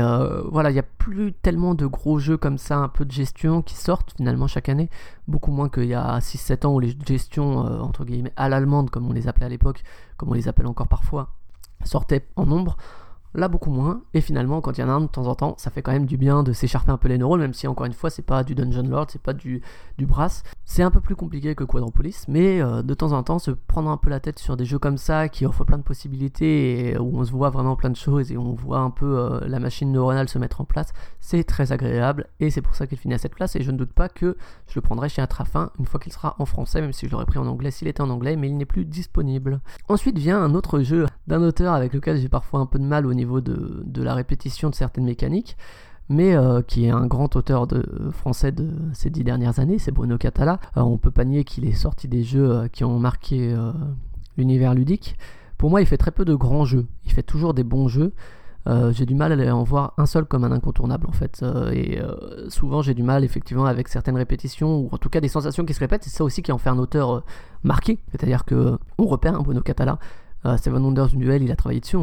[0.50, 3.60] voilà, il n'y a plus tellement de gros jeux comme ça, un peu de gestion
[3.60, 4.88] qui sortent finalement chaque année,
[5.26, 8.48] beaucoup moins qu'il y a 6-7 ans où les jeux de gestion, entre guillemets, à
[8.48, 9.82] l'allemande, comme on les appelait à l'époque,
[10.16, 11.30] comme on les appelle encore parfois,
[11.84, 12.76] sortaient en nombre
[13.36, 14.02] là beaucoup moins.
[14.14, 15.92] Et finalement, quand il y en a un de temps en temps, ça fait quand
[15.92, 18.22] même du bien de s'écharper un peu les neurones, même si encore une fois, c'est
[18.22, 19.62] pas du Dungeon Lord, c'est pas du,
[19.98, 20.42] du Brass.
[20.64, 23.90] C'est un peu plus compliqué que Quadropolis, mais euh, de temps en temps, se prendre
[23.90, 26.98] un peu la tête sur des jeux comme ça qui offrent plein de possibilités et
[26.98, 29.60] où on se voit vraiment plein de choses et on voit un peu euh, la
[29.60, 33.14] machine neuronale se mettre en place, c'est très agréable et c'est pour ça qu'il finit
[33.14, 33.56] à cette place.
[33.56, 34.36] Et je ne doute pas que
[34.66, 37.26] je le prendrai chez Atrafin une fois qu'il sera en français, même si je l'aurais
[37.26, 39.60] pris en anglais s'il était en anglais, mais il n'est plus disponible.
[39.88, 43.06] Ensuite vient un autre jeu d'un auteur avec lequel j'ai parfois un peu de mal
[43.06, 45.56] au niveau de, la répétition de certaines mécaniques,
[46.08, 49.90] mais euh, qui est un grand auteur de, français de ces dix dernières années, c'est
[49.90, 50.60] Bruno Catala.
[50.76, 53.54] Euh, on peut pas nier qu'il est sorti des jeux euh, qui ont marqué
[54.36, 55.16] l'univers ludique.
[55.58, 56.86] Pour moi, il fait très peu de grands jeux.
[57.04, 58.12] Il fait toujours des bons jeux.
[58.90, 61.44] j'ai du mal à en voir un seul comme un incontournable en fait.
[61.72, 62.00] et
[62.48, 65.72] souvent j'ai du mal effectivement avec certaines répétitions ou en tout cas des sensations qui
[65.72, 66.04] se répètent.
[66.04, 67.24] C'est ça aussi qui en fait un auteur
[67.62, 67.98] marqué.
[68.10, 71.96] C'est-à-dire que on repère un Bruno Catala euh, Seven Wonders Duel, il a travaillé dessus,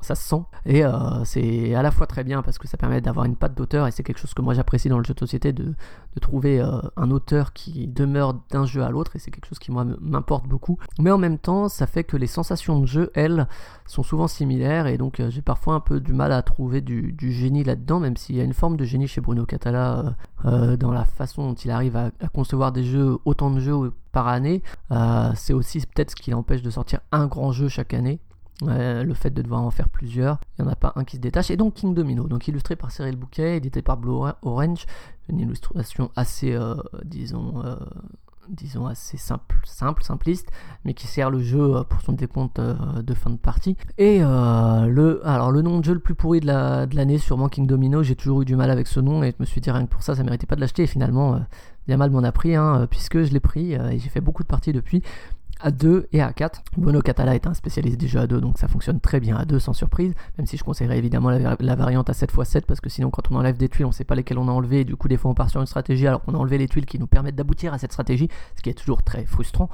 [0.00, 0.42] ça se sent.
[0.66, 3.56] Et euh, c'est à la fois très bien parce que ça permet d'avoir une patte
[3.56, 5.74] d'auteur et c'est quelque chose que moi j'apprécie dans le jeu de société de,
[6.20, 9.70] trouver euh, un auteur qui demeure d'un jeu à l'autre et c'est quelque chose qui
[9.70, 10.78] m'importe beaucoup.
[10.98, 13.46] Mais en même temps, ça fait que les sensations de jeu, elles,
[13.86, 17.64] sont souvent similaires et donc j'ai parfois un peu du mal à trouver du, génie
[17.64, 21.48] là-dedans, même s'il y a une forme de génie chez Bruno Catala dans la façon
[21.48, 24.62] dont il arrive à, concevoir des jeux, autant de jeux par année.
[24.90, 28.20] Euh, c'est aussi peut-être ce qui l'empêche de sortir un grand jeu chaque année.
[28.64, 31.16] Euh, le fait de devoir en faire plusieurs, il n'y en a pas un qui
[31.16, 31.50] se détache.
[31.52, 34.10] Et donc King Domino, donc illustré par Cyril Bouquet, édité par Blue
[34.42, 34.86] Orange,
[35.28, 36.74] une illustration assez, euh,
[37.04, 37.62] disons,
[38.50, 40.50] disons assez simple, simple, simpliste,
[40.84, 43.76] mais qui sert le jeu pour son décompte de fin de partie.
[43.98, 47.66] Et le, alors le nom de jeu le plus pourri de l'année, la, sûrement King
[47.66, 49.84] Domino, j'ai toujours eu du mal avec ce nom et je me suis dit rien
[49.86, 50.84] que pour ça, ça méritait pas de l'acheter.
[50.84, 51.40] Et finalement,
[51.86, 54.48] bien mal m'en a pris, hein, puisque je l'ai pris et j'ai fait beaucoup de
[54.48, 55.02] parties depuis
[55.60, 56.62] à 2 et à 4.
[56.76, 59.44] Bruno Catala est un spécialiste des jeux à 2, donc ça fonctionne très bien à
[59.44, 63.10] 2 sans surprise, même si je conseillerais évidemment la, variante à 7x7, parce que sinon
[63.10, 64.96] quand on enlève des tuiles, on ne sait pas lesquelles on a enlevé, et du
[64.96, 66.98] coup des fois on part sur une stratégie alors qu'on a enlevé les tuiles qui
[66.98, 69.68] nous permettent d'aboutir à cette stratégie, ce qui est toujours très frustrant.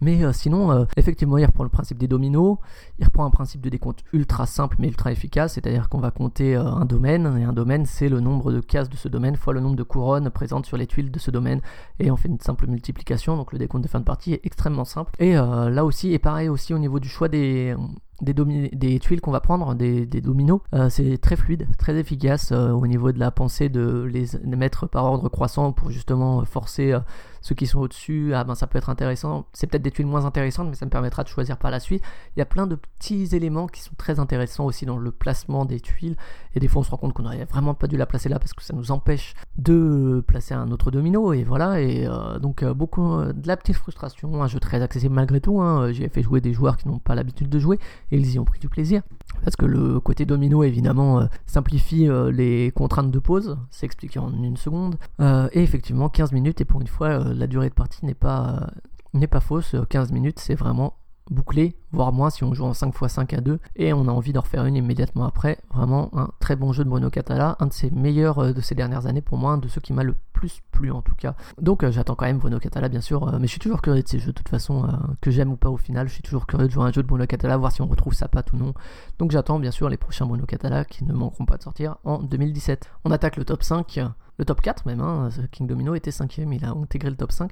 [0.00, 2.58] Mais euh, sinon, euh, effectivement, il reprend le principe des dominos,
[2.98, 6.56] il reprend un principe de décompte ultra simple mais ultra efficace, c'est-à-dire qu'on va compter
[6.56, 9.52] euh, un domaine, et un domaine c'est le nombre de cases de ce domaine fois
[9.52, 11.60] le nombre de couronnes présentes sur les tuiles de ce domaine,
[11.98, 14.84] et on fait une simple multiplication, donc le décompte de fin de partie est extrêmement
[14.84, 15.12] simple.
[15.34, 17.74] Là aussi, et pareil aussi au niveau du choix des,
[18.22, 22.86] des, tuiles qu'on va prendre, des, dominos, euh, c'est très fluide, très efficace euh, au
[22.86, 27.00] niveau de la pensée de les, mettre par ordre croissant pour justement forcer euh,
[27.42, 28.32] ceux qui sont au-dessus.
[28.34, 29.46] Ah ben ça peut être intéressant.
[29.52, 32.02] C'est peut-être des tuiles moins intéressantes, mais ça me permettra de choisir par la suite.
[32.36, 35.64] Il y a plein de petits éléments qui sont très intéressants aussi dans le placement
[35.64, 36.16] des tuiles.
[36.54, 38.38] Et des fois on se rend compte qu'on n'aurait vraiment pas dû la placer là
[38.38, 41.32] parce que ça nous empêche de placer un autre domino.
[41.34, 41.80] Et voilà.
[41.80, 42.08] Et
[42.40, 44.42] donc beaucoup de la petite frustration.
[44.42, 45.60] Un jeu très accessible malgré tout.
[45.60, 45.92] Hein.
[45.92, 47.78] J'ai fait jouer des joueurs qui n'ont pas l'habitude de jouer
[48.10, 49.02] et ils y ont pris du plaisir.
[49.44, 54.18] Parce que le côté domino, évidemment, euh, simplifie euh, les contraintes de pause, c'est expliqué
[54.18, 54.96] en une seconde.
[55.20, 58.70] Euh, et effectivement, 15 minutes, et pour une fois, la durée de partie n'est pas,
[59.14, 59.74] n'est pas fausse.
[59.88, 60.94] 15 minutes, c'est vraiment
[61.30, 64.42] bouclé, voire moins si on joue en 5x5 à 2 et on a envie d'en
[64.42, 65.58] refaire une immédiatement après.
[65.74, 68.74] Vraiment un très bon jeu de Bruno Catala, un de ses meilleurs euh, de ces
[68.74, 71.34] dernières années pour moi, un de ceux qui m'a le plus plu en tout cas.
[71.60, 74.02] Donc euh, j'attends quand même Bruno Catala bien sûr, euh, mais je suis toujours curieux
[74.02, 74.86] de ces jeux de toute façon,
[75.20, 77.08] que j'aime ou pas au final, je suis toujours curieux de jouer un jeu de
[77.08, 78.74] Bruno Catala, voir si on retrouve sa patte ou non.
[79.18, 82.18] Donc j'attends bien sûr les prochains Bruno Catala qui ne manqueront pas de sortir en
[82.18, 82.90] 2017.
[83.04, 84.00] On attaque le top 5,
[84.38, 85.30] le top 4 même, hein.
[85.50, 87.50] King Domino était 5 il a intégré le top 5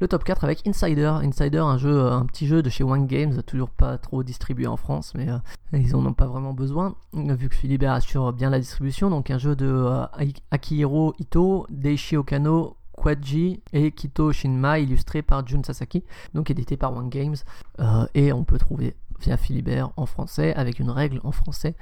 [0.00, 1.12] le top 4 avec Insider.
[1.22, 4.76] Insider, un jeu, un petit jeu de chez One Games, toujours pas trop distribué en
[4.76, 5.38] France, mais euh,
[5.72, 9.10] ils en ont pas vraiment besoin, vu que Philibert assure bien la distribution.
[9.10, 10.06] Donc un jeu de euh,
[10.50, 16.04] Akihiro Ito, Deishi Okano, Quadji et Kito Shinma, illustré par Jun Sasaki,
[16.34, 17.36] donc édité par One Games.
[17.80, 21.74] Euh, et on peut trouver via Philibert en français, avec une règle en français.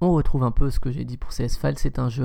[0.00, 2.24] on retrouve un peu ce que j'ai dit pour CS Files, c'est un jeu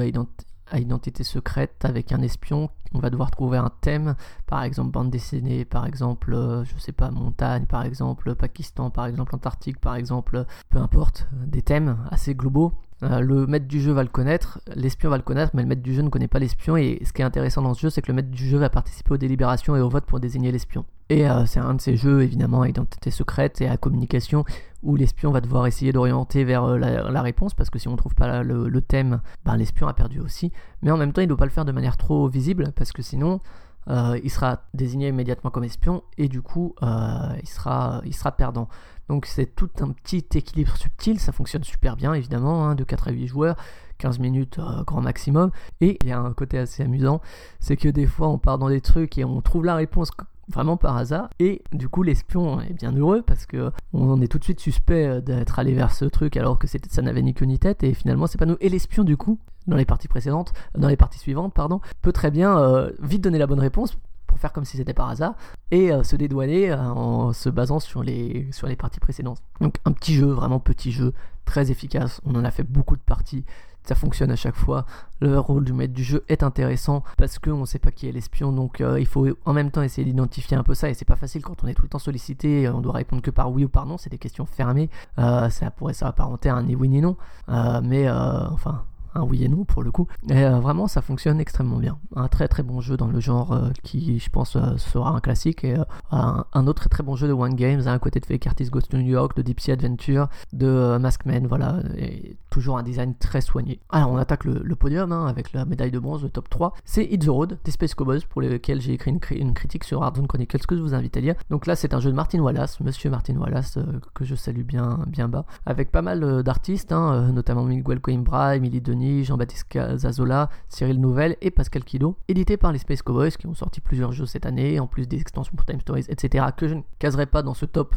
[0.72, 2.70] à identité secrète avec un espion.
[2.96, 4.16] On va devoir trouver un thème,
[4.48, 9.06] par exemple bande dessinée, par exemple, euh, je sais pas, montagne, par exemple, Pakistan, par
[9.06, 12.72] exemple, Antarctique, par exemple, peu importe, des thèmes assez globaux.
[13.04, 15.84] Euh, le maître du jeu va le connaître, l'espion va le connaître, mais le maître
[15.84, 16.78] du jeu ne connaît pas l'espion.
[16.78, 18.70] Et ce qui est intéressant dans ce jeu, c'est que le maître du jeu va
[18.70, 20.86] participer aux délibérations et au vote pour désigner l'espion.
[21.10, 24.44] Et euh, c'est un de ces jeux, évidemment, à identité secrète et à communication,
[24.82, 27.98] où l'espion va devoir essayer d'orienter vers euh, la, réponse, parce que si on ne
[27.98, 30.52] trouve pas le, thème, ben, l'espion a perdu aussi.
[30.82, 32.92] Mais en même temps, il ne doit pas le faire de manière trop visible, parce
[32.92, 33.40] que sinon,
[33.88, 38.68] il sera désigné immédiatement comme espion, et du coup, il, sera, il sera perdant.
[39.08, 43.10] Donc c'est tout un petit équilibre subtil, ça fonctionne super bien évidemment, hein, de 4
[43.10, 43.56] à 8 joueurs,
[44.00, 45.52] 15 minutes euh, grand maximum.
[45.80, 47.22] Et il y a un côté assez amusant,
[47.60, 50.10] c'est que des fois on part dans des trucs et on trouve la réponse
[50.48, 51.30] vraiment par hasard.
[51.40, 55.08] Et du coup l'espion est bien heureux parce que on est tout de suite suspect
[55.08, 57.84] euh, d'être allé vers ce truc alors que ça n'avait ni queue ni tête.
[57.84, 58.58] Et finalement c'est pas nous.
[58.62, 62.30] Et l'espion du coup dans les parties précédentes dans les parties suivantes pardon peut très
[62.30, 63.98] bien euh, vite donner la bonne réponse
[64.38, 65.36] faire comme si c'était par hasard,
[65.72, 69.42] et euh, se dédouaner en se basant sur les, sur les parties précédentes.
[69.62, 71.14] Donc un petit jeu, vraiment petit jeu,
[71.46, 73.46] très efficace, on en a fait beaucoup de parties,
[73.88, 74.86] ça fonctionne à chaque fois.
[75.22, 78.12] Le rôle du maître du jeu est intéressant parce qu'on ne sait pas qui est
[78.12, 80.90] l'espion, donc euh, il faut en même temps essayer d'identifier un peu ça.
[80.90, 83.32] Et c'est pas facile quand on est tout le temps sollicité, on doit répondre que
[83.32, 84.90] par oui ou par non, c'est des questions fermées.
[85.18, 87.18] ça pourrait s'apparenter à un ni oui ni non,
[87.48, 88.84] mais enfin
[89.16, 90.08] un oui et non pour le coup.
[90.30, 91.98] Et euh, vraiment, ça fonctionne extrêmement bien.
[92.16, 95.20] Un très très bon jeu dans le genre euh, qui, je pense, euh, sera un
[95.20, 95.64] classique.
[95.64, 95.76] Et
[96.12, 98.98] un, autre très très bon jeu de One Games, à côté de Fake Artist to
[98.98, 101.80] New York, de Deep Sea Adventure, de Maskman, voilà.
[101.98, 103.82] Et toujours un design très soigné.
[103.90, 106.74] Alors, on attaque le, podium hein, avec la médaille de bronze, le top 3.
[106.86, 110.26] C'est Hit the Road des Space Cowboys pour lesquels j'ai écrit une, critique sur Zone
[110.26, 111.36] Chronicles que je vous invite à lire.
[111.50, 113.78] Donc là, c'est un jeu de Martin Wallace, monsieur Martin Wallace,
[114.14, 118.80] que je salue bien, bien bas, avec pas mal d'artistes, hein, notamment Miguel Coimbra, Emily
[118.80, 123.54] Denis, Jean-Baptiste Zazola, Cyril Nouvel et Pascal Kido, édité par les Space Cowboys qui ont
[123.54, 126.76] sorti plusieurs jeux cette année, en plus des extensions pour Time Stories, etc., que je
[126.76, 127.96] ne caserai pas dans ce top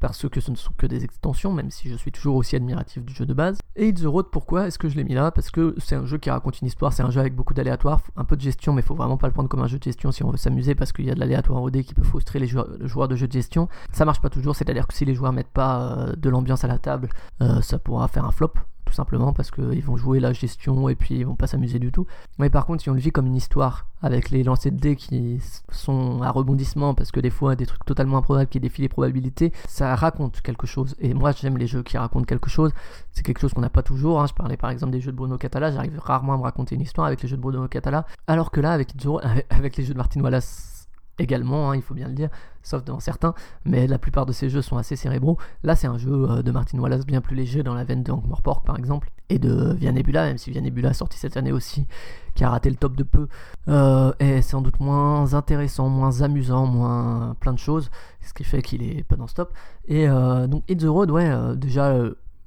[0.00, 3.04] parce que ce ne sont que des extensions, même si je suis toujours aussi admiratif
[3.04, 3.58] du jeu de base.
[3.76, 5.30] Et It's the Road, pourquoi est-ce que je l'ai mis là?
[5.30, 8.00] Parce que c'est un jeu qui raconte une histoire, c'est un jeu avec beaucoup d'aléatoires,
[8.16, 9.84] un peu de gestion, mais il faut vraiment pas le prendre comme un jeu de
[9.84, 12.02] gestion si on veut s'amuser, parce qu'il y a de l'aléatoire en OD qui peut
[12.02, 13.68] frustrer les joueurs, de jeux de gestion.
[13.92, 16.68] Ça marche pas toujours, c'est-à-dire que si les joueurs mettent pas euh, de l'ambiance à
[16.68, 17.08] la table,
[17.42, 18.52] euh, ça pourra faire un flop
[18.86, 21.92] tout simplement parce qu'ils vont jouer la gestion et puis ils vont pas s'amuser du
[21.92, 22.06] tout.
[22.38, 24.96] Mais par contre, si on le vit comme une histoire avec les lancers de dés
[24.96, 25.40] qui
[25.70, 29.52] sont à rebondissement parce que des fois des trucs totalement improbables qui défient les probabilités,
[29.68, 30.94] ça raconte quelque chose.
[31.00, 32.72] Et moi, j'aime les jeux qui racontent quelque chose.
[33.12, 34.22] C'est quelque chose qu'on n'a pas toujours.
[34.22, 34.26] Hein.
[34.26, 36.82] Je parlais par exemple des jeux de Bruno Catala, j'arrive rarement à me raconter une
[36.82, 38.94] histoire avec les jeux de Bruno Catala, alors que là, avec,
[39.50, 40.75] avec les jeux de Martin Wallace
[41.18, 42.28] également, hein, il faut bien le dire,
[42.62, 43.34] sauf dans certains,
[43.64, 45.38] mais la plupart de ces jeux sont assez cérébraux.
[45.62, 48.12] Là, c'est un jeu euh, de Martin Wallace bien plus léger dans la veine de
[48.12, 51.86] Hank Morpork, par exemple, et de Vianebula, même si Vianebula sorti cette année aussi,
[52.34, 53.28] qui a raté le top de peu,
[53.68, 57.90] euh, est sans doute moins intéressant, moins amusant, moins plein de choses,
[58.20, 59.52] ce qui fait qu'il est pas dans ce top.
[59.86, 61.94] Et euh, donc, Hit the Road, ouais, déjà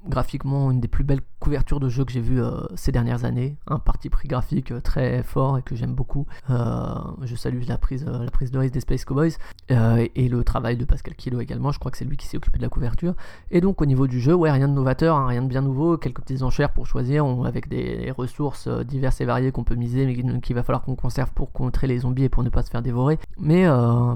[0.08, 3.56] graphiquement une des plus belles couvertures de jeu que j'ai vu euh, ces dernières années.
[3.66, 6.26] Un parti pris graphique euh, très fort et que j'aime beaucoup.
[6.50, 9.32] Euh, je salue la prise, la prise de risque des Space Cowboys
[9.68, 11.72] et, le travail de Pascal Kilo également.
[11.72, 13.14] Je crois que c'est lui qui s'est occupé de la couverture.
[13.50, 15.96] Et donc au niveau du jeu, ouais, rien de novateur, hein, rien de bien nouveau.
[15.96, 20.40] Quelques petites enchères pour choisir avec des ressources diverses et variées qu'on peut miser, mais
[20.40, 22.82] qu'il va falloir qu'on conserve pour contrer les zombies et pour ne pas se faire
[22.82, 23.18] dévorer.
[23.38, 23.66] Mais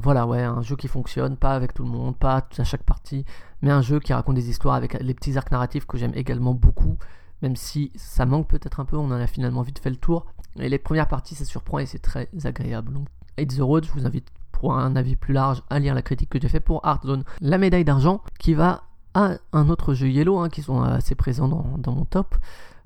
[0.03, 3.25] voilà, ouais, un jeu qui fonctionne, pas avec tout le monde, pas à chaque partie
[3.65, 6.53] mais un jeu qui raconte des histoires avec les petits arcs narratifs que j'aime également
[6.53, 6.99] beaucoup,
[7.41, 10.27] même si ça manque peut-être un peu, on en a finalement vite fait le tour.
[10.59, 12.93] Et les premières parties, ça surprend et c'est très agréable.
[12.93, 13.07] Donc,
[13.39, 16.29] Hate the Road, je vous invite pour un avis plus large à lire la critique
[16.29, 17.25] que j'ai fait pour Art Zone.
[17.41, 18.85] La médaille d'argent qui va
[19.15, 22.37] à un autre jeu Yellow hein, qui sont assez présents dans mon top.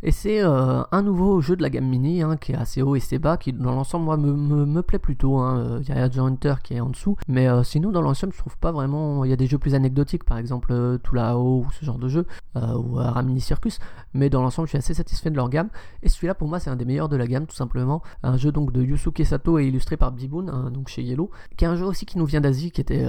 [0.00, 2.94] Et c'est euh, un nouveau jeu de la gamme mini hein, qui est assez haut
[2.94, 4.32] et assez bas, qui dans l'ensemble me,
[4.64, 5.38] me, plaît plutôt.
[5.38, 5.80] Hein.
[5.82, 8.38] Il y a Adventure Hunter qui est en dessous, mais euh, sinon dans l'ensemble je
[8.38, 9.24] trouve pas vraiment.
[9.24, 12.06] Il y a des jeux plus anecdotiques, par exemple euh, là-haut ou ce genre de
[12.06, 13.80] jeu, ou Ramini Circus,
[14.14, 15.68] mais dans l'ensemble je suis assez satisfait de leur gamme.
[16.04, 18.02] Et celui-là pour moi c'est un des meilleurs de la gamme tout simplement.
[18.22, 21.64] Un jeu donc de Yusuke Sato et illustré par Biboon, hein, donc chez Yellow, qui
[21.64, 23.04] est un jeu aussi qui nous vient d'Asie, qui était,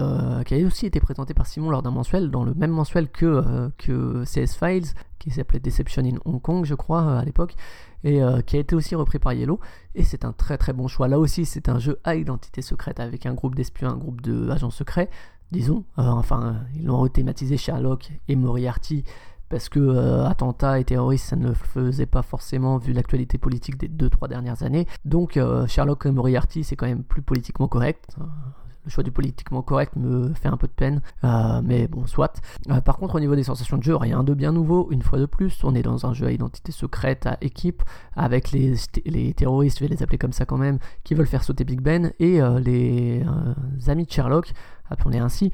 [0.45, 3.69] qui a aussi été présenté par Simon lors d'un mensuel, dans le même mensuel que,
[3.77, 7.55] que CS Files qui s'appelait Deception in Hong Kong, je crois, euh, à l'époque,
[8.03, 9.59] et euh, qui a été aussi repris par Yellow.
[9.95, 11.07] Et c'est un très très bon choix.
[11.07, 14.71] Là aussi, c'est un jeu à identité secrète avec un groupe d'espions, un groupe d'agents
[14.71, 15.09] secrets,
[15.51, 15.83] disons.
[15.99, 19.03] Euh, enfin, ils l'ont rethématisé Sherlock et Moriarty
[19.49, 23.87] parce que attentats et terroristes, ça ne le faisait pas forcément vu l'actualité politique des
[23.87, 24.85] 2-3 dernières années.
[25.05, 28.15] Donc Sherlock et Moriarty, c'est quand même plus politiquement correct
[28.89, 32.41] le choix du politiquement correct me fait un peu de peine, euh, mais bon, soit.
[32.69, 35.19] Euh, par contre, au niveau des sensations de jeu, rien de bien nouveau, une fois
[35.19, 35.63] de plus.
[35.63, 37.83] On est dans un jeu à identité secrète, à équipe,
[38.15, 38.75] avec les,
[39.35, 42.11] terroristes, je vais les appeler comme ça quand même, qui veulent faire sauter Big Ben,
[42.19, 43.23] et euh, les
[43.87, 44.53] amis de Sherlock,
[44.89, 45.51] appelons-les ainsi,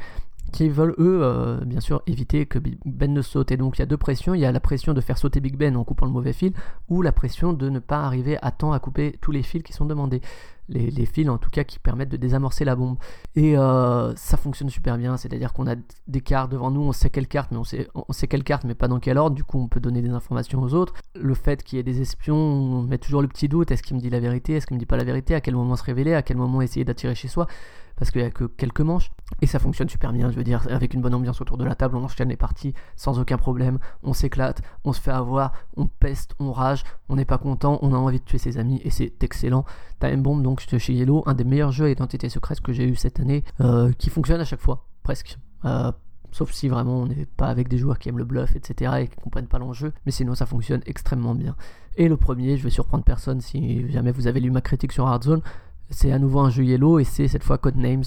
[0.53, 3.51] qui veulent eux, bien sûr, éviter que Big Ben ne saute.
[3.51, 4.33] Et donc il y a deux pressions.
[4.33, 6.53] Il y a la pression de faire sauter Big Ben en coupant le mauvais fil,
[6.87, 9.73] ou la pression de ne pas arriver à temps à couper tous les fils qui
[9.73, 10.21] sont demandés
[10.69, 12.97] les, fils en tout cas qui permettent de désamorcer la bombe.
[13.35, 15.75] Et euh, ça fonctionne super bien, c'est-à-dire qu'on a
[16.07, 18.63] des cartes devant nous, on sait quelle carte, mais on sait, on sait quelle carte,
[18.63, 20.93] mais pas dans quel ordre, du coup on peut donner des informations aux autres.
[21.15, 23.95] Le fait qu'il y ait des espions, on met toujours le petit doute, est-ce qu'il
[23.95, 25.83] me dit la vérité, est-ce qu'il me dit pas la vérité, à quel moment se
[25.83, 27.47] révéler, à quel moment essayer d'attirer chez soi
[27.97, 29.11] parce qu'il n'y a que quelques manches,
[29.41, 31.75] et ça fonctionne super bien, je veux dire, avec une bonne ambiance autour de la
[31.75, 35.87] table, on enchaîne les parties sans aucun problème, on s'éclate, on se fait avoir, on
[35.87, 38.89] peste, on rage, on n'est pas content, on a envie de tuer ses amis, et
[38.89, 39.65] c'est excellent.
[39.99, 42.95] Time Bomb, donc chez Yellow, un des meilleurs jeux à identité secrète que j'ai eu
[42.95, 45.37] cette année, euh, qui fonctionne à chaque fois, presque.
[45.65, 45.91] Euh,
[46.35, 48.91] sauf si vraiment on n'est pas avec des joueurs qui aiment le bluff, etc.
[48.99, 51.55] et qui comprennent pas l'enjeu, mais sinon ça fonctionne extrêmement bien.
[51.95, 55.07] Et le premier, je vais surprendre personne si jamais vous avez lu ma critique sur
[55.07, 55.41] Hardzone,
[55.89, 58.03] c'est à nouveau un jeu Yellow et c'est cette fois Codenames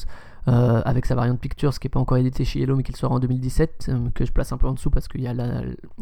[0.48, 3.12] euh, avec sa variante Pictures qui n'est pas encore édité chez Yellow mais qui sort
[3.12, 5.34] en 2017 euh, que je place un peu en dessous parce qu'il y a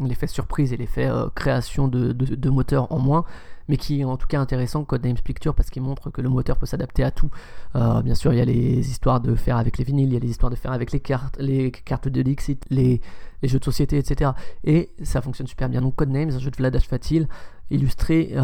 [0.00, 3.24] l'effet surprise et l'effet euh, création de, de, moteur en moins
[3.68, 6.56] mais qui est en tout cas intéressant Codenames Picture parce qu'il montre que le moteur
[6.58, 7.30] peut s'adapter à tout.
[7.74, 10.20] Bien sûr il y a les histoires de faire avec les vinyles il y a
[10.20, 13.00] les histoires de faire avec les cartes les cartes de Dixit les,
[13.42, 14.30] jeux de société etc
[14.62, 15.80] et ça fonctionne super bien.
[15.80, 17.26] Donc Codenames un jeu de Vlad Fatil
[17.70, 18.36] illustré,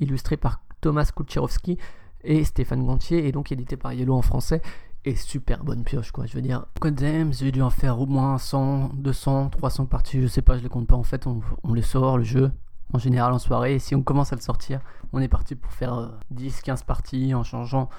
[0.00, 1.78] illustré par Thomas Kucherowski
[2.24, 4.62] et Stéphane Gontier, et donc édité par Yellow en français.
[5.06, 6.24] Et super bonne pioche, quoi.
[6.24, 10.26] Je veux dire, Codems, j'ai dû en faire au moins 100, 200, 300 parties, je
[10.26, 10.96] sais pas, je les compte pas.
[10.96, 12.50] En fait, on, on les sort, le jeu,
[12.94, 13.74] en général en soirée.
[13.74, 14.80] Et si on commence à le sortir,
[15.12, 17.90] on est parti pour faire 10, euh, 15 parties en changeant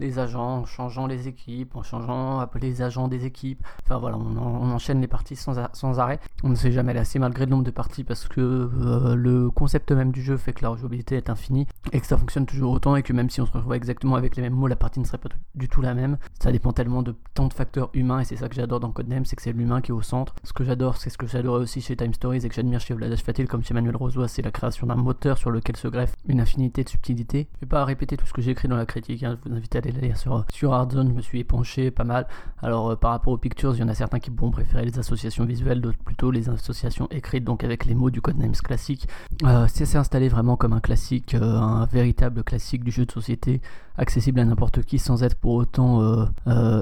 [0.00, 3.62] les agents, en changeant les équipes, en changeant les agents des équipes.
[3.84, 5.58] Enfin voilà, on, enchaîne les parties sans,
[5.98, 6.18] arrêt.
[6.42, 9.92] On ne sait jamais lasser malgré le nombre de parties parce que euh, le concept
[9.92, 12.96] même du jeu fait que la rejouabilité est infinie et que ça fonctionne toujours autant
[12.96, 15.04] et que même si on se retrouve exactement avec les mêmes mots, la partie ne
[15.04, 16.16] serait pas du tout la même.
[16.42, 19.24] Ça dépend tellement de tant de facteurs humains et c'est ça que j'adore dans Codename,
[19.24, 20.34] c'est que c'est l'humain qui est au centre.
[20.44, 22.94] Ce que j'adore, c'est ce que j'adorais aussi chez Time Stories et que j'admire chez
[22.94, 26.14] Vladash Fatil comme chez Manuel Rosoy, c'est la création d'un moteur sur lequel se greffe
[26.26, 27.48] une infinité de subtilités.
[27.56, 29.38] Je vais pas répéter tout ce que j'ai écrit dans la critique, hein.
[29.44, 32.26] je vous invite à lire sur, sur Hardzone, je me suis épanché pas mal.
[32.62, 35.44] Alors par rapport aux pictures, il y en a certains qui pourront préférer les associations
[35.44, 39.08] visuelles, d'autres plutôt les associations écrites, donc avec les mots du Codenames classique.
[39.68, 43.60] c'est installé vraiment comme un classique, un véritable classique du jeu de société,
[43.96, 46.26] accessible à n'importe qui sans être pour autant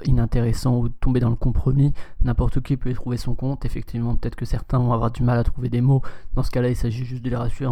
[0.04, 1.92] inintéressant ou tomber dans le compromis.
[2.22, 3.64] N'importe qui peut y trouver son compte.
[3.64, 6.02] Effectivement, peut-être que certains vont avoir du mal à trouver des mots.
[6.34, 7.70] Dans ce cas-là, il s'agit juste de les rassurer.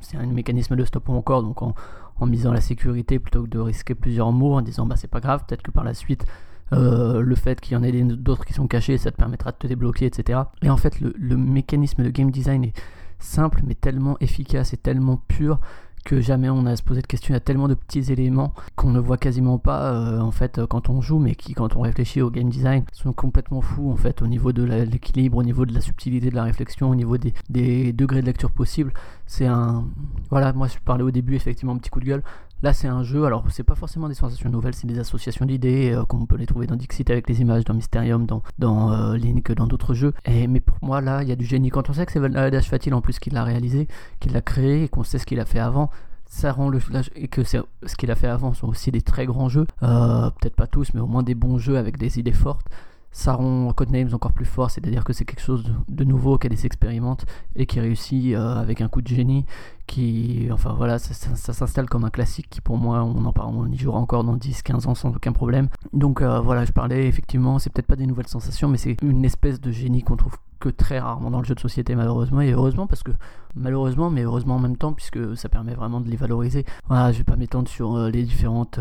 [0.00, 1.74] C'est un mécanisme de stop ou encore, donc en,
[2.20, 5.44] misant la sécurité plutôt que de risquer plusieurs mots en disant bah c'est pas grave,
[5.46, 6.24] peut-être que par la suite
[6.72, 9.56] euh, le fait qu'il y en ait d'autres qui sont cachés, ça te permettra de
[9.56, 10.40] te débloquer, etc.
[10.62, 12.72] Et en fait, le, mécanisme de game design est
[13.18, 15.60] simple, mais tellement efficace et tellement pur
[16.04, 17.32] que jamais on a se poser de questions.
[17.32, 20.60] Il y a tellement de petits éléments qu'on ne voit quasiment pas euh, en fait
[20.66, 23.96] quand on joue, mais qui quand on réfléchit au game design sont complètement fous en
[23.96, 27.18] fait au niveau de l'équilibre, au niveau de la subtilité de la réflexion, au niveau
[27.18, 28.92] des, des degrés de lecture possibles.
[29.26, 29.84] C'est un
[30.30, 32.22] voilà, moi je parlais au début effectivement un petit coup de gueule.
[32.62, 35.92] Là, c'est un jeu, alors c'est pas forcément des sensations nouvelles, c'est des associations d'idées,
[35.92, 38.92] euh, comme on peut les trouver dans Dixit avec les images, dans Mysterium, dans, dans
[38.92, 40.12] euh, Link, dans d'autres jeux.
[40.28, 41.70] Mais pour moi, là, il y a du génie.
[41.70, 43.88] Quand on sait que c'est Valadash Fatil en plus qui l'a réalisé,
[44.20, 45.90] qui l'a créé, et qu'on sait ce qu'il a fait avant,
[46.32, 46.80] ça rend le
[47.14, 47.58] et que ce
[47.98, 51.00] qu'il a fait avant sont aussi des très grands jeux, euh, peut-être pas tous, mais
[51.00, 52.66] au moins des bons jeux avec des idées fortes
[53.12, 57.26] ça rend Codenames encore plus fort, c'est-à-dire que c'est quelque chose de nouveau qu'elle expérimente
[57.54, 59.44] et qui réussit euh, avec un coup de génie,
[59.86, 61.12] qui, enfin voilà, ça,
[61.52, 64.36] s'installe comme un classique qui pour moi, on en parle, on y jouera encore dans
[64.36, 65.68] 10-15 ans sans aucun problème.
[65.92, 69.24] Donc euh, voilà, je parlais effectivement, c'est peut-être pas des nouvelles sensations, mais c'est une
[69.26, 72.52] espèce de génie qu'on trouve que très rarement dans le jeu de société malheureusement et
[72.52, 73.10] heureusement parce que
[73.56, 77.18] malheureusement mais heureusement en même temps puisque ça permet vraiment de les valoriser voilà je
[77.18, 78.78] vais pas m'étendre sur euh, les différentes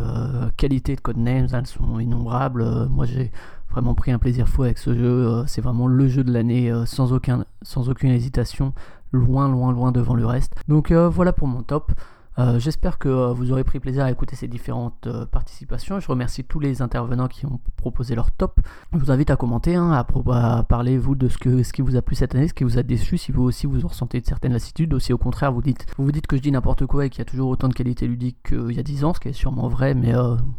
[0.58, 3.32] qualités de Codenames elles sont innombrables moi j'ai
[3.72, 5.28] vraiment pris un plaisir fou avec ce jeu.
[5.28, 7.46] Euh, c'est vraiment le jeu de l'année euh, sans, aucun,
[7.76, 8.74] aucune hésitation,
[9.12, 10.54] loin, loin, loin devant le reste.
[10.68, 11.92] Donc euh, voilà pour mon top.
[12.40, 16.00] Euh, j'espère que euh, vous aurez pris plaisir à écouter ces différentes euh, participations.
[16.00, 18.60] Je remercie tous les intervenants qui ont proposé leur top.
[18.94, 21.98] Je vous invite à commenter, hein, à, parler vous de ce, que, ce qui vous
[21.98, 24.26] a plu cette année, ce qui vous a déçu, si vous aussi vous ressentez de
[24.26, 27.06] certaines lassitudes, aussi au contraire vous dites, vous, vous dites que je dis n'importe quoi
[27.06, 29.20] et qu'il y a toujours autant de qualité ludique qu'il y a 10 ans, ce
[29.20, 30.14] qui est sûrement vrai, mais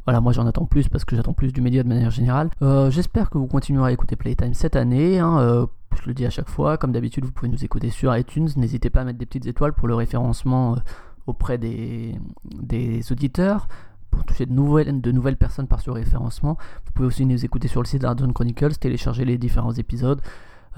[0.05, 2.51] voilà, moi j'en attends plus parce que j'attends plus du média de manière générale.
[2.91, 5.19] J'espère que vous continuerez à écouter Playtime cette année.
[5.19, 5.67] Hein,
[6.01, 8.49] je le dis à chaque fois, comme d'habitude, vous pouvez nous écouter sur iTunes.
[8.57, 10.77] N'hésitez pas à mettre des petites étoiles pour le référencement
[11.27, 12.15] auprès des,
[13.11, 13.69] auditeurs
[14.11, 16.59] pour toucher de nouvelles, de personnes par ce référencement.
[16.85, 20.21] Vous pouvez aussi nous écouter sur le site d'Ardzone Chronicles, télécharger les différents épisodes.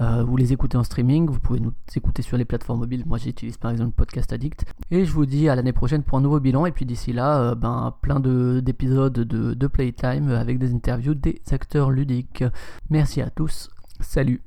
[0.01, 3.03] Euh, vous les écoutez en streaming, vous pouvez nous écouter sur les plateformes mobiles.
[3.05, 4.65] Moi j'utilise par exemple Podcast Addict.
[4.91, 6.65] Et je vous dis à l'année prochaine pour un nouveau bilan.
[6.65, 11.41] Et puis d'ici là, euh, ben, plein d'épisodes de, de Playtime avec des interviews des
[11.51, 12.43] acteurs ludiques.
[12.89, 13.69] Merci à tous.
[14.01, 14.41] Salut.